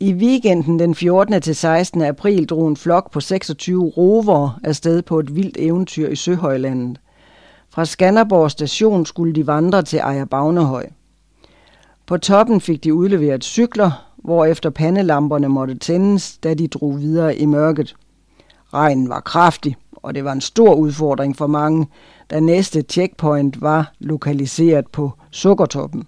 I 0.00 0.12
weekenden 0.12 0.78
den 0.78 0.94
14. 0.94 1.40
til 1.40 1.56
16. 1.56 2.02
april 2.02 2.46
drog 2.46 2.68
en 2.68 2.76
flok 2.76 3.10
på 3.10 3.20
26 3.20 3.84
rover 3.84 4.60
afsted 4.64 5.02
på 5.02 5.18
et 5.18 5.36
vildt 5.36 5.56
eventyr 5.60 6.08
i 6.08 6.16
Søhøjlandet. 6.16 7.00
Fra 7.70 7.84
Skanderborg 7.84 8.50
station 8.50 9.06
skulle 9.06 9.32
de 9.32 9.46
vandre 9.46 9.82
til 9.82 9.98
Ejer 9.98 10.24
Bagnehøj. 10.24 10.86
På 12.06 12.16
toppen 12.16 12.60
fik 12.60 12.84
de 12.84 12.94
udleveret 12.94 13.44
cykler, 13.44 14.12
hvorefter 14.16 14.70
pandelamperne 14.70 15.48
måtte 15.48 15.74
tændes, 15.74 16.38
da 16.38 16.54
de 16.54 16.68
drog 16.68 17.00
videre 17.00 17.36
i 17.36 17.46
mørket. 17.46 17.96
Regnen 18.74 19.08
var 19.08 19.20
kraftig, 19.20 19.76
og 19.92 20.14
det 20.14 20.24
var 20.24 20.32
en 20.32 20.40
stor 20.40 20.74
udfordring 20.74 21.36
for 21.36 21.46
mange, 21.46 21.86
da 22.30 22.40
næste 22.40 22.82
checkpoint 22.82 23.60
var 23.60 23.92
lokaliseret 23.98 24.86
på 24.86 25.10
Sukkertoppen. 25.30 26.04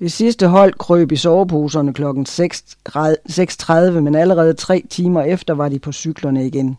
Det 0.00 0.12
sidste 0.12 0.48
hold 0.48 0.72
krøb 0.72 1.12
i 1.12 1.16
soveposerne 1.16 1.92
kl. 1.92 2.04
6.30, 2.04 4.00
men 4.00 4.14
allerede 4.14 4.54
tre 4.54 4.84
timer 4.90 5.22
efter 5.22 5.54
var 5.54 5.68
de 5.68 5.78
på 5.78 5.92
cyklerne 5.92 6.46
igen. 6.46 6.76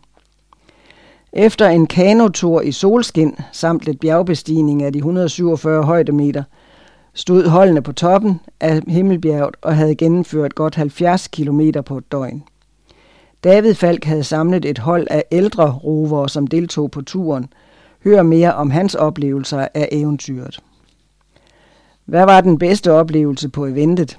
Efter 1.32 1.68
en 1.68 1.86
kanotur 1.86 2.60
i 2.60 2.72
solskin 2.72 3.36
samt 3.52 3.82
lidt 3.82 4.00
bjergbestigning 4.00 4.82
af 4.82 4.92
de 4.92 4.98
147 4.98 5.82
højdemeter, 5.82 6.42
stod 7.14 7.48
holdene 7.48 7.82
på 7.82 7.92
toppen 7.92 8.40
af 8.60 8.82
Himmelbjerget 8.88 9.56
og 9.62 9.76
havde 9.76 9.94
gennemført 9.94 10.54
godt 10.54 10.74
70 10.74 11.28
km 11.28 11.60
på 11.86 11.98
et 11.98 12.12
døgn. 12.12 12.42
David 13.44 13.74
Falk 13.74 14.04
havde 14.04 14.24
samlet 14.24 14.64
et 14.64 14.78
hold 14.78 15.06
af 15.10 15.24
ældre 15.32 15.70
rovere, 15.70 16.28
som 16.28 16.46
deltog 16.46 16.90
på 16.90 17.02
turen. 17.02 17.52
Hør 18.04 18.22
mere 18.22 18.54
om 18.54 18.70
hans 18.70 18.94
oplevelser 18.94 19.68
af 19.74 19.88
eventyret. 19.92 20.60
Hvad 22.12 22.24
var 22.24 22.40
den 22.40 22.58
bedste 22.58 22.92
oplevelse 22.92 23.48
på 23.48 23.66
eventet? 23.66 24.18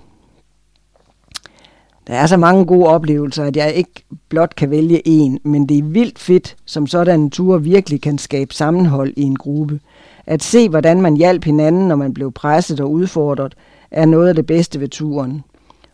Der 2.07 2.13
er 2.13 2.25
så 2.25 2.37
mange 2.37 2.65
gode 2.65 2.87
oplevelser, 2.87 3.43
at 3.43 3.57
jeg 3.57 3.73
ikke 3.73 4.05
blot 4.29 4.55
kan 4.55 4.69
vælge 4.69 5.07
en, 5.07 5.39
men 5.43 5.69
det 5.69 5.77
er 5.77 5.83
vildt 5.83 6.19
fedt, 6.19 6.55
som 6.65 6.87
sådan 6.87 7.19
en 7.19 7.29
tur 7.29 7.57
virkelig 7.57 8.01
kan 8.01 8.17
skabe 8.17 8.53
sammenhold 8.53 9.13
i 9.17 9.21
en 9.21 9.35
gruppe. 9.35 9.79
At 10.25 10.43
se, 10.43 10.69
hvordan 10.69 11.01
man 11.01 11.17
hjalp 11.17 11.43
hinanden, 11.43 11.87
når 11.87 11.95
man 11.95 12.13
blev 12.13 12.31
presset 12.31 12.79
og 12.79 12.91
udfordret, 12.91 13.55
er 13.91 14.05
noget 14.05 14.29
af 14.29 14.35
det 14.35 14.45
bedste 14.45 14.79
ved 14.79 14.87
turen. 14.87 15.43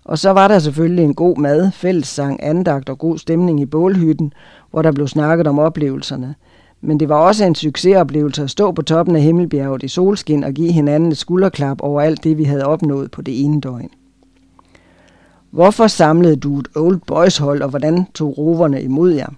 Og 0.05 0.17
så 0.17 0.29
var 0.29 0.47
der 0.47 0.59
selvfølgelig 0.59 1.05
en 1.05 1.15
god 1.15 1.37
mad, 1.37 1.71
fællessang, 1.71 2.43
andagt 2.43 2.89
og 2.89 2.97
god 2.97 3.17
stemning 3.17 3.61
i 3.61 3.65
bålhytten, 3.65 4.33
hvor 4.71 4.81
der 4.81 4.91
blev 4.91 5.07
snakket 5.07 5.47
om 5.47 5.59
oplevelserne– 5.59 6.35
men 6.81 6.99
det 6.99 7.09
var 7.09 7.15
også 7.15 7.45
en 7.45 7.55
succesoplevelse 7.55 8.43
at 8.43 8.49
stå 8.49 8.71
på 8.71 8.81
toppen 8.81 9.15
af 9.15 9.21
Himmelbjerget 9.21 9.83
i 9.83 9.87
solskin 9.87 10.43
og 10.43 10.53
give 10.53 10.71
hinanden 10.71 11.11
et 11.11 11.17
skulderklap 11.17 11.81
over 11.81 12.01
alt 12.01 12.23
det, 12.23 12.37
vi 12.37 12.43
havde 12.43 12.65
opnået 12.65 13.11
på 13.11 13.21
det 13.21 13.43
ene 13.43 13.61
døgn. 13.61 13.89
Hvorfor 15.51 15.87
samlede 15.87 16.35
du 16.35 16.59
et 16.59 16.67
Old 16.75 16.99
Boys 17.07 17.37
hold, 17.37 17.61
og 17.61 17.69
hvordan 17.69 18.05
tog 18.13 18.37
roverne 18.37 18.81
imod 18.81 19.11
jer? 19.11 19.29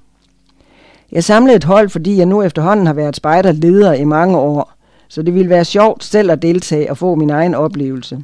Jeg 1.11 1.23
samlede 1.23 1.55
et 1.55 1.63
hold, 1.63 1.89
fordi 1.89 2.17
jeg 2.17 2.25
nu 2.25 2.41
efterhånden 2.41 2.85
har 2.85 2.93
været 2.93 3.15
spejderleder 3.15 3.93
i 3.93 4.03
mange 4.03 4.37
år, 4.37 4.73
så 5.07 5.21
det 5.21 5.33
ville 5.33 5.49
være 5.49 5.65
sjovt 5.65 6.03
selv 6.03 6.31
at 6.31 6.41
deltage 6.41 6.89
og 6.89 6.97
få 6.97 7.15
min 7.15 7.29
egen 7.29 7.55
oplevelse. 7.55 8.23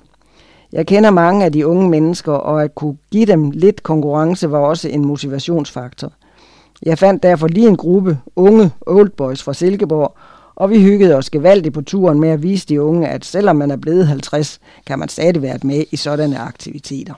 Jeg 0.71 0.87
kender 0.87 1.09
mange 1.09 1.45
af 1.45 1.51
de 1.51 1.67
unge 1.67 1.89
mennesker, 1.89 2.31
og 2.31 2.63
at 2.63 2.75
kunne 2.75 2.97
give 3.11 3.25
dem 3.25 3.51
lidt 3.51 3.83
konkurrence 3.83 4.51
var 4.51 4.59
også 4.59 4.89
en 4.89 5.05
motivationsfaktor– 5.05 6.11
jeg 6.85 6.97
fandt 6.97 7.23
derfor 7.23 7.47
lige 7.47 7.67
en 7.67 7.77
gruppe 7.77 8.19
unge 8.35 8.71
oldboys 8.81 9.43
fra 9.43 9.53
Silkeborg, 9.53 10.15
og 10.55 10.69
vi 10.69 10.81
hyggede 10.81 11.15
os 11.15 11.29
gevaldigt 11.29 11.73
på 11.73 11.81
turen 11.81 12.19
med 12.19 12.29
at 12.29 12.43
vise 12.43 12.67
de 12.67 12.81
unge, 12.81 13.07
at 13.07 13.25
selvom 13.25 13.55
man 13.55 13.71
er 13.71 13.77
blevet 13.77 14.07
50, 14.07 14.59
kan 14.85 14.99
man 14.99 15.09
stadig 15.09 15.41
være 15.41 15.59
med 15.63 15.83
i 15.91 15.95
sådanne 15.95 16.37
aktiviteter. 16.37 17.13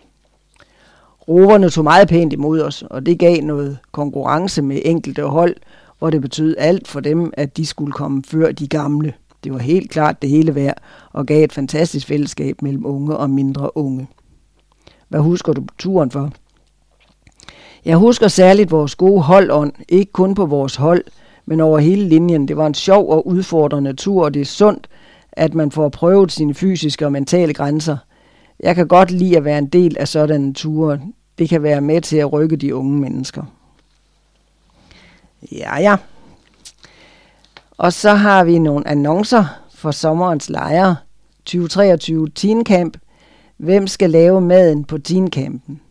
Roverne 1.27 1.69
tog 1.69 1.83
meget 1.83 2.07
pænt 2.07 2.33
imod 2.33 2.61
os, 2.61 2.83
og 2.89 3.05
det 3.05 3.19
gav 3.19 3.41
noget 3.41 3.77
konkurrence 3.91 4.61
med 4.61 4.81
enkelte 4.85 5.23
hold, 5.23 5.55
hvor 5.99 6.09
det 6.09 6.21
betød 6.21 6.55
alt 6.57 6.87
for 6.87 6.99
dem, 6.99 7.33
at 7.33 7.57
de 7.57 7.65
skulle 7.65 7.91
komme 7.91 8.23
før 8.27 8.51
de 8.51 8.67
gamle. 8.67 9.13
Det 9.43 9.53
var 9.53 9.59
helt 9.59 9.91
klart 9.91 10.21
det 10.21 10.29
hele 10.29 10.55
værd, 10.55 10.77
og 11.11 11.25
gav 11.25 11.43
et 11.43 11.53
fantastisk 11.53 12.07
fællesskab 12.07 12.61
mellem 12.61 12.85
unge 12.85 13.17
og 13.17 13.29
mindre 13.29 13.77
unge. 13.77 14.07
Hvad 15.09 15.19
husker 15.19 15.53
du 15.53 15.61
på 15.61 15.73
turen 15.77 16.11
for? 16.11 16.31
Jeg 17.89 17.97
husker 17.97 18.27
særligt 18.27 18.71
vores 18.71 18.95
gode 18.95 19.21
holdånd, 19.21 19.73
ikke 19.87 20.11
kun 20.11 20.35
på 20.35 20.45
vores 20.45 20.75
hold, 20.75 21.03
men 21.45 21.59
over 21.59 21.79
hele 21.79 22.09
linjen. 22.09 22.47
Det 22.47 22.57
var 22.57 22.67
en 22.67 22.73
sjov 22.73 23.09
og 23.09 23.27
udfordrende 23.27 23.93
tur, 23.93 24.23
og 24.23 24.33
det 24.33 24.41
er 24.41 24.45
sundt, 24.45 24.87
at 25.31 25.53
man 25.53 25.71
får 25.71 25.89
prøvet 25.89 26.31
sine 26.31 26.53
fysiske 26.53 27.05
og 27.05 27.11
mentale 27.11 27.53
grænser. 27.53 27.97
Jeg 28.59 28.75
kan 28.75 28.87
godt 28.87 29.11
lide 29.11 29.37
at 29.37 29.43
være 29.43 29.57
en 29.57 29.67
del 29.67 29.97
af 29.99 30.07
sådan 30.07 30.41
en 30.41 30.53
tur. 30.53 30.97
Det 31.37 31.49
kan 31.49 31.63
være 31.63 31.81
med 31.81 32.01
til 32.01 32.17
at 32.17 32.33
rykke 32.33 32.55
de 32.55 32.75
unge 32.75 32.99
mennesker. 32.99 33.43
Ja, 35.51 35.79
ja. 35.79 35.95
Og 37.77 37.93
så 37.93 38.13
har 38.13 38.43
vi 38.43 38.59
nogle 38.59 38.87
annoncer 38.87 39.45
for 39.75 39.91
sommerens 39.91 40.49
lejre. 40.49 40.95
2023 41.45 42.29
Teen 42.29 42.65
Camp. 42.65 42.97
Hvem 43.57 43.87
skal 43.87 44.09
lave 44.09 44.41
maden 44.41 44.83
på 44.83 44.97
Teen 44.97 45.31
Campen? 45.31 45.81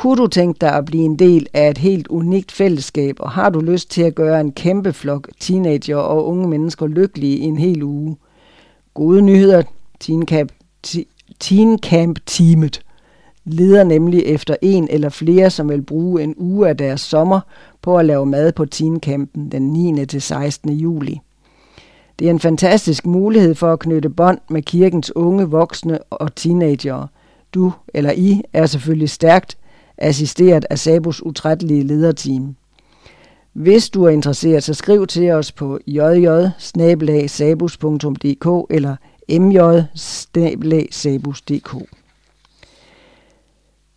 Kunne 0.00 0.16
du 0.16 0.26
tænke 0.26 0.58
dig 0.60 0.72
at 0.72 0.84
blive 0.84 1.04
en 1.04 1.16
del 1.16 1.46
af 1.54 1.70
et 1.70 1.78
helt 1.78 2.08
unikt 2.08 2.52
fællesskab, 2.52 3.16
og 3.18 3.30
har 3.30 3.50
du 3.50 3.60
lyst 3.60 3.90
til 3.90 4.02
at 4.02 4.14
gøre 4.14 4.40
en 4.40 4.52
kæmpe 4.52 4.92
flok 4.92 5.28
teenager 5.40 5.96
og 5.96 6.26
unge 6.26 6.48
mennesker 6.48 6.86
lykkelige 6.86 7.36
i 7.36 7.40
en 7.40 7.58
hel 7.58 7.82
uge? 7.82 8.16
Gode 8.94 9.22
nyheder, 9.22 9.62
Teen 10.00 10.26
Camp, 10.26 10.52
Teen 11.40 11.78
Camp 11.78 12.18
teamet 12.26 12.82
leder 13.44 13.84
nemlig 13.84 14.22
efter 14.26 14.56
en 14.62 14.88
eller 14.90 15.08
flere, 15.08 15.50
som 15.50 15.68
vil 15.68 15.82
bruge 15.82 16.22
en 16.22 16.34
uge 16.36 16.68
af 16.68 16.76
deres 16.76 17.00
sommer 17.00 17.40
på 17.82 17.98
at 17.98 18.04
lave 18.04 18.26
mad 18.26 18.52
på 18.52 18.66
Teen 18.66 19.00
Campen 19.00 19.52
den 19.52 19.62
9. 19.62 20.06
til 20.06 20.22
16. 20.22 20.72
juli. 20.72 21.20
Det 22.18 22.26
er 22.26 22.30
en 22.30 22.40
fantastisk 22.40 23.06
mulighed 23.06 23.54
for 23.54 23.72
at 23.72 23.78
knytte 23.78 24.10
bånd 24.10 24.38
med 24.50 24.62
kirkens 24.62 25.16
unge, 25.16 25.44
voksne 25.44 25.98
og 26.10 26.34
teenagere. 26.34 27.08
Du 27.54 27.72
eller 27.94 28.12
I 28.12 28.42
er 28.52 28.66
selvfølgelig 28.66 29.10
stærkt 29.10 29.56
assisteret 30.00 30.66
af 30.70 30.78
Sabos 30.78 31.22
utrættelige 31.22 31.82
lederteam. 31.82 32.56
Hvis 33.52 33.90
du 33.90 34.04
er 34.04 34.10
interesseret, 34.10 34.64
så 34.64 34.74
skriv 34.74 35.06
til 35.06 35.30
os 35.30 35.52
på 35.52 35.78
jj 35.86 35.98
eller 38.70 38.96
mj 39.38 39.58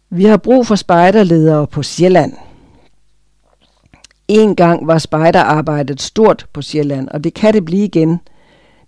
Vi 0.09 0.25
har 0.25 0.37
brug 0.37 0.67
for 0.67 0.75
spejderledere 0.75 1.67
på 1.67 1.83
Sjælland. 1.83 2.33
En 4.27 4.55
gang 4.55 4.87
var 4.87 4.97
spejderarbejdet 4.97 6.01
stort 6.01 6.45
på 6.53 6.61
Sjælland, 6.61 7.07
og 7.07 7.23
det 7.23 7.33
kan 7.33 7.53
det 7.53 7.65
blive 7.65 7.85
igen. 7.85 8.19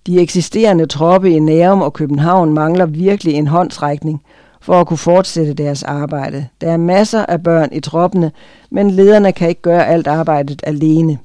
De 0.08 0.20
eksisterende 0.20 0.86
troppe 0.86 1.32
i 1.32 1.40
Nærum 1.40 1.82
og 1.82 1.94
København 1.94 2.54
mangler 2.54 2.86
virkelig 2.86 3.34
en 3.34 3.48
håndsrækning 3.48 4.22
for 4.66 4.74
at 4.74 4.88
kunne 4.88 4.98
fortsætte 4.98 5.54
deres 5.54 5.84
arbejde. 5.84 6.48
Der 6.62 6.72
er 6.72 6.78
masser 6.78 7.26
af 7.26 7.44
børn 7.44 7.70
i 7.72 7.80
troppene, 7.80 8.32
men 8.72 8.92
lederne 8.92 9.32
kan 9.32 9.50
ikke 9.50 9.62
gøre 9.62 9.88
alt 9.88 10.08
arbejdet 10.08 10.62
alene. 10.64 11.18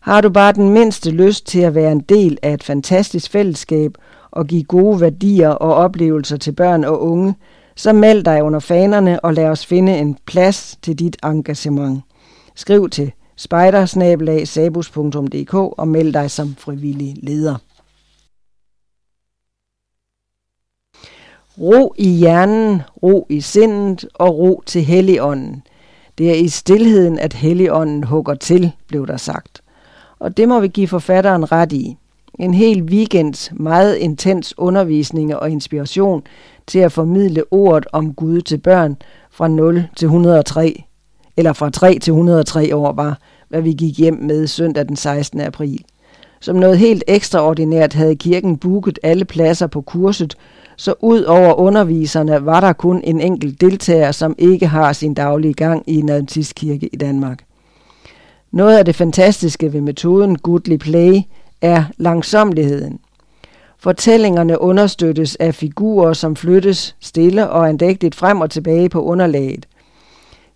Har 0.00 0.20
du 0.20 0.30
bare 0.30 0.52
den 0.52 0.68
mindste 0.68 1.10
lyst 1.10 1.46
til 1.46 1.60
at 1.60 1.74
være 1.74 1.92
en 1.92 2.00
del 2.00 2.38
af 2.42 2.54
et 2.54 2.64
fantastisk 2.64 3.30
fællesskab 3.30 3.94
og 4.30 4.46
give 4.46 4.64
gode 4.64 5.00
værdier 5.00 5.48
og 5.48 5.74
oplevelser 5.74 6.36
til 6.36 6.52
børn 6.52 6.84
og 6.84 7.02
unge, 7.02 7.34
så 7.76 7.92
meld 7.92 8.24
dig 8.24 8.42
under 8.42 8.60
fanerne 8.60 9.20
og 9.20 9.34
lad 9.34 9.46
os 9.46 9.66
finde 9.66 9.98
en 9.98 10.16
plads 10.26 10.78
til 10.82 10.98
dit 10.98 11.16
engagement. 11.24 12.00
Skriv 12.54 12.90
til 12.90 13.12
spejdersnabelag.sabus.dk 13.36 15.54
og 15.54 15.88
meld 15.88 16.12
dig 16.12 16.30
som 16.30 16.54
frivillig 16.58 17.14
leder. 17.22 17.56
Ro 21.60 21.94
i 21.98 22.08
hjernen, 22.08 22.82
ro 23.02 23.26
i 23.28 23.40
sindet 23.40 24.06
og 24.14 24.38
ro 24.38 24.62
til 24.66 24.82
Helligånden. 24.82 25.62
Det 26.18 26.30
er 26.30 26.34
i 26.34 26.48
stillheden, 26.48 27.18
at 27.18 27.32
Helligånden 27.32 28.04
hugger 28.04 28.34
til, 28.34 28.72
blev 28.88 29.06
der 29.06 29.16
sagt. 29.16 29.62
Og 30.18 30.36
det 30.36 30.48
må 30.48 30.60
vi 30.60 30.68
give 30.68 30.88
forfatteren 30.88 31.52
ret 31.52 31.72
i. 31.72 31.96
En 32.38 32.54
hel 32.54 32.82
weekends 32.82 33.52
meget 33.52 33.96
intens 33.96 34.58
undervisning 34.58 35.36
og 35.36 35.50
inspiration 35.50 36.22
til 36.66 36.78
at 36.78 36.92
formidle 36.92 37.44
ordet 37.50 37.86
om 37.92 38.14
Gud 38.14 38.40
til 38.40 38.58
børn 38.58 38.96
fra 39.30 39.48
0 39.48 39.84
til 39.96 40.06
103, 40.06 40.84
eller 41.36 41.52
fra 41.52 41.70
3 41.70 41.98
til 41.98 42.10
103 42.10 42.76
år 42.76 42.92
var, 42.92 43.18
hvad 43.48 43.62
vi 43.62 43.72
gik 43.72 43.98
hjem 43.98 44.14
med 44.14 44.46
søndag 44.46 44.88
den 44.88 44.96
16. 44.96 45.40
april. 45.40 45.84
Som 46.40 46.56
noget 46.56 46.78
helt 46.78 47.04
ekstraordinært 47.06 47.92
havde 47.92 48.16
kirken 48.16 48.56
booket 48.56 48.98
alle 49.02 49.24
pladser 49.24 49.66
på 49.66 49.80
kurset, 49.80 50.36
så 50.80 50.94
ud 51.00 51.22
over 51.22 51.54
underviserne 51.54 52.46
var 52.46 52.60
der 52.60 52.72
kun 52.72 53.00
en 53.04 53.20
enkelt 53.20 53.60
deltager, 53.60 54.12
som 54.12 54.34
ikke 54.38 54.66
har 54.66 54.92
sin 54.92 55.14
daglige 55.14 55.54
gang 55.54 55.82
i 55.86 55.96
en 55.96 56.08
adventistkirke 56.08 56.86
i 56.92 56.96
Danmark. 56.96 57.44
Noget 58.52 58.78
af 58.78 58.84
det 58.84 58.94
fantastiske 58.94 59.72
ved 59.72 59.80
metoden 59.80 60.38
Goodly 60.38 60.76
Play 60.76 61.20
er 61.60 61.84
langsomligheden. 61.96 62.98
Fortællingerne 63.78 64.60
understøttes 64.60 65.36
af 65.36 65.54
figurer, 65.54 66.12
som 66.12 66.36
flyttes 66.36 66.96
stille 67.00 67.50
og 67.50 67.68
andægtigt 67.68 68.14
frem 68.14 68.40
og 68.40 68.50
tilbage 68.50 68.88
på 68.88 69.02
underlaget. 69.02 69.68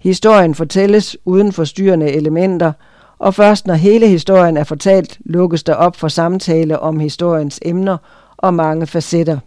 Historien 0.02 0.54
fortælles 0.54 1.16
uden 1.24 1.52
forstyrrende 1.52 2.12
elementer, 2.12 2.72
og 3.18 3.34
først 3.34 3.66
når 3.66 3.74
hele 3.74 4.08
historien 4.08 4.56
er 4.56 4.64
fortalt, 4.64 5.18
lukkes 5.24 5.62
der 5.62 5.74
op 5.74 5.96
for 5.96 6.08
samtale 6.08 6.78
om 6.78 7.00
historiens 7.00 7.60
emner 7.62 7.96
og 8.36 8.54
mange 8.54 8.86
facetter. 8.86 9.38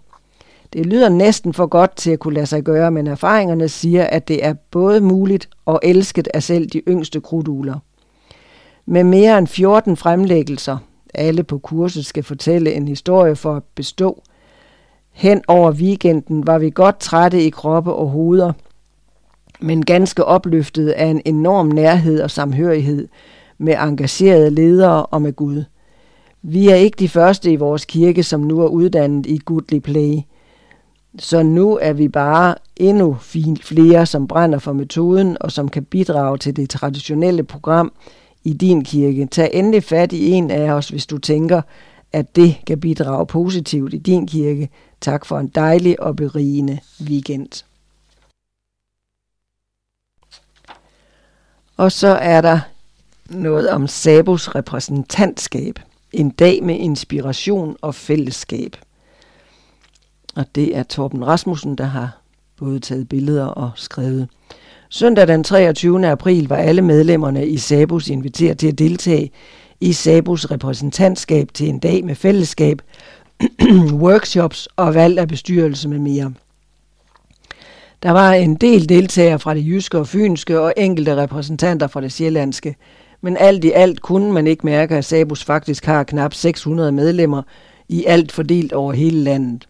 Det 0.78 0.86
lyder 0.86 1.10
næsten 1.10 1.54
for 1.54 1.66
godt 1.66 1.96
til 1.96 2.12
at 2.12 2.20
kunne 2.20 2.34
lade 2.34 2.46
sig 2.46 2.64
gøre, 2.64 2.92
men 2.92 3.08
erfaringerne 3.08 3.70
siger, 3.70 4.04
at 4.04 4.28
det 4.28 4.46
er 4.46 4.54
både 4.72 5.02
muligt 5.02 5.50
og 5.66 5.80
elsket 5.84 6.28
af 6.34 6.44
selv 6.44 6.70
de 6.70 6.82
yngste 6.88 7.22
kruduler. 7.22 7.80
Med 8.86 9.04
mere 9.04 9.38
end 9.38 9.48
14 9.48 9.98
fremlæggelser, 9.98 10.78
alle 11.14 11.44
på 11.44 11.58
kurset 11.58 12.06
skal 12.06 12.24
fortælle 12.24 12.74
en 12.74 12.88
historie 12.88 13.36
for 13.36 13.56
at 13.56 13.64
bestå. 13.76 14.24
Hen 15.12 15.42
over 15.48 15.72
weekenden 15.72 16.48
var 16.48 16.58
vi 16.58 16.70
godt 16.70 17.00
trætte 17.00 17.44
i 17.44 17.50
kroppe 17.50 17.94
og 17.94 18.10
hoveder, 18.10 18.54
men 19.60 19.86
ganske 19.86 20.26
opløftet 20.26 20.90
af 20.90 21.06
en 21.06 21.22
enorm 21.26 21.68
nærhed 21.68 22.22
og 22.22 22.32
samhørighed 22.32 23.08
med 23.58 23.76
engagerede 23.80 24.50
ledere 24.50 25.06
og 25.06 25.22
med 25.22 25.34
Gud. 25.34 25.64
Vi 26.42 26.70
er 26.70 26.76
ikke 26.76 26.96
de 27.00 27.10
første 27.10 27.52
i 27.52 27.56
vores 27.56 27.86
kirke, 27.86 28.24
som 28.24 28.40
nu 28.40 28.60
er 28.62 28.68
uddannet 28.68 29.26
i 29.26 29.40
Goodly 29.46 29.80
Play– 29.80 30.16
så 31.20 31.44
nu 31.44 31.78
er 31.78 31.94
vi 31.94 32.08
bare 32.08 32.56
endnu 32.76 33.18
flere, 33.62 34.06
som 34.06 34.28
brænder 34.28 34.60
for 34.60 34.74
metoden 34.74 35.38
og 35.42 35.52
som 35.52 35.70
kan 35.70 35.84
bidrage 35.84 36.38
til 36.38 36.56
det 36.56 36.70
traditionelle 36.70 37.44
program 37.44 37.92
i 38.44 38.54
din 38.54 38.84
kirke. 38.84 39.26
Tag 39.26 39.50
endelig 39.54 39.84
fat 39.84 40.14
i 40.14 40.30
en 40.32 40.52
af 40.52 40.72
os, 40.72 40.90
hvis 40.90 41.06
du 41.06 41.18
tænker, 41.18 41.62
at 42.14 42.36
det 42.36 42.58
kan 42.68 42.80
bidrage 42.80 43.26
positivt 43.26 43.94
i 43.94 43.98
din 43.98 44.28
kirke. 44.28 44.70
Tak 45.02 45.26
for 45.26 45.40
en 45.40 45.48
dejlig 45.48 46.02
og 46.02 46.16
berigende 46.16 46.80
weekend. 47.02 47.64
Og 51.78 51.92
så 51.92 52.08
er 52.08 52.42
der 52.42 52.60
noget 53.30 53.70
om 53.70 53.88
Sabos 53.88 54.56
repræsentantskab. 54.56 55.80
En 56.12 56.30
dag 56.30 56.64
med 56.64 56.76
inspiration 56.76 57.78
og 57.82 57.96
fællesskab. 57.96 58.76
Og 60.38 60.46
det 60.56 60.78
er 60.78 60.84
Torben 60.84 61.28
Rasmussen, 61.28 61.76
der 61.76 61.84
har 61.84 62.18
både 62.58 62.80
taget 62.80 63.10
billeder 63.10 63.46
og 63.46 63.72
skrevet. 63.76 64.28
Søndag 64.90 65.28
den 65.28 65.44
23. 65.44 66.08
april 66.08 66.50
var 66.50 66.56
alle 66.56 66.82
medlemmerne 66.82 67.48
i 67.48 67.58
Sabus 67.58 68.08
inviteret 68.08 68.58
til 68.58 68.68
at 68.68 68.80
deltage 68.80 69.32
i 69.82 69.94
Sabus 69.94 70.52
repræsentantskab 70.52 71.54
til 71.54 71.70
en 71.70 71.80
dag 71.80 72.06
med 72.06 72.16
fællesskab, 72.16 72.82
workshops 74.08 74.68
og 74.76 74.94
valg 74.94 75.20
af 75.20 75.28
bestyrelse 75.28 75.90
med 75.90 76.00
mere. 76.00 76.34
Der 78.04 78.12
var 78.12 78.34
en 78.34 78.56
del 78.56 78.90
deltagere 78.90 79.40
fra 79.40 79.54
det 79.54 79.66
jyske 79.66 79.98
og 79.98 80.08
fynske 80.08 80.60
og 80.60 80.74
enkelte 80.78 81.16
repræsentanter 81.16 81.88
fra 81.88 82.02
det 82.02 82.12
sjællandske, 82.12 82.76
men 83.22 83.38
alt 83.38 83.64
i 83.64 83.72
alt 83.72 84.02
kunne 84.02 84.34
man 84.34 84.48
ikke 84.48 84.66
mærke, 84.66 84.96
at 84.96 85.06
Sabus 85.06 85.44
faktisk 85.44 85.86
har 85.86 86.04
knap 86.04 86.34
600 86.34 86.92
medlemmer 86.92 87.42
i 87.90 88.06
alt 88.06 88.32
fordelt 88.32 88.74
over 88.74 88.94
hele 88.94 89.24
landet. 89.24 89.68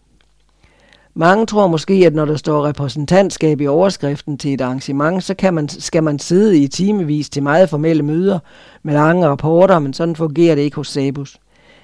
Mange 1.20 1.46
tror 1.46 1.66
måske, 1.66 2.02
at 2.06 2.14
når 2.14 2.24
der 2.24 2.36
står 2.36 2.66
repræsentantskab 2.66 3.60
i 3.60 3.66
overskriften 3.66 4.38
til 4.38 4.54
et 4.54 4.60
arrangement, 4.60 5.24
så 5.24 5.34
kan 5.34 5.54
man, 5.54 5.68
skal 5.68 6.02
man 6.02 6.18
sidde 6.18 6.58
i 6.58 6.68
timevis 6.68 7.30
til 7.30 7.42
meget 7.42 7.70
formelle 7.70 8.02
møder 8.02 8.38
med 8.82 8.94
lange 8.94 9.26
rapporter, 9.26 9.78
men 9.78 9.92
sådan 9.92 10.16
fungerer 10.16 10.54
det 10.54 10.62
ikke 10.62 10.76
hos 10.76 10.88
Sabus. 10.88 11.38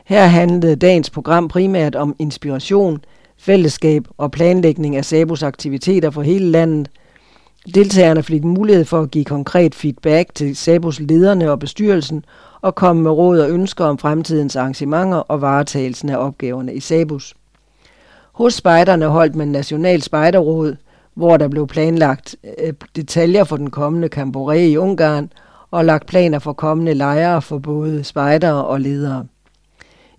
Her 0.05 0.27
handlede 0.27 0.77
dagens 0.77 1.11
program 1.11 1.49
primært 1.49 1.95
om 1.95 2.17
inspiration, 2.19 3.01
fællesskab 3.39 4.05
og 4.19 4.31
planlægning 4.31 4.97
af 4.97 5.05
Sabus 5.05 5.43
aktiviteter 5.43 6.11
for 6.11 6.23
hele 6.23 6.51
landet. 6.51 6.91
Deltagerne 7.75 8.23
fik 8.23 8.45
mulighed 8.45 8.85
for 8.85 9.01
at 9.01 9.11
give 9.11 9.25
konkret 9.25 9.75
feedback 9.75 10.35
til 10.35 10.57
Sabus 10.57 11.01
lederne 11.01 11.51
og 11.51 11.59
bestyrelsen 11.59 12.25
og 12.61 12.75
komme 12.75 13.03
med 13.03 13.11
råd 13.11 13.41
og 13.41 13.51
ønsker 13.51 13.85
om 13.85 13.99
fremtidens 13.99 14.57
arrangementer 14.57 15.19
og 15.19 15.41
varetagelsen 15.41 16.09
af 16.09 16.17
opgaverne 16.17 16.75
i 16.75 16.81
Sabus. 16.81 17.35
Hos 18.35 18.55
spejderne 18.55 19.07
holdt 19.07 19.35
man 19.35 19.49
National 19.49 20.03
Spejderråd, 20.03 20.77
hvor 21.15 21.37
der 21.37 21.49
blev 21.49 21.67
planlagt 21.67 22.37
øh, 22.59 22.73
detaljer 22.97 23.45
for 23.45 23.57
den 23.57 23.71
kommende 23.71 24.09
kamboré 24.17 24.53
i 24.53 24.77
Ungarn 24.77 25.31
og 25.71 25.85
lagt 25.85 26.07
planer 26.07 26.39
for 26.39 26.53
kommende 26.53 26.95
lejre 26.95 27.43
for 27.43 27.59
både 27.59 28.05
spejdere 28.05 28.65
og 28.65 28.81
ledere. 28.81 29.27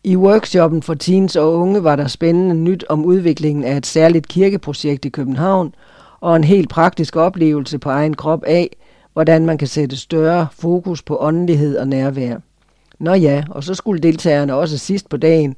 I 0.04 0.16
workshoppen 0.16 0.84
for 0.84 0.94
teens 0.94 1.36
og 1.36 1.54
unge 1.54 1.84
var 1.84 1.96
der 1.96 2.08
spændende 2.08 2.56
nyt 2.56 2.86
om 2.90 3.06
udviklingen 3.06 3.64
af 3.64 3.78
et 3.78 3.86
særligt 3.86 4.28
kirkeprojekt 4.28 5.06
i 5.06 5.10
København 5.10 5.76
og 6.20 6.36
en 6.36 6.44
helt 6.44 6.70
praktisk 6.70 7.16
oplevelse 7.16 7.80
på 7.80 7.90
egen 7.90 8.14
krop 8.14 8.44
af, 8.44 8.76
hvordan 9.14 9.46
man 9.46 9.58
kan 9.58 9.68
sætte 9.68 9.98
større 9.98 10.48
fokus 10.52 11.02
på 11.02 11.18
åndelighed 11.22 11.78
og 11.78 11.88
nærvær. 11.88 12.38
Nå 13.00 13.14
ja, 13.14 13.44
og 13.50 13.64
så 13.64 13.74
skulle 13.74 14.02
deltagerne 14.02 14.56
også 14.56 14.78
sidst 14.78 15.10
på 15.10 15.18
dagen 15.18 15.56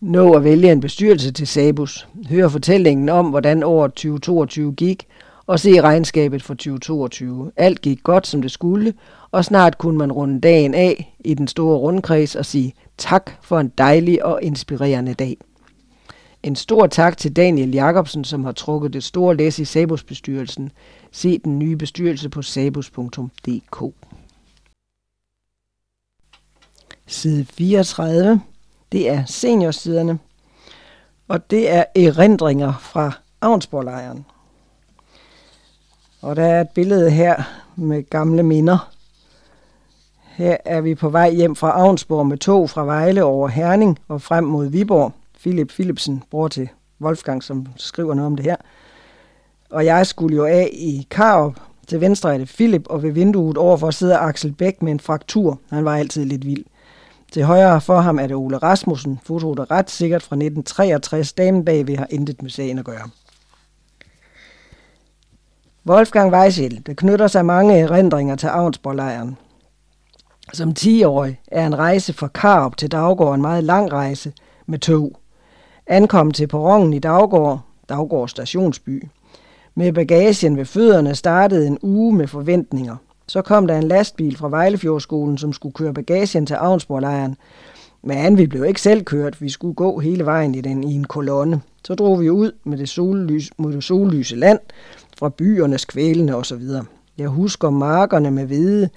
nå 0.00 0.32
at 0.32 0.44
vælge 0.44 0.72
en 0.72 0.80
bestyrelse 0.80 1.32
til 1.32 1.46
Sabus, 1.46 2.08
høre 2.28 2.50
fortællingen 2.50 3.08
om, 3.08 3.26
hvordan 3.26 3.62
året 3.62 3.92
2022 3.92 4.72
gik, 4.72 5.06
og 5.46 5.60
se 5.60 5.80
regnskabet 5.80 6.42
for 6.42 6.54
2022. 6.54 7.52
Alt 7.56 7.80
gik 7.80 8.02
godt, 8.02 8.26
som 8.26 8.42
det 8.42 8.50
skulle, 8.50 8.94
og 9.30 9.44
snart 9.44 9.78
kunne 9.78 9.98
man 9.98 10.12
runde 10.12 10.40
dagen 10.40 10.74
af 10.74 11.16
i 11.24 11.34
den 11.34 11.48
store 11.48 11.78
rundkreds 11.78 12.36
og 12.36 12.46
sige 12.46 12.74
tak 12.98 13.30
for 13.42 13.60
en 13.60 13.72
dejlig 13.78 14.24
og 14.24 14.42
inspirerende 14.42 15.14
dag. 15.14 15.36
En 16.42 16.56
stor 16.56 16.86
tak 16.86 17.16
til 17.16 17.36
Daniel 17.36 17.70
Jacobsen, 17.70 18.24
som 18.24 18.44
har 18.44 18.52
trukket 18.52 18.92
det 18.92 19.04
store 19.04 19.36
læs 19.36 19.58
i 19.58 19.64
Sabus-bestyrelsen. 19.64 20.70
Se 21.12 21.38
den 21.38 21.58
nye 21.58 21.76
bestyrelse 21.76 22.28
på 22.28 22.42
sabus.dk. 22.42 23.94
Side 27.06 27.44
34. 27.44 28.40
Det 28.92 29.08
er 29.08 29.24
seniorsiderne, 29.24 30.18
og 31.28 31.50
det 31.50 31.70
er 31.70 31.84
erindringer 31.96 32.72
fra 32.80 33.12
Avnsborglejren. 33.40 34.24
Og 36.22 36.36
der 36.36 36.44
er 36.44 36.60
et 36.60 36.68
billede 36.68 37.10
her 37.10 37.42
med 37.76 38.10
gamle 38.10 38.42
minder. 38.42 38.90
Her 40.22 40.56
er 40.64 40.80
vi 40.80 40.94
på 40.94 41.08
vej 41.08 41.30
hjem 41.30 41.56
fra 41.56 41.80
Avnsborg 41.80 42.26
med 42.26 42.38
tog 42.38 42.70
fra 42.70 42.84
Vejle 42.84 43.24
over 43.24 43.48
Herning 43.48 43.98
og 44.08 44.22
frem 44.22 44.44
mod 44.44 44.66
Viborg. 44.66 45.12
Philip 45.40 45.68
Philipsen, 45.68 46.22
bror 46.30 46.48
til 46.48 46.68
Wolfgang, 47.00 47.42
som 47.42 47.66
skriver 47.76 48.14
noget 48.14 48.26
om 48.26 48.36
det 48.36 48.44
her. 48.44 48.56
Og 49.70 49.84
jeg 49.84 50.06
skulle 50.06 50.36
jo 50.36 50.44
af 50.44 50.68
i 50.72 51.06
Karup. 51.10 51.60
Til 51.86 52.00
venstre 52.00 52.34
er 52.34 52.38
det 52.38 52.48
Philip, 52.48 52.86
og 52.86 53.02
ved 53.02 53.12
vinduet 53.12 53.56
overfor 53.56 53.90
sidder 53.90 54.18
Axel 54.18 54.52
Bæk 54.52 54.82
med 54.82 54.92
en 54.92 55.00
fraktur. 55.00 55.58
Han 55.70 55.84
var 55.84 55.96
altid 55.96 56.24
lidt 56.24 56.46
vild. 56.46 56.64
Til 57.32 57.44
højre 57.44 57.80
for 57.80 58.00
ham 58.00 58.18
er 58.18 58.26
det 58.26 58.36
Ole 58.36 58.58
Rasmussen, 58.58 59.20
fotoet 59.24 59.58
er 59.58 59.70
ret 59.70 59.90
sikkert 59.90 60.22
fra 60.22 60.36
1963. 60.36 61.32
Damen 61.32 61.64
bagved 61.64 61.96
har 61.96 62.06
intet 62.10 62.42
med 62.42 62.50
sagen 62.50 62.78
at 62.78 62.84
gøre. 62.84 63.10
Wolfgang 65.86 66.32
Weissel, 66.32 66.82
der 66.86 66.94
knytter 66.94 67.26
sig 67.26 67.46
mange 67.46 67.78
erindringer 67.78 68.36
til 68.36 68.46
Avnsborglejren. 68.46 69.36
Som 70.52 70.74
10-årig 70.78 71.40
er 71.46 71.66
en 71.66 71.78
rejse 71.78 72.12
fra 72.12 72.28
Karup 72.28 72.76
til 72.76 72.92
Daggård 72.92 73.34
en 73.34 73.40
meget 73.40 73.64
lang 73.64 73.92
rejse 73.92 74.32
med 74.66 74.78
tog. 74.78 75.12
Ankom 75.86 76.30
til 76.30 76.46
perronen 76.46 76.92
i 76.92 76.98
Daggård, 76.98 77.60
Daggård 77.88 78.28
stationsby. 78.28 79.08
Med 79.74 79.92
bagagen 79.92 80.56
ved 80.56 80.64
fødderne 80.64 81.14
startede 81.14 81.66
en 81.66 81.78
uge 81.82 82.14
med 82.14 82.26
forventninger. 82.26 82.96
Så 83.30 83.42
kom 83.42 83.66
der 83.66 83.78
en 83.78 83.88
lastbil 83.88 84.36
fra 84.36 84.48
Vejlefjordskolen, 84.48 85.38
som 85.38 85.52
skulle 85.52 85.72
køre 85.72 85.94
bagagen 85.94 86.46
til 86.46 86.54
Avnsborglejren. 86.54 87.36
Men 88.02 88.38
vi 88.38 88.46
blev 88.46 88.64
ikke 88.64 88.80
selv 88.80 89.04
kørt, 89.04 89.42
vi 89.42 89.48
skulle 89.48 89.74
gå 89.74 89.98
hele 89.98 90.24
vejen 90.26 90.54
i 90.54 90.60
den 90.60 90.84
i 90.84 90.94
en 90.94 91.04
kolonne. 91.04 91.60
Så 91.84 91.94
drog 91.94 92.20
vi 92.20 92.30
ud 92.30 92.52
med 92.64 92.78
det 92.78 92.88
sollys, 92.88 93.50
mod 93.56 93.72
det 93.72 93.84
sollyse 93.84 94.36
land, 94.36 94.58
fra 95.18 95.28
byernes 95.28 95.84
kvælende 95.84 96.34
osv. 96.34 96.62
Jeg 97.18 97.28
husker 97.28 97.70
markerne 97.70 98.30
med 98.30 98.44
hvide, 98.44 98.88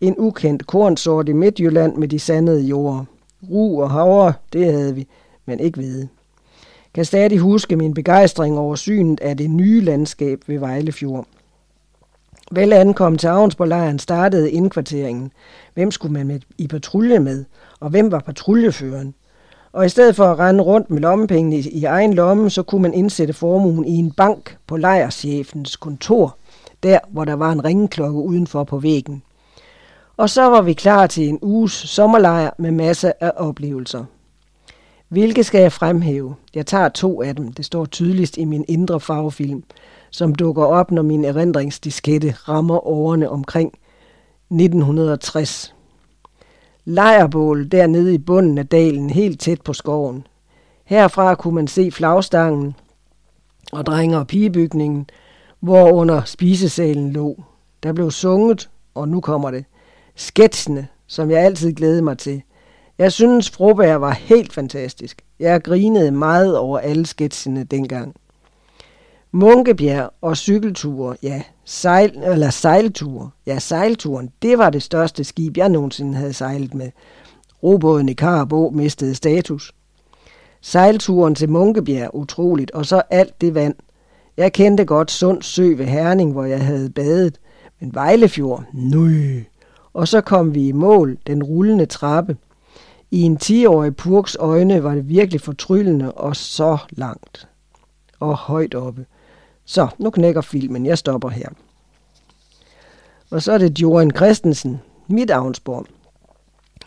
en 0.00 0.14
ukendt 0.18 0.66
kornsort 0.66 1.28
i 1.28 1.32
Midtjylland 1.32 1.96
med 1.96 2.08
de 2.08 2.18
sandede 2.18 2.62
jord. 2.62 3.04
Ru 3.50 3.82
og 3.82 3.90
havre, 3.90 4.32
det 4.52 4.72
havde 4.72 4.94
vi, 4.94 5.06
men 5.46 5.60
ikke 5.60 5.78
hvide. 5.78 6.08
Kan 6.94 7.04
stadig 7.04 7.38
huske 7.38 7.76
min 7.76 7.94
begejstring 7.94 8.58
over 8.58 8.74
synet 8.74 9.20
af 9.20 9.36
det 9.36 9.50
nye 9.50 9.80
landskab 9.80 10.40
ved 10.46 10.58
Vejlefjord. 10.58 11.26
Vel 12.50 12.72
ankom 12.72 13.16
til 13.16 13.26
Avnsborglejren 13.26 13.98
startede 13.98 14.50
indkvarteringen. 14.50 15.32
Hvem 15.74 15.90
skulle 15.90 16.12
man 16.12 16.26
med 16.26 16.40
i 16.58 16.66
patrulje 16.66 17.18
med? 17.18 17.44
Og 17.80 17.90
hvem 17.90 18.12
var 18.12 18.18
patruljeføren? 18.18 19.14
Og 19.72 19.86
i 19.86 19.88
stedet 19.88 20.16
for 20.16 20.24
at 20.24 20.38
rende 20.38 20.64
rundt 20.64 20.90
med 20.90 21.00
lommepengene 21.00 21.56
i, 21.56 21.68
i 21.68 21.84
egen 21.84 22.14
lomme, 22.14 22.50
så 22.50 22.62
kunne 22.62 22.82
man 22.82 22.94
indsætte 22.94 23.34
formuen 23.34 23.84
i 23.84 23.96
en 23.96 24.12
bank 24.12 24.56
på 24.66 24.76
lejerchefens 24.76 25.76
kontor, 25.76 26.36
der 26.82 26.98
hvor 27.08 27.24
der 27.24 27.34
var 27.34 27.52
en 27.52 27.64
ringeklokke 27.64 28.20
udenfor 28.20 28.64
på 28.64 28.78
væggen. 28.78 29.22
Og 30.16 30.30
så 30.30 30.42
var 30.42 30.62
vi 30.62 30.72
klar 30.72 31.06
til 31.06 31.28
en 31.28 31.38
uges 31.42 31.72
sommerlejr 31.72 32.50
med 32.58 32.70
masser 32.70 33.12
af 33.20 33.32
oplevelser. 33.36 34.04
Hvilke 35.08 35.44
skal 35.44 35.60
jeg 35.60 35.72
fremhæve? 35.72 36.34
Jeg 36.54 36.66
tager 36.66 36.88
to 36.88 37.22
af 37.22 37.36
dem. 37.36 37.52
Det 37.52 37.64
står 37.64 37.86
tydeligst 37.86 38.36
i 38.36 38.44
min 38.44 38.64
indre 38.68 39.00
farvefilm, 39.00 39.62
som 40.10 40.34
dukker 40.34 40.64
op, 40.64 40.90
når 40.90 41.02
min 41.02 41.24
erindringsdiskette 41.24 42.30
rammer 42.30 42.86
årene 42.86 43.30
omkring 43.30 43.72
1960. 44.50 45.74
Lejerbål 46.84 47.68
dernede 47.68 48.14
i 48.14 48.18
bunden 48.18 48.58
af 48.58 48.66
dalen, 48.66 49.10
helt 49.10 49.40
tæt 49.40 49.60
på 49.60 49.72
skoven. 49.72 50.26
Herfra 50.84 51.34
kunne 51.34 51.54
man 51.54 51.68
se 51.68 51.90
flagstangen 51.90 52.74
og 53.72 53.86
drenge- 53.86 54.18
og 54.18 54.26
pigebygningen, 54.26 55.06
hvor 55.60 55.92
under 55.92 56.24
spisesalen 56.24 57.12
lå. 57.12 57.42
Der 57.82 57.92
blev 57.92 58.10
sunget, 58.10 58.70
og 58.94 59.08
nu 59.08 59.20
kommer 59.20 59.50
det, 59.50 59.64
sketsene, 60.14 60.88
som 61.06 61.30
jeg 61.30 61.40
altid 61.40 61.72
glædede 61.72 62.02
mig 62.02 62.18
til. 62.18 62.42
Jeg 62.98 63.12
synes, 63.12 63.50
Froberg 63.50 64.00
var 64.00 64.10
helt 64.12 64.52
fantastisk. 64.52 65.22
Jeg 65.40 65.62
grinede 65.62 66.10
meget 66.10 66.58
over 66.58 66.78
alle 66.78 67.06
sketsene 67.06 67.64
dengang. 67.64 68.14
Munkebjerg 69.32 70.10
og 70.20 70.36
cykelture, 70.36 71.16
ja, 71.22 71.42
sejl, 71.64 72.18
eller 72.24 72.50
sejlture. 72.50 73.30
Ja, 73.46 73.58
sejlturen, 73.58 74.30
det 74.42 74.58
var 74.58 74.70
det 74.70 74.82
største 74.82 75.24
skib, 75.24 75.56
jeg 75.56 75.68
nogensinde 75.68 76.14
havde 76.14 76.32
sejlet 76.32 76.74
med. 76.74 76.90
Robåden 77.62 78.08
i 78.08 78.12
Karabå 78.12 78.70
mistede 78.70 79.14
status. 79.14 79.74
Sejlturen 80.60 81.34
til 81.34 81.48
Munkebjerg, 81.48 82.14
utroligt, 82.14 82.70
og 82.70 82.86
så 82.86 83.02
alt 83.10 83.40
det 83.40 83.54
vand. 83.54 83.74
Jeg 84.36 84.52
kendte 84.52 84.84
godt 84.84 85.10
Sund 85.10 85.42
Sø 85.42 85.74
ved 85.74 85.86
Herning, 85.86 86.32
hvor 86.32 86.44
jeg 86.44 86.66
havde 86.66 86.90
badet, 86.90 87.38
men 87.80 87.94
Vejlefjord, 87.94 88.64
nøj. 88.72 89.42
Og 89.92 90.08
så 90.08 90.20
kom 90.20 90.54
vi 90.54 90.68
i 90.68 90.72
mål, 90.72 91.18
den 91.26 91.42
rullende 91.42 91.86
trappe. 91.86 92.36
I 93.10 93.22
en 93.22 93.38
10-årig 93.42 93.96
purks 93.96 94.36
øjne 94.40 94.82
var 94.82 94.94
det 94.94 95.08
virkelig 95.08 95.40
fortryllende 95.40 96.12
og 96.12 96.36
så 96.36 96.78
langt. 96.90 97.48
Og 98.20 98.36
højt 98.36 98.74
oppe. 98.74 99.06
Så, 99.70 99.88
nu 99.98 100.10
knækker 100.10 100.40
filmen. 100.40 100.86
Jeg 100.86 100.98
stopper 100.98 101.28
her. 101.28 101.48
Og 103.30 103.42
så 103.42 103.52
er 103.52 103.58
det 103.58 103.78
Joran 103.78 104.10
Christensen, 104.16 104.80
mit 105.08 105.30
Avnsborg. 105.30 105.86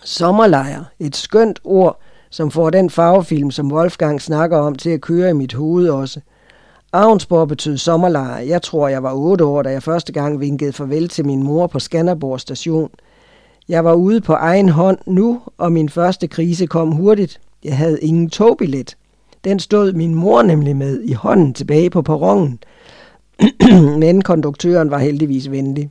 Sommerlejr, 0.03 0.83
et 0.99 1.15
skønt 1.15 1.59
ord, 1.63 1.99
som 2.29 2.51
får 2.51 2.69
den 2.69 2.89
farvefilm, 2.89 3.51
som 3.51 3.71
Wolfgang 3.71 4.21
snakker 4.21 4.57
om, 4.57 4.75
til 4.75 4.89
at 4.89 5.01
køre 5.01 5.29
i 5.29 5.33
mit 5.33 5.53
hoved 5.53 5.89
også. 5.89 6.19
Avnsborg 6.93 7.47
betød 7.47 7.77
sommerlejr. 7.77 8.39
Jeg 8.39 8.61
tror, 8.61 8.87
jeg 8.87 9.03
var 9.03 9.13
otte 9.13 9.45
år, 9.45 9.61
da 9.61 9.69
jeg 9.71 9.83
første 9.83 10.13
gang 10.13 10.39
vinkede 10.39 10.73
farvel 10.73 11.09
til 11.09 11.25
min 11.25 11.43
mor 11.43 11.67
på 11.67 11.79
Skanderborg 11.79 12.39
station. 12.39 12.89
Jeg 13.69 13.85
var 13.85 13.93
ude 13.93 14.21
på 14.21 14.33
egen 14.33 14.69
hånd 14.69 14.97
nu, 15.05 15.41
og 15.57 15.71
min 15.71 15.89
første 15.89 16.27
krise 16.27 16.67
kom 16.67 16.91
hurtigt. 16.91 17.41
Jeg 17.63 17.77
havde 17.77 18.01
ingen 18.01 18.29
togbillet. 18.29 18.97
Den 19.43 19.59
stod 19.59 19.93
min 19.93 20.15
mor 20.15 20.41
nemlig 20.41 20.75
med 20.75 21.01
i 21.03 21.13
hånden 21.13 21.53
tilbage 21.53 21.89
på 21.89 22.01
perronen. 22.01 22.59
Men 23.99 24.21
konduktøren 24.21 24.91
var 24.91 24.97
heldigvis 24.97 25.51
venlig. 25.51 25.89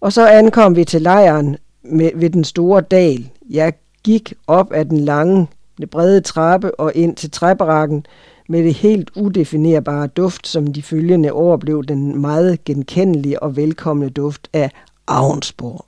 Og 0.00 0.12
så 0.12 0.26
ankom 0.26 0.76
vi 0.76 0.84
til 0.84 1.02
lejren 1.02 1.56
med, 1.82 2.10
ved 2.14 2.30
den 2.30 2.44
store 2.44 2.80
dal. 2.80 3.28
Jeg 3.50 3.72
gik 4.04 4.34
op 4.46 4.72
ad 4.74 4.84
den 4.84 5.00
lange, 5.00 5.46
brede 5.90 6.20
trappe 6.20 6.80
og 6.80 6.92
ind 6.94 7.16
til 7.16 7.30
træbarakken 7.30 8.06
med 8.48 8.64
det 8.64 8.74
helt 8.74 9.10
udefinerbare 9.16 10.06
duft, 10.06 10.46
som 10.46 10.66
de 10.66 10.82
følgende 10.82 11.32
år 11.32 11.56
blev 11.56 11.84
den 11.84 12.20
meget 12.20 12.64
genkendelige 12.64 13.42
og 13.42 13.56
velkomne 13.56 14.08
duft 14.08 14.48
af 14.52 14.70
Avnsborg. 15.08 15.85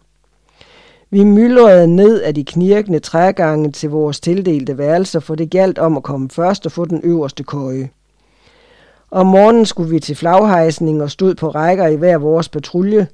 Vi 1.11 1.25
myldrede 1.25 1.87
ned 1.87 2.23
af 2.23 2.35
de 2.35 2.45
knirkende 2.45 2.99
trægange 2.99 3.73
til 3.73 3.91
vores 3.91 4.21
tildelte 4.21 4.79
værelser, 4.79 5.21
for 5.21 5.35
det 5.35 5.51
galt 5.51 5.79
om 5.79 5.97
at 5.97 6.03
komme 6.03 6.31
først 6.31 6.67
og 6.67 6.73
få 6.73 6.85
den 6.85 7.01
øverste 7.05 7.45
køje. 7.45 7.91
Om 9.11 9.27
morgenen 9.27 9.67
skulle 9.67 9.91
vi 9.91 10.01
til 10.01 10.17
flaghejsning 10.17 11.03
og 11.03 11.11
stod 11.11 11.35
på 11.35 11.49
rækker 11.49 11.87
i 11.87 11.97
hver 11.97 12.19
vores 12.19 12.49
patrulje. 12.49 13.09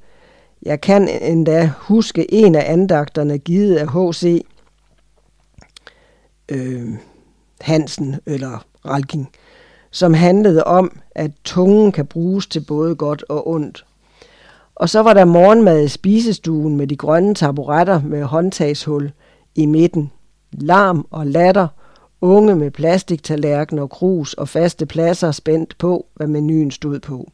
Jeg 0.62 0.80
kan 0.80 1.08
endda 1.22 1.72
huske 1.78 2.34
en 2.34 2.54
af 2.54 2.72
andagterne 2.72 3.38
givet 3.38 3.76
af 3.76 3.88
H.C. 3.88 4.46
Øh, 6.48 6.88
Hansen 7.60 8.16
eller 8.26 8.64
Ralking, 8.86 9.30
som 9.90 10.14
handlede 10.14 10.64
om, 10.64 10.98
at 11.14 11.30
tungen 11.44 11.92
kan 11.92 12.06
bruges 12.06 12.46
til 12.46 12.60
både 12.60 12.94
godt 12.94 13.24
og 13.28 13.48
ondt. 13.48 13.84
Og 14.76 14.88
så 14.88 15.00
var 15.00 15.14
der 15.14 15.24
morgenmad 15.24 15.84
i 15.84 15.88
spisestuen 15.88 16.76
med 16.76 16.86
de 16.86 16.96
grønne 16.96 17.34
taburetter 17.34 18.00
med 18.04 18.22
håndtagshul 18.22 19.12
i 19.54 19.66
midten. 19.66 20.12
Larm 20.52 21.06
og 21.10 21.26
latter, 21.26 21.68
unge 22.20 22.56
med 22.56 22.70
plastiktallerken 22.70 23.78
og 23.78 23.90
krus 23.90 24.34
og 24.34 24.48
faste 24.48 24.86
pladser 24.86 25.30
spændt 25.30 25.78
på, 25.78 26.06
hvad 26.14 26.26
menuen 26.26 26.70
stod 26.70 27.00
på. 27.00 27.30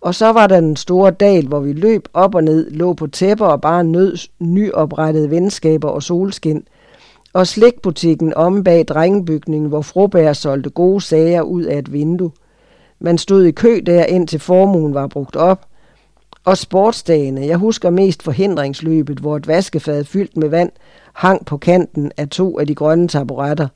Og 0.00 0.14
så 0.14 0.32
var 0.32 0.46
der 0.46 0.60
den 0.60 0.76
store 0.76 1.10
dal, 1.10 1.46
hvor 1.46 1.60
vi 1.60 1.72
løb 1.72 2.08
op 2.14 2.34
og 2.34 2.44
ned, 2.44 2.70
lå 2.70 2.92
på 2.92 3.06
tæpper 3.06 3.46
og 3.46 3.60
bare 3.60 3.84
nød 3.84 4.16
nyoprettede 4.40 5.30
venskaber 5.30 5.88
og 5.88 6.02
solskin. 6.02 6.66
Og 7.32 7.46
slikbutikken 7.46 8.34
om 8.34 8.64
bag 8.64 8.84
drengebygningen, 8.84 9.68
hvor 9.68 9.82
Frobær 9.82 10.32
solgte 10.32 10.70
gode 10.70 11.00
sager 11.00 11.42
ud 11.42 11.62
af 11.62 11.78
et 11.78 11.92
vindue. 11.92 12.30
Man 12.98 13.18
stod 13.18 13.44
i 13.44 13.50
kø 13.50 13.80
der, 13.86 14.04
indtil 14.04 14.40
formuen 14.40 14.94
var 14.94 15.06
brugt 15.06 15.36
op– 15.36 15.66
og 16.44 16.58
sportsdagene. 16.58 17.46
Jeg 17.46 17.56
husker 17.56 17.90
mest 17.90 18.22
forhindringsløbet, 18.22 19.18
hvor 19.18 19.36
et 19.36 19.48
vaskefad 19.48 20.04
fyldt 20.04 20.36
med 20.36 20.48
vand 20.48 20.70
hang 21.12 21.46
på 21.46 21.56
kanten 21.56 22.12
af 22.16 22.28
to 22.28 22.58
af 22.58 22.66
de 22.66 22.74
grønne 22.74 23.08
taburetter. 23.08 23.68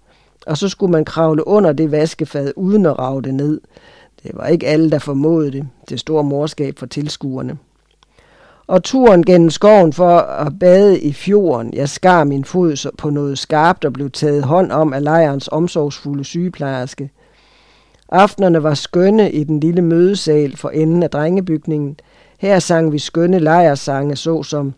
Og 0.47 0.57
så 0.57 0.69
skulle 0.69 0.93
man 0.93 1.05
kravle 1.05 1.47
under 1.47 1.73
det 1.73 1.91
vaskefad 1.91 2.53
uden 2.57 2.87
at 2.87 2.99
rave 2.99 3.23
det 3.23 3.35
ned. 3.35 3.61
Det 4.23 4.31
var 4.35 4.47
ikke 4.47 4.67
alle, 4.67 4.91
der 4.91 4.99
formåede 4.99 5.53
det. 5.53 5.69
Det 5.89 6.01
store 6.01 6.25
morskab 6.25 6.79
for 6.79 6.87
tilskuerne. 6.87 7.59
Og 8.67 8.85
turen 8.85 9.25
gennem 9.25 9.51
skoven 9.51 9.93
for 9.93 10.19
at 10.19 10.59
bade 10.59 11.01
i 11.01 11.13
fjorden. 11.13 11.75
Jeg 11.75 11.89
skar 11.89 12.25
min 12.25 12.45
fod 12.45 12.91
på 12.99 13.11
noget 13.11 13.39
skarpt 13.39 13.85
og 13.85 13.93
blev 13.93 14.11
taget 14.11 14.45
hånd 14.45 14.73
om 14.73 14.93
af 14.93 15.03
lejrens 15.03 15.49
omsorgsfulde 15.53 16.25
sygeplejerske. 16.25 17.11
Aftenerne 18.09 18.63
var 18.63 18.75
skønne 18.75 19.33
i 19.33 19.45
den 19.45 19.61
lille 19.61 19.83
mødesal 19.83 20.57
for 20.57 20.71
enden 20.71 21.03
af 21.03 21.11
drengebygningen– 21.11 21.97
her 22.39 22.59
sang 22.59 22.93
vi 22.93 22.99
skønne 22.99 23.39
lejersange, 23.39 24.17
såsom 24.17 24.75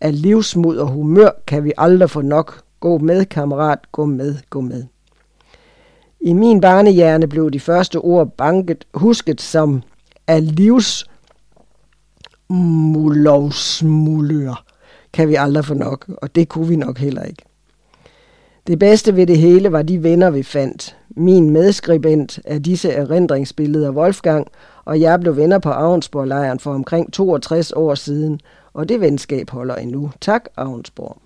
Af 0.00 0.22
livsmod 0.22 0.76
og 0.76 0.86
humør 0.86 1.30
kan 1.46 1.64
vi 1.64 1.72
aldrig 1.78 2.10
få 2.10 2.20
nok. 2.20 2.62
Gå 2.80 2.98
med, 2.98 3.24
kammerat, 3.24 3.78
gå 3.92 4.04
med, 4.04 4.36
gå 4.50 4.60
med. 4.60 4.84
I 6.20 6.32
min 6.32 6.60
barnehjerne 6.60 7.26
blev 7.26 7.50
de 7.50 7.60
første 7.60 7.96
ord 7.96 8.36
banket, 8.36 8.84
husket 8.94 9.40
som 9.40 9.82
af 10.26 10.56
livs 10.56 11.10
mulovsmulør 12.48 14.64
kan 15.12 15.28
vi 15.28 15.34
aldrig 15.34 15.64
få 15.64 15.74
nok, 15.74 16.10
og 16.22 16.34
det 16.34 16.48
kunne 16.48 16.68
vi 16.68 16.76
nok 16.76 16.98
heller 16.98 17.22
ikke. 17.22 17.42
Det 18.66 18.78
bedste 18.78 19.16
ved 19.16 19.26
det 19.26 19.38
hele 19.38 19.72
var 19.72 19.82
de 19.82 20.02
venner, 20.02 20.30
vi 20.30 20.42
fandt. 20.42 20.96
Min 21.16 21.50
medskribent 21.50 22.40
af 22.44 22.62
disse 22.62 22.90
erindringsbilleder, 22.90 23.90
Wolfgang, 23.90 24.46
og 24.84 25.00
jeg 25.00 25.20
blev 25.20 25.36
venner 25.36 25.58
på 25.58 25.70
Avnsborg-lejren 25.70 26.60
for 26.60 26.74
omkring 26.74 27.12
62 27.12 27.72
år 27.72 27.94
siden, 27.94 28.40
og 28.72 28.88
det 28.88 29.00
venskab 29.00 29.50
holder 29.50 29.74
endnu. 29.74 30.12
Tak, 30.20 30.44
Avnsborg. 30.56 31.16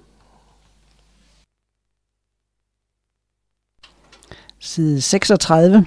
Side 4.61 5.01
36. 5.01 5.87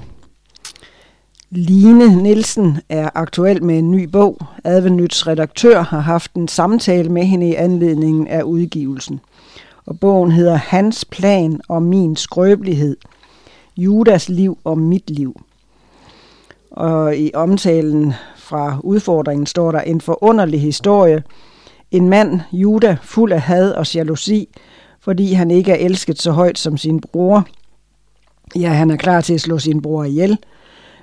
Line 1.49 2.23
Nielsen 2.23 2.77
er 2.89 3.09
aktuel 3.15 3.63
med 3.63 3.79
en 3.79 3.91
ny 3.91 4.03
bog. 4.03 4.37
Advenyts 4.63 5.27
redaktør 5.27 5.81
har 5.81 5.99
haft 5.99 6.33
en 6.33 6.47
samtale 6.47 7.09
med 7.09 7.23
hende 7.23 7.49
i 7.49 7.55
anledningen 7.55 8.27
af 8.27 8.43
udgivelsen. 8.43 9.19
Og 9.85 9.99
bogen 9.99 10.31
hedder 10.31 10.55
Hans 10.55 11.05
plan 11.05 11.61
og 11.67 11.83
min 11.83 12.15
skrøbelighed. 12.15 12.97
Judas 13.77 14.29
liv 14.29 14.57
og 14.63 14.77
mit 14.77 15.09
liv. 15.09 15.41
Og 16.71 17.17
i 17.17 17.31
omtalen 17.33 18.13
fra 18.35 18.77
udfordringen 18.83 19.45
står 19.45 19.71
der 19.71 19.81
en 19.81 20.01
forunderlig 20.01 20.61
historie. 20.61 21.23
En 21.91 22.09
mand, 22.09 22.39
Juda, 22.51 22.97
fuld 23.01 23.31
af 23.31 23.41
had 23.41 23.71
og 23.71 23.95
jalousi, 23.95 24.49
fordi 24.99 25.33
han 25.33 25.51
ikke 25.51 25.71
er 25.71 25.85
elsket 25.85 26.21
så 26.21 26.31
højt 26.31 26.57
som 26.57 26.77
sin 26.77 26.99
bror. 26.99 27.47
Ja, 28.55 28.69
han 28.69 28.91
er 28.91 28.97
klar 28.97 29.21
til 29.21 29.33
at 29.33 29.41
slå 29.41 29.59
sin 29.59 29.81
bror 29.81 30.03
ihjel– 30.03 30.37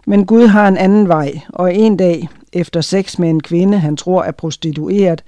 men 0.09 0.27
Gud 0.27 0.47
har 0.47 0.69
en 0.69 0.77
anden 0.77 1.09
vej, 1.09 1.41
og 1.49 1.75
en 1.75 1.97
dag, 1.97 2.29
efter 2.53 2.81
sex 2.81 3.19
med 3.19 3.31
en 3.31 3.41
kvinde, 3.41 3.79
han 3.79 3.97
tror 3.97 4.23
er 4.23 4.31
prostitueret, 4.31 5.25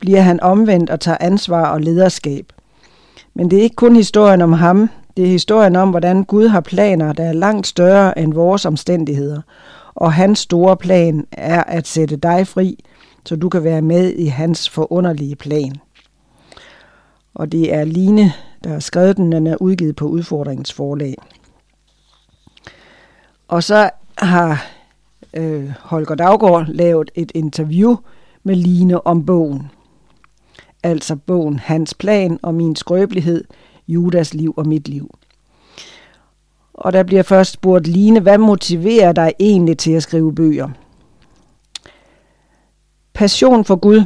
bliver 0.00 0.20
han 0.20 0.40
omvendt 0.40 0.90
og 0.90 1.00
tager 1.00 1.18
ansvar 1.20 1.66
og 1.66 1.80
lederskab. 1.80 2.52
Men 3.34 3.50
det 3.50 3.58
er 3.58 3.62
ikke 3.62 3.76
kun 3.76 3.96
historien 3.96 4.42
om 4.42 4.52
ham, 4.52 4.90
det 5.16 5.24
er 5.24 5.28
historien 5.28 5.76
om, 5.76 5.90
hvordan 5.90 6.24
Gud 6.24 6.48
har 6.48 6.60
planer, 6.60 7.12
der 7.12 7.24
er 7.24 7.32
langt 7.32 7.66
større 7.66 8.18
end 8.18 8.34
vores 8.34 8.64
omstændigheder. 8.64 9.40
Og 9.94 10.12
hans 10.12 10.38
store 10.38 10.76
plan 10.76 11.26
er 11.32 11.64
at 11.64 11.86
sætte 11.86 12.16
dig 12.16 12.46
fri, 12.46 12.84
så 13.26 13.36
du 13.36 13.48
kan 13.48 13.64
være 13.64 13.82
med 13.82 14.12
i 14.12 14.26
hans 14.26 14.70
forunderlige 14.70 15.36
plan. 15.36 15.76
Og 17.34 17.52
det 17.52 17.74
er 17.74 17.84
Line, 17.84 18.32
der 18.64 18.70
har 18.70 18.80
skrevet 18.80 19.16
den, 19.16 19.32
den 19.32 19.46
er 19.46 19.56
udgivet 19.60 19.96
på 19.96 20.06
udfordringens 20.06 20.72
forlag. 20.72 21.14
Og 23.48 23.62
så 23.62 23.90
har 24.18 24.66
øh, 25.34 25.72
Holger 25.80 26.14
Daggaard 26.14 26.66
lavet 26.68 27.10
et 27.14 27.32
interview 27.34 27.96
med 28.42 28.56
Line 28.56 29.06
om 29.06 29.26
bogen. 29.26 29.70
Altså 30.82 31.16
bogen 31.16 31.58
Hans 31.58 31.94
plan 31.94 32.38
og 32.42 32.54
min 32.54 32.76
skrøbelighed, 32.76 33.44
Judas 33.88 34.34
liv 34.34 34.54
og 34.56 34.68
mit 34.68 34.88
liv. 34.88 35.10
Og 36.74 36.92
der 36.92 37.02
bliver 37.02 37.22
først 37.22 37.52
spurgt 37.52 37.86
Line, 37.86 38.20
hvad 38.20 38.38
motiverer 38.38 39.12
dig 39.12 39.32
egentlig 39.40 39.78
til 39.78 39.92
at 39.92 40.02
skrive 40.02 40.34
bøger? 40.34 40.68
Passion 43.14 43.64
for 43.64 43.76
Gud. 43.76 44.02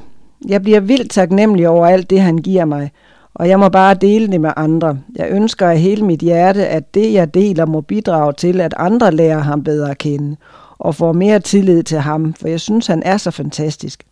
Jeg 0.49 0.63
bliver 0.63 0.81
vildt 0.81 1.11
taknemmelig 1.11 1.69
over 1.69 1.87
alt 1.87 2.11
det, 2.11 2.21
han 2.21 2.39
giver 2.39 2.65
mig, 2.65 2.91
og 3.35 3.49
jeg 3.49 3.59
må 3.59 3.69
bare 3.69 3.95
dele 3.95 4.33
det 4.33 4.41
med 4.41 4.51
andre. 4.57 4.99
Jeg 5.17 5.29
ønsker 5.31 5.69
af 5.69 5.79
hele 5.79 6.05
mit 6.05 6.21
hjerte, 6.21 6.67
at 6.67 6.95
det, 6.95 7.13
jeg 7.13 7.35
deler, 7.35 7.67
må 7.67 7.81
bidrage 7.81 8.33
til, 8.33 8.61
at 8.61 8.75
andre 8.77 9.11
lærer 9.11 9.39
ham 9.39 9.65
bedre 9.65 9.91
at 9.91 9.99
kende 9.99 10.37
og 10.79 10.95
får 10.95 11.13
mere 11.13 11.41
tillid 11.41 11.83
til 11.83 11.99
ham, 11.99 12.35
for 12.41 12.49
jeg 12.49 12.61
synes, 12.61 12.87
han 12.87 13.03
er 13.03 13.17
så 13.17 13.31
fantastisk. 13.31 14.05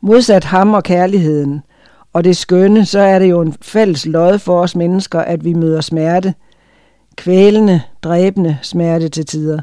Modsat 0.00 0.44
ham 0.44 0.74
og 0.74 0.82
kærligheden 0.82 1.62
og 2.12 2.24
det 2.24 2.36
skønne, 2.36 2.86
så 2.86 2.98
er 2.98 3.18
det 3.18 3.30
jo 3.30 3.40
en 3.40 3.54
fælles 3.62 4.06
lod 4.06 4.38
for 4.38 4.60
os 4.60 4.76
mennesker, 4.76 5.20
at 5.20 5.44
vi 5.44 5.52
møder 5.52 5.80
smerte. 5.80 6.34
Kvælende, 7.18 7.82
dræbende 8.02 8.58
smerte 8.62 9.08
til 9.08 9.26
tider. 9.26 9.60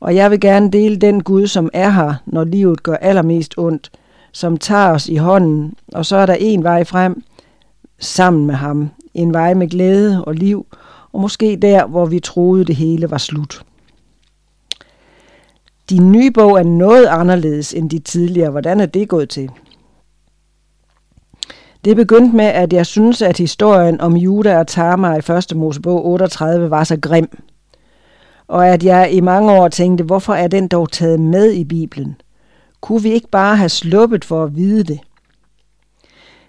Og 0.00 0.14
jeg 0.14 0.30
vil 0.30 0.40
gerne 0.40 0.70
dele 0.70 0.96
den 0.96 1.22
Gud, 1.22 1.46
som 1.46 1.70
er 1.72 1.90
her, 1.90 2.14
når 2.26 2.44
livet 2.44 2.82
gør 2.82 2.96
allermest 2.96 3.54
ondt– 3.58 3.90
som 4.32 4.56
tager 4.56 4.90
os 4.90 5.08
i 5.08 5.16
hånden, 5.16 5.74
og 5.92 6.06
så 6.06 6.16
er 6.16 6.26
der 6.26 6.34
en 6.34 6.64
vej 6.64 6.84
frem 6.84 7.22
sammen 7.98 8.46
med 8.46 8.54
ham. 8.54 8.90
En 9.14 9.32
vej 9.32 9.54
med 9.54 9.68
glæde 9.68 10.24
og 10.24 10.34
liv, 10.34 10.66
og 11.12 11.20
måske 11.20 11.56
der, 11.56 11.86
hvor 11.86 12.06
vi 12.06 12.20
troede, 12.20 12.64
det 12.64 12.76
hele 12.76 13.10
var 13.10 13.18
slut. 13.18 13.62
Din 15.90 16.12
nye 16.12 16.30
bog 16.30 16.58
er 16.58 16.62
noget 16.62 17.06
anderledes 17.06 17.74
end 17.74 17.90
de 17.90 17.98
tidligere. 17.98 18.50
Hvordan 18.50 18.80
er 18.80 18.86
det 18.86 19.08
gået 19.08 19.28
til? 19.28 19.50
Det 21.84 21.96
begyndte 21.96 22.36
med, 22.36 22.44
at 22.44 22.72
jeg 22.72 22.86
synes, 22.86 23.22
at 23.22 23.38
historien 23.38 24.00
om 24.00 24.16
Juda 24.16 24.58
og 24.58 24.66
Tamar 24.66 25.14
i 25.14 25.38
1. 25.52 25.56
Mosebog 25.56 26.06
38 26.06 26.70
var 26.70 26.84
så 26.84 26.96
grim. 27.00 27.38
Og 28.48 28.68
at 28.68 28.84
jeg 28.84 29.12
i 29.12 29.20
mange 29.20 29.52
år 29.52 29.68
tænkte, 29.68 30.04
hvorfor 30.04 30.34
er 30.34 30.48
den 30.48 30.68
dog 30.68 30.90
taget 30.92 31.20
med 31.20 31.52
i 31.52 31.64
Bibelen? 31.64 32.16
Kunne 32.80 33.02
vi 33.02 33.12
ikke 33.12 33.28
bare 33.28 33.56
have 33.56 33.68
sluppet 33.68 34.24
for 34.24 34.44
at 34.44 34.56
vide 34.56 34.84
det? 34.84 35.00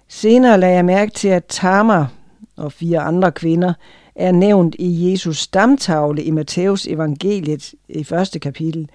Senere 0.07 0.59
lagde 0.59 0.75
jeg 0.75 0.85
mærke 0.85 1.11
til, 1.11 1.27
at 1.27 1.45
Tamar 1.45 2.11
og 2.57 2.71
fire 2.71 2.99
andre 2.99 3.31
kvinder 3.31 3.73
er 4.15 4.31
nævnt 4.31 4.75
i 4.79 5.11
Jesus 5.11 5.37
stamtavle 5.37 6.23
i 6.23 6.31
Matthæus 6.31 6.87
evangeliet 6.87 7.73
i 7.89 8.03
første 8.03 8.39
kapitel. 8.39 8.89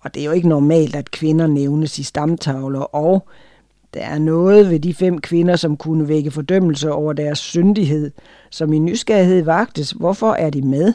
Og 0.00 0.14
det 0.14 0.20
er 0.20 0.24
jo 0.24 0.32
ikke 0.32 0.48
normalt, 0.48 0.96
at 0.96 1.10
kvinder 1.10 1.46
nævnes 1.46 1.98
i 1.98 2.02
stamtavler, 2.02 2.80
og 2.80 3.28
der 3.94 4.00
er 4.00 4.18
noget 4.18 4.70
ved 4.70 4.80
de 4.80 4.94
fem 4.94 5.18
kvinder, 5.18 5.56
som 5.56 5.76
kunne 5.76 6.08
vække 6.08 6.30
fordømmelse 6.30 6.92
over 6.92 7.12
deres 7.12 7.38
syndighed, 7.38 8.10
som 8.50 8.72
i 8.72 8.78
nysgerrighed 8.78 9.42
vagtes. 9.42 9.90
Hvorfor 9.90 10.32
er 10.32 10.50
de 10.50 10.62
med? 10.62 10.92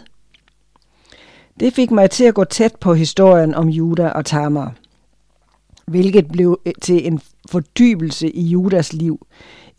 Det 1.60 1.74
fik 1.74 1.92
mig 1.92 2.10
til 2.10 2.24
at 2.24 2.34
gå 2.34 2.44
tæt 2.44 2.76
på 2.76 2.94
historien 2.94 3.56
om 3.56 3.70
Juda 3.70 4.10
og 4.10 4.26
Tamar 4.26 4.74
hvilket 5.86 6.28
blev 6.28 6.60
øh, 6.66 6.74
til 6.82 7.08
en 7.08 7.20
fordybelse 7.50 8.30
i 8.30 8.42
Judas 8.42 8.94
liv. 8.94 9.28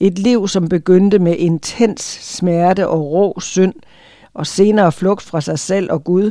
Et 0.01 0.19
liv, 0.19 0.49
som 0.49 0.69
begyndte 0.69 1.19
med 1.19 1.37
intens 1.37 2.01
smerte 2.03 2.89
og 2.89 3.13
rå 3.13 3.41
synd, 3.41 3.75
og 4.35 4.47
senere 4.47 4.93
flugt 4.93 5.23
fra 5.23 5.41
sig 5.41 5.59
selv 5.59 5.93
og 5.93 6.05
Gud, 6.05 6.31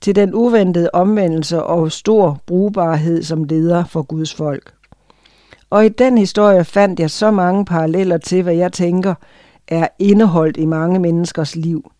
til 0.00 0.16
den 0.16 0.34
uventede 0.34 0.90
omvendelse 0.92 1.62
og 1.62 1.92
stor 1.92 2.40
brugbarhed 2.46 3.22
som 3.22 3.44
leder 3.44 3.84
for 3.84 4.02
Guds 4.02 4.34
folk. 4.34 4.72
Og 5.70 5.86
i 5.86 5.88
den 5.88 6.18
historie 6.18 6.64
fandt 6.64 7.00
jeg 7.00 7.10
så 7.10 7.30
mange 7.30 7.64
paralleller 7.64 8.18
til, 8.18 8.42
hvad 8.42 8.54
jeg 8.54 8.72
tænker 8.72 9.14
er 9.68 9.88
indeholdt 9.98 10.56
i 10.56 10.64
mange 10.64 10.98
menneskers 10.98 11.56
liv. 11.56 11.90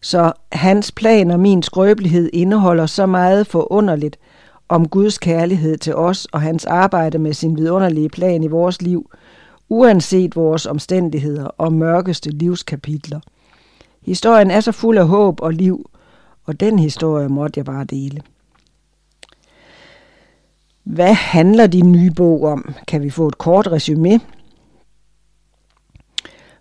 Så 0.00 0.32
hans 0.52 0.92
plan 0.92 1.30
og 1.30 1.40
min 1.40 1.62
skrøbelighed 1.62 2.30
indeholder 2.32 2.86
så 2.86 3.06
meget 3.06 3.46
forunderligt, 3.46 4.18
om 4.68 4.88
Guds 4.88 5.18
kærlighed 5.18 5.78
til 5.78 5.94
os 5.94 6.26
og 6.32 6.40
hans 6.40 6.64
arbejde 6.64 7.18
med 7.18 7.32
sin 7.32 7.56
vidunderlige 7.56 8.08
plan 8.08 8.42
i 8.42 8.46
vores 8.46 8.82
liv, 8.82 9.10
uanset 9.68 10.36
vores 10.36 10.66
omstændigheder 10.66 11.44
og 11.44 11.72
mørkeste 11.72 12.30
livskapitler. 12.30 13.20
Historien 14.02 14.50
er 14.50 14.60
så 14.60 14.72
fuld 14.72 14.98
af 14.98 15.08
håb 15.08 15.40
og 15.40 15.52
liv, 15.52 15.90
og 16.46 16.60
den 16.60 16.78
historie 16.78 17.28
måtte 17.28 17.58
jeg 17.58 17.64
bare 17.64 17.84
dele. 17.84 18.22
Hvad 20.94 21.14
handler 21.14 21.66
din 21.66 21.92
nye 21.92 22.10
bog 22.10 22.44
om? 22.44 22.74
Kan 22.88 23.02
vi 23.02 23.10
få 23.10 23.28
et 23.28 23.38
kort 23.38 23.66
resume? 23.66 24.20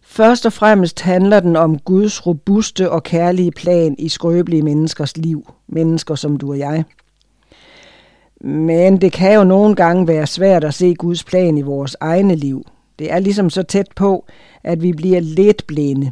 Først 0.02 0.46
og 0.46 0.54
fremmest 0.54 1.02
handler 1.02 1.40
den 1.40 1.56
om 1.56 1.80
Guds 1.80 2.28
robuste 2.28 2.92
og 2.92 3.04
kærlige 3.04 3.52
plan 3.52 3.96
i 4.00 4.10
skrøbelige 4.10 4.62
menneskers 4.62 5.18
liv, 5.18 5.54
mennesker 5.68 6.16
som 6.16 6.38
du 6.38 6.52
og 6.52 6.60
jeg– 6.60 6.84
men 8.42 9.02
det 9.02 9.12
kan 9.12 9.34
jo 9.34 9.44
nogle 9.44 9.76
gange 9.76 10.08
være 10.08 10.28
svært 10.28 10.64
at 10.64 10.74
se 10.74 10.96
Guds 10.96 11.24
plan 11.24 11.58
i 11.58 11.62
vores 11.62 11.96
egne 12.00 12.36
liv. 12.36 12.66
Det 13.00 13.12
er 13.12 13.20
ligesom 13.20 13.50
så 13.50 13.64
tæt 13.64 13.88
på, 13.96 14.26
at 14.64 14.82
vi 14.82 14.94
bliver 14.94 15.20
lidt 15.20 15.68
blinde. 15.68 16.12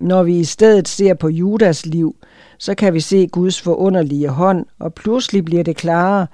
Når 0.00 0.22
vi 0.22 0.38
i 0.38 0.44
stedet 0.44 0.88
ser 0.88 1.14
på 1.14 1.28
Judas 1.28 1.86
liv, 1.86 2.16
så 2.58 2.74
kan 2.74 2.94
vi 2.94 3.00
se 3.00 3.26
Guds 3.26 3.60
forunderlige 3.60 4.28
hånd, 4.28 4.66
og 4.78 4.94
pludselig 4.94 5.44
bliver 5.44 5.64
det 5.64 5.76
klarere, 5.76 6.26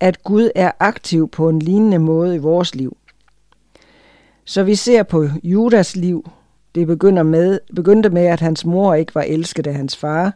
at 0.00 0.22
Gud 0.22 0.50
er 0.54 0.70
aktiv 0.80 1.28
på 1.28 1.48
en 1.48 1.58
lignende 1.58 1.98
måde 1.98 2.34
i 2.34 2.38
vores 2.38 2.74
liv. 2.74 2.96
Så 4.44 4.62
vi 4.62 4.74
ser 4.74 5.02
på 5.02 5.28
Judas 5.42 5.96
liv. 5.96 6.30
Det 6.74 6.86
begynder 6.86 7.22
med, 7.22 7.58
begyndte 7.76 8.10
med, 8.10 8.26
at 8.26 8.40
hans 8.40 8.64
mor 8.64 8.94
ikke 8.94 9.14
var 9.14 9.22
elsket 9.22 9.66
af 9.66 9.74
hans 9.74 9.96
far. 9.96 10.34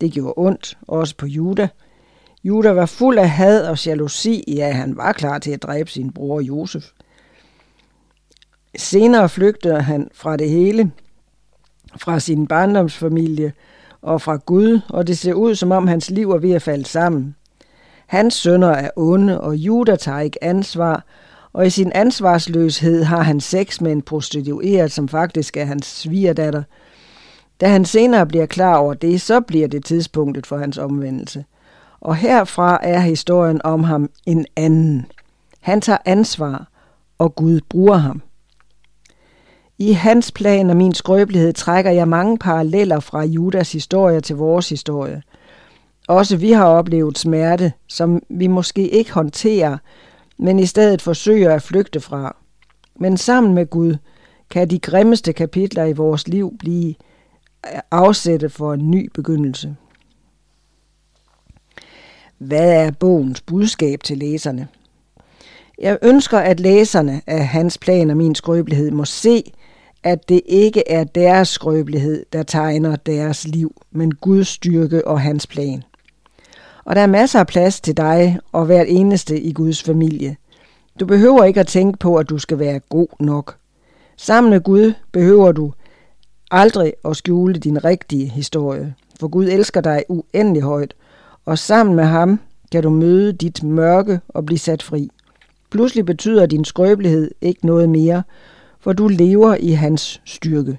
Det 0.00 0.12
gjorde 0.12 0.34
ondt, 0.36 0.78
også 0.88 1.16
på 1.16 1.26
Juda. 1.26 1.68
Juda 2.44 2.70
var 2.70 2.86
fuld 2.86 3.18
af 3.18 3.30
had 3.30 3.66
og 3.66 3.86
jalousi, 3.86 4.44
ja, 4.48 4.72
han 4.72 4.96
var 4.96 5.12
klar 5.12 5.38
til 5.38 5.50
at 5.50 5.62
dræbe 5.62 5.90
sin 5.90 6.12
bror 6.12 6.40
Josef. 6.40 6.84
Senere 8.76 9.28
flygtede 9.28 9.82
han 9.82 10.10
fra 10.14 10.36
det 10.36 10.50
hele, 10.50 10.92
fra 11.96 12.20
sin 12.20 12.46
barndomsfamilie 12.46 13.52
og 14.02 14.22
fra 14.22 14.36
Gud, 14.36 14.80
og 14.88 15.06
det 15.06 15.18
ser 15.18 15.34
ud 15.34 15.54
som 15.54 15.72
om 15.72 15.86
hans 15.86 16.10
liv 16.10 16.30
er 16.30 16.38
ved 16.38 16.52
at 16.52 16.62
falde 16.62 16.84
sammen. 16.84 17.36
Hans 18.10 18.34
sønner 18.34 18.68
er 18.68 18.90
onde, 18.96 19.40
og 19.40 19.56
Judah 19.56 19.98
tager 19.98 20.20
ikke 20.20 20.44
ansvar, 20.44 21.04
og 21.52 21.66
i 21.66 21.70
sin 21.70 21.92
ansvarsløshed 21.94 23.04
har 23.04 23.22
han 23.22 23.40
sex 23.40 23.80
med 23.80 23.92
en 23.92 24.02
prostitueret, 24.02 24.92
som 24.92 25.08
faktisk 25.08 25.56
er 25.56 25.64
hans 25.64 25.86
svigerdatter. 25.86 26.62
Da 27.60 27.68
han 27.68 27.84
senere 27.84 28.26
bliver 28.26 28.46
klar 28.46 28.76
over 28.76 28.94
det, 28.94 29.20
så 29.20 29.40
bliver 29.40 29.68
det 29.68 29.84
tidspunktet 29.84 30.46
for 30.46 30.58
hans 30.58 30.78
omvendelse. 30.78 31.44
Og 32.00 32.16
herfra 32.16 32.78
er 32.82 33.00
historien 33.00 33.60
om 33.64 33.84
ham 33.84 34.10
en 34.26 34.46
anden. 34.56 35.06
Han 35.60 35.80
tager 35.80 35.98
ansvar, 36.04 36.68
og 37.18 37.34
Gud 37.34 37.60
bruger 37.68 37.96
ham. 37.96 38.22
I 39.78 39.92
hans 39.92 40.32
plan 40.32 40.70
og 40.70 40.76
min 40.76 40.94
skrøbelighed 40.94 41.52
trækker 41.52 41.90
jeg 41.90 42.08
mange 42.08 42.38
paralleller 42.38 43.00
fra 43.00 43.24
Judas 43.24 43.72
historie 43.72 44.20
til 44.20 44.36
vores 44.36 44.68
historie. 44.68 45.22
Også 46.10 46.36
vi 46.36 46.52
har 46.52 46.64
oplevet 46.64 47.18
smerte, 47.18 47.72
som 47.88 48.22
vi 48.28 48.46
måske 48.46 48.88
ikke 48.88 49.12
håndterer, 49.12 49.78
men 50.38 50.58
i 50.58 50.66
stedet 50.66 51.02
forsøger 51.02 51.54
at 51.54 51.62
flygte 51.62 52.00
fra. 52.00 52.36
Men 53.00 53.16
sammen 53.16 53.54
med 53.54 53.66
Gud 53.66 53.96
kan 54.50 54.70
de 54.70 54.78
grimmeste 54.78 55.32
kapitler 55.32 55.84
i 55.84 55.92
vores 55.92 56.28
liv 56.28 56.56
blive 56.58 56.94
afsætte 57.90 58.48
for 58.48 58.74
en 58.74 58.90
ny 58.90 59.10
begyndelse. 59.14 59.76
Hvad 62.38 62.72
er 62.72 62.90
bogens 62.90 63.40
budskab 63.40 64.02
til 64.02 64.18
læserne? 64.18 64.68
Jeg 65.78 65.98
ønsker, 66.02 66.38
at 66.38 66.60
læserne 66.60 67.22
af 67.26 67.46
hans 67.46 67.78
plan 67.78 68.10
og 68.10 68.16
min 68.16 68.34
skrøbelighed 68.34 68.90
må 68.90 69.04
se, 69.04 69.52
at 70.02 70.28
det 70.28 70.40
ikke 70.46 70.88
er 70.88 71.04
deres 71.04 71.48
skrøbelighed, 71.48 72.26
der 72.32 72.42
tegner 72.42 72.96
deres 72.96 73.46
liv, 73.46 73.82
men 73.90 74.14
Guds 74.14 74.48
styrke 74.48 75.08
og 75.08 75.20
hans 75.20 75.46
plan. 75.46 75.82
Og 76.84 76.96
der 76.96 77.02
er 77.02 77.06
masser 77.06 77.40
af 77.40 77.46
plads 77.46 77.80
til 77.80 77.96
dig 77.96 78.38
og 78.52 78.66
hvert 78.66 78.86
eneste 78.88 79.40
i 79.40 79.52
Guds 79.52 79.82
familie. 79.82 80.36
Du 81.00 81.06
behøver 81.06 81.44
ikke 81.44 81.60
at 81.60 81.66
tænke 81.66 81.98
på, 81.98 82.16
at 82.16 82.28
du 82.28 82.38
skal 82.38 82.58
være 82.58 82.78
god 82.78 83.08
nok. 83.20 83.56
Sammen 84.16 84.50
med 84.50 84.60
Gud 84.60 84.92
behøver 85.12 85.52
du 85.52 85.72
aldrig 86.50 86.92
at 87.04 87.16
skjule 87.16 87.54
din 87.54 87.84
rigtige 87.84 88.28
historie, 88.28 88.94
for 89.20 89.28
Gud 89.28 89.44
elsker 89.44 89.80
dig 89.80 90.04
uendelig 90.08 90.62
højt, 90.62 90.94
og 91.46 91.58
sammen 91.58 91.96
med 91.96 92.04
ham 92.04 92.40
kan 92.72 92.82
du 92.82 92.90
møde 92.90 93.32
dit 93.32 93.62
mørke 93.62 94.20
og 94.28 94.46
blive 94.46 94.58
sat 94.58 94.82
fri. 94.82 95.10
Pludselig 95.70 96.06
betyder 96.06 96.46
din 96.46 96.64
skrøbelighed 96.64 97.30
ikke 97.40 97.66
noget 97.66 97.88
mere, 97.88 98.22
for 98.80 98.92
du 98.92 99.08
lever 99.08 99.54
i 99.54 99.70
hans 99.70 100.20
styrke. 100.24 100.78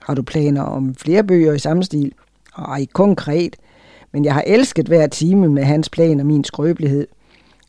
Har 0.00 0.14
du 0.14 0.22
planer 0.22 0.62
om 0.62 0.94
flere 0.94 1.24
bøger 1.24 1.52
i 1.52 1.58
samme 1.58 1.84
stil? 1.84 2.12
Ej, 2.58 2.86
konkret. 2.92 3.56
Men 4.14 4.24
jeg 4.24 4.34
har 4.34 4.44
elsket 4.46 4.86
hver 4.86 5.06
time 5.06 5.48
med 5.48 5.64
hans 5.64 5.88
plan 5.88 6.20
og 6.20 6.26
min 6.26 6.44
skrøbelighed. 6.44 7.06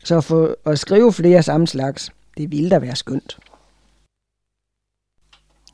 Så 0.04 0.20
for 0.20 0.56
at 0.64 0.78
skrive 0.78 1.12
flere 1.12 1.42
samme 1.42 1.66
slags, 1.66 2.12
det 2.36 2.50
ville 2.50 2.70
da 2.70 2.78
være 2.78 2.96
skønt. 2.96 3.38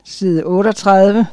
Side 0.03 0.43
38. 0.45 1.27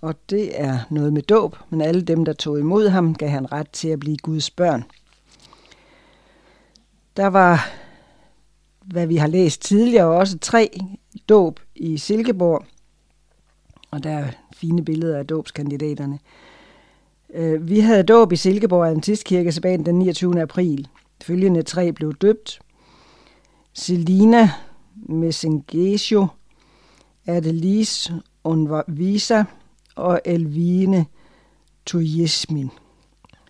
Og 0.00 0.14
det 0.30 0.60
er 0.60 0.78
noget 0.90 1.12
med 1.12 1.22
dåb, 1.22 1.56
men 1.70 1.80
alle 1.80 2.02
dem, 2.02 2.24
der 2.24 2.32
tog 2.32 2.58
imod 2.58 2.88
ham, 2.88 3.14
gav 3.14 3.28
han 3.28 3.52
ret 3.52 3.70
til 3.70 3.88
at 3.88 4.00
blive 4.00 4.16
Guds 4.16 4.50
børn. 4.50 4.84
Der 7.16 7.26
var, 7.26 7.70
hvad 8.84 9.06
vi 9.06 9.16
har 9.16 9.28
læst 9.28 9.62
tidligere, 9.62 10.06
også 10.06 10.38
tre 10.38 10.80
dåb 11.28 11.60
i 11.74 11.98
Silkeborg, 11.98 12.64
og 13.90 14.02
der 14.02 14.10
er 14.10 14.26
fine 14.54 14.84
billeder 14.84 15.18
af 15.18 15.26
dåbskandidaterne. 15.26 16.18
Øh, 17.34 17.68
vi 17.68 17.80
havde 17.80 18.02
dåb 18.02 18.32
i 18.32 18.36
Silkeborg 18.36 18.86
Adventistkirke 18.86 19.50
tilbage 19.50 19.84
den 19.84 19.98
29. 19.98 20.42
april. 20.42 20.88
Følgende 21.22 21.62
tre 21.62 21.92
blev 21.92 22.14
døbt. 22.14 22.60
Selina 23.72 24.50
Messengesio, 25.08 26.26
Adelise 27.26 28.12
Unvisa 28.44 29.44
og 29.96 30.20
Elvine 30.24 31.06
Tujesmin. 31.86 32.70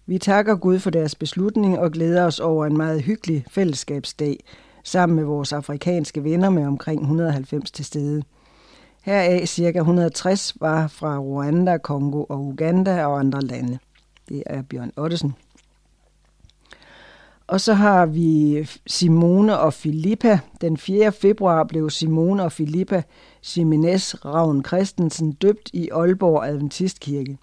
Vi 0.07 0.19
takker 0.19 0.57
Gud 0.57 0.79
for 0.79 0.91
deres 0.91 1.15
beslutning 1.15 1.79
og 1.79 1.91
glæder 1.91 2.25
os 2.25 2.41
over 2.41 2.67
en 2.67 2.77
meget 2.77 3.03
hyggelig 3.03 3.45
fællesskabsdag 3.51 4.45
sammen 4.85 5.17
med 5.17 5.25
vores 5.25 5.53
afrikanske 5.53 6.25
venner 6.25 6.51
med 6.51 6.67
omkring 6.67 7.01
190 7.01 7.71
til 7.71 7.85
stede. 7.85 8.23
Heraf 9.03 9.49
ca. 9.49 9.79
160 9.79 10.57
var 10.61 10.87
fra 10.87 11.19
Rwanda, 11.19 11.79
Kongo 11.79 12.25
og 12.29 12.41
Uganda 12.41 13.07
og 13.07 13.19
andre 13.19 13.41
lande. 13.41 13.79
Det 14.29 14.43
er 14.47 14.63
Bjørn 14.63 14.93
Ottesen. 14.97 15.35
Og 17.47 17.61
så 17.61 17.75
har 17.75 18.07
vi 18.07 18.69
Simone 18.87 19.59
og 19.59 19.75
Filippa. 19.75 20.39
Den 20.61 20.77
4. 20.77 21.13
februar 21.13 21.65
blev 21.65 21.91
Simone 21.91 22.43
og 22.43 22.53
Filippa 22.53 23.03
Jimenez 23.57 24.15
Ravn 24.25 24.65
Christensen 24.65 25.33
døbt 25.33 25.71
i 25.73 25.89
Aalborg 25.89 26.45
Adventistkirke. 26.45 27.39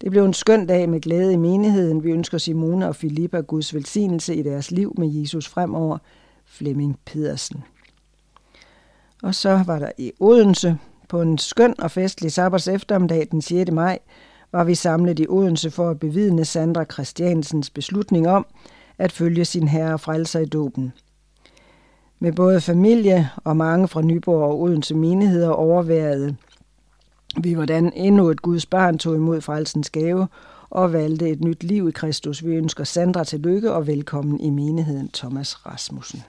Det 0.00 0.10
blev 0.10 0.24
en 0.24 0.34
skøn 0.34 0.66
dag 0.66 0.88
med 0.88 1.00
glæde 1.00 1.32
i 1.32 1.36
menigheden. 1.36 2.04
Vi 2.04 2.10
ønsker 2.10 2.38
Simone 2.38 2.88
og 2.88 2.96
Filippa 2.96 3.40
Guds 3.40 3.74
velsignelse 3.74 4.34
i 4.34 4.42
deres 4.42 4.70
liv 4.70 4.94
med 4.98 5.08
Jesus 5.08 5.48
fremover. 5.48 5.98
Flemming 6.44 6.98
Pedersen. 7.04 7.64
Og 9.22 9.34
så 9.34 9.62
var 9.66 9.78
der 9.78 9.90
i 9.98 10.12
Odense 10.20 10.78
på 11.08 11.22
en 11.22 11.38
skøn 11.38 11.74
og 11.78 11.90
festlig 11.90 12.32
sabbats 12.32 12.68
eftermiddag 12.68 13.28
den 13.30 13.42
6. 13.42 13.70
maj, 13.70 13.98
var 14.52 14.64
vi 14.64 14.74
samlet 14.74 15.18
i 15.18 15.26
Odense 15.28 15.70
for 15.70 15.90
at 15.90 16.00
bevidne 16.00 16.44
Sandra 16.44 16.84
Christiansens 16.84 17.70
beslutning 17.70 18.28
om 18.28 18.46
at 18.98 19.12
følge 19.12 19.44
sin 19.44 19.68
herre 19.68 19.98
frelser 19.98 20.40
i 20.40 20.46
dåben. 20.46 20.92
Med 22.18 22.32
både 22.32 22.60
familie 22.60 23.30
og 23.44 23.56
mange 23.56 23.88
fra 23.88 24.02
Nyborg 24.02 24.42
og 24.42 24.60
Odense 24.60 24.94
menigheder 24.94 25.50
overværede 25.50 26.36
vi, 27.42 27.54
hvordan 27.54 27.92
endnu 27.96 28.28
et 28.28 28.42
Guds 28.42 28.66
barn 28.66 28.98
tog 28.98 29.16
imod 29.16 29.40
frelsens 29.40 29.90
gave 29.90 30.28
og 30.70 30.92
valgte 30.92 31.30
et 31.30 31.44
nyt 31.44 31.64
liv 31.64 31.88
i 31.88 31.92
Kristus. 31.92 32.44
Vi 32.44 32.50
ønsker 32.50 32.84
Sandra 32.84 33.24
til 33.24 33.40
lykke 33.40 33.72
og 33.72 33.86
velkommen 33.86 34.40
i 34.40 34.50
menigheden 34.50 35.08
Thomas 35.08 35.66
Rasmussen. 35.66 36.22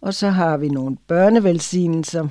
Og 0.00 0.14
så 0.14 0.28
har 0.28 0.56
vi 0.56 0.68
nogle 0.68 0.96
børnevelsignelser. 1.06 2.28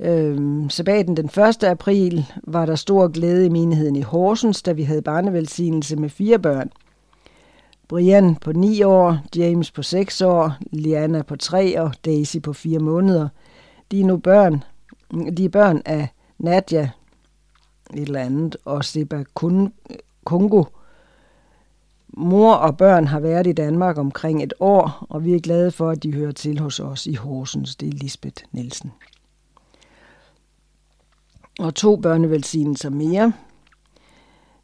Øhm, 0.00 0.70
sabbaten 0.70 1.16
den 1.16 1.26
1. 1.26 1.64
april 1.64 2.26
var 2.42 2.66
der 2.66 2.74
stor 2.74 3.08
glæde 3.08 3.46
i 3.46 3.48
menigheden 3.48 3.96
i 3.96 4.00
Horsens, 4.00 4.62
da 4.62 4.72
vi 4.72 4.82
havde 4.82 5.02
barnevelsignelse 5.02 5.96
med 5.96 6.08
fire 6.08 6.38
børn. 6.38 6.70
Brian 7.88 8.36
på 8.36 8.52
9 8.52 8.82
år, 8.82 9.18
James 9.36 9.70
på 9.70 9.82
6 9.82 10.20
år, 10.20 10.52
Liana 10.72 11.22
på 11.22 11.36
3 11.36 11.80
og 11.80 11.92
Daisy 12.04 12.36
på 12.42 12.52
4 12.52 12.78
måneder. 12.78 13.28
De 13.90 14.00
er 14.00 14.04
nu 14.04 14.16
børn. 14.16 14.64
De 15.36 15.44
er 15.44 15.48
børn 15.48 15.82
af 15.84 16.08
Nadia 16.38 16.90
et 17.94 18.02
eller 18.02 18.20
andet, 18.20 18.56
og 18.64 18.84
Seba 18.84 19.24
Kongo. 20.24 20.64
Mor 22.12 22.54
og 22.54 22.76
børn 22.76 23.06
har 23.06 23.20
været 23.20 23.46
i 23.46 23.52
Danmark 23.52 23.98
omkring 23.98 24.42
et 24.42 24.54
år, 24.60 25.06
og 25.10 25.24
vi 25.24 25.34
er 25.34 25.40
glade 25.40 25.70
for, 25.70 25.90
at 25.90 26.02
de 26.02 26.12
hører 26.12 26.32
til 26.32 26.58
hos 26.58 26.80
os 26.80 27.06
i 27.06 27.14
Horsens. 27.14 27.76
Det 27.76 27.88
er 27.88 27.92
Lisbeth 27.92 28.42
Nielsen. 28.52 28.92
Og 31.58 31.74
to 31.74 31.96
børnevelsignelser 31.96 32.90
mere. 32.90 33.32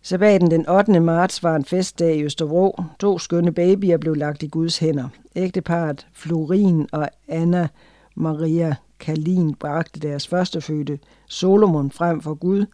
Sabbaten 0.02 0.50
den 0.50 0.68
8. 0.68 1.00
marts 1.00 1.42
var 1.42 1.56
en 1.56 1.64
festdag 1.64 2.16
i 2.16 2.22
Østerbro. 2.22 2.82
To 3.00 3.18
skønne 3.18 3.52
babyer 3.52 3.96
blev 3.96 4.14
lagt 4.14 4.42
i 4.42 4.46
Guds 4.46 4.78
hænder. 4.78 5.08
Ægteparet 5.36 6.06
Florin 6.12 6.88
og 6.92 7.08
Anna 7.28 7.68
Maria 8.14 8.76
Kalin 8.98 9.54
bragte 9.54 10.00
deres 10.00 10.28
førstefødte 10.28 10.98
Solomon 11.28 11.90
frem 11.90 12.20
for 12.20 12.34
Gud. 12.34 12.66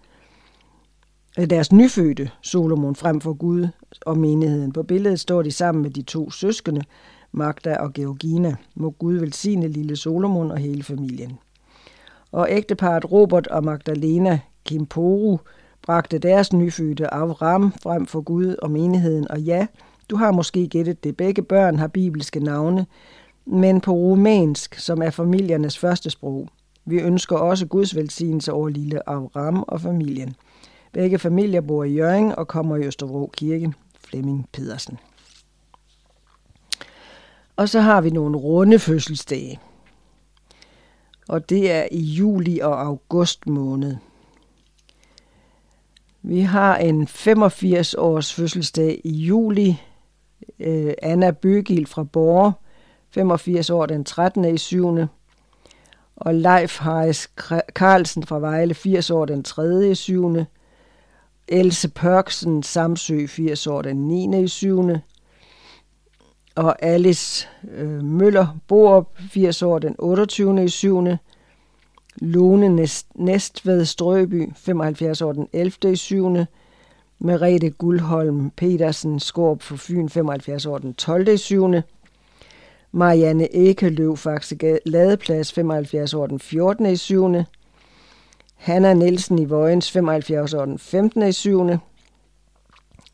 Deres 1.36 1.72
nyfødte 1.72 2.30
Solomon 2.42 2.96
frem 2.96 3.20
for 3.20 3.32
Gud 3.32 3.68
og 4.00 4.18
menigheden. 4.18 4.72
På 4.72 4.82
billedet 4.82 5.20
står 5.20 5.42
de 5.42 5.52
sammen 5.52 5.82
med 5.82 5.90
de 5.90 6.02
to 6.02 6.30
søskende, 6.30 6.82
Magda 7.32 7.76
og 7.76 7.92
Georgina. 7.92 8.56
Må 8.74 8.90
Gud 8.90 9.14
velsigne 9.14 9.68
lille 9.68 9.96
Solomon 9.96 10.50
og 10.50 10.58
hele 10.58 10.82
familien. 10.82 11.38
Og 12.32 12.46
ægteparet 12.50 13.12
Robert 13.12 13.46
og 13.46 13.64
Magdalena 13.64 14.40
Kimporu 14.64 15.38
bragte 15.82 16.18
deres 16.18 16.52
nyfødte 16.52 17.14
Avram 17.14 17.72
frem 17.82 18.06
for 18.06 18.20
Gud 18.20 18.54
og 18.62 18.70
menigheden, 18.70 19.30
og 19.30 19.40
ja, 19.40 19.66
du 20.10 20.16
har 20.16 20.32
måske 20.32 20.68
gættet 20.68 21.04
det. 21.04 21.16
Begge 21.16 21.42
børn 21.42 21.78
har 21.78 21.86
bibelske 21.86 22.40
navne, 22.40 22.86
men 23.46 23.80
på 23.80 23.92
rumænsk, 23.92 24.74
som 24.74 25.02
er 25.02 25.10
familiernes 25.10 25.78
første 25.78 26.10
sprog. 26.10 26.48
Vi 26.84 27.00
ønsker 27.00 27.36
også 27.36 27.66
Guds 27.66 27.96
velsignelse 27.96 28.52
over 28.52 28.68
lille 28.68 29.08
Avram 29.08 29.64
og 29.68 29.80
familien. 29.80 30.36
Begge 30.92 31.18
familier 31.18 31.60
bor 31.60 31.84
i 31.84 31.94
Jørgen 31.94 32.32
og 32.32 32.48
kommer 32.48 32.76
i 32.76 32.86
Østervrå 32.86 33.30
Kirke. 33.36 33.72
Flemming 34.12 34.48
Pedersen. 34.52 34.98
Og 37.56 37.68
så 37.68 37.80
har 37.80 38.00
vi 38.00 38.10
nogle 38.10 38.38
runde 38.38 38.78
fødselsdage. 38.78 39.60
og 41.28 41.48
det 41.48 41.70
er 41.70 41.88
i 41.90 42.00
juli 42.00 42.58
og 42.58 42.82
august 42.82 43.46
måned. 43.46 43.96
Vi 46.22 46.40
har 46.40 46.76
en 46.76 47.06
85 47.06 47.94
års 47.94 48.34
fødselsdag 48.34 49.00
i 49.04 49.10
juli. 49.10 49.80
Øh, 50.60 50.92
Anna 51.02 51.30
Bygild 51.30 51.86
fra 51.86 52.02
Borre, 52.02 52.52
85 53.10 53.70
år 53.70 53.86
den 53.86 54.04
13. 54.04 54.44
i 54.44 54.58
7. 54.58 54.98
Og 56.16 56.34
Leif 56.34 56.78
Harris 56.78 57.30
Carlsen 57.74 58.22
fra 58.22 58.38
Vejle, 58.38 58.74
80 58.74 59.10
år 59.10 59.24
den 59.24 59.42
3. 59.42 59.90
i 59.90 59.94
7. 59.94 60.44
Else 61.52 61.88
Pørksen 61.88 62.62
Samsø, 62.62 63.26
80 63.26 63.66
år 63.66 63.82
den 63.82 63.96
9. 64.08 64.42
i 64.42 64.48
7. 64.48 64.84
Og 66.54 66.82
Alice 66.82 67.48
øh, 67.70 68.04
Møller 68.04 68.46
Borup, 68.68 69.18
80 69.30 69.62
år 69.62 69.78
den 69.78 69.94
28. 69.98 70.64
i 70.64 70.68
7. 70.68 71.04
Lone 72.16 72.68
Næst, 72.68 73.06
Næstved 73.14 73.84
Strøby, 73.84 74.52
75 74.56 75.22
år 75.22 75.32
den 75.32 75.48
11. 75.52 75.92
i 75.92 75.96
7. 75.96 76.36
Merete 77.18 77.70
Guldholm 77.70 78.50
Petersen 78.50 79.20
Skorp 79.20 79.62
for 79.62 79.76
Fyn, 79.76 80.08
75 80.08 80.66
år 80.66 80.78
den 80.78 80.94
12. 80.94 81.28
i 81.28 81.36
7. 81.36 81.72
Marianne 82.92 83.54
Ekeløv 83.54 84.16
Faxe 84.16 84.78
Ladeplads, 84.86 85.52
75 85.52 86.14
år 86.14 86.26
den 86.26 86.40
14. 86.40 86.86
i 86.86 86.96
7. 86.96 87.34
Hanna 88.62 88.94
Nielsen 88.94 89.38
i 89.38 89.44
Vojens, 89.44 89.90
75 89.90 90.54
år 90.54 90.64
den 90.64 90.78
15. 90.78 91.22
i 91.22 91.32
7. 91.32 91.70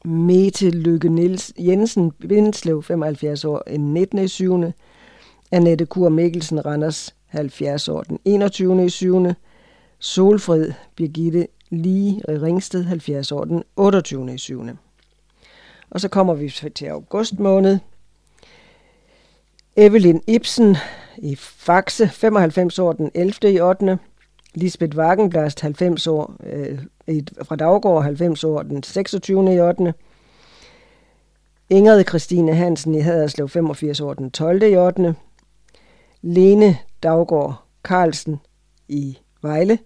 Mette 0.04 0.70
Lykke 0.70 1.08
Niels 1.08 1.52
Jensen 1.58 2.10
Bindslev, 2.10 2.82
75 2.82 3.44
år 3.44 3.62
den 3.66 3.94
19. 3.94 4.18
i 4.18 4.28
7. 4.28 4.72
Annette 5.50 5.86
Kur 5.86 6.08
Mikkelsen 6.08 6.66
Randers, 6.66 7.14
70 7.26 7.88
år 7.88 8.02
den 8.02 8.18
21. 8.24 8.84
i 8.84 8.88
7. 8.88 9.26
Solfred 9.98 10.72
Birgitte 10.96 11.46
Lige 11.70 12.22
Ringsted, 12.28 12.84
70 12.84 13.32
år 13.32 13.44
den 13.44 13.62
28. 13.76 14.34
i 14.34 14.38
7. 14.38 14.62
Og 15.90 16.00
så 16.00 16.08
kommer 16.08 16.34
vi 16.34 16.48
til 16.74 16.86
august 16.86 17.38
måned. 17.38 17.78
Evelyn 19.76 20.20
Ibsen 20.26 20.76
i 21.18 21.36
Faxe, 21.36 22.08
95 22.08 22.78
år 22.78 22.92
den 22.92 23.10
11. 23.14 23.52
i 23.52 23.60
8. 23.60 23.98
Lisbeth 24.59 24.97
Wagenblast, 24.97 25.60
90 25.60 26.06
år, 26.06 26.35
øh, 26.43 26.78
fra 27.43 27.56
Daggård, 27.56 28.02
90 28.05 28.44
år 28.44 28.62
den 28.62 28.82
26. 28.82 29.55
i 29.55 29.60
8. 29.60 29.94
Ingrid 31.70 32.05
Christine 32.09 32.55
Hansen 32.55 32.94
i 32.94 33.01
Haderslev, 33.01 33.48
85 33.48 34.01
år 34.01 34.14
den 34.14 34.30
12. 34.30 34.62
i 34.62 34.76
8. 34.76 35.14
Lene 36.22 36.76
Daggaard 37.02 37.62
Carlsen 37.82 38.40
i 38.89 39.18
Vejle, 39.43 39.78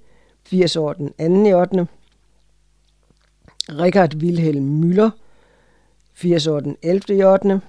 80 0.45 0.77
år 0.77 0.93
den 0.93 1.09
2. 1.45 1.49
i 1.49 1.53
8. 1.53 1.87
Richard 3.69 4.15
Wilhelm 4.15 4.83
Müller, 4.83 5.11
80 6.15 6.47
år 6.47 6.61
den 6.61 6.77
11. 6.83 7.19
i 7.19 7.23
8. 7.25 7.61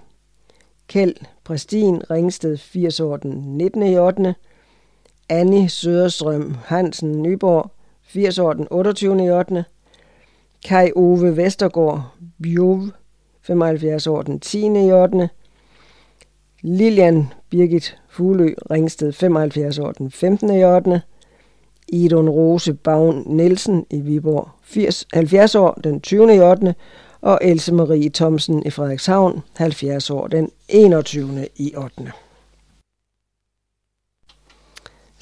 Kjeld 0.87 1.15
Præstin 1.43 2.11
Ringsted, 2.11 2.57
80 2.57 2.99
år 2.99 3.17
den 3.17 3.57
19. 3.57 3.83
i 3.83 3.97
8. 3.97 4.35
Annie 5.29 5.69
Søderstrøm 5.69 6.55
Hansen 6.65 7.21
Nyborg, 7.21 7.71
80 8.03 8.39
år 8.39 8.53
den 8.53 8.67
28. 8.71 9.25
i 9.25 9.29
8. 9.29 9.65
Kai 10.65 10.91
Ove 10.95 11.37
Vestergaard 11.37 12.03
Bjov, 12.41 12.81
75 13.41 14.07
år 14.07 14.21
den 14.21 14.39
10. 14.39 14.87
i 14.87 14.91
8. 14.91 15.29
Lilian 16.61 17.27
Birgit 17.49 17.97
Fuglø 18.09 18.53
Ringsted, 18.71 19.11
75 19.11 19.79
år 19.79 19.91
den 19.91 20.11
15. 20.11 20.49
i 20.49 20.63
8. 20.63 21.01
Idun 21.87 22.29
Rose 22.29 22.73
Bavn 22.73 23.23
Nielsen 23.25 23.85
i 23.89 23.99
Viborg, 23.99 24.49
80, 24.63 25.07
70 25.13 25.55
år 25.55 25.79
den 25.83 26.01
20. 26.01 26.35
i 26.35 26.39
8. 26.39 26.75
Og 27.21 27.39
Else 27.41 27.73
Marie 27.73 28.09
Thomsen 28.09 28.65
i 28.65 28.69
Frederikshavn, 28.69 29.43
70 29.57 30.09
år 30.09 30.27
den 30.27 30.49
21. 30.69 31.47
i 31.55 31.73
8. 31.75 32.11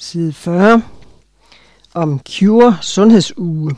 Side 0.02 0.32
40 0.32 0.82
om 1.94 2.20
Cure 2.28 2.76
Sundhedsuge. 2.80 3.76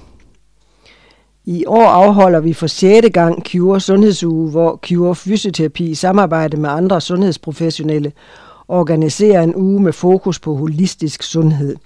I 1.44 1.66
år 1.66 1.86
afholder 1.86 2.40
vi 2.40 2.52
for 2.52 2.66
6. 2.66 3.06
gang 3.12 3.46
Cure 3.46 3.80
Sundhedsuge, 3.80 4.50
hvor 4.50 4.76
Cure 4.76 5.14
Fysioterapi 5.14 5.84
i 5.84 5.94
samarbejde 5.94 6.56
med 6.56 6.70
andre 6.70 7.00
sundhedsprofessionelle 7.00 8.12
organiserer 8.68 9.42
en 9.42 9.56
uge 9.56 9.80
med 9.82 9.92
fokus 9.92 10.38
på 10.38 10.54
holistisk 10.54 11.22
sundhed. 11.22 11.76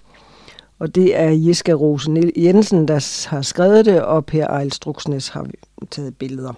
Og 0.79 0.95
det 0.95 1.21
er 1.21 1.31
Jiska 1.31 1.73
Rosen 1.73 2.33
Jensen, 2.37 2.89
der 2.89 3.29
har 3.29 3.43
skrevet 3.43 3.87
det, 3.87 4.03
og 4.03 4.27
Per 4.27 4.47
Ejl 4.47 4.73
Struksnes 4.73 5.29
har 5.29 5.47
taget 5.91 6.17
billeder. 6.17 6.53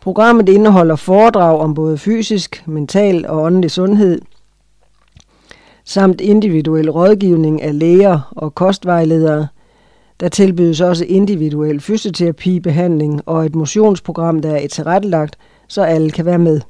Programmet 0.00 0.48
indeholder 0.48 0.96
foredrag 0.96 1.60
om 1.60 1.74
både 1.74 1.98
fysisk, 1.98 2.62
mental 2.66 3.26
og 3.26 3.42
åndelig 3.42 3.70
sundhed, 3.70 4.20
samt 5.90 6.20
individuel 6.20 6.90
rådgivning 6.90 7.62
af 7.62 7.78
læger 7.78 8.32
og 8.36 8.54
kostvejledere. 8.54 9.46
Der 10.20 10.28
tilbydes 10.28 10.80
også 10.80 11.04
individuel 11.04 11.80
fysioterapibehandling 11.80 13.22
og 13.26 13.46
et 13.46 13.54
motionsprogram, 13.54 14.42
der 14.42 14.50
er 14.50 14.68
tilrettelagt, 14.68 15.38
så 15.68 15.82
alle 15.82 16.10
kan 16.10 16.24
være 16.24 16.38
med. 16.38 16.60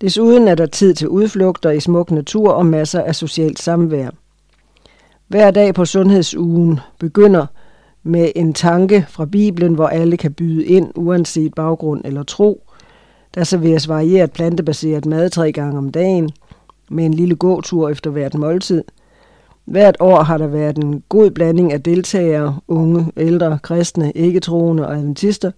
Desuden 0.00 0.48
er 0.48 0.54
der 0.54 0.66
tid 0.66 0.94
til 0.94 1.08
udflugter 1.08 1.70
i 1.70 1.80
smuk 1.80 2.10
natur 2.10 2.52
og 2.52 2.66
masser 2.66 3.02
af 3.02 3.14
socialt 3.14 3.58
samvær. 3.58 4.10
Hver 5.28 5.50
dag 5.50 5.74
på 5.74 5.84
Sundhedsugen 5.84 6.80
begynder 6.98 7.46
med 8.02 8.32
en 8.36 8.54
tanke 8.54 9.06
fra 9.08 9.24
Bibelen, 9.24 9.74
hvor 9.74 9.86
alle 9.86 10.16
kan 10.16 10.32
byde 10.32 10.64
ind, 10.64 10.90
uanset 10.94 11.54
baggrund 11.54 12.00
eller 12.04 12.22
tro. 12.22 12.62
Der 13.34 13.44
serveres 13.44 13.88
varieret 13.88 14.32
plantebaseret 14.32 15.06
mad 15.06 15.30
tre 15.30 15.52
gange 15.52 15.78
om 15.78 15.90
dagen, 15.90 16.30
med 16.90 17.04
en 17.04 17.14
lille 17.14 17.36
gåtur 17.36 17.88
efter 17.88 18.10
hvert 18.10 18.34
måltid. 18.34 18.84
Hvert 19.64 19.96
år 20.00 20.22
har 20.22 20.38
der 20.38 20.46
været 20.46 20.78
en 20.78 21.02
god 21.08 21.30
blanding 21.30 21.72
af 21.72 21.82
deltagere, 21.82 22.58
unge, 22.68 23.12
ældre, 23.16 23.58
kristne, 23.62 24.12
ikke-troende 24.12 24.86
og 24.86 24.96
adventister. 24.96 25.50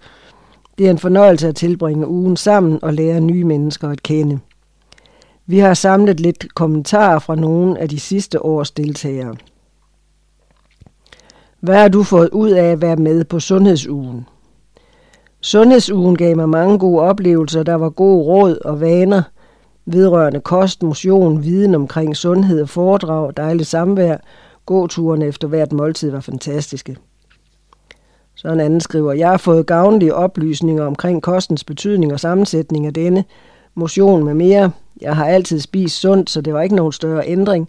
Det 0.78 0.86
er 0.86 0.90
en 0.90 0.98
fornøjelse 0.98 1.48
at 1.48 1.56
tilbringe 1.56 2.08
ugen 2.08 2.36
sammen 2.36 2.78
og 2.82 2.94
lære 2.94 3.20
nye 3.20 3.44
mennesker 3.44 3.88
at 3.88 4.02
kende. 4.02 4.38
Vi 5.46 5.58
har 5.58 5.74
samlet 5.74 6.20
lidt 6.20 6.54
kommentarer 6.54 7.18
fra 7.18 7.34
nogle 7.34 7.78
af 7.78 7.88
de 7.88 8.00
sidste 8.00 8.44
års 8.44 8.70
deltagere. 8.70 9.36
Hvad 11.60 11.76
har 11.76 11.88
du 11.88 12.02
fået 12.02 12.28
ud 12.28 12.50
af 12.50 12.64
at 12.64 12.80
være 12.82 12.96
med 12.96 13.24
på 13.24 13.40
Sundhedsugen? 13.40 14.26
Sundhedsugen 15.40 16.16
gav 16.16 16.36
mig 16.36 16.48
mange 16.48 16.78
gode 16.78 17.00
oplevelser. 17.00 17.62
Der 17.62 17.74
var 17.74 17.90
gode 17.90 18.24
råd 18.24 18.58
og 18.64 18.80
vaner 18.80 19.22
vedrørende 19.92 20.40
kost, 20.40 20.82
motion, 20.82 21.44
viden 21.44 21.74
omkring 21.74 22.16
sundhed 22.16 22.62
og 22.62 22.68
foredrag, 22.68 23.32
dejligt 23.36 23.68
samvær. 23.68 24.16
Gåturen 24.66 25.22
efter 25.22 25.48
hvert 25.48 25.72
måltid 25.72 26.10
var 26.10 26.20
fantastiske. 26.20 26.96
Så 28.36 28.48
en 28.48 28.60
anden 28.60 28.80
skriver, 28.80 29.12
jeg 29.12 29.28
har 29.30 29.36
fået 29.36 29.66
gavnlige 29.66 30.14
oplysninger 30.14 30.84
omkring 30.84 31.22
kostens 31.22 31.64
betydning 31.64 32.12
og 32.12 32.20
sammensætning 32.20 32.86
af 32.86 32.94
denne, 32.94 33.24
motion 33.74 34.24
med 34.24 34.34
mere. 34.34 34.70
Jeg 35.00 35.16
har 35.16 35.26
altid 35.26 35.60
spist 35.60 36.00
sundt, 36.00 36.30
så 36.30 36.40
det 36.40 36.54
var 36.54 36.62
ikke 36.62 36.76
nogen 36.76 36.92
større 36.92 37.26
ændring, 37.26 37.68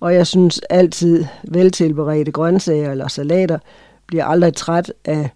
og 0.00 0.14
jeg 0.14 0.26
synes 0.26 0.60
altid 0.70 1.24
veltilberedte 1.48 2.32
grøntsager 2.32 2.90
eller 2.90 3.08
salater 3.08 3.58
bliver 4.06 4.24
aldrig 4.24 4.54
træt 4.54 4.92
af 5.04 5.30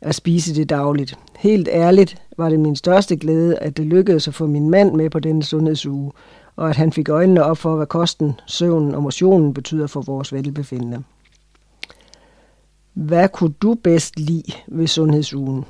at 0.00 0.14
spise 0.14 0.54
det 0.54 0.70
dagligt. 0.70 1.18
Helt 1.38 1.68
ærligt 1.72 2.22
var 2.36 2.48
det 2.48 2.60
min 2.60 2.76
største 2.76 3.16
glæde, 3.16 3.58
at 3.58 3.76
det 3.76 3.86
lykkedes 3.86 4.28
at 4.28 4.34
få 4.34 4.46
min 4.46 4.70
mand 4.70 4.94
med 4.94 5.10
på 5.10 5.18
denne 5.18 5.42
sundhedsuge, 5.42 6.12
og 6.56 6.68
at 6.68 6.76
han 6.76 6.92
fik 6.92 7.08
øjnene 7.08 7.44
op 7.44 7.58
for, 7.58 7.76
hvad 7.76 7.86
kosten, 7.86 8.40
søvnen 8.46 8.94
og 8.94 9.02
motionen 9.02 9.54
betyder 9.54 9.86
for 9.86 10.00
vores 10.00 10.32
velbefindende. 10.32 11.02
Hvad 12.92 13.28
kunne 13.28 13.54
du 13.62 13.74
bedst 13.74 14.18
lide 14.18 14.52
ved 14.68 14.86
sundhedsugen? 14.86 15.64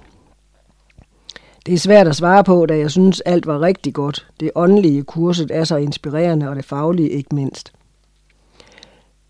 Det 1.66 1.74
er 1.74 1.78
svært 1.78 2.08
at 2.08 2.16
svare 2.16 2.44
på, 2.44 2.66
da 2.66 2.78
jeg 2.78 2.90
synes, 2.90 3.20
alt 3.20 3.46
var 3.46 3.60
rigtig 3.60 3.94
godt. 3.94 4.26
Det 4.40 4.50
åndelige 4.54 5.02
kurset 5.02 5.50
er 5.54 5.64
så 5.64 5.76
inspirerende, 5.76 6.48
og 6.48 6.56
det 6.56 6.64
faglige 6.64 7.10
ikke 7.10 7.34
mindst. 7.34 7.72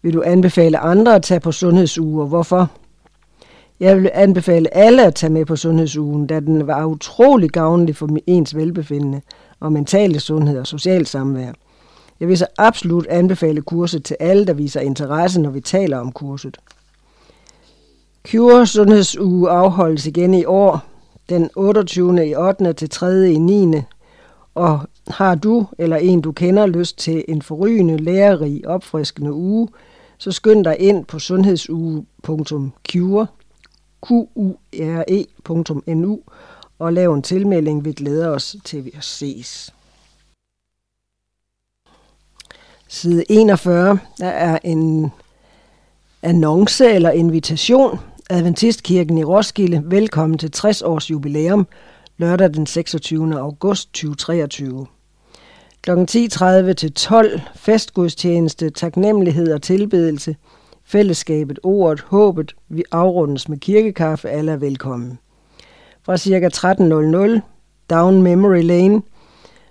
Vil 0.02 0.14
du 0.14 0.22
anbefale 0.26 0.78
andre 0.78 1.14
at 1.14 1.22
tage 1.22 1.40
på 1.40 1.52
sundhedsuger? 1.52 2.26
Hvorfor? 2.26 2.70
Jeg 3.80 3.96
vil 3.96 4.10
anbefale 4.14 4.74
alle 4.74 5.06
at 5.06 5.14
tage 5.14 5.32
med 5.32 5.44
på 5.44 5.56
sundhedsugen, 5.56 6.26
da 6.26 6.40
den 6.40 6.66
var 6.66 6.84
utrolig 6.84 7.50
gavnlig 7.50 7.96
for 7.96 8.08
ens 8.26 8.56
velbefindende 8.56 9.20
og 9.60 9.72
mentale 9.72 10.20
sundhed 10.20 10.58
og 10.58 10.66
socialt 10.66 11.08
samvær. 11.08 11.52
Jeg 12.20 12.28
vil 12.28 12.38
så 12.38 12.46
absolut 12.58 13.06
anbefale 13.06 13.62
kurset 13.62 14.04
til 14.04 14.16
alle, 14.20 14.46
der 14.46 14.52
viser 14.52 14.80
interesse, 14.80 15.40
når 15.40 15.50
vi 15.50 15.60
taler 15.60 15.98
om 15.98 16.12
kurset. 16.12 16.58
Cure 18.28 18.66
Sundhedsuge 18.66 19.50
afholdes 19.50 20.06
igen 20.06 20.34
i 20.34 20.44
år, 20.44 20.84
den 21.28 21.50
28. 21.56 22.28
i 22.28 22.34
8. 22.34 22.72
til 22.72 22.90
3. 22.90 23.30
i 23.30 23.38
9. 23.38 23.74
Og 24.54 24.80
har 25.08 25.34
du 25.34 25.66
eller 25.78 25.96
en, 25.96 26.20
du 26.20 26.32
kender, 26.32 26.66
lyst 26.66 26.98
til 26.98 27.24
en 27.28 27.42
forrygende, 27.42 27.96
lærerig, 27.96 28.68
opfriskende 28.68 29.32
uge, 29.32 29.68
så 30.18 30.32
skynd 30.32 30.64
dig 30.64 30.76
ind 30.78 31.04
på 31.04 31.18
sundhedsuge.cure.com 31.18 33.39
qure.nu 34.00 34.20
og 36.78 36.92
lav 36.92 37.14
en 37.14 37.22
tilmelding. 37.22 37.84
Vi 37.84 37.92
glæder 37.92 38.28
os 38.28 38.56
til, 38.64 38.84
vi 38.84 38.92
ses. 39.00 39.74
Side 42.88 43.24
41, 43.28 43.98
der 44.18 44.26
er 44.28 44.58
en 44.64 45.12
annonce 46.22 46.90
eller 46.90 47.10
invitation. 47.10 47.98
Adventistkirken 48.30 49.18
i 49.18 49.24
Roskilde, 49.24 49.82
velkommen 49.84 50.38
til 50.38 50.50
60 50.50 50.82
års 50.82 51.10
jubilæum, 51.10 51.66
lørdag 52.16 52.54
den 52.54 52.66
26. 52.66 53.38
august 53.38 53.92
2023. 53.92 54.86
Kl. 55.82 55.90
10.30 55.90 56.72
til 56.72 56.92
12 56.92 57.40
festgudstjeneste, 57.56 58.70
taknemmelighed 58.70 59.52
og 59.52 59.62
tilbedelse, 59.62 60.36
fællesskabet, 60.90 61.58
ordet, 61.62 62.00
håbet, 62.00 62.54
vi 62.68 62.84
afrundes 62.92 63.48
med 63.48 63.58
kirkekaffe, 63.58 64.30
alle 64.30 64.52
er 64.52 64.56
velkommen. 64.56 65.18
Fra 66.02 66.16
ca. 66.16 66.48
13.00, 67.36 67.40
Down 67.90 68.22
Memory 68.22 68.62
Lane, 68.62 69.02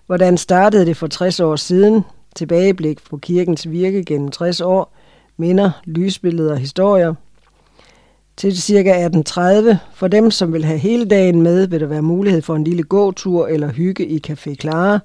hvordan 0.05 0.37
startede 0.37 0.85
det 0.85 0.97
for 0.97 1.07
60 1.07 1.39
år 1.39 1.55
siden, 1.55 2.03
tilbageblik 2.35 3.03
på 3.09 3.17
kirkens 3.17 3.69
virke 3.69 4.03
gennem 4.03 4.31
60 4.31 4.61
år, 4.61 4.95
minder, 5.37 5.71
lysbilleder 5.85 6.51
og 6.51 6.57
historier. 6.57 7.13
Til 8.37 8.61
ca. 8.61 9.07
18.30, 9.07 9.75
for 9.93 10.07
dem 10.07 10.31
som 10.31 10.53
vil 10.53 10.65
have 10.65 10.79
hele 10.79 11.05
dagen 11.05 11.41
med, 11.41 11.67
vil 11.67 11.79
der 11.79 11.87
være 11.87 12.01
mulighed 12.01 12.41
for 12.41 12.55
en 12.55 12.63
lille 12.63 12.83
gåtur 12.83 13.47
eller 13.47 13.67
hygge 13.71 14.07
i 14.07 14.21
Café 14.27 14.55
Clara. 14.55 14.99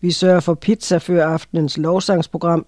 Vi 0.00 0.10
sørger 0.10 0.40
for 0.40 0.54
pizza 0.54 0.98
før 0.98 1.26
aftenens 1.26 1.78
lovsangsprogram. 1.78 2.66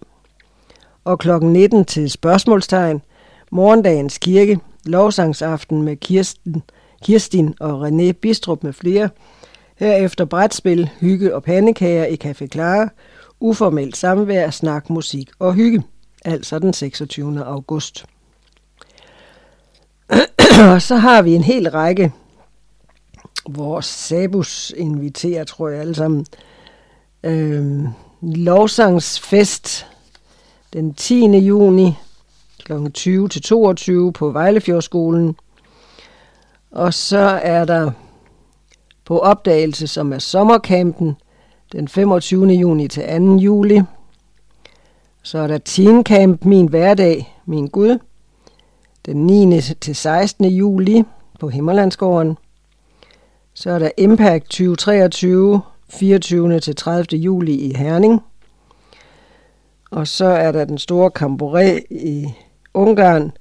Og 1.04 1.18
kl. 1.18 1.30
19 1.42 1.84
til 1.84 2.10
spørgsmålstegn, 2.10 3.02
morgendagens 3.50 4.18
kirke, 4.18 4.60
lovsangsaften 4.84 5.82
med 5.82 5.96
Kirsten, 5.96 6.62
Kirstin 7.02 7.54
og 7.60 7.88
René 7.88 8.12
Bistrup 8.12 8.64
med 8.64 8.72
flere. 8.72 9.08
Herefter 9.76 10.24
brætspil, 10.24 10.90
hygge 11.00 11.34
og 11.34 11.42
pandekager 11.42 12.04
i 12.04 12.18
Café 12.24 12.46
Clara, 12.46 12.88
uformelt 13.40 13.96
samvær, 13.96 14.50
snak, 14.50 14.90
musik 14.90 15.30
og 15.38 15.54
hygge. 15.54 15.82
Altså 16.24 16.58
den 16.58 16.72
26. 16.72 17.44
august. 17.44 18.04
og 20.70 20.82
så 20.88 20.96
har 20.96 21.22
vi 21.22 21.34
en 21.34 21.42
hel 21.42 21.70
række, 21.70 22.12
hvor 23.48 23.80
Sabus 23.80 24.72
inviterer, 24.76 25.44
tror 25.44 25.68
jeg 25.68 25.80
alle 25.80 25.94
sammen. 25.94 26.26
Øh, 27.22 27.84
lovsangsfest 28.22 29.86
den 30.72 30.94
10. 30.94 31.38
juni 31.38 31.94
kl. 32.64 32.90
20 32.94 33.28
til 33.28 33.42
22 33.42 34.12
på 34.12 34.30
Vejlefjordskolen. 34.30 35.36
Og 36.70 36.94
så 36.94 37.40
er 37.42 37.64
der 37.64 37.90
på 39.04 39.18
opdagelse, 39.18 39.86
som 39.86 40.12
er 40.12 40.18
sommerkampen, 40.18 41.16
den 41.72 41.88
25. 41.88 42.46
juni 42.46 42.88
til 42.88 43.02
2. 43.02 43.36
juli. 43.36 43.80
Så 45.22 45.38
er 45.38 45.46
der 45.46 45.58
Teen 45.58 46.04
Camp, 46.04 46.44
Min 46.44 46.68
Hverdag, 46.68 47.36
Min 47.46 47.66
Gud, 47.66 47.98
den 49.06 49.26
9. 49.26 49.60
til 49.60 49.96
16. 49.96 50.44
juli 50.44 51.04
på 51.40 51.48
Himmerlandsgården. 51.48 52.38
Så 53.54 53.70
er 53.70 53.78
der 53.78 53.90
Impact 53.98 54.44
2023, 54.44 55.60
24. 55.88 56.60
til 56.60 56.76
30. 56.76 57.18
juli 57.18 57.52
i 57.52 57.74
Herning. 57.74 58.20
Og 59.90 60.08
så 60.08 60.24
er 60.24 60.52
der 60.52 60.64
den 60.64 60.78
store 60.78 61.10
Camboré 61.18 61.86
i 61.90 62.34
Ungarn 62.74 63.32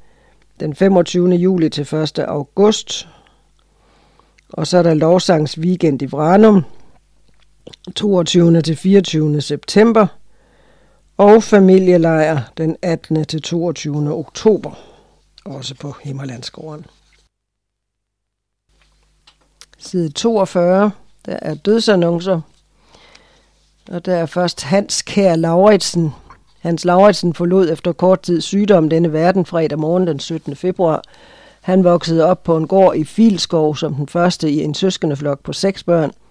den 0.60 0.76
25. 0.76 1.30
juli 1.30 1.70
til 1.70 1.96
1. 1.96 2.20
august. 2.20 3.08
Og 4.50 4.68
så 4.68 4.78
er 4.78 4.84
der 4.84 4.94
lovsangs 4.94 5.60
weekend 5.60 6.02
i 6.02 6.06
Vranum 6.06 6.64
22. 7.96 8.62
til 8.62 8.76
24. 8.76 9.42
september 9.42 10.08
og 11.18 11.44
familielejr 11.44 12.42
den 12.58 12.76
18. 12.82 13.26
til 13.26 13.42
22. 13.42 14.14
oktober, 14.14 14.72
også 15.46 15.76
på 15.76 15.96
Himmerlandsgården. 16.04 16.86
Side 19.78 20.10
42, 20.10 20.92
der 21.26 21.40
er 21.42 21.56
dødsannoncer, 21.56 22.42
og 23.92 24.06
der 24.06 24.16
er 24.16 24.26
først 24.26 24.64
Hans 24.64 25.02
Kær 25.02 25.36
Lauritsen. 25.36 26.12
Hans 26.60 26.86
Lauritsen 26.86 27.34
forlod 27.34 27.70
efter 27.70 27.92
kort 27.92 28.22
tid 28.22 28.42
sygdom 28.42 28.90
denne 28.90 29.14
verden 29.14 29.46
fredag 29.46 29.80
morgen 29.80 30.08
den 30.08 30.20
17. 30.20 30.56
februar. 30.56 31.02
Han 31.62 31.84
voksede 31.84 32.26
op 32.26 32.44
på 32.44 32.58
en 32.58 32.68
gård 32.68 32.96
i 32.96 33.04
Filskov 33.04 33.76
som 33.76 33.94
den 33.94 34.08
første 34.08 34.52
i 34.52 34.64
en 34.64 34.74
søskendeflok 34.74 35.44
på 35.44 35.54
seks 35.54 35.84
børn– 35.84 36.12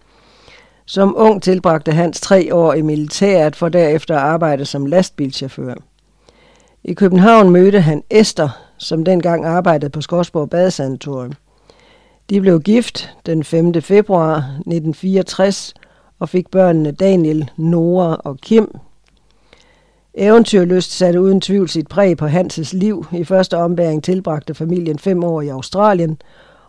som 0.87 1.15
ung 1.17 1.43
tilbragte 1.43 1.93
Hans 1.93 2.21
tre 2.21 2.55
år 2.55 2.75
i 2.75 2.83
militæret 2.83 3.57
for 3.57 3.69
derefter 3.69 4.15
at 4.15 4.23
arbejde 4.23 4.65
som 4.65 4.87
lastbilchauffør. 4.87 5.75
I 6.85 6.95
København 6.95 7.51
mødte 7.51 7.81
han 7.81 8.03
Esther, 8.11 8.49
som 8.79 9.05
dengang 9.05 9.45
arbejdede 9.45 9.91
på 9.91 10.01
Skorsborg 10.01 10.51
Badesanatorium. 10.51 11.33
De 12.31 12.41
blev 12.41 12.61
gift 12.61 13.15
den 13.27 13.45
5. 13.45 13.83
februar 13.83 14.37
1964 14.37 15.75
og 16.19 16.29
fik 16.29 16.51
børnene 16.51 16.93
Daniel, 16.93 17.51
Nora 17.57 18.21
og 18.25 18.39
Kim. 18.39 18.77
Eventyrlyst 20.19 20.93
satte 20.93 21.21
uden 21.21 21.41
tvivl 21.41 21.69
sit 21.69 21.89
præg 21.89 22.17
på 22.17 22.27
Hanses 22.27 22.73
liv. 22.73 23.07
I 23.13 23.25
første 23.25 23.57
ombæring 23.57 24.05
tilbragte 24.05 24.55
familien 24.55 24.99
fem 24.99 25.25
år 25.25 25.41
i 25.41 25.49
Australien, 25.49 26.19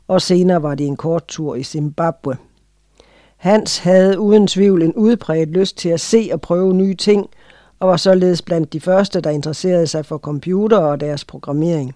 og 0.07 0.22
senere 0.22 0.64
var 0.64 0.76
det 0.76 0.88
en 0.88 0.95
kort 0.95 1.28
tur 1.28 1.56
i 1.56 1.64
Zimbabwe. 1.64 2.38
Hans 3.38 3.78
havde 3.78 4.19
uden 4.19 4.48
tvivl 4.48 4.82
en 4.82 4.94
udbredt 4.94 5.49
lyst 5.49 5.78
til 5.78 5.90
at 5.90 5.99
se 5.99 6.30
og 6.34 6.41
prøve 6.41 6.74
nye 6.74 6.95
ting, 6.95 7.30
og 7.80 7.90
var 7.90 7.98
således 7.98 8.41
blandt 8.41 8.74
de 8.74 8.80
første, 8.80 9.22
der 9.22 9.30
interesserede 9.30 9.88
sig 9.88 10.06
for 10.06 10.18
computer 10.18 10.78
og 10.78 10.99
deres 10.99 11.26
programmering. 11.26 11.95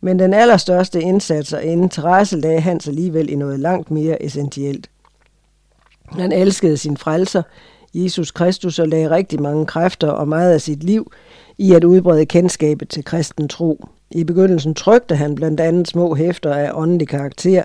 Men 0.00 0.18
den 0.18 0.34
allerstørste 0.34 1.02
indsats 1.02 1.52
og 1.52 1.64
interesse 1.64 2.36
lagde 2.40 2.60
Hans 2.60 2.88
alligevel 2.88 3.30
i 3.30 3.34
noget 3.34 3.60
langt 3.60 3.90
mere 3.90 4.22
essentielt. 4.22 4.90
Han 6.08 6.32
elskede 6.32 6.76
sin 6.76 6.96
frelser, 6.96 7.42
Jesus 7.94 8.30
Kristus, 8.30 8.78
og 8.78 8.88
lagde 8.88 9.10
rigtig 9.10 9.42
mange 9.42 9.66
kræfter 9.66 10.08
og 10.08 10.28
meget 10.28 10.52
af 10.52 10.60
sit 10.60 10.84
liv 10.84 11.12
i 11.58 11.72
at 11.72 11.84
udbrede 11.84 12.26
kendskabet 12.26 12.88
til 12.88 13.04
kristen 13.04 13.48
tro. 13.48 13.86
I 14.10 14.24
begyndelsen 14.24 14.74
trykte 14.74 15.16
han 15.16 15.34
blandt 15.34 15.60
andet 15.60 15.88
små 15.88 16.14
hæfter 16.14 16.54
af 16.54 16.70
åndelig 16.74 17.08
karakter, 17.08 17.62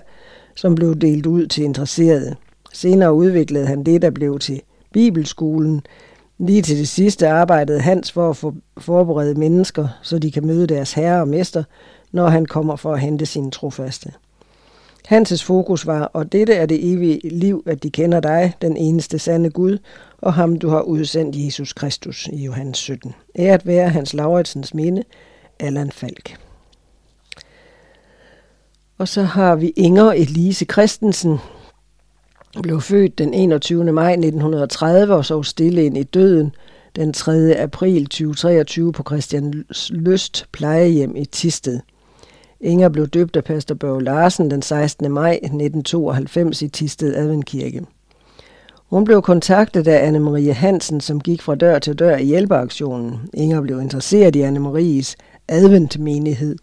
som 0.56 0.74
blev 0.74 0.94
delt 0.94 1.26
ud 1.26 1.46
til 1.46 1.64
interesserede. 1.64 2.34
Senere 2.72 3.14
udviklede 3.14 3.66
han 3.66 3.84
det, 3.84 4.02
der 4.02 4.10
blev 4.10 4.38
til 4.38 4.62
Bibelskolen. 4.92 5.82
Lige 6.38 6.62
til 6.62 6.78
det 6.78 6.88
sidste 6.88 7.28
arbejdede 7.28 7.80
Hans 7.80 8.12
for 8.12 8.30
at 8.30 8.54
forberede 8.78 9.34
mennesker, 9.34 9.88
så 10.02 10.18
de 10.18 10.30
kan 10.30 10.46
møde 10.46 10.66
deres 10.66 10.92
herre 10.92 11.20
og 11.20 11.28
mester, 11.28 11.64
når 12.12 12.28
han 12.28 12.46
kommer 12.46 12.76
for 12.76 12.92
at 12.92 13.00
hente 13.00 13.26
sine 13.26 13.50
trofaste. 13.50 14.12
Hanses 15.06 15.44
fokus 15.44 15.86
var, 15.86 16.02
og 16.02 16.32
dette 16.32 16.54
er 16.54 16.66
det 16.66 16.92
evige 16.92 17.28
liv, 17.28 17.62
at 17.66 17.82
de 17.82 17.90
kender 17.90 18.20
dig, 18.20 18.54
den 18.62 18.76
eneste 18.76 19.18
sande 19.18 19.50
Gud, 19.50 19.78
og 20.18 20.34
ham 20.34 20.58
du 20.58 20.68
har 20.68 20.80
udsendt 20.80 21.36
Jesus 21.36 21.72
Kristus 21.72 22.28
i 22.32 22.44
Johannes 22.44 22.78
17. 22.78 23.14
Æret 23.38 23.66
være 23.66 23.88
Hans 23.88 24.14
Lauritsens 24.14 24.74
minde, 24.74 25.02
Allan 25.60 25.90
Falk. 25.90 26.36
Og 28.98 29.08
så 29.08 29.22
har 29.22 29.56
vi 29.56 29.68
Inger 29.68 30.12
Elise 30.12 30.64
Christensen, 30.64 31.38
blev 32.62 32.80
født 32.80 33.18
den 33.18 33.34
21. 33.34 33.92
maj 33.92 34.12
1930 34.12 35.14
og 35.14 35.24
så 35.24 35.42
stille 35.42 35.84
ind 35.84 35.96
i 35.96 36.02
døden 36.02 36.54
den 36.96 37.12
3. 37.12 37.56
april 37.56 38.06
2023 38.06 38.92
på 38.92 39.02
Christian 39.02 39.64
Lyst 39.90 40.46
plejehjem 40.52 41.16
i 41.16 41.24
Tisted. 41.24 41.80
Inger 42.60 42.88
blev 42.88 43.06
døbt 43.06 43.36
af 43.36 43.44
pastor 43.44 43.74
Børge 43.74 44.04
Larsen 44.04 44.50
den 44.50 44.62
16. 44.62 45.12
maj 45.12 45.32
1992 45.32 46.62
i 46.62 46.68
Tisted 46.68 47.14
Adventkirke. 47.14 47.82
Hun 48.90 49.04
blev 49.04 49.22
kontaktet 49.22 49.88
af 49.88 50.10
Anne-Marie 50.10 50.52
Hansen, 50.52 51.00
som 51.00 51.20
gik 51.20 51.42
fra 51.42 51.54
dør 51.54 51.78
til 51.78 51.98
dør 51.98 52.16
i 52.16 52.24
hjælpeaktionen. 52.24 53.20
Inger 53.34 53.60
blev 53.60 53.80
interesseret 53.80 54.36
i 54.36 54.42
Anne-Maries 54.42 55.14
adventmenighed 55.48 56.56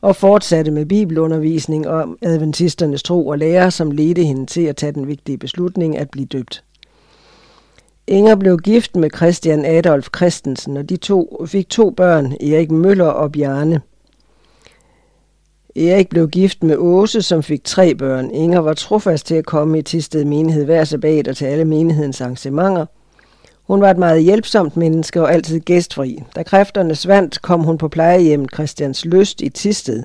og 0.00 0.16
fortsatte 0.16 0.70
med 0.70 0.86
bibelundervisning 0.86 1.88
om 1.88 2.18
adventisternes 2.22 3.02
tro 3.02 3.28
og 3.28 3.38
lære, 3.38 3.70
som 3.70 3.90
ledte 3.90 4.24
hende 4.24 4.46
til 4.46 4.62
at 4.62 4.76
tage 4.76 4.92
den 4.92 5.06
vigtige 5.06 5.38
beslutning 5.38 5.98
at 5.98 6.10
blive 6.10 6.26
døbt. 6.26 6.64
Inger 8.06 8.34
blev 8.34 8.58
gift 8.58 8.96
med 8.96 9.10
Christian 9.16 9.64
Adolf 9.64 10.08
Christensen, 10.16 10.76
og 10.76 10.88
de 10.88 10.96
to 10.96 11.46
fik 11.46 11.68
to 11.68 11.90
børn, 11.90 12.32
Erik 12.32 12.70
Møller 12.70 13.06
og 13.06 13.32
Bjarne. 13.32 13.80
Erik 15.76 16.08
blev 16.08 16.28
gift 16.28 16.62
med 16.62 16.76
Åse, 16.76 17.22
som 17.22 17.42
fik 17.42 17.64
tre 17.64 17.94
børn. 17.94 18.30
Inger 18.30 18.58
var 18.58 18.74
trofast 18.74 19.26
til 19.26 19.34
at 19.34 19.46
komme 19.46 19.78
i 19.78 19.82
Tisted 19.82 20.24
menighed 20.24 20.64
hver 20.64 20.84
sabbat 20.84 21.28
og 21.28 21.36
til 21.36 21.44
alle 21.44 21.64
menighedens 21.64 22.20
arrangementer. 22.20 22.86
Hun 23.66 23.80
var 23.80 23.90
et 23.90 23.98
meget 23.98 24.22
hjælpsomt 24.22 24.76
menneske 24.76 25.22
og 25.22 25.32
altid 25.32 25.60
gæstfri. 25.60 26.22
Da 26.36 26.42
kræfterne 26.42 26.94
svandt, 26.94 27.42
kom 27.42 27.62
hun 27.62 27.78
på 27.78 27.88
plejehjemmet 27.88 28.54
Christians 28.54 29.04
Lyst 29.04 29.40
i 29.40 29.48
Tisted. 29.48 30.02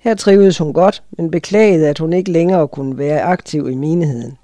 Her 0.00 0.14
trivedes 0.14 0.58
hun 0.58 0.72
godt, 0.72 1.02
men 1.18 1.30
beklagede, 1.30 1.88
at 1.88 1.98
hun 1.98 2.12
ikke 2.12 2.32
længere 2.32 2.68
kunne 2.68 2.98
være 2.98 3.22
aktiv 3.22 3.68
i 3.70 3.74
menigheden. 3.74 4.38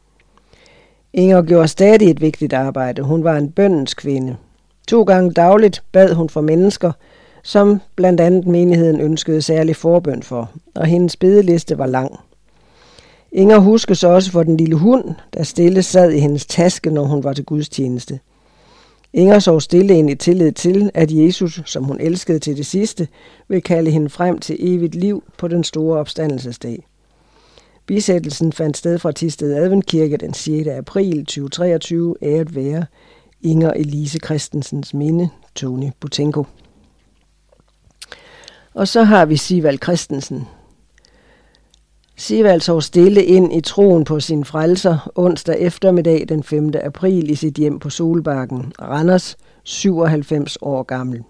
Inger 1.12 1.42
gjorde 1.42 1.68
stadig 1.68 2.10
et 2.10 2.20
vigtigt 2.20 2.52
arbejde. 2.52 3.02
Hun 3.02 3.24
var 3.24 3.36
en 3.36 3.50
bøndens 3.50 3.94
kvinde. 3.94 4.36
To 4.88 5.02
gange 5.02 5.32
dagligt 5.32 5.82
bad 5.92 6.14
hun 6.14 6.28
for 6.28 6.40
mennesker, 6.40 6.92
som 7.42 7.80
blandt 7.96 8.20
andet 8.20 8.46
menigheden 8.46 9.00
ønskede 9.00 9.42
særlig 9.42 9.76
forbøn 9.76 10.22
for, 10.22 10.50
og 10.74 10.86
hendes 10.86 11.16
bedeliste 11.16 11.78
var 11.78 11.86
lang. 11.86 12.20
Inger 13.32 13.58
huskes 13.58 14.04
også 14.04 14.30
for 14.30 14.42
den 14.42 14.56
lille 14.56 14.76
hund, 14.76 15.04
der 15.34 15.42
stille 15.42 15.82
sad 15.82 16.10
i 16.10 16.18
hendes 16.18 16.46
taske, 16.46 16.90
når 16.90 17.04
hun 17.04 17.24
var 17.24 17.32
til 17.32 17.44
gudstjeneste. 17.44 18.20
Inger 19.12 19.38
sov 19.38 19.60
stille 19.60 19.98
ind 19.98 20.10
i 20.10 20.14
tillid 20.14 20.52
til, 20.52 20.90
at 20.94 21.12
Jesus, 21.12 21.60
som 21.66 21.84
hun 21.84 22.00
elskede 22.00 22.38
til 22.38 22.56
det 22.56 22.66
sidste, 22.66 23.08
vil 23.48 23.62
kalde 23.62 23.90
hende 23.90 24.08
frem 24.08 24.38
til 24.38 24.56
evigt 24.58 24.94
liv 24.94 25.24
på 25.38 25.48
den 25.48 25.64
store 25.64 25.98
opstandelsesdag. 25.98 26.86
Bisættelsen 27.86 28.52
fandt 28.52 28.76
sted 28.76 28.98
fra 28.98 29.12
Tisted 29.12 29.54
Adventkirke 29.54 30.16
den 30.16 30.34
6. 30.34 30.68
april 30.68 31.24
2023, 31.26 32.14
æret 32.22 32.54
være 32.54 32.84
Inger 33.42 33.70
Elise 33.72 34.18
Christensens 34.24 34.94
minde, 34.94 35.28
Tony 35.54 35.90
Butenko. 36.00 36.44
Og 38.74 38.88
så 38.88 39.02
har 39.02 39.24
vi 39.24 39.36
Sivald 39.36 39.78
Christensen. 39.82 40.48
Sivald 42.16 42.60
sov 42.60 42.80
stille 42.80 43.24
ind 43.24 43.52
i 43.52 43.60
troen 43.60 44.04
på 44.04 44.20
sin 44.20 44.44
frelser 44.44 45.10
onsdag 45.14 45.56
eftermiddag 45.60 46.24
den 46.28 46.42
5. 46.42 46.72
april 46.84 47.30
i 47.30 47.34
sit 47.34 47.54
hjem 47.54 47.78
på 47.78 47.90
Solbakken, 47.90 48.72
Randers, 48.80 49.36
97 49.64 50.58
år 50.60 50.82
gammel. 50.82 51.22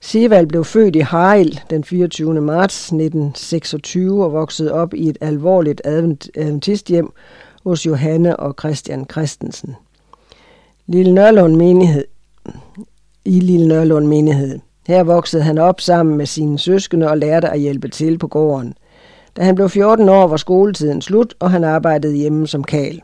Sivald 0.00 0.46
blev 0.46 0.64
født 0.64 0.96
i 0.96 1.00
Haril 1.00 1.60
den 1.70 1.84
24. 1.84 2.40
marts 2.40 2.84
1926 2.84 4.24
og 4.24 4.32
voksede 4.32 4.72
op 4.72 4.94
i 4.94 5.08
et 5.08 5.18
alvorligt 5.20 5.82
adventisthjem 5.84 7.12
hos 7.64 7.86
Johanne 7.86 8.36
og 8.36 8.54
Christian 8.58 9.06
Christensen. 9.12 9.76
Lille 10.86 11.12
Nørlund 11.12 11.56
menighed, 11.56 12.04
i 13.24 13.40
Lille 13.40 13.68
Nørlund 13.68 14.06
menighed. 14.06 14.58
Her 14.88 15.02
voksede 15.02 15.42
han 15.42 15.58
op 15.58 15.80
sammen 15.80 16.16
med 16.16 16.26
sine 16.26 16.58
søskende 16.58 17.10
og 17.10 17.18
lærte 17.18 17.48
at 17.48 17.60
hjælpe 17.60 17.88
til 17.88 18.18
på 18.18 18.26
gården. 18.26 18.74
Da 19.36 19.42
han 19.42 19.54
blev 19.54 19.68
14 19.68 20.08
år, 20.08 20.26
var 20.26 20.36
skoletiden 20.36 21.02
slut, 21.02 21.34
og 21.40 21.50
han 21.50 21.64
arbejdede 21.64 22.16
hjemme 22.16 22.46
som 22.46 22.64
kal. 22.64 22.94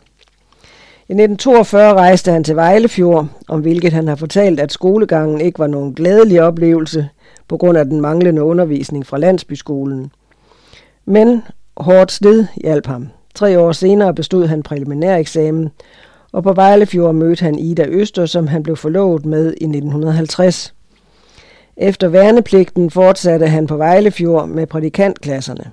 I 1.08 1.12
1942 1.12 1.94
rejste 1.94 2.32
han 2.32 2.44
til 2.44 2.56
Vejlefjord, 2.56 3.26
om 3.48 3.60
hvilket 3.60 3.92
han 3.92 4.08
har 4.08 4.14
fortalt, 4.14 4.60
at 4.60 4.72
skolegangen 4.72 5.40
ikke 5.40 5.58
var 5.58 5.66
nogen 5.66 5.94
glædelig 5.94 6.42
oplevelse 6.42 7.08
på 7.48 7.56
grund 7.56 7.78
af 7.78 7.84
den 7.84 8.00
manglende 8.00 8.42
undervisning 8.42 9.06
fra 9.06 9.18
landsbyskolen. 9.18 10.10
Men 11.04 11.42
hårdt 11.76 12.12
sted 12.12 12.46
hjalp 12.54 12.86
ham. 12.86 13.08
Tre 13.34 13.58
år 13.58 13.72
senere 13.72 14.14
bestod 14.14 14.46
han 14.46 14.62
præliminæreksamen, 14.62 15.70
og 16.32 16.42
på 16.42 16.52
Vejlefjord 16.52 17.14
mødte 17.14 17.42
han 17.42 17.58
Ida 17.58 17.84
Øster, 17.88 18.26
som 18.26 18.46
han 18.46 18.62
blev 18.62 18.76
forlovet 18.76 19.26
med 19.26 19.46
i 19.46 19.64
1950. 19.64 20.74
Efter 21.76 22.08
værnepligten 22.08 22.90
fortsatte 22.90 23.46
han 23.46 23.66
på 23.66 23.76
Vejlefjord 23.76 24.48
med 24.48 24.66
prædikantklasserne. 24.66 25.64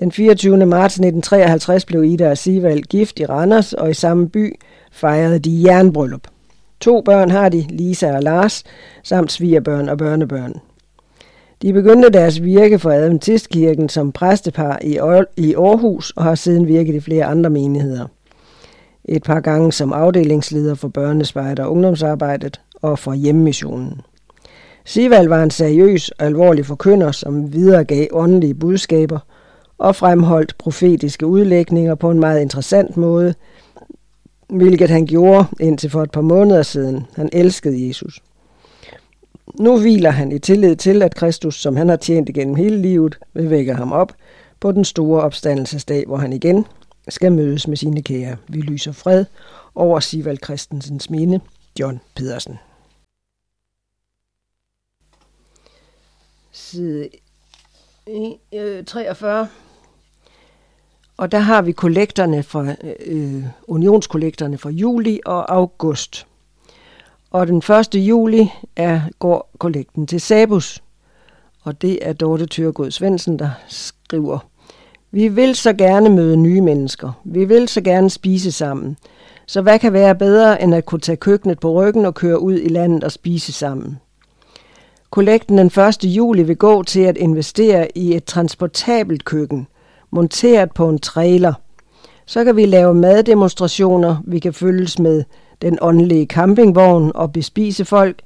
Den 0.00 0.12
24. 0.12 0.66
marts 0.66 0.94
1953 0.94 1.84
blev 1.84 2.04
Ida 2.04 2.30
og 2.30 2.38
Sivald 2.38 2.82
gift 2.82 3.20
i 3.20 3.26
Randers, 3.26 3.72
og 3.72 3.90
i 3.90 3.94
samme 3.94 4.28
by 4.28 4.60
fejrede 4.92 5.38
de 5.38 5.62
jernbryllup. 5.64 6.26
To 6.80 7.00
børn 7.00 7.30
har 7.30 7.48
de, 7.48 7.66
Lisa 7.70 8.16
og 8.16 8.22
Lars, 8.22 8.64
samt 9.02 9.32
svigerbørn 9.32 9.88
og 9.88 9.98
børnebørn. 9.98 10.54
De 11.62 11.72
begyndte 11.72 12.10
deres 12.10 12.42
virke 12.42 12.78
for 12.78 12.90
Adventistkirken 12.90 13.88
som 13.88 14.12
præstepar 14.12 14.78
i 14.82 14.96
Aarhus 15.54 16.10
og 16.10 16.24
har 16.24 16.34
siden 16.34 16.66
virket 16.66 16.94
i 16.94 17.00
flere 17.00 17.24
andre 17.24 17.50
menigheder. 17.50 18.06
Et 19.04 19.22
par 19.22 19.40
gange 19.40 19.72
som 19.72 19.92
afdelingsleder 19.92 20.74
for 20.74 20.88
børnespejder 20.88 21.64
og 21.64 21.72
ungdomsarbejdet 21.72 22.60
og 22.82 22.98
for 22.98 23.14
hjemmissionen. 23.14 24.00
Sivald 24.84 25.28
var 25.28 25.42
en 25.42 25.50
seriøs 25.50 26.08
og 26.08 26.26
alvorlig 26.26 26.66
forkynder, 26.66 27.12
som 27.12 27.52
videregav 27.52 28.06
åndelige 28.12 28.54
budskaber 28.54 29.18
og 29.78 29.96
fremholdt 29.96 30.58
profetiske 30.58 31.26
udlægninger 31.26 31.94
på 31.94 32.10
en 32.10 32.20
meget 32.20 32.40
interessant 32.40 32.96
måde, 32.96 33.34
hvilket 34.48 34.90
han 34.90 35.06
gjorde 35.06 35.44
indtil 35.60 35.90
for 35.90 36.02
et 36.02 36.10
par 36.10 36.20
måneder 36.20 36.62
siden. 36.62 37.06
Han 37.16 37.28
elskede 37.32 37.88
Jesus. 37.88 38.20
Nu 39.58 39.80
hviler 39.80 40.10
han 40.10 40.32
i 40.32 40.38
tillid 40.38 40.76
til, 40.76 41.02
at 41.02 41.14
Kristus, 41.14 41.60
som 41.60 41.76
han 41.76 41.88
har 41.88 41.96
tjent 41.96 42.28
igennem 42.28 42.54
hele 42.54 42.82
livet, 42.82 43.18
vil 43.34 43.50
vække 43.50 43.74
ham 43.74 43.92
op 43.92 44.12
på 44.60 44.72
den 44.72 44.84
store 44.84 45.22
opstandelsesdag, 45.22 46.04
hvor 46.06 46.16
han 46.16 46.32
igen 46.32 46.66
skal 47.08 47.32
mødes 47.32 47.68
med 47.68 47.76
sine 47.76 48.02
kære. 48.02 48.36
Vi 48.48 48.60
lyser 48.60 48.92
fred 48.92 49.24
over 49.74 50.00
Sivald 50.00 50.38
Christensens 50.44 51.10
minde, 51.10 51.40
John 51.80 52.00
Pedersen. 52.16 52.58
Side 56.60 57.08
43. 58.86 59.40
Øh, 59.40 59.46
og 61.16 61.32
der 61.32 61.38
har 61.38 61.62
vi 61.62 61.72
kollekterne 61.72 62.42
fra 62.42 62.74
øh, 63.06 63.44
unionskollekterne 63.68 64.58
fra 64.58 64.70
juli 64.70 65.20
og 65.26 65.54
august. 65.54 66.26
Og 67.30 67.46
den 67.46 67.56
1. 67.56 67.94
juli 67.94 68.52
er, 68.76 69.00
går 69.18 69.50
kollekten 69.58 70.06
til 70.06 70.20
Sabus. 70.20 70.82
Og 71.62 71.82
det 71.82 71.98
er 72.08 72.12
Dorte 72.12 72.46
Tyrgod 72.46 72.90
Svendsen, 72.90 73.38
der 73.38 73.50
skriver, 73.68 74.38
Vi 75.10 75.28
vil 75.28 75.54
så 75.54 75.72
gerne 75.72 76.10
møde 76.10 76.36
nye 76.36 76.60
mennesker. 76.60 77.12
Vi 77.24 77.44
vil 77.44 77.68
så 77.68 77.80
gerne 77.80 78.10
spise 78.10 78.52
sammen. 78.52 78.96
Så 79.46 79.62
hvad 79.62 79.78
kan 79.78 79.92
være 79.92 80.14
bedre, 80.14 80.62
end 80.62 80.74
at 80.74 80.84
kunne 80.84 81.00
tage 81.00 81.16
køkkenet 81.16 81.60
på 81.60 81.72
ryggen 81.72 82.06
og 82.06 82.14
køre 82.14 82.40
ud 82.40 82.54
i 82.54 82.68
landet 82.68 83.04
og 83.04 83.12
spise 83.12 83.52
sammen? 83.52 83.98
Kollekten 85.10 85.58
den 85.58 85.66
1. 85.66 86.04
juli 86.04 86.42
vil 86.42 86.56
gå 86.56 86.82
til 86.82 87.00
at 87.00 87.16
investere 87.16 87.98
i 87.98 88.16
et 88.16 88.24
transportabelt 88.24 89.24
køkken– 89.24 89.66
monteret 90.12 90.72
på 90.72 90.88
en 90.88 90.98
trailer. 90.98 91.52
Så 92.26 92.44
kan 92.44 92.56
vi 92.56 92.66
lave 92.66 92.94
maddemonstrationer, 92.94 94.16
vi 94.26 94.38
kan 94.38 94.52
følges 94.52 94.98
med 94.98 95.24
den 95.62 95.78
åndelige 95.80 96.26
campingvogn 96.26 97.12
og 97.14 97.32
bespise 97.32 97.84
folk. 97.84 98.22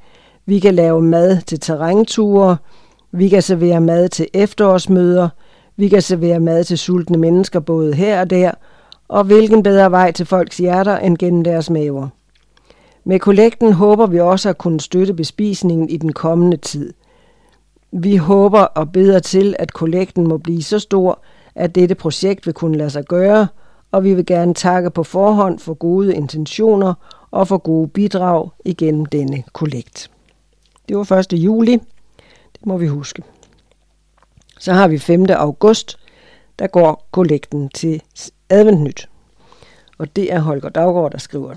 Vi 0.47 0.59
kan 0.59 0.75
lave 0.75 1.03
mad 1.03 1.41
til 1.47 1.61
terrænture. 1.61 2.57
Vi 3.13 3.29
kan 3.29 3.43
servere 3.43 3.81
mad 3.81 4.09
til 4.09 4.29
efterårsmøder. 4.35 5.29
Vi 5.77 5.89
kan 5.89 6.03
servere 6.03 6.41
mad 6.41 6.65
til 6.65 6.79
sultne 6.79 7.19
mennesker 7.19 7.61
både 7.61 7.95
her 7.95 8.21
og 8.21 8.31
der. 8.31 8.51
Og 9.09 9.25
hvilken 9.25 9.63
bedre 9.63 9.91
vej 9.91 10.13
til 10.13 10.27
folks 10.27 10.57
hjerter 10.57 10.99
end 10.99 11.19
gennem 11.19 11.45
deres 11.45 11.71
maver. 11.71 12.09
Med 13.05 13.21
kollekten 13.21 13.73
håber 13.73 14.07
vi 14.07 14.21
også 14.21 14.49
at 14.49 14.59
kunne 14.59 14.81
støtte 14.81 15.15
bespisningen 15.15 15.89
i 15.89 15.97
den 15.97 16.13
kommende 16.13 16.57
tid. 16.57 16.93
Vi 17.93 18.17
håber 18.17 18.61
og 18.61 18.93
beder 18.93 19.19
til, 19.19 19.57
at 19.59 19.73
kollekten 19.73 20.29
må 20.29 20.39
blive 20.39 20.63
så 20.63 20.79
stor, 20.79 21.21
at 21.55 21.75
dette 21.75 21.95
projekt 21.95 22.47
vil 22.47 22.55
kunne 22.55 22.79
lade 22.79 22.91
sig 22.91 23.05
gøre, 23.05 23.49
og 23.93 24.05
vi 24.05 24.15
vil 24.15 24.27
gerne 24.27 24.55
takke 24.55 24.91
på 24.91 25.03
forhånd 25.03 25.59
for 25.59 25.75
gode 25.75 26.15
intentioner 26.15 26.95
og 27.31 27.49
for 27.49 27.59
gode 27.59 27.89
bidrag 27.89 28.51
igennem 28.65 29.07
denne 29.07 29.43
kollekt. 29.53 30.11
Det 30.89 30.97
var 30.97 31.13
1. 31.13 31.33
juli. 31.33 31.73
Det 32.53 32.67
må 32.67 32.77
vi 32.77 32.87
huske. 32.87 33.23
Så 34.59 34.73
har 34.73 34.89
vi 34.89 34.99
5. 34.99 35.27
august. 35.31 35.99
Der 36.59 36.67
går 36.67 37.09
kollekten 37.11 37.69
til 37.69 38.03
Adventnyt. 38.51 39.09
Og 39.99 40.17
det 40.17 40.33
er 40.33 40.41
Holger 40.41 40.69
Daggaard, 40.69 41.13
der 41.13 41.19
skriver. 41.19 41.55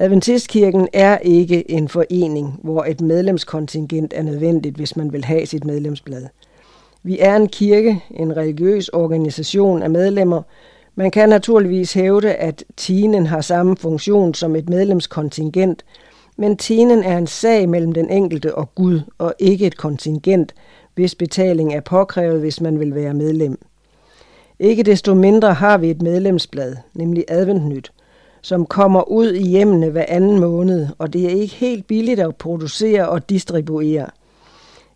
Adventistkirken 0.00 0.88
er 0.92 1.18
ikke 1.18 1.70
en 1.70 1.88
forening, 1.88 2.60
hvor 2.62 2.84
et 2.84 3.00
medlemskontingent 3.00 4.12
er 4.16 4.22
nødvendigt, 4.22 4.76
hvis 4.76 4.96
man 4.96 5.12
vil 5.12 5.24
have 5.24 5.46
sit 5.46 5.64
medlemsblad. 5.64 6.26
Vi 7.02 7.18
er 7.20 7.36
en 7.36 7.48
kirke, 7.48 8.04
en 8.10 8.36
religiøs 8.36 8.88
organisation 8.88 9.82
af 9.82 9.90
medlemmer. 9.90 10.42
Man 10.94 11.10
kan 11.10 11.28
naturligvis 11.28 11.92
hævde, 11.92 12.34
at 12.34 12.64
tinen 12.76 13.26
har 13.26 13.40
samme 13.40 13.76
funktion 13.76 14.34
som 14.34 14.56
et 14.56 14.68
medlemskontingent, 14.68 15.84
men 16.36 16.56
tinen 16.56 17.02
er 17.02 17.18
en 17.18 17.26
sag 17.26 17.68
mellem 17.68 17.92
den 17.92 18.10
enkelte 18.10 18.54
og 18.54 18.74
Gud, 18.74 19.00
og 19.18 19.34
ikke 19.38 19.66
et 19.66 19.76
kontingent, 19.76 20.54
hvis 20.94 21.14
betaling 21.14 21.74
er 21.74 21.80
påkrævet, 21.80 22.40
hvis 22.40 22.60
man 22.60 22.80
vil 22.80 22.94
være 22.94 23.14
medlem. 23.14 23.58
Ikke 24.58 24.82
desto 24.82 25.14
mindre 25.14 25.54
har 25.54 25.78
vi 25.78 25.90
et 25.90 26.02
medlemsblad, 26.02 26.76
nemlig 26.94 27.24
Adventnyt, 27.28 27.92
som 28.42 28.66
kommer 28.66 29.10
ud 29.10 29.32
i 29.32 29.48
hjemmene 29.48 29.90
hver 29.90 30.04
anden 30.08 30.40
måned, 30.40 30.88
og 30.98 31.12
det 31.12 31.24
er 31.24 31.40
ikke 31.40 31.54
helt 31.54 31.86
billigt 31.86 32.20
at 32.20 32.36
producere 32.36 33.08
og 33.08 33.30
distribuere. 33.30 34.06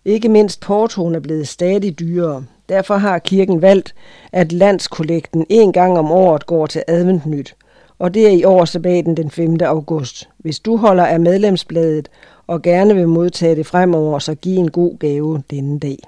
Ikke 0.05 0.28
mindst 0.28 0.60
portoen 0.60 1.14
er 1.14 1.20
blevet 1.20 1.48
stadig 1.48 1.98
dyrere. 1.98 2.44
Derfor 2.69 2.97
har 2.97 3.19
kirken 3.19 3.62
valgt, 3.62 3.94
at 4.32 4.52
landskollekten 4.52 5.47
en 5.48 5.73
gang 5.73 5.98
om 5.98 6.10
året 6.10 6.47
går 6.47 6.66
til 6.66 6.82
adventnyt, 6.89 7.55
og 7.98 8.14
det 8.14 8.27
er 8.27 8.31
i 8.31 8.44
år 8.44 8.64
sabbaten 8.64 9.16
den 9.16 9.31
5. 9.31 9.59
august. 9.62 10.28
Hvis 10.39 10.60
du 10.60 10.77
holder 10.77 11.05
af 11.06 11.20
medlemsbladet 11.20 12.10
og 12.47 12.62
gerne 12.62 12.94
vil 12.94 13.09
modtage 13.09 13.56
det 13.56 13.66
fremover, 13.66 14.19
så 14.19 14.35
giv 14.35 14.59
en 14.59 14.70
god 14.70 14.98
gave 14.98 15.43
denne 15.51 15.78
dag. 15.78 15.98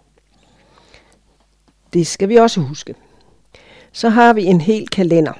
Det 1.92 2.06
skal 2.06 2.28
vi 2.28 2.36
også 2.36 2.60
huske. 2.60 2.94
Så 3.92 4.08
har 4.08 4.32
vi 4.32 4.44
en 4.44 4.60
hel 4.60 4.88
kalender, 4.88 5.32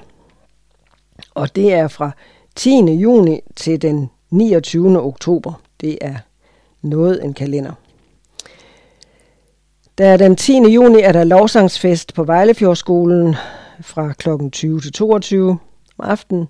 og 1.35 1.55
det 1.55 1.73
er 1.73 1.87
fra 1.87 2.11
10. 2.55 2.79
juni 2.79 3.41
til 3.55 3.81
den 3.81 4.09
29. 4.29 5.01
oktober. 5.01 5.53
Det 5.81 5.97
er 6.01 6.15
noget 6.81 7.23
en 7.23 7.33
kalender. 7.33 7.71
Der 9.97 10.17
den 10.17 10.35
10. 10.35 10.57
juni 10.57 11.01
er 11.01 11.11
der 11.11 11.23
lovsangsfest 11.23 12.13
på 12.13 12.23
Vejlefjordskolen 12.23 13.35
fra 13.81 14.13
kl. 14.13 14.29
20 14.51 14.81
til 14.81 14.91
22 14.93 15.49
om 15.49 15.59
aftenen 15.99 16.47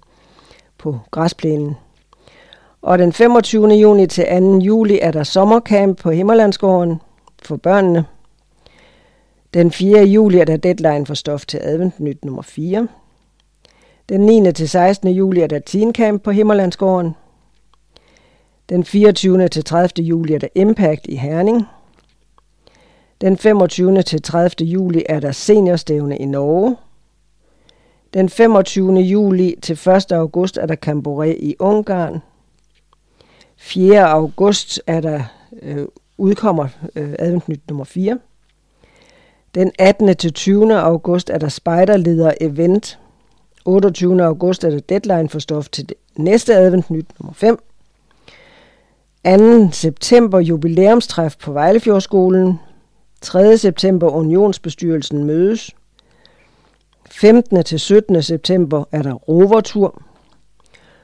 på 0.78 1.00
græsplænen. 1.12 1.76
Og 2.82 3.00
den 3.00 3.14
25. 3.14 3.68
juni 3.68 4.08
til 4.08 4.26
2. 4.42 4.58
juli 4.58 5.00
er 5.02 5.12
der 5.12 5.24
sommercamp 5.24 5.98
på 5.98 6.12
Himmerlandsgården 6.12 7.02
for 7.44 7.56
børnene. 7.56 8.06
Den 9.54 9.72
4. 9.72 10.04
juli 10.04 10.40
er 10.40 10.46
der 10.46 10.58
deadline 10.58 11.06
for 11.06 11.14
stof 11.14 11.46
til 11.46 11.60
adventnyt 11.64 12.26
nummer 12.26 12.42
4. 12.42 12.88
Den 14.10 14.22
9. 14.22 14.52
til 14.52 14.70
16. 14.70 15.10
juli 15.10 15.42
er 15.42 15.48
der 15.48 15.60
teencamp 15.60 16.24
på 16.24 16.32
Himmerlandsgården. 16.32 17.16
Den 18.70 18.84
24. 18.84 19.48
til 19.48 19.64
30. 19.64 20.06
juli 20.06 20.34
er 20.34 20.40
der 20.40 20.48
Impact 20.56 21.08
i 21.08 21.16
Herning. 21.16 21.64
Den 23.22 23.38
25. 23.38 24.02
til 24.02 24.22
30. 24.22 24.68
juli 24.68 25.04
er 25.10 25.20
der 25.20 25.32
seniorstævne 25.32 26.18
i 26.18 26.26
Norge. 26.26 26.76
Den 28.14 28.30
25. 28.30 28.94
juli 28.94 29.56
til 29.62 29.74
1. 29.74 30.12
august 30.12 30.58
er 30.58 30.66
der 30.66 30.76
Camboré 30.86 31.46
i 31.46 31.56
Ungarn. 31.60 32.22
4. 33.58 34.10
august 34.10 34.82
er 34.88 35.02
der 35.02 35.22
øh, 35.62 35.86
udkommer 36.18 36.68
øh, 36.96 37.16
adventnyt 37.20 37.62
nummer 37.70 37.86
4. 37.86 38.20
Den 39.56 39.72
18. 39.80 40.16
til 40.16 40.34
20. 40.34 40.80
august 40.80 41.30
er 41.30 41.38
der 41.38 41.50
spejderleder 41.50 42.34
event. 42.42 43.00
28. 43.66 44.24
august 44.24 44.64
er 44.64 44.70
der 44.70 44.80
deadline 44.80 45.30
for 45.30 45.40
stof 45.40 45.70
til 45.70 45.90
det 45.90 45.98
næste 46.18 46.56
adventnyt 46.56 47.06
nummer 47.20 47.34
5. 47.34 47.60
2. 49.26 49.72
september 49.72 50.40
jubilæumstræf 50.40 51.36
på 51.38 51.54
Vejlefjordskolen. 51.54 52.60
3. 53.22 53.58
september 53.58 54.10
unionsbestyrelsen 54.10 55.24
mødes. 55.24 55.72
15. 57.12 57.64
til 57.64 57.80
17. 57.80 58.24
september 58.24 58.84
er 58.92 59.02
der 59.02 59.14
rovertur. 59.14 60.02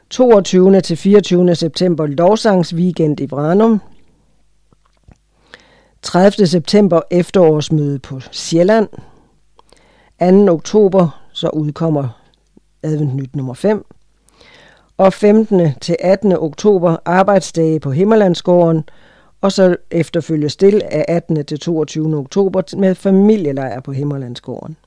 22. 0.09 0.81
til 0.81 0.97
24. 0.97 1.55
september 1.55 2.05
lovsangsweekend 2.05 3.19
i 3.19 3.25
Vranum. 3.25 3.81
30. 6.01 6.47
september 6.47 7.01
efterårsmøde 7.11 7.99
på 7.99 8.19
Sjælland. 8.31 8.87
2. 10.47 10.53
oktober 10.53 11.21
så 11.33 11.49
udkommer 11.49 12.20
adventnyt 12.83 13.35
nummer 13.35 13.53
5. 13.53 13.85
Og 14.97 15.13
15. 15.13 15.73
til 15.81 15.95
18. 15.99 16.31
oktober 16.31 16.97
arbejdsdage 17.05 17.79
på 17.79 17.91
Himmerlandsgården, 17.91 18.83
og 19.41 19.51
så 19.51 19.77
efterfølges 19.91 20.55
til 20.55 20.81
af 20.91 21.05
18. 21.07 21.45
til 21.45 21.59
22. 21.59 22.17
oktober 22.17 22.77
med 22.77 22.95
familielejr 22.95 23.79
på 23.79 23.91
Himmerlandsgården. 23.91 24.77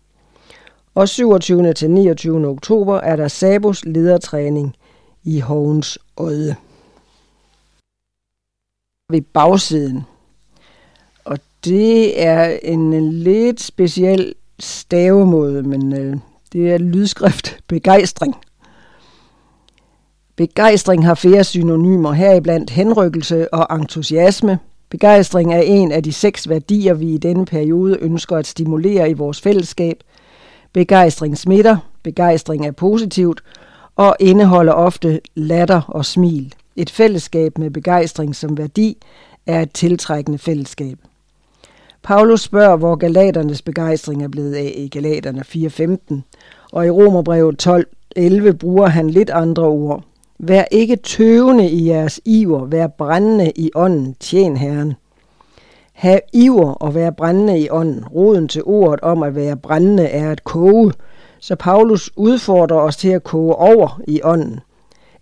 Og 0.94 1.08
27. 1.08 1.72
til 1.72 1.90
29. 1.90 2.48
oktober 2.48 2.96
er 2.96 3.16
der 3.16 3.28
Sabos 3.28 3.84
ledertræning 3.84 4.76
i 5.24 5.40
Hovens 5.40 5.98
Odde. 6.16 6.54
Ved 9.10 9.20
bagsiden. 9.20 10.02
Og 11.24 11.38
det 11.64 12.22
er 12.22 12.58
en 12.62 13.12
lidt 13.12 13.60
speciel 13.60 14.34
stavemåde, 14.58 15.62
men 15.62 15.92
øh, 15.92 16.16
det 16.54 16.72
er 16.72 16.78
lydskrift 16.78 17.58
begejstring. 17.68 18.34
Begejstring 20.36 21.06
har 21.06 21.14
flere 21.14 21.44
synonymer, 21.44 22.12
heriblandt 22.12 22.70
henrykkelse 22.70 23.54
og 23.54 23.78
entusiasme. 23.78 24.58
Begejstring 24.90 25.54
er 25.54 25.60
en 25.60 25.92
af 25.92 26.02
de 26.02 26.12
seks 26.12 26.48
værdier, 26.48 26.94
vi 26.94 27.14
i 27.14 27.18
denne 27.18 27.46
periode 27.46 27.98
ønsker 28.00 28.36
at 28.36 28.46
stimulere 28.46 29.10
i 29.10 29.12
vores 29.12 29.40
fællesskab. 29.40 29.96
Begejstring 30.72 31.38
smitter, 31.38 31.76
begejstring 32.02 32.66
er 32.66 32.72
positivt 32.72 33.40
og 33.96 34.16
indeholder 34.20 34.72
ofte 34.72 35.20
latter 35.34 35.80
og 35.80 36.04
smil. 36.04 36.54
Et 36.76 36.90
fællesskab 36.90 37.58
med 37.58 37.70
begejstring 37.70 38.36
som 38.36 38.58
værdi 38.58 39.02
er 39.46 39.62
et 39.62 39.72
tiltrækkende 39.72 40.38
fællesskab. 40.38 40.98
Paulus 42.04 42.40
spørger, 42.40 42.76
hvor 42.76 42.96
galaternes 42.96 43.62
begejstring 43.62 44.22
er 44.24 44.28
blevet 44.28 44.54
af 44.54 44.72
i 44.76 44.88
Galaterne 44.88 45.40
4.15, 45.40 46.20
og 46.72 46.86
i 46.86 46.90
Romerbrevet 46.90 47.66
12.11 48.18 48.52
bruger 48.52 48.86
han 48.86 49.10
lidt 49.10 49.30
andre 49.30 49.62
ord. 49.62 50.02
Vær 50.38 50.64
ikke 50.70 50.96
tøvende 50.96 51.68
i 51.68 51.88
jeres 51.88 52.20
iver, 52.24 52.64
vær 52.64 52.86
brændende 52.86 53.52
i 53.56 53.70
ånden, 53.74 54.14
tjen 54.20 54.56
Herren. 54.56 54.94
Hav 55.92 56.20
iver 56.32 56.72
og 56.72 56.94
vær 56.94 57.10
brændende 57.10 57.60
i 57.60 57.68
ånden. 57.70 58.04
Roden 58.04 58.48
til 58.48 58.62
ordet 58.64 59.00
om 59.00 59.22
at 59.22 59.34
være 59.34 59.56
brændende 59.56 60.04
er 60.04 60.30
at 60.30 60.44
koge, 60.44 60.92
så 61.40 61.56
Paulus 61.56 62.10
udfordrer 62.16 62.76
os 62.76 62.96
til 62.96 63.08
at 63.08 63.24
koge 63.24 63.54
over 63.54 64.00
i 64.08 64.20
ånden, 64.24 64.60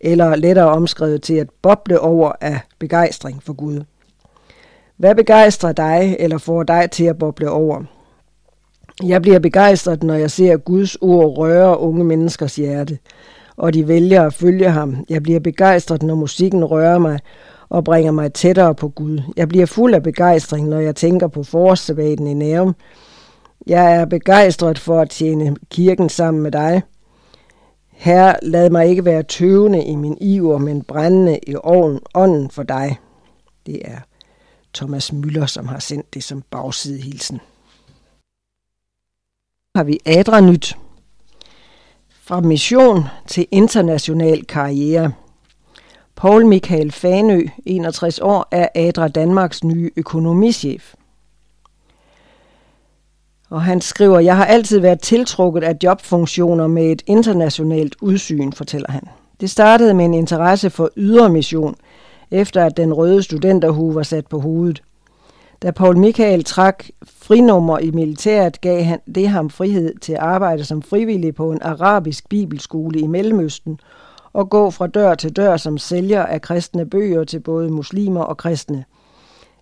eller 0.00 0.36
lettere 0.36 0.68
omskrevet 0.68 1.22
til 1.22 1.34
at 1.34 1.50
boble 1.62 2.00
over 2.00 2.32
af 2.40 2.60
begejstring 2.78 3.42
for 3.42 3.52
Gud. 3.52 3.80
Hvad 4.96 5.14
begejstrer 5.14 5.72
dig 5.72 6.16
eller 6.18 6.38
får 6.38 6.62
dig 6.62 6.90
til 6.90 7.04
at 7.04 7.18
boble 7.18 7.50
over? 7.50 7.82
Jeg 9.02 9.22
bliver 9.22 9.38
begejstret, 9.38 10.02
når 10.02 10.14
jeg 10.14 10.30
ser 10.30 10.56
Guds 10.56 10.96
ord 10.96 11.38
røre 11.38 11.78
unge 11.78 12.04
menneskers 12.04 12.56
hjerte, 12.56 12.98
og 13.56 13.74
de 13.74 13.88
vælger 13.88 14.26
at 14.26 14.34
følge 14.34 14.70
ham. 14.70 15.04
Jeg 15.08 15.22
bliver 15.22 15.40
begejstret, 15.40 16.02
når 16.02 16.14
musikken 16.14 16.64
rører 16.64 16.98
mig 16.98 17.18
og 17.68 17.84
bringer 17.84 18.12
mig 18.12 18.32
tættere 18.32 18.74
på 18.74 18.88
Gud. 18.88 19.20
Jeg 19.36 19.48
bliver 19.48 19.66
fuld 19.66 19.94
af 19.94 20.02
begejstring, 20.02 20.68
når 20.68 20.80
jeg 20.80 20.96
tænker 20.96 21.28
på 21.28 21.42
forårssabaten 21.42 22.26
i 22.26 22.34
Nærum. 22.34 22.74
Jeg 23.66 23.96
er 23.96 24.04
begejstret 24.04 24.78
for 24.78 25.00
at 25.00 25.10
tjene 25.10 25.56
kirken 25.70 26.08
sammen 26.08 26.42
med 26.42 26.50
dig. 26.50 26.82
Her 27.92 28.34
lad 28.42 28.70
mig 28.70 28.86
ikke 28.86 29.04
være 29.04 29.22
tøvende 29.22 29.84
i 29.84 29.96
min 29.96 30.18
iver, 30.20 30.58
men 30.58 30.82
brændende 30.82 31.38
i 31.46 31.54
ovnen, 31.62 32.00
ånden 32.14 32.50
for 32.50 32.62
dig. 32.62 32.96
Det 33.66 33.80
er 33.84 33.98
Thomas 34.74 35.12
Møller, 35.12 35.46
som 35.46 35.68
har 35.68 35.78
sendt 35.78 36.14
det 36.14 36.24
som 36.24 36.42
bagsidehilsen. 36.50 37.40
Har 39.76 39.84
vi 39.84 39.98
Adra 40.06 40.40
Nyt. 40.40 40.76
Fra 42.22 42.40
mission 42.40 43.04
til 43.26 43.46
international 43.50 44.46
karriere. 44.46 45.12
Paul 46.16 46.46
Michael 46.46 46.92
Fanø, 46.92 47.46
61 47.66 48.18
år, 48.18 48.48
er 48.50 48.68
Adra 48.74 49.08
Danmarks 49.08 49.64
nye 49.64 49.90
økonomichef. 49.96 50.94
Og 53.50 53.62
han 53.62 53.80
skriver, 53.80 54.20
jeg 54.20 54.36
har 54.36 54.44
altid 54.44 54.78
været 54.78 55.00
tiltrukket 55.00 55.64
af 55.64 55.76
jobfunktioner 55.82 56.66
med 56.66 56.92
et 56.92 57.02
internationalt 57.06 57.96
udsyn, 58.00 58.52
fortæller 58.52 58.90
han. 58.90 59.08
Det 59.40 59.50
startede 59.50 59.94
med 59.94 60.04
en 60.04 60.14
interesse 60.14 60.70
for 60.70 60.90
ydermission, 60.96 61.76
efter 62.32 62.64
at 62.64 62.76
den 62.76 62.94
røde 62.94 63.22
studenterhue 63.22 63.94
var 63.94 64.02
sat 64.02 64.26
på 64.26 64.40
hovedet. 64.40 64.82
Da 65.62 65.70
Paul 65.70 65.98
Michael 65.98 66.44
trak 66.44 66.84
frinummer 67.04 67.78
i 67.78 67.90
militæret, 67.90 68.60
gav 68.60 68.82
han 68.82 69.00
det 69.14 69.28
ham 69.28 69.50
frihed 69.50 69.94
til 69.98 70.12
at 70.12 70.18
arbejde 70.18 70.64
som 70.64 70.82
frivillig 70.82 71.34
på 71.34 71.52
en 71.52 71.62
arabisk 71.62 72.28
bibelskole 72.28 73.00
i 73.00 73.06
Mellemøsten 73.06 73.80
og 74.32 74.50
gå 74.50 74.70
fra 74.70 74.86
dør 74.86 75.14
til 75.14 75.36
dør 75.36 75.56
som 75.56 75.78
sælger 75.78 76.22
af 76.22 76.42
kristne 76.42 76.86
bøger 76.86 77.24
til 77.24 77.40
både 77.40 77.70
muslimer 77.70 78.20
og 78.20 78.36
kristne. 78.36 78.84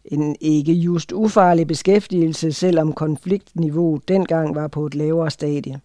En 0.05 0.37
ikke 0.41 0.73
just 0.73 1.13
ufarlig 1.13 1.67
beskæftigelse, 1.67 2.53
selvom 2.53 2.93
konfliktniveauet 2.93 4.09
dengang 4.09 4.55
var 4.55 4.69
på 4.69 4.87
et 4.87 4.95
lavere 4.95 5.31
stadie. 5.31 5.81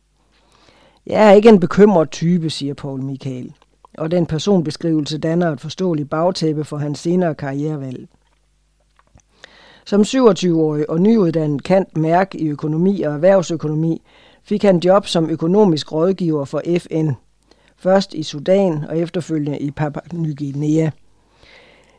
Jeg 1.08 1.28
er 1.28 1.32
ikke 1.32 1.50
en 1.50 1.60
bekymret 1.60 2.12
type, 2.12 2.50
siger 2.50 2.74
Paul 2.74 3.02
Michael, 3.02 3.54
og 3.98 4.12
den 4.12 4.26
personbeskrivelse 4.26 5.18
danner 5.18 5.52
et 5.52 5.62
forståeligt 5.62 6.10
bagtæppe 6.10 6.64
for 6.64 6.78
hans 6.78 7.00
senere 7.00 7.36
karrierevalg. 7.36 8.08
Som 9.86 10.02
27-årig 10.02 10.90
og 10.90 11.02
nyuddannet 11.02 11.64
kant 11.64 11.98
mærk 11.98 12.36
i 12.36 12.48
økonomi 12.48 13.02
og 13.02 13.14
erhvervsøkonomi 13.14 14.02
fik 14.44 14.64
han 14.64 14.78
job 14.78 15.08
som 15.08 15.30
økonomisk 15.30 15.92
rådgiver 15.92 16.46
for 16.46 16.62
FN, 16.80 17.10
først 17.78 18.14
i 18.14 18.24
Sudan 18.24 18.84
og 18.90 18.98
efterfølgende 18.98 19.60
i 19.60 19.72
Papua 19.72 20.02
Ny 20.14 20.38
Guinea. 20.38 20.90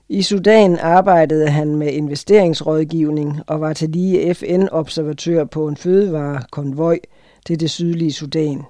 I 0.09 0.23
Sudan 0.23 0.79
arbejdede 0.79 1.49
han 1.49 1.77
med 1.77 1.93
investeringsrådgivning 1.93 3.41
og 3.47 3.61
var 3.61 3.73
til 3.73 3.91
lige 3.91 4.35
FN-observatør 4.35 5.45
på 5.45 5.69
en 5.69 5.77
fødevarekonvoj 5.77 7.01
til 7.47 7.61
det 7.61 7.71
sydlige 7.71 8.13
Sudan. 8.13 8.63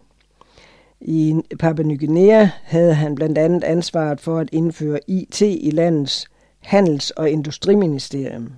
I 1.01 1.35
Papua 1.59 1.85
Ny 1.85 1.99
Guinea 1.99 2.49
havde 2.63 2.95
han 2.95 3.15
blandt 3.15 3.39
andet 3.39 3.65
ansvaret 3.65 4.21
for 4.21 4.39
at 4.39 4.49
indføre 4.53 4.99
IT 5.09 5.41
i 5.41 5.71
landets 5.73 6.27
handels- 6.61 7.11
og 7.11 7.31
industriministerium. 7.31 8.53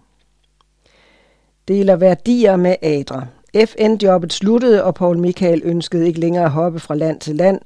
Deler 1.68 1.96
værdier 1.96 2.56
med 2.56 2.76
Adra. 2.82 3.26
FN-jobbet 3.66 4.32
sluttede, 4.32 4.84
og 4.84 4.94
Paul 4.94 5.18
Michael 5.18 5.62
ønskede 5.64 6.06
ikke 6.06 6.20
længere 6.20 6.44
at 6.44 6.50
hoppe 6.50 6.80
fra 6.80 6.94
land 6.94 7.20
til 7.20 7.36
land 7.36 7.60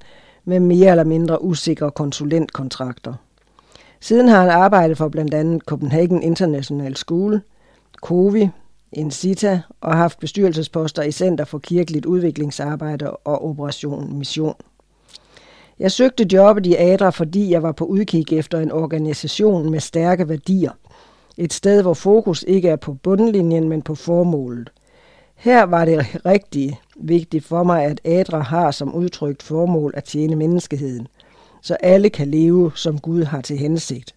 med 0.44 0.60
mere 0.60 0.90
eller 0.90 1.04
mindre 1.04 1.44
usikre 1.44 1.90
konsulentkontrakter. 1.90 3.14
Siden 4.00 4.28
har 4.28 4.40
han 4.40 4.50
arbejdet 4.50 4.98
for 4.98 5.08
blandt 5.08 5.34
andet 5.34 5.62
Copenhagen 5.62 6.22
International 6.22 6.96
School, 6.96 7.40
COVI, 7.96 8.48
Incita 8.92 9.60
og 9.80 9.96
haft 9.96 10.18
bestyrelsesposter 10.18 11.02
i 11.02 11.12
Center 11.12 11.44
for 11.44 11.58
Kirkeligt 11.58 12.06
Udviklingsarbejde 12.06 13.10
og 13.10 13.44
Operation 13.44 14.18
Mission. 14.18 14.54
Jeg 15.78 15.92
søgte 15.92 16.28
jobbet 16.32 16.66
i 16.66 16.74
ADRA, 16.74 17.10
fordi 17.10 17.50
jeg 17.50 17.62
var 17.62 17.72
på 17.72 17.84
udkig 17.84 18.32
efter 18.32 18.60
en 18.60 18.72
organisation 18.72 19.70
med 19.70 19.80
stærke 19.80 20.28
værdier. 20.28 20.70
Et 21.36 21.52
sted, 21.52 21.82
hvor 21.82 21.94
fokus 21.94 22.44
ikke 22.48 22.68
er 22.68 22.76
på 22.76 22.94
bundlinjen, 22.94 23.68
men 23.68 23.82
på 23.82 23.94
formålet. 23.94 24.70
Her 25.34 25.62
var 25.62 25.84
det 25.84 26.06
rigtig 26.26 26.80
vigtigt 26.96 27.44
for 27.44 27.62
mig, 27.62 27.84
at 27.84 28.00
ADRA 28.04 28.40
har 28.40 28.70
som 28.70 28.94
udtrykt 28.94 29.42
formål 29.42 29.92
at 29.96 30.04
tjene 30.04 30.36
menneskeheden, 30.36 31.08
så 31.62 31.74
alle 31.74 32.10
kan 32.10 32.28
leve, 32.28 32.72
som 32.74 32.98
Gud 32.98 33.22
har 33.22 33.40
til 33.40 33.58
hensigt. 33.58 34.14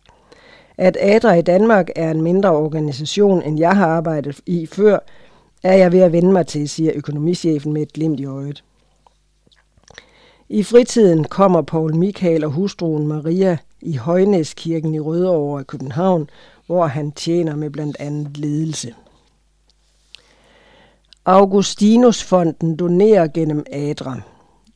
At 0.77 0.97
ADRA 0.99 1.33
i 1.33 1.41
Danmark 1.41 1.89
er 1.95 2.11
en 2.11 2.21
mindre 2.21 2.49
organisation, 2.49 3.41
end 3.41 3.59
jeg 3.59 3.75
har 3.75 3.87
arbejdet 3.87 4.39
i 4.45 4.65
før, 4.65 4.99
er 5.63 5.73
jeg 5.73 5.91
ved 5.91 5.99
at 5.99 6.11
vende 6.11 6.31
mig 6.31 6.47
til, 6.47 6.69
siger 6.69 6.91
økonomichefen 6.95 7.73
med 7.73 7.81
et 7.81 7.93
glimt 7.93 8.19
i 8.19 8.25
øjet. 8.25 8.63
I 10.49 10.63
fritiden 10.63 11.23
kommer 11.23 11.61
Paul 11.61 11.95
Michael 11.95 12.43
og 12.43 12.51
hustruen 12.51 13.07
Maria 13.07 13.57
i 13.81 13.95
Højnæskirken 13.95 14.95
i 14.95 14.99
Rødovre 14.99 15.61
i 15.61 15.63
København, 15.63 16.29
hvor 16.65 16.85
han 16.85 17.11
tjener 17.11 17.55
med 17.55 17.69
blandt 17.69 17.97
andet 17.99 18.37
ledelse. 18.37 18.93
Augustinusfonden 21.25 22.75
donerer 22.75 23.27
gennem 23.27 23.65
Adra. 23.71 24.21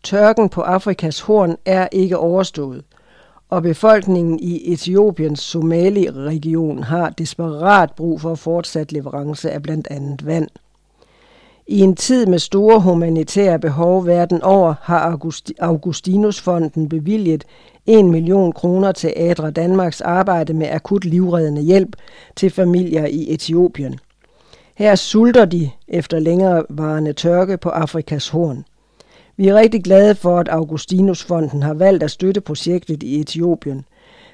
Tørken 0.04 0.50
på 0.50 0.62
Afrikas 0.62 1.20
horn 1.20 1.56
er 1.66 1.88
ikke 1.92 2.18
overstået, 2.18 2.84
og 3.50 3.64
befolkningen 3.64 4.40
i 4.40 4.74
Etiopiens 4.74 5.40
Somali-region 5.40 6.84
har 6.84 7.10
desperat 7.10 7.92
brug 7.92 8.22
for 8.22 8.36
fortsat 8.36 8.92
leverance 8.92 9.52
af 9.52 9.62
blandt 9.62 9.88
andet 9.92 10.26
vand. 10.26 10.48
I 11.68 11.80
en 11.80 11.96
tid 11.96 12.26
med 12.26 12.40
store 12.40 12.80
humanitære 12.80 13.60
behov 13.60 14.06
verden 14.06 14.42
over 14.42 14.74
har 14.82 15.18
Augustinusfonden 15.60 16.90
bevilget 16.90 17.44
1 17.86 18.06
million 18.06 18.52
kroner 18.52 18.92
til 18.92 19.14
Adra 19.16 19.50
Danmarks 19.50 20.02
arbejde 20.02 20.54
med 20.54 20.68
akut 20.70 21.06
livreddende 21.06 21.62
hjælp 21.62 21.96
til 22.36 22.50
familier 22.50 23.06
i 23.06 23.34
Etiopien. 23.34 24.00
Her 24.76 24.96
sulter 24.96 25.46
de 25.46 25.70
efter 25.88 26.20
længerevarende 26.20 27.14
tørke 27.14 27.58
på 27.58 27.70
Afrikas 27.70 28.30
horn. 28.30 28.66
Vi 29.40 29.48
er 29.48 29.56
rigtig 29.56 29.84
glade 29.84 30.16
for, 30.16 30.40
at 30.40 30.48
Augustinusfonden 30.50 31.64
har 31.64 31.74
valgt 31.74 32.04
at 32.04 32.12
støtte 32.12 32.42
projektet 32.42 33.04
i 33.04 33.20
Etiopien. 33.20 33.86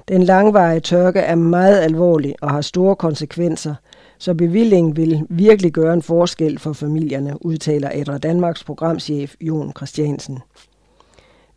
Den 0.07 0.23
langvarige 0.23 0.80
tørke 0.80 1.19
er 1.19 1.36
meget 1.36 1.80
alvorlig 1.80 2.36
og 2.41 2.52
har 2.52 2.61
store 2.61 2.95
konsekvenser, 2.95 3.76
så 4.18 4.34
bevillingen 4.34 4.98
vil 4.98 5.26
virkelig 5.30 5.72
gøre 5.72 5.94
en 5.94 6.02
forskel 6.02 6.60
for 6.60 6.73
familierne, 6.73 7.45
udtaler 7.45 7.90
Ædre 7.94 8.18
Danmarks 8.18 8.64
programchef 8.64 9.36
Jon 9.41 9.72
Christiansen. 9.77 10.40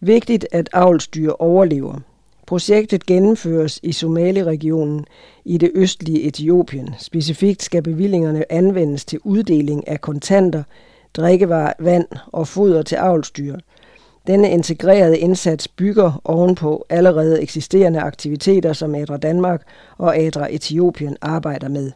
Vigtigt, 0.00 0.46
at 0.52 0.68
avlsdyr 0.72 1.32
overlever. 1.38 2.00
Projektet 2.46 3.06
gennemføres 3.06 3.80
i 3.82 3.92
Somali-regionen 3.92 5.04
i 5.44 5.58
det 5.58 5.70
østlige 5.74 6.22
Etiopien. 6.22 6.94
Specifikt 6.98 7.62
skal 7.62 7.82
bevillingerne 7.82 8.52
anvendes 8.52 9.04
til 9.04 9.18
uddeling 9.24 9.88
af 9.88 10.00
kontanter, 10.00 10.62
drikkevarer, 11.14 11.72
vand 11.78 12.06
og 12.26 12.48
foder 12.48 12.82
til 12.82 12.96
avlsdyr. 12.96 13.56
Denne 14.26 14.50
integrerede 14.50 15.18
indsats 15.18 15.68
bygger 15.68 16.20
ovenpå 16.24 16.86
allerede 16.88 17.42
eksisterende 17.42 18.00
aktiviteter, 18.00 18.72
som 18.72 18.94
Adra 18.94 19.16
Danmark 19.16 19.62
og 19.98 20.18
Adra 20.18 20.46
Etiopien 20.50 21.16
arbejder 21.20 21.68
med. 21.68 21.92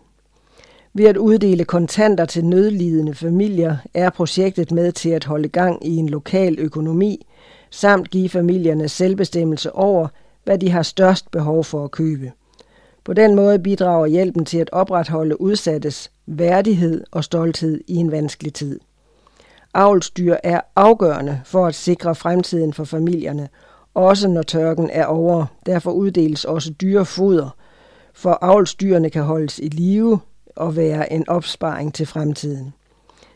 Ved 0.94 1.04
at 1.04 1.16
uddele 1.16 1.64
kontanter 1.64 2.24
til 2.24 2.44
nødlidende 2.44 3.14
familier 3.14 3.76
er 3.94 4.10
projektet 4.10 4.72
med 4.72 4.92
til 4.92 5.10
at 5.10 5.24
holde 5.24 5.48
gang 5.48 5.86
i 5.86 5.96
en 5.96 6.08
lokal 6.08 6.58
økonomi, 6.58 7.26
samt 7.70 8.10
give 8.10 8.28
familierne 8.28 8.88
selvbestemmelse 8.88 9.72
over, 9.74 10.08
hvad 10.44 10.58
de 10.58 10.70
har 10.70 10.82
størst 10.82 11.30
behov 11.30 11.64
for 11.64 11.84
at 11.84 11.90
købe. 11.90 12.32
På 13.04 13.12
den 13.12 13.34
måde 13.34 13.58
bidrager 13.58 14.06
hjælpen 14.06 14.44
til 14.44 14.58
at 14.58 14.70
opretholde 14.72 15.40
udsattes 15.40 16.10
værdighed 16.26 17.04
og 17.10 17.24
stolthed 17.24 17.80
i 17.86 17.96
en 17.96 18.10
vanskelig 18.10 18.54
tid. 18.54 18.80
Avlsdyr 19.74 20.36
er 20.42 20.60
afgørende 20.76 21.40
for 21.44 21.66
at 21.66 21.74
sikre 21.74 22.14
fremtiden 22.14 22.72
for 22.72 22.84
familierne, 22.84 23.48
også 23.94 24.28
når 24.28 24.42
tørken 24.42 24.90
er 24.92 25.06
over. 25.06 25.46
Derfor 25.66 25.90
uddeles 25.90 26.44
også 26.44 26.70
dyrefoder, 26.70 27.56
for 28.14 28.38
avlsdyrene 28.40 29.10
kan 29.10 29.22
holdes 29.22 29.58
i 29.58 29.68
live 29.68 30.20
og 30.56 30.76
være 30.76 31.12
en 31.12 31.28
opsparing 31.28 31.94
til 31.94 32.06
fremtiden. 32.06 32.74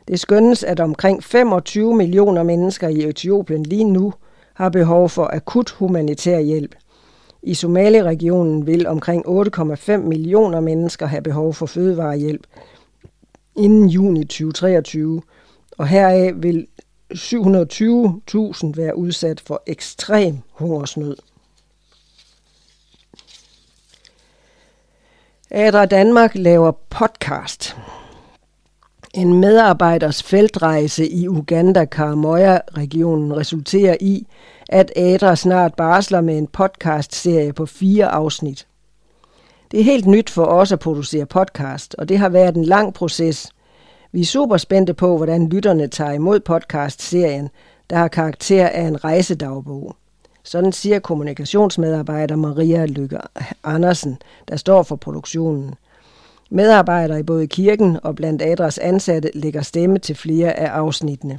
Det 0.08 0.20
skønnes, 0.20 0.65
at 0.65 0.81
omkring 0.81 1.24
25 1.24 1.94
millioner 1.94 2.42
mennesker 2.42 2.89
i 2.89 3.08
Etiopien 3.08 3.62
lige 3.62 3.84
nu 3.84 4.12
har 4.55 4.68
behov 4.68 5.08
for 5.08 5.31
akut 5.32 5.70
humanitær 5.70 6.39
hjælp. 6.39 6.74
I 7.42 7.55
Somali-regionen 7.55 8.66
vil 8.66 8.86
omkring 8.86 9.26
8,5 9.26 9.97
millioner 9.97 10.60
mennesker 10.60 11.06
have 11.06 11.23
behov 11.23 11.55
for 11.55 11.66
fødevarehjælp 11.66 12.47
inden 13.56 13.89
juni 13.89 14.24
2023, 14.24 15.23
og 15.78 15.88
heraf 15.88 16.32
vil 16.36 16.66
720.000 17.14 18.72
være 18.74 18.96
udsat 18.96 19.40
for 19.40 19.62
ekstrem 19.66 20.38
hungersnød. 20.52 21.16
Adra 25.50 25.86
Danmark 25.86 26.34
laver 26.34 26.72
podcast. 26.90 27.76
En 29.14 29.40
medarbejders 29.40 30.22
feltrejse 30.22 31.08
i 31.08 31.28
Uganda 31.28 31.84
Karamoja-regionen 31.84 33.36
resulterer 33.36 33.96
i, 34.00 34.26
at 34.68 34.92
Adra 34.96 35.36
snart 35.36 35.74
barsler 35.74 36.20
med 36.20 36.38
en 36.38 36.46
podcast-serie 36.46 37.52
på 37.52 37.66
fire 37.66 38.08
afsnit. 38.08 38.66
Det 39.70 39.80
er 39.80 39.84
helt 39.84 40.06
nyt 40.06 40.30
for 40.30 40.44
os 40.44 40.72
at 40.72 40.78
producere 40.78 41.26
podcast, 41.26 41.94
og 41.98 42.08
det 42.08 42.18
har 42.18 42.28
været 42.28 42.56
en 42.56 42.64
lang 42.64 42.94
proces. 42.94 43.48
Vi 44.17 44.20
er 44.20 44.25
super 44.25 44.57
spændte 44.57 44.95
på, 44.95 45.17
hvordan 45.17 45.49
lytterne 45.49 45.89
tager 45.89 46.12
imod 46.12 46.41
podcast-serien, 46.41 47.49
der 47.91 47.97
har 47.97 48.09
karakter 48.09 48.69
af 48.69 48.83
en 48.83 49.05
rejsedagbog. 49.05 49.97
Sådan 50.45 50.73
siger 50.73 50.99
kommunikationsmedarbejder 50.99 52.36
Maria 52.36 52.86
Lykke 52.86 53.19
Andersen, 53.65 54.19
der 54.49 54.57
står 54.57 54.83
for 54.83 54.97
produktionen. 54.97 55.75
Medarbejdere 56.51 57.20
i 57.20 57.23
både 57.23 57.47
kirken 57.47 57.99
og 58.03 58.15
blandt 58.15 58.43
Adras 58.43 58.78
ansatte 58.78 59.31
lægger 59.35 59.62
stemme 59.62 59.99
til 59.99 60.17
flere 60.17 60.53
af 60.53 60.67
afsnittene. 60.67 61.39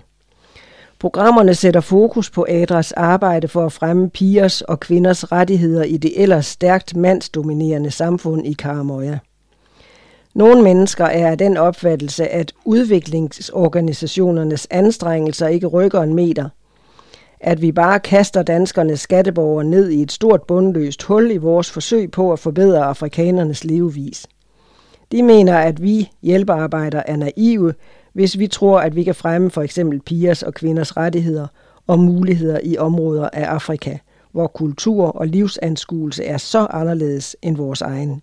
Programmerne 0.99 1.55
sætter 1.55 1.81
fokus 1.81 2.29
på 2.29 2.45
Adras 2.49 2.91
arbejde 2.91 3.47
for 3.47 3.65
at 3.65 3.71
fremme 3.71 4.09
pigers 4.09 4.61
og 4.61 4.79
kvinders 4.79 5.31
rettigheder 5.31 5.83
i 5.83 5.97
det 5.97 6.21
ellers 6.21 6.45
stærkt 6.45 6.95
mandsdominerende 6.95 7.91
samfund 7.91 8.47
i 8.47 8.53
Karamoja. 8.53 9.19
Nogle 10.37 10.63
mennesker 10.63 11.05
er 11.05 11.31
af 11.31 11.37
den 11.37 11.57
opfattelse, 11.57 12.27
at 12.27 12.53
udviklingsorganisationernes 12.65 14.67
anstrengelser 14.71 15.47
ikke 15.47 15.67
rykker 15.67 16.01
en 16.01 16.13
meter. 16.13 16.49
At 17.39 17.61
vi 17.61 17.71
bare 17.71 17.99
kaster 17.99 18.43
danskernes 18.43 18.99
skatteborgere 18.99 19.63
ned 19.63 19.89
i 19.89 20.01
et 20.01 20.11
stort 20.11 20.43
bundløst 20.43 21.03
hul 21.03 21.31
i 21.31 21.37
vores 21.37 21.71
forsøg 21.71 22.11
på 22.11 22.31
at 22.31 22.39
forbedre 22.39 22.83
afrikanernes 22.83 23.63
levevis. 23.63 24.27
De 25.11 25.23
mener, 25.23 25.57
at 25.57 25.81
vi 25.81 26.09
hjælpearbejdere 26.21 27.09
er 27.09 27.15
naive, 27.15 27.73
hvis 28.13 28.39
vi 28.39 28.47
tror, 28.47 28.79
at 28.79 28.95
vi 28.95 29.03
kan 29.03 29.15
fremme 29.15 29.51
for 29.51 29.61
eksempel 29.61 30.01
pigers 30.01 30.43
og 30.43 30.53
kvinders 30.53 30.97
rettigheder 30.97 31.47
og 31.87 31.99
muligheder 31.99 32.59
i 32.63 32.77
områder 32.77 33.29
af 33.33 33.43
Afrika, 33.43 33.97
hvor 34.31 34.47
kultur 34.47 35.07
og 35.07 35.27
livsanskuelse 35.27 36.23
er 36.23 36.37
så 36.37 36.67
anderledes 36.69 37.35
end 37.41 37.57
vores 37.57 37.81
egen. 37.81 38.21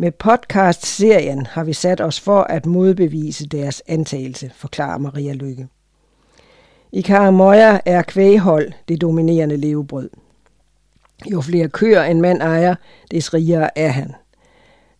Med 0.00 0.12
podcast-serien 0.12 1.46
har 1.46 1.64
vi 1.64 1.72
sat 1.72 2.00
os 2.00 2.20
for 2.20 2.40
at 2.40 2.66
modbevise 2.66 3.46
deres 3.46 3.82
antagelse, 3.86 4.50
forklarer 4.54 4.98
Maria 4.98 5.32
Lykke. 5.32 5.68
I 6.92 7.00
Karamoja 7.00 7.80
er 7.86 8.02
kvæghold 8.02 8.72
det 8.88 9.00
dominerende 9.00 9.56
levebrød. 9.56 10.10
Jo 11.32 11.40
flere 11.40 11.68
køer 11.68 12.02
en 12.04 12.20
mand 12.20 12.42
ejer, 12.42 12.74
des 13.10 13.34
rigere 13.34 13.78
er 13.78 13.88
han. 13.88 14.14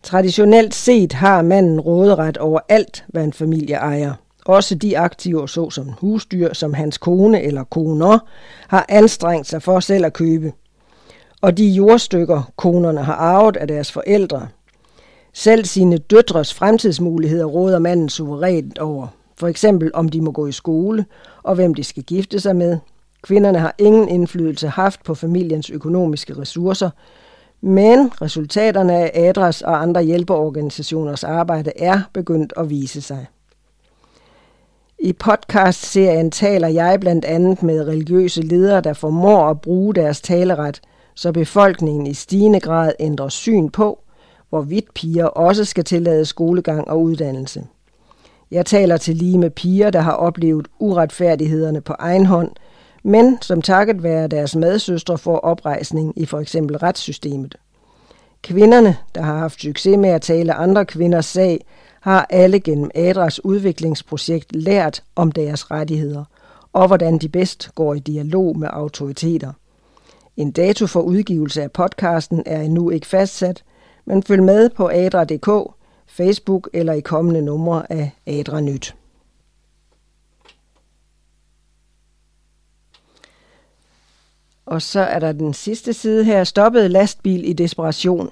Traditionelt 0.03 0.75
set 0.75 1.13
har 1.13 1.41
manden 1.41 1.79
råderet 1.79 2.37
over 2.37 2.59
alt, 2.69 3.05
hvad 3.07 3.23
en 3.23 3.33
familie 3.33 3.75
ejer. 3.75 4.13
Også 4.45 4.75
de 4.75 4.97
aktiver, 4.97 5.45
såsom 5.45 5.89
husdyr, 5.89 6.53
som 6.53 6.73
hans 6.73 6.97
kone 6.97 7.41
eller 7.41 7.63
koner, 7.63 8.19
har 8.67 8.85
anstrengt 8.89 9.47
sig 9.47 9.61
for 9.61 9.79
selv 9.79 10.05
at 10.05 10.13
købe. 10.13 10.53
Og 11.41 11.57
de 11.57 11.65
jordstykker, 11.65 12.51
konerne 12.55 13.03
har 13.03 13.15
arvet 13.15 13.57
af 13.57 13.67
deres 13.67 13.91
forældre. 13.91 14.47
Selv 15.33 15.65
sine 15.65 15.97
døtres 15.97 16.53
fremtidsmuligheder 16.53 17.45
råder 17.45 17.79
manden 17.79 18.09
suverænt 18.09 18.77
over. 18.77 19.07
For 19.37 19.47
eksempel 19.47 19.91
om 19.93 20.09
de 20.09 20.21
må 20.21 20.31
gå 20.31 20.47
i 20.47 20.51
skole, 20.51 21.05
og 21.43 21.55
hvem 21.55 21.73
de 21.73 21.83
skal 21.83 22.03
gifte 22.03 22.39
sig 22.39 22.55
med. 22.55 22.77
Kvinderne 23.21 23.59
har 23.59 23.75
ingen 23.77 24.09
indflydelse 24.09 24.67
haft 24.67 25.03
på 25.03 25.15
familiens 25.15 25.69
økonomiske 25.69 26.37
ressourcer, 26.37 26.89
men 27.61 28.11
resultaterne 28.21 28.93
af 28.93 29.11
ADRAS 29.13 29.61
og 29.61 29.81
andre 29.81 30.03
hjælpeorganisationers 30.03 31.23
arbejde 31.23 31.71
er 31.75 32.01
begyndt 32.13 32.53
at 32.57 32.69
vise 32.69 33.01
sig. 33.01 33.27
I 34.99 35.13
podcast-serien 35.13 36.31
taler 36.31 36.67
jeg 36.67 36.99
blandt 36.99 37.25
andet 37.25 37.63
med 37.63 37.87
religiøse 37.87 38.41
ledere, 38.41 38.81
der 38.81 38.93
formår 38.93 39.49
at 39.49 39.61
bruge 39.61 39.95
deres 39.95 40.21
taleret, 40.21 40.81
så 41.15 41.31
befolkningen 41.31 42.07
i 42.07 42.13
stigende 42.13 42.59
grad 42.59 42.91
ændrer 42.99 43.29
syn 43.29 43.69
på, 43.69 43.99
hvorvidt 44.51 44.93
piger 44.93 45.25
også 45.25 45.65
skal 45.65 45.83
tillade 45.83 46.25
skolegang 46.25 46.87
og 46.87 47.01
uddannelse. 47.01 47.63
Jeg 48.51 48.65
taler 48.65 48.97
til 48.97 49.15
lige 49.15 49.37
med 49.37 49.49
piger, 49.49 49.89
der 49.89 49.99
har 49.99 50.11
oplevet 50.11 50.67
uretfærdighederne 50.79 51.81
på 51.81 51.95
egen 51.99 52.25
hånd, 52.25 52.51
men 53.03 53.37
som 53.41 53.61
takket 53.61 54.03
være 54.03 54.27
deres 54.27 54.55
medsøstre 54.55 55.17
får 55.17 55.37
oprejsning 55.37 56.13
i 56.15 56.25
for 56.25 56.39
eksempel 56.39 56.77
retssystemet. 56.77 57.55
Kvinderne, 58.41 58.97
der 59.15 59.21
har 59.21 59.37
haft 59.37 59.61
succes 59.61 59.97
med 59.97 60.09
at 60.09 60.21
tale 60.21 60.53
andre 60.53 60.85
kvinders 60.85 61.25
sag, 61.25 61.65
har 62.01 62.27
alle 62.29 62.59
gennem 62.59 62.91
ADRAs 62.95 63.45
udviklingsprojekt 63.45 64.55
lært 64.55 65.03
om 65.15 65.31
deres 65.31 65.71
rettigheder, 65.71 66.23
og 66.73 66.87
hvordan 66.87 67.17
de 67.17 67.29
bedst 67.29 67.69
går 67.75 67.93
i 67.93 67.99
dialog 67.99 68.57
med 68.57 68.67
autoriteter. 68.71 69.53
En 70.37 70.51
dato 70.51 70.87
for 70.87 71.01
udgivelse 71.01 71.63
af 71.63 71.71
podcasten 71.71 72.43
er 72.45 72.61
endnu 72.61 72.89
ikke 72.89 73.07
fastsat, 73.07 73.63
men 74.05 74.23
følg 74.23 74.43
med 74.43 74.69
på 74.69 74.89
adra.dk, 74.93 75.73
Facebook 76.07 76.69
eller 76.73 76.93
i 76.93 77.01
kommende 77.01 77.41
numre 77.41 77.91
af 77.91 78.11
Adra 78.27 78.61
Nyt. 78.61 78.95
Og 84.65 84.81
så 84.81 84.99
er 84.99 85.19
der 85.19 85.31
den 85.31 85.53
sidste 85.53 85.93
side 85.93 86.23
her. 86.23 86.43
Stoppet 86.43 86.91
lastbil 86.91 87.49
i 87.49 87.53
desperation. 87.53 88.29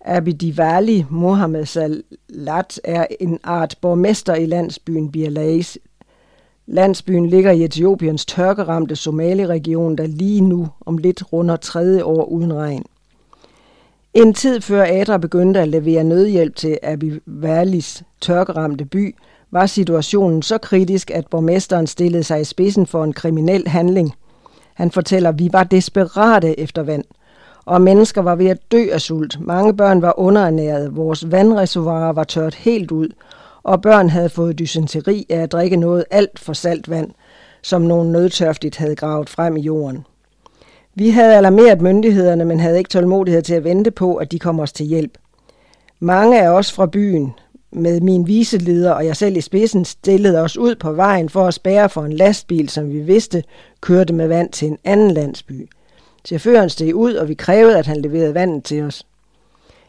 Abidivali 0.00 1.04
Mohammed 1.10 1.66
Salat 1.66 2.80
er 2.84 3.06
en 3.20 3.38
art 3.42 3.76
borgmester 3.80 4.34
i 4.34 4.46
landsbyen 4.46 5.12
Birlais. 5.12 5.78
Landsbyen 6.66 7.26
ligger 7.26 7.50
i 7.50 7.64
Etiopiens 7.64 8.26
tørkeramte 8.26 8.96
Somali-region, 8.96 9.96
der 9.96 10.06
lige 10.06 10.40
nu 10.40 10.68
om 10.80 10.98
lidt 10.98 11.32
runder 11.32 11.56
tredje 11.56 12.04
år 12.04 12.24
uden 12.24 12.54
regn. 12.54 12.84
En 14.14 14.34
tid 14.34 14.60
før 14.60 14.84
Adra 14.88 15.16
begyndte 15.16 15.60
at 15.60 15.68
levere 15.68 16.04
nødhjælp 16.04 16.56
til 16.56 16.78
Abivalis 16.82 18.02
tørkeramte 18.20 18.84
by, 18.84 19.16
var 19.50 19.66
situationen 19.66 20.42
så 20.42 20.58
kritisk, 20.58 21.10
at 21.10 21.26
borgmesteren 21.26 21.86
stillede 21.86 22.24
sig 22.24 22.40
i 22.40 22.44
spidsen 22.44 22.86
for 22.86 23.04
en 23.04 23.12
kriminel 23.12 23.68
handling. 23.68 24.14
Han 24.74 24.90
fortæller, 24.90 25.28
at 25.28 25.38
vi 25.38 25.48
var 25.52 25.64
desperate 25.64 26.60
efter 26.60 26.82
vand, 26.82 27.04
og 27.64 27.80
mennesker 27.80 28.22
var 28.22 28.34
ved 28.34 28.46
at 28.46 28.72
dø 28.72 28.86
af 28.92 29.00
sult. 29.00 29.40
Mange 29.40 29.76
børn 29.76 30.02
var 30.02 30.18
underernærede, 30.18 30.92
vores 30.92 31.30
vandreservoirer 31.30 32.12
var 32.12 32.24
tørt 32.24 32.54
helt 32.54 32.90
ud, 32.90 33.08
og 33.62 33.82
børn 33.82 34.08
havde 34.08 34.28
fået 34.28 34.58
dysenteri 34.58 35.26
af 35.30 35.38
at 35.38 35.52
drikke 35.52 35.76
noget 35.76 36.04
alt 36.10 36.38
for 36.38 36.52
salt 36.52 36.90
vand, 36.90 37.10
som 37.62 37.82
nogen 37.82 38.12
nødtørftigt 38.12 38.76
havde 38.76 38.96
gravet 38.96 39.30
frem 39.30 39.56
i 39.56 39.60
jorden. 39.60 40.06
Vi 40.94 41.10
havde 41.10 41.36
alarmeret 41.36 41.80
myndighederne, 41.80 42.44
men 42.44 42.60
havde 42.60 42.78
ikke 42.78 42.90
tålmodighed 42.90 43.42
til 43.42 43.54
at 43.54 43.64
vente 43.64 43.90
på, 43.90 44.14
at 44.16 44.32
de 44.32 44.38
kom 44.38 44.60
os 44.60 44.72
til 44.72 44.86
hjælp. 44.86 45.18
Mange 46.00 46.42
af 46.42 46.48
os 46.48 46.72
fra 46.72 46.86
byen, 46.86 47.32
med 47.70 48.00
min 48.00 48.26
viseleder 48.26 48.92
og 48.92 49.06
jeg 49.06 49.16
selv 49.16 49.36
i 49.36 49.40
spidsen, 49.40 49.84
stillede 49.84 50.40
os 50.40 50.56
ud 50.56 50.74
på 50.74 50.92
vejen 50.92 51.28
for 51.28 51.46
at 51.46 51.54
spære 51.54 51.88
for 51.88 52.04
en 52.04 52.12
lastbil, 52.12 52.68
som 52.68 52.92
vi 52.92 52.98
vidste 52.98 53.44
kørte 53.80 54.12
med 54.12 54.28
vand 54.28 54.50
til 54.50 54.68
en 54.68 54.78
anden 54.84 55.10
landsby. 55.10 55.70
Chaufføren 56.24 56.70
steg 56.70 56.94
ud, 56.94 57.14
og 57.14 57.28
vi 57.28 57.34
krævede, 57.34 57.78
at 57.78 57.86
han 57.86 58.02
leverede 58.02 58.34
vandet 58.34 58.64
til 58.64 58.82
os. 58.82 59.06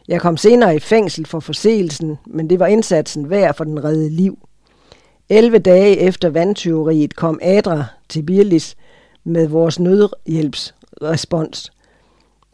Jeg 0.08 0.20
kom 0.20 0.36
senere 0.36 0.76
i 0.76 0.78
fængsel 0.78 1.26
for 1.26 1.40
forseelsen, 1.40 2.18
men 2.26 2.50
det 2.50 2.58
var 2.58 2.66
indsatsen 2.66 3.30
værd 3.30 3.54
for 3.54 3.64
den 3.64 3.84
redde 3.84 4.10
liv. 4.10 4.38
11 5.28 5.58
dage 5.58 5.98
efter 5.98 6.30
vandtyveriet 6.30 7.16
kom 7.16 7.38
Adra 7.42 7.84
til 8.08 8.22
Birlis 8.22 8.76
med 9.24 9.48
vores 9.48 9.80
respons. 11.02 11.72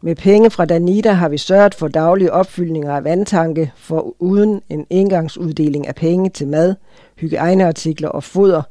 Med 0.01 0.15
penge 0.15 0.49
fra 0.49 0.65
Danida 0.65 1.11
har 1.11 1.29
vi 1.29 1.37
sørget 1.37 1.75
for 1.75 1.87
daglige 1.87 2.33
opfyldninger 2.33 2.95
af 2.95 3.03
vandtanke, 3.03 3.71
for 3.75 4.15
uden 4.19 4.61
en 4.69 4.87
engangsuddeling 4.89 5.87
af 5.87 5.95
penge 5.95 6.29
til 6.29 6.47
mad, 6.47 6.75
hygiejneartikler 7.15 8.09
og 8.09 8.23
foder 8.23 8.61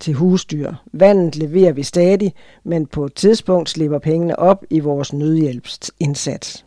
til 0.00 0.14
husdyr. 0.14 0.72
Vandet 0.92 1.36
leverer 1.36 1.72
vi 1.72 1.82
stadig, 1.82 2.34
men 2.64 2.86
på 2.86 3.04
et 3.04 3.14
tidspunkt 3.14 3.70
slipper 3.70 3.98
pengene 3.98 4.38
op 4.38 4.64
i 4.70 4.80
vores 4.80 5.12
nødhjælpsindsats. 5.12 6.64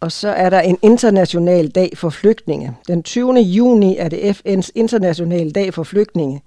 Og 0.00 0.12
så 0.12 0.28
er 0.28 0.50
der 0.50 0.60
en 0.60 0.78
international 0.82 1.68
dag 1.68 1.90
for 1.96 2.10
flygtninge. 2.10 2.76
Den 2.88 3.02
20. 3.02 3.34
juni 3.38 3.96
er 3.96 4.08
det 4.08 4.16
FN's 4.16 4.70
internationale 4.74 5.50
dag 5.50 5.74
for 5.74 5.82
flygtninge. 5.82 6.42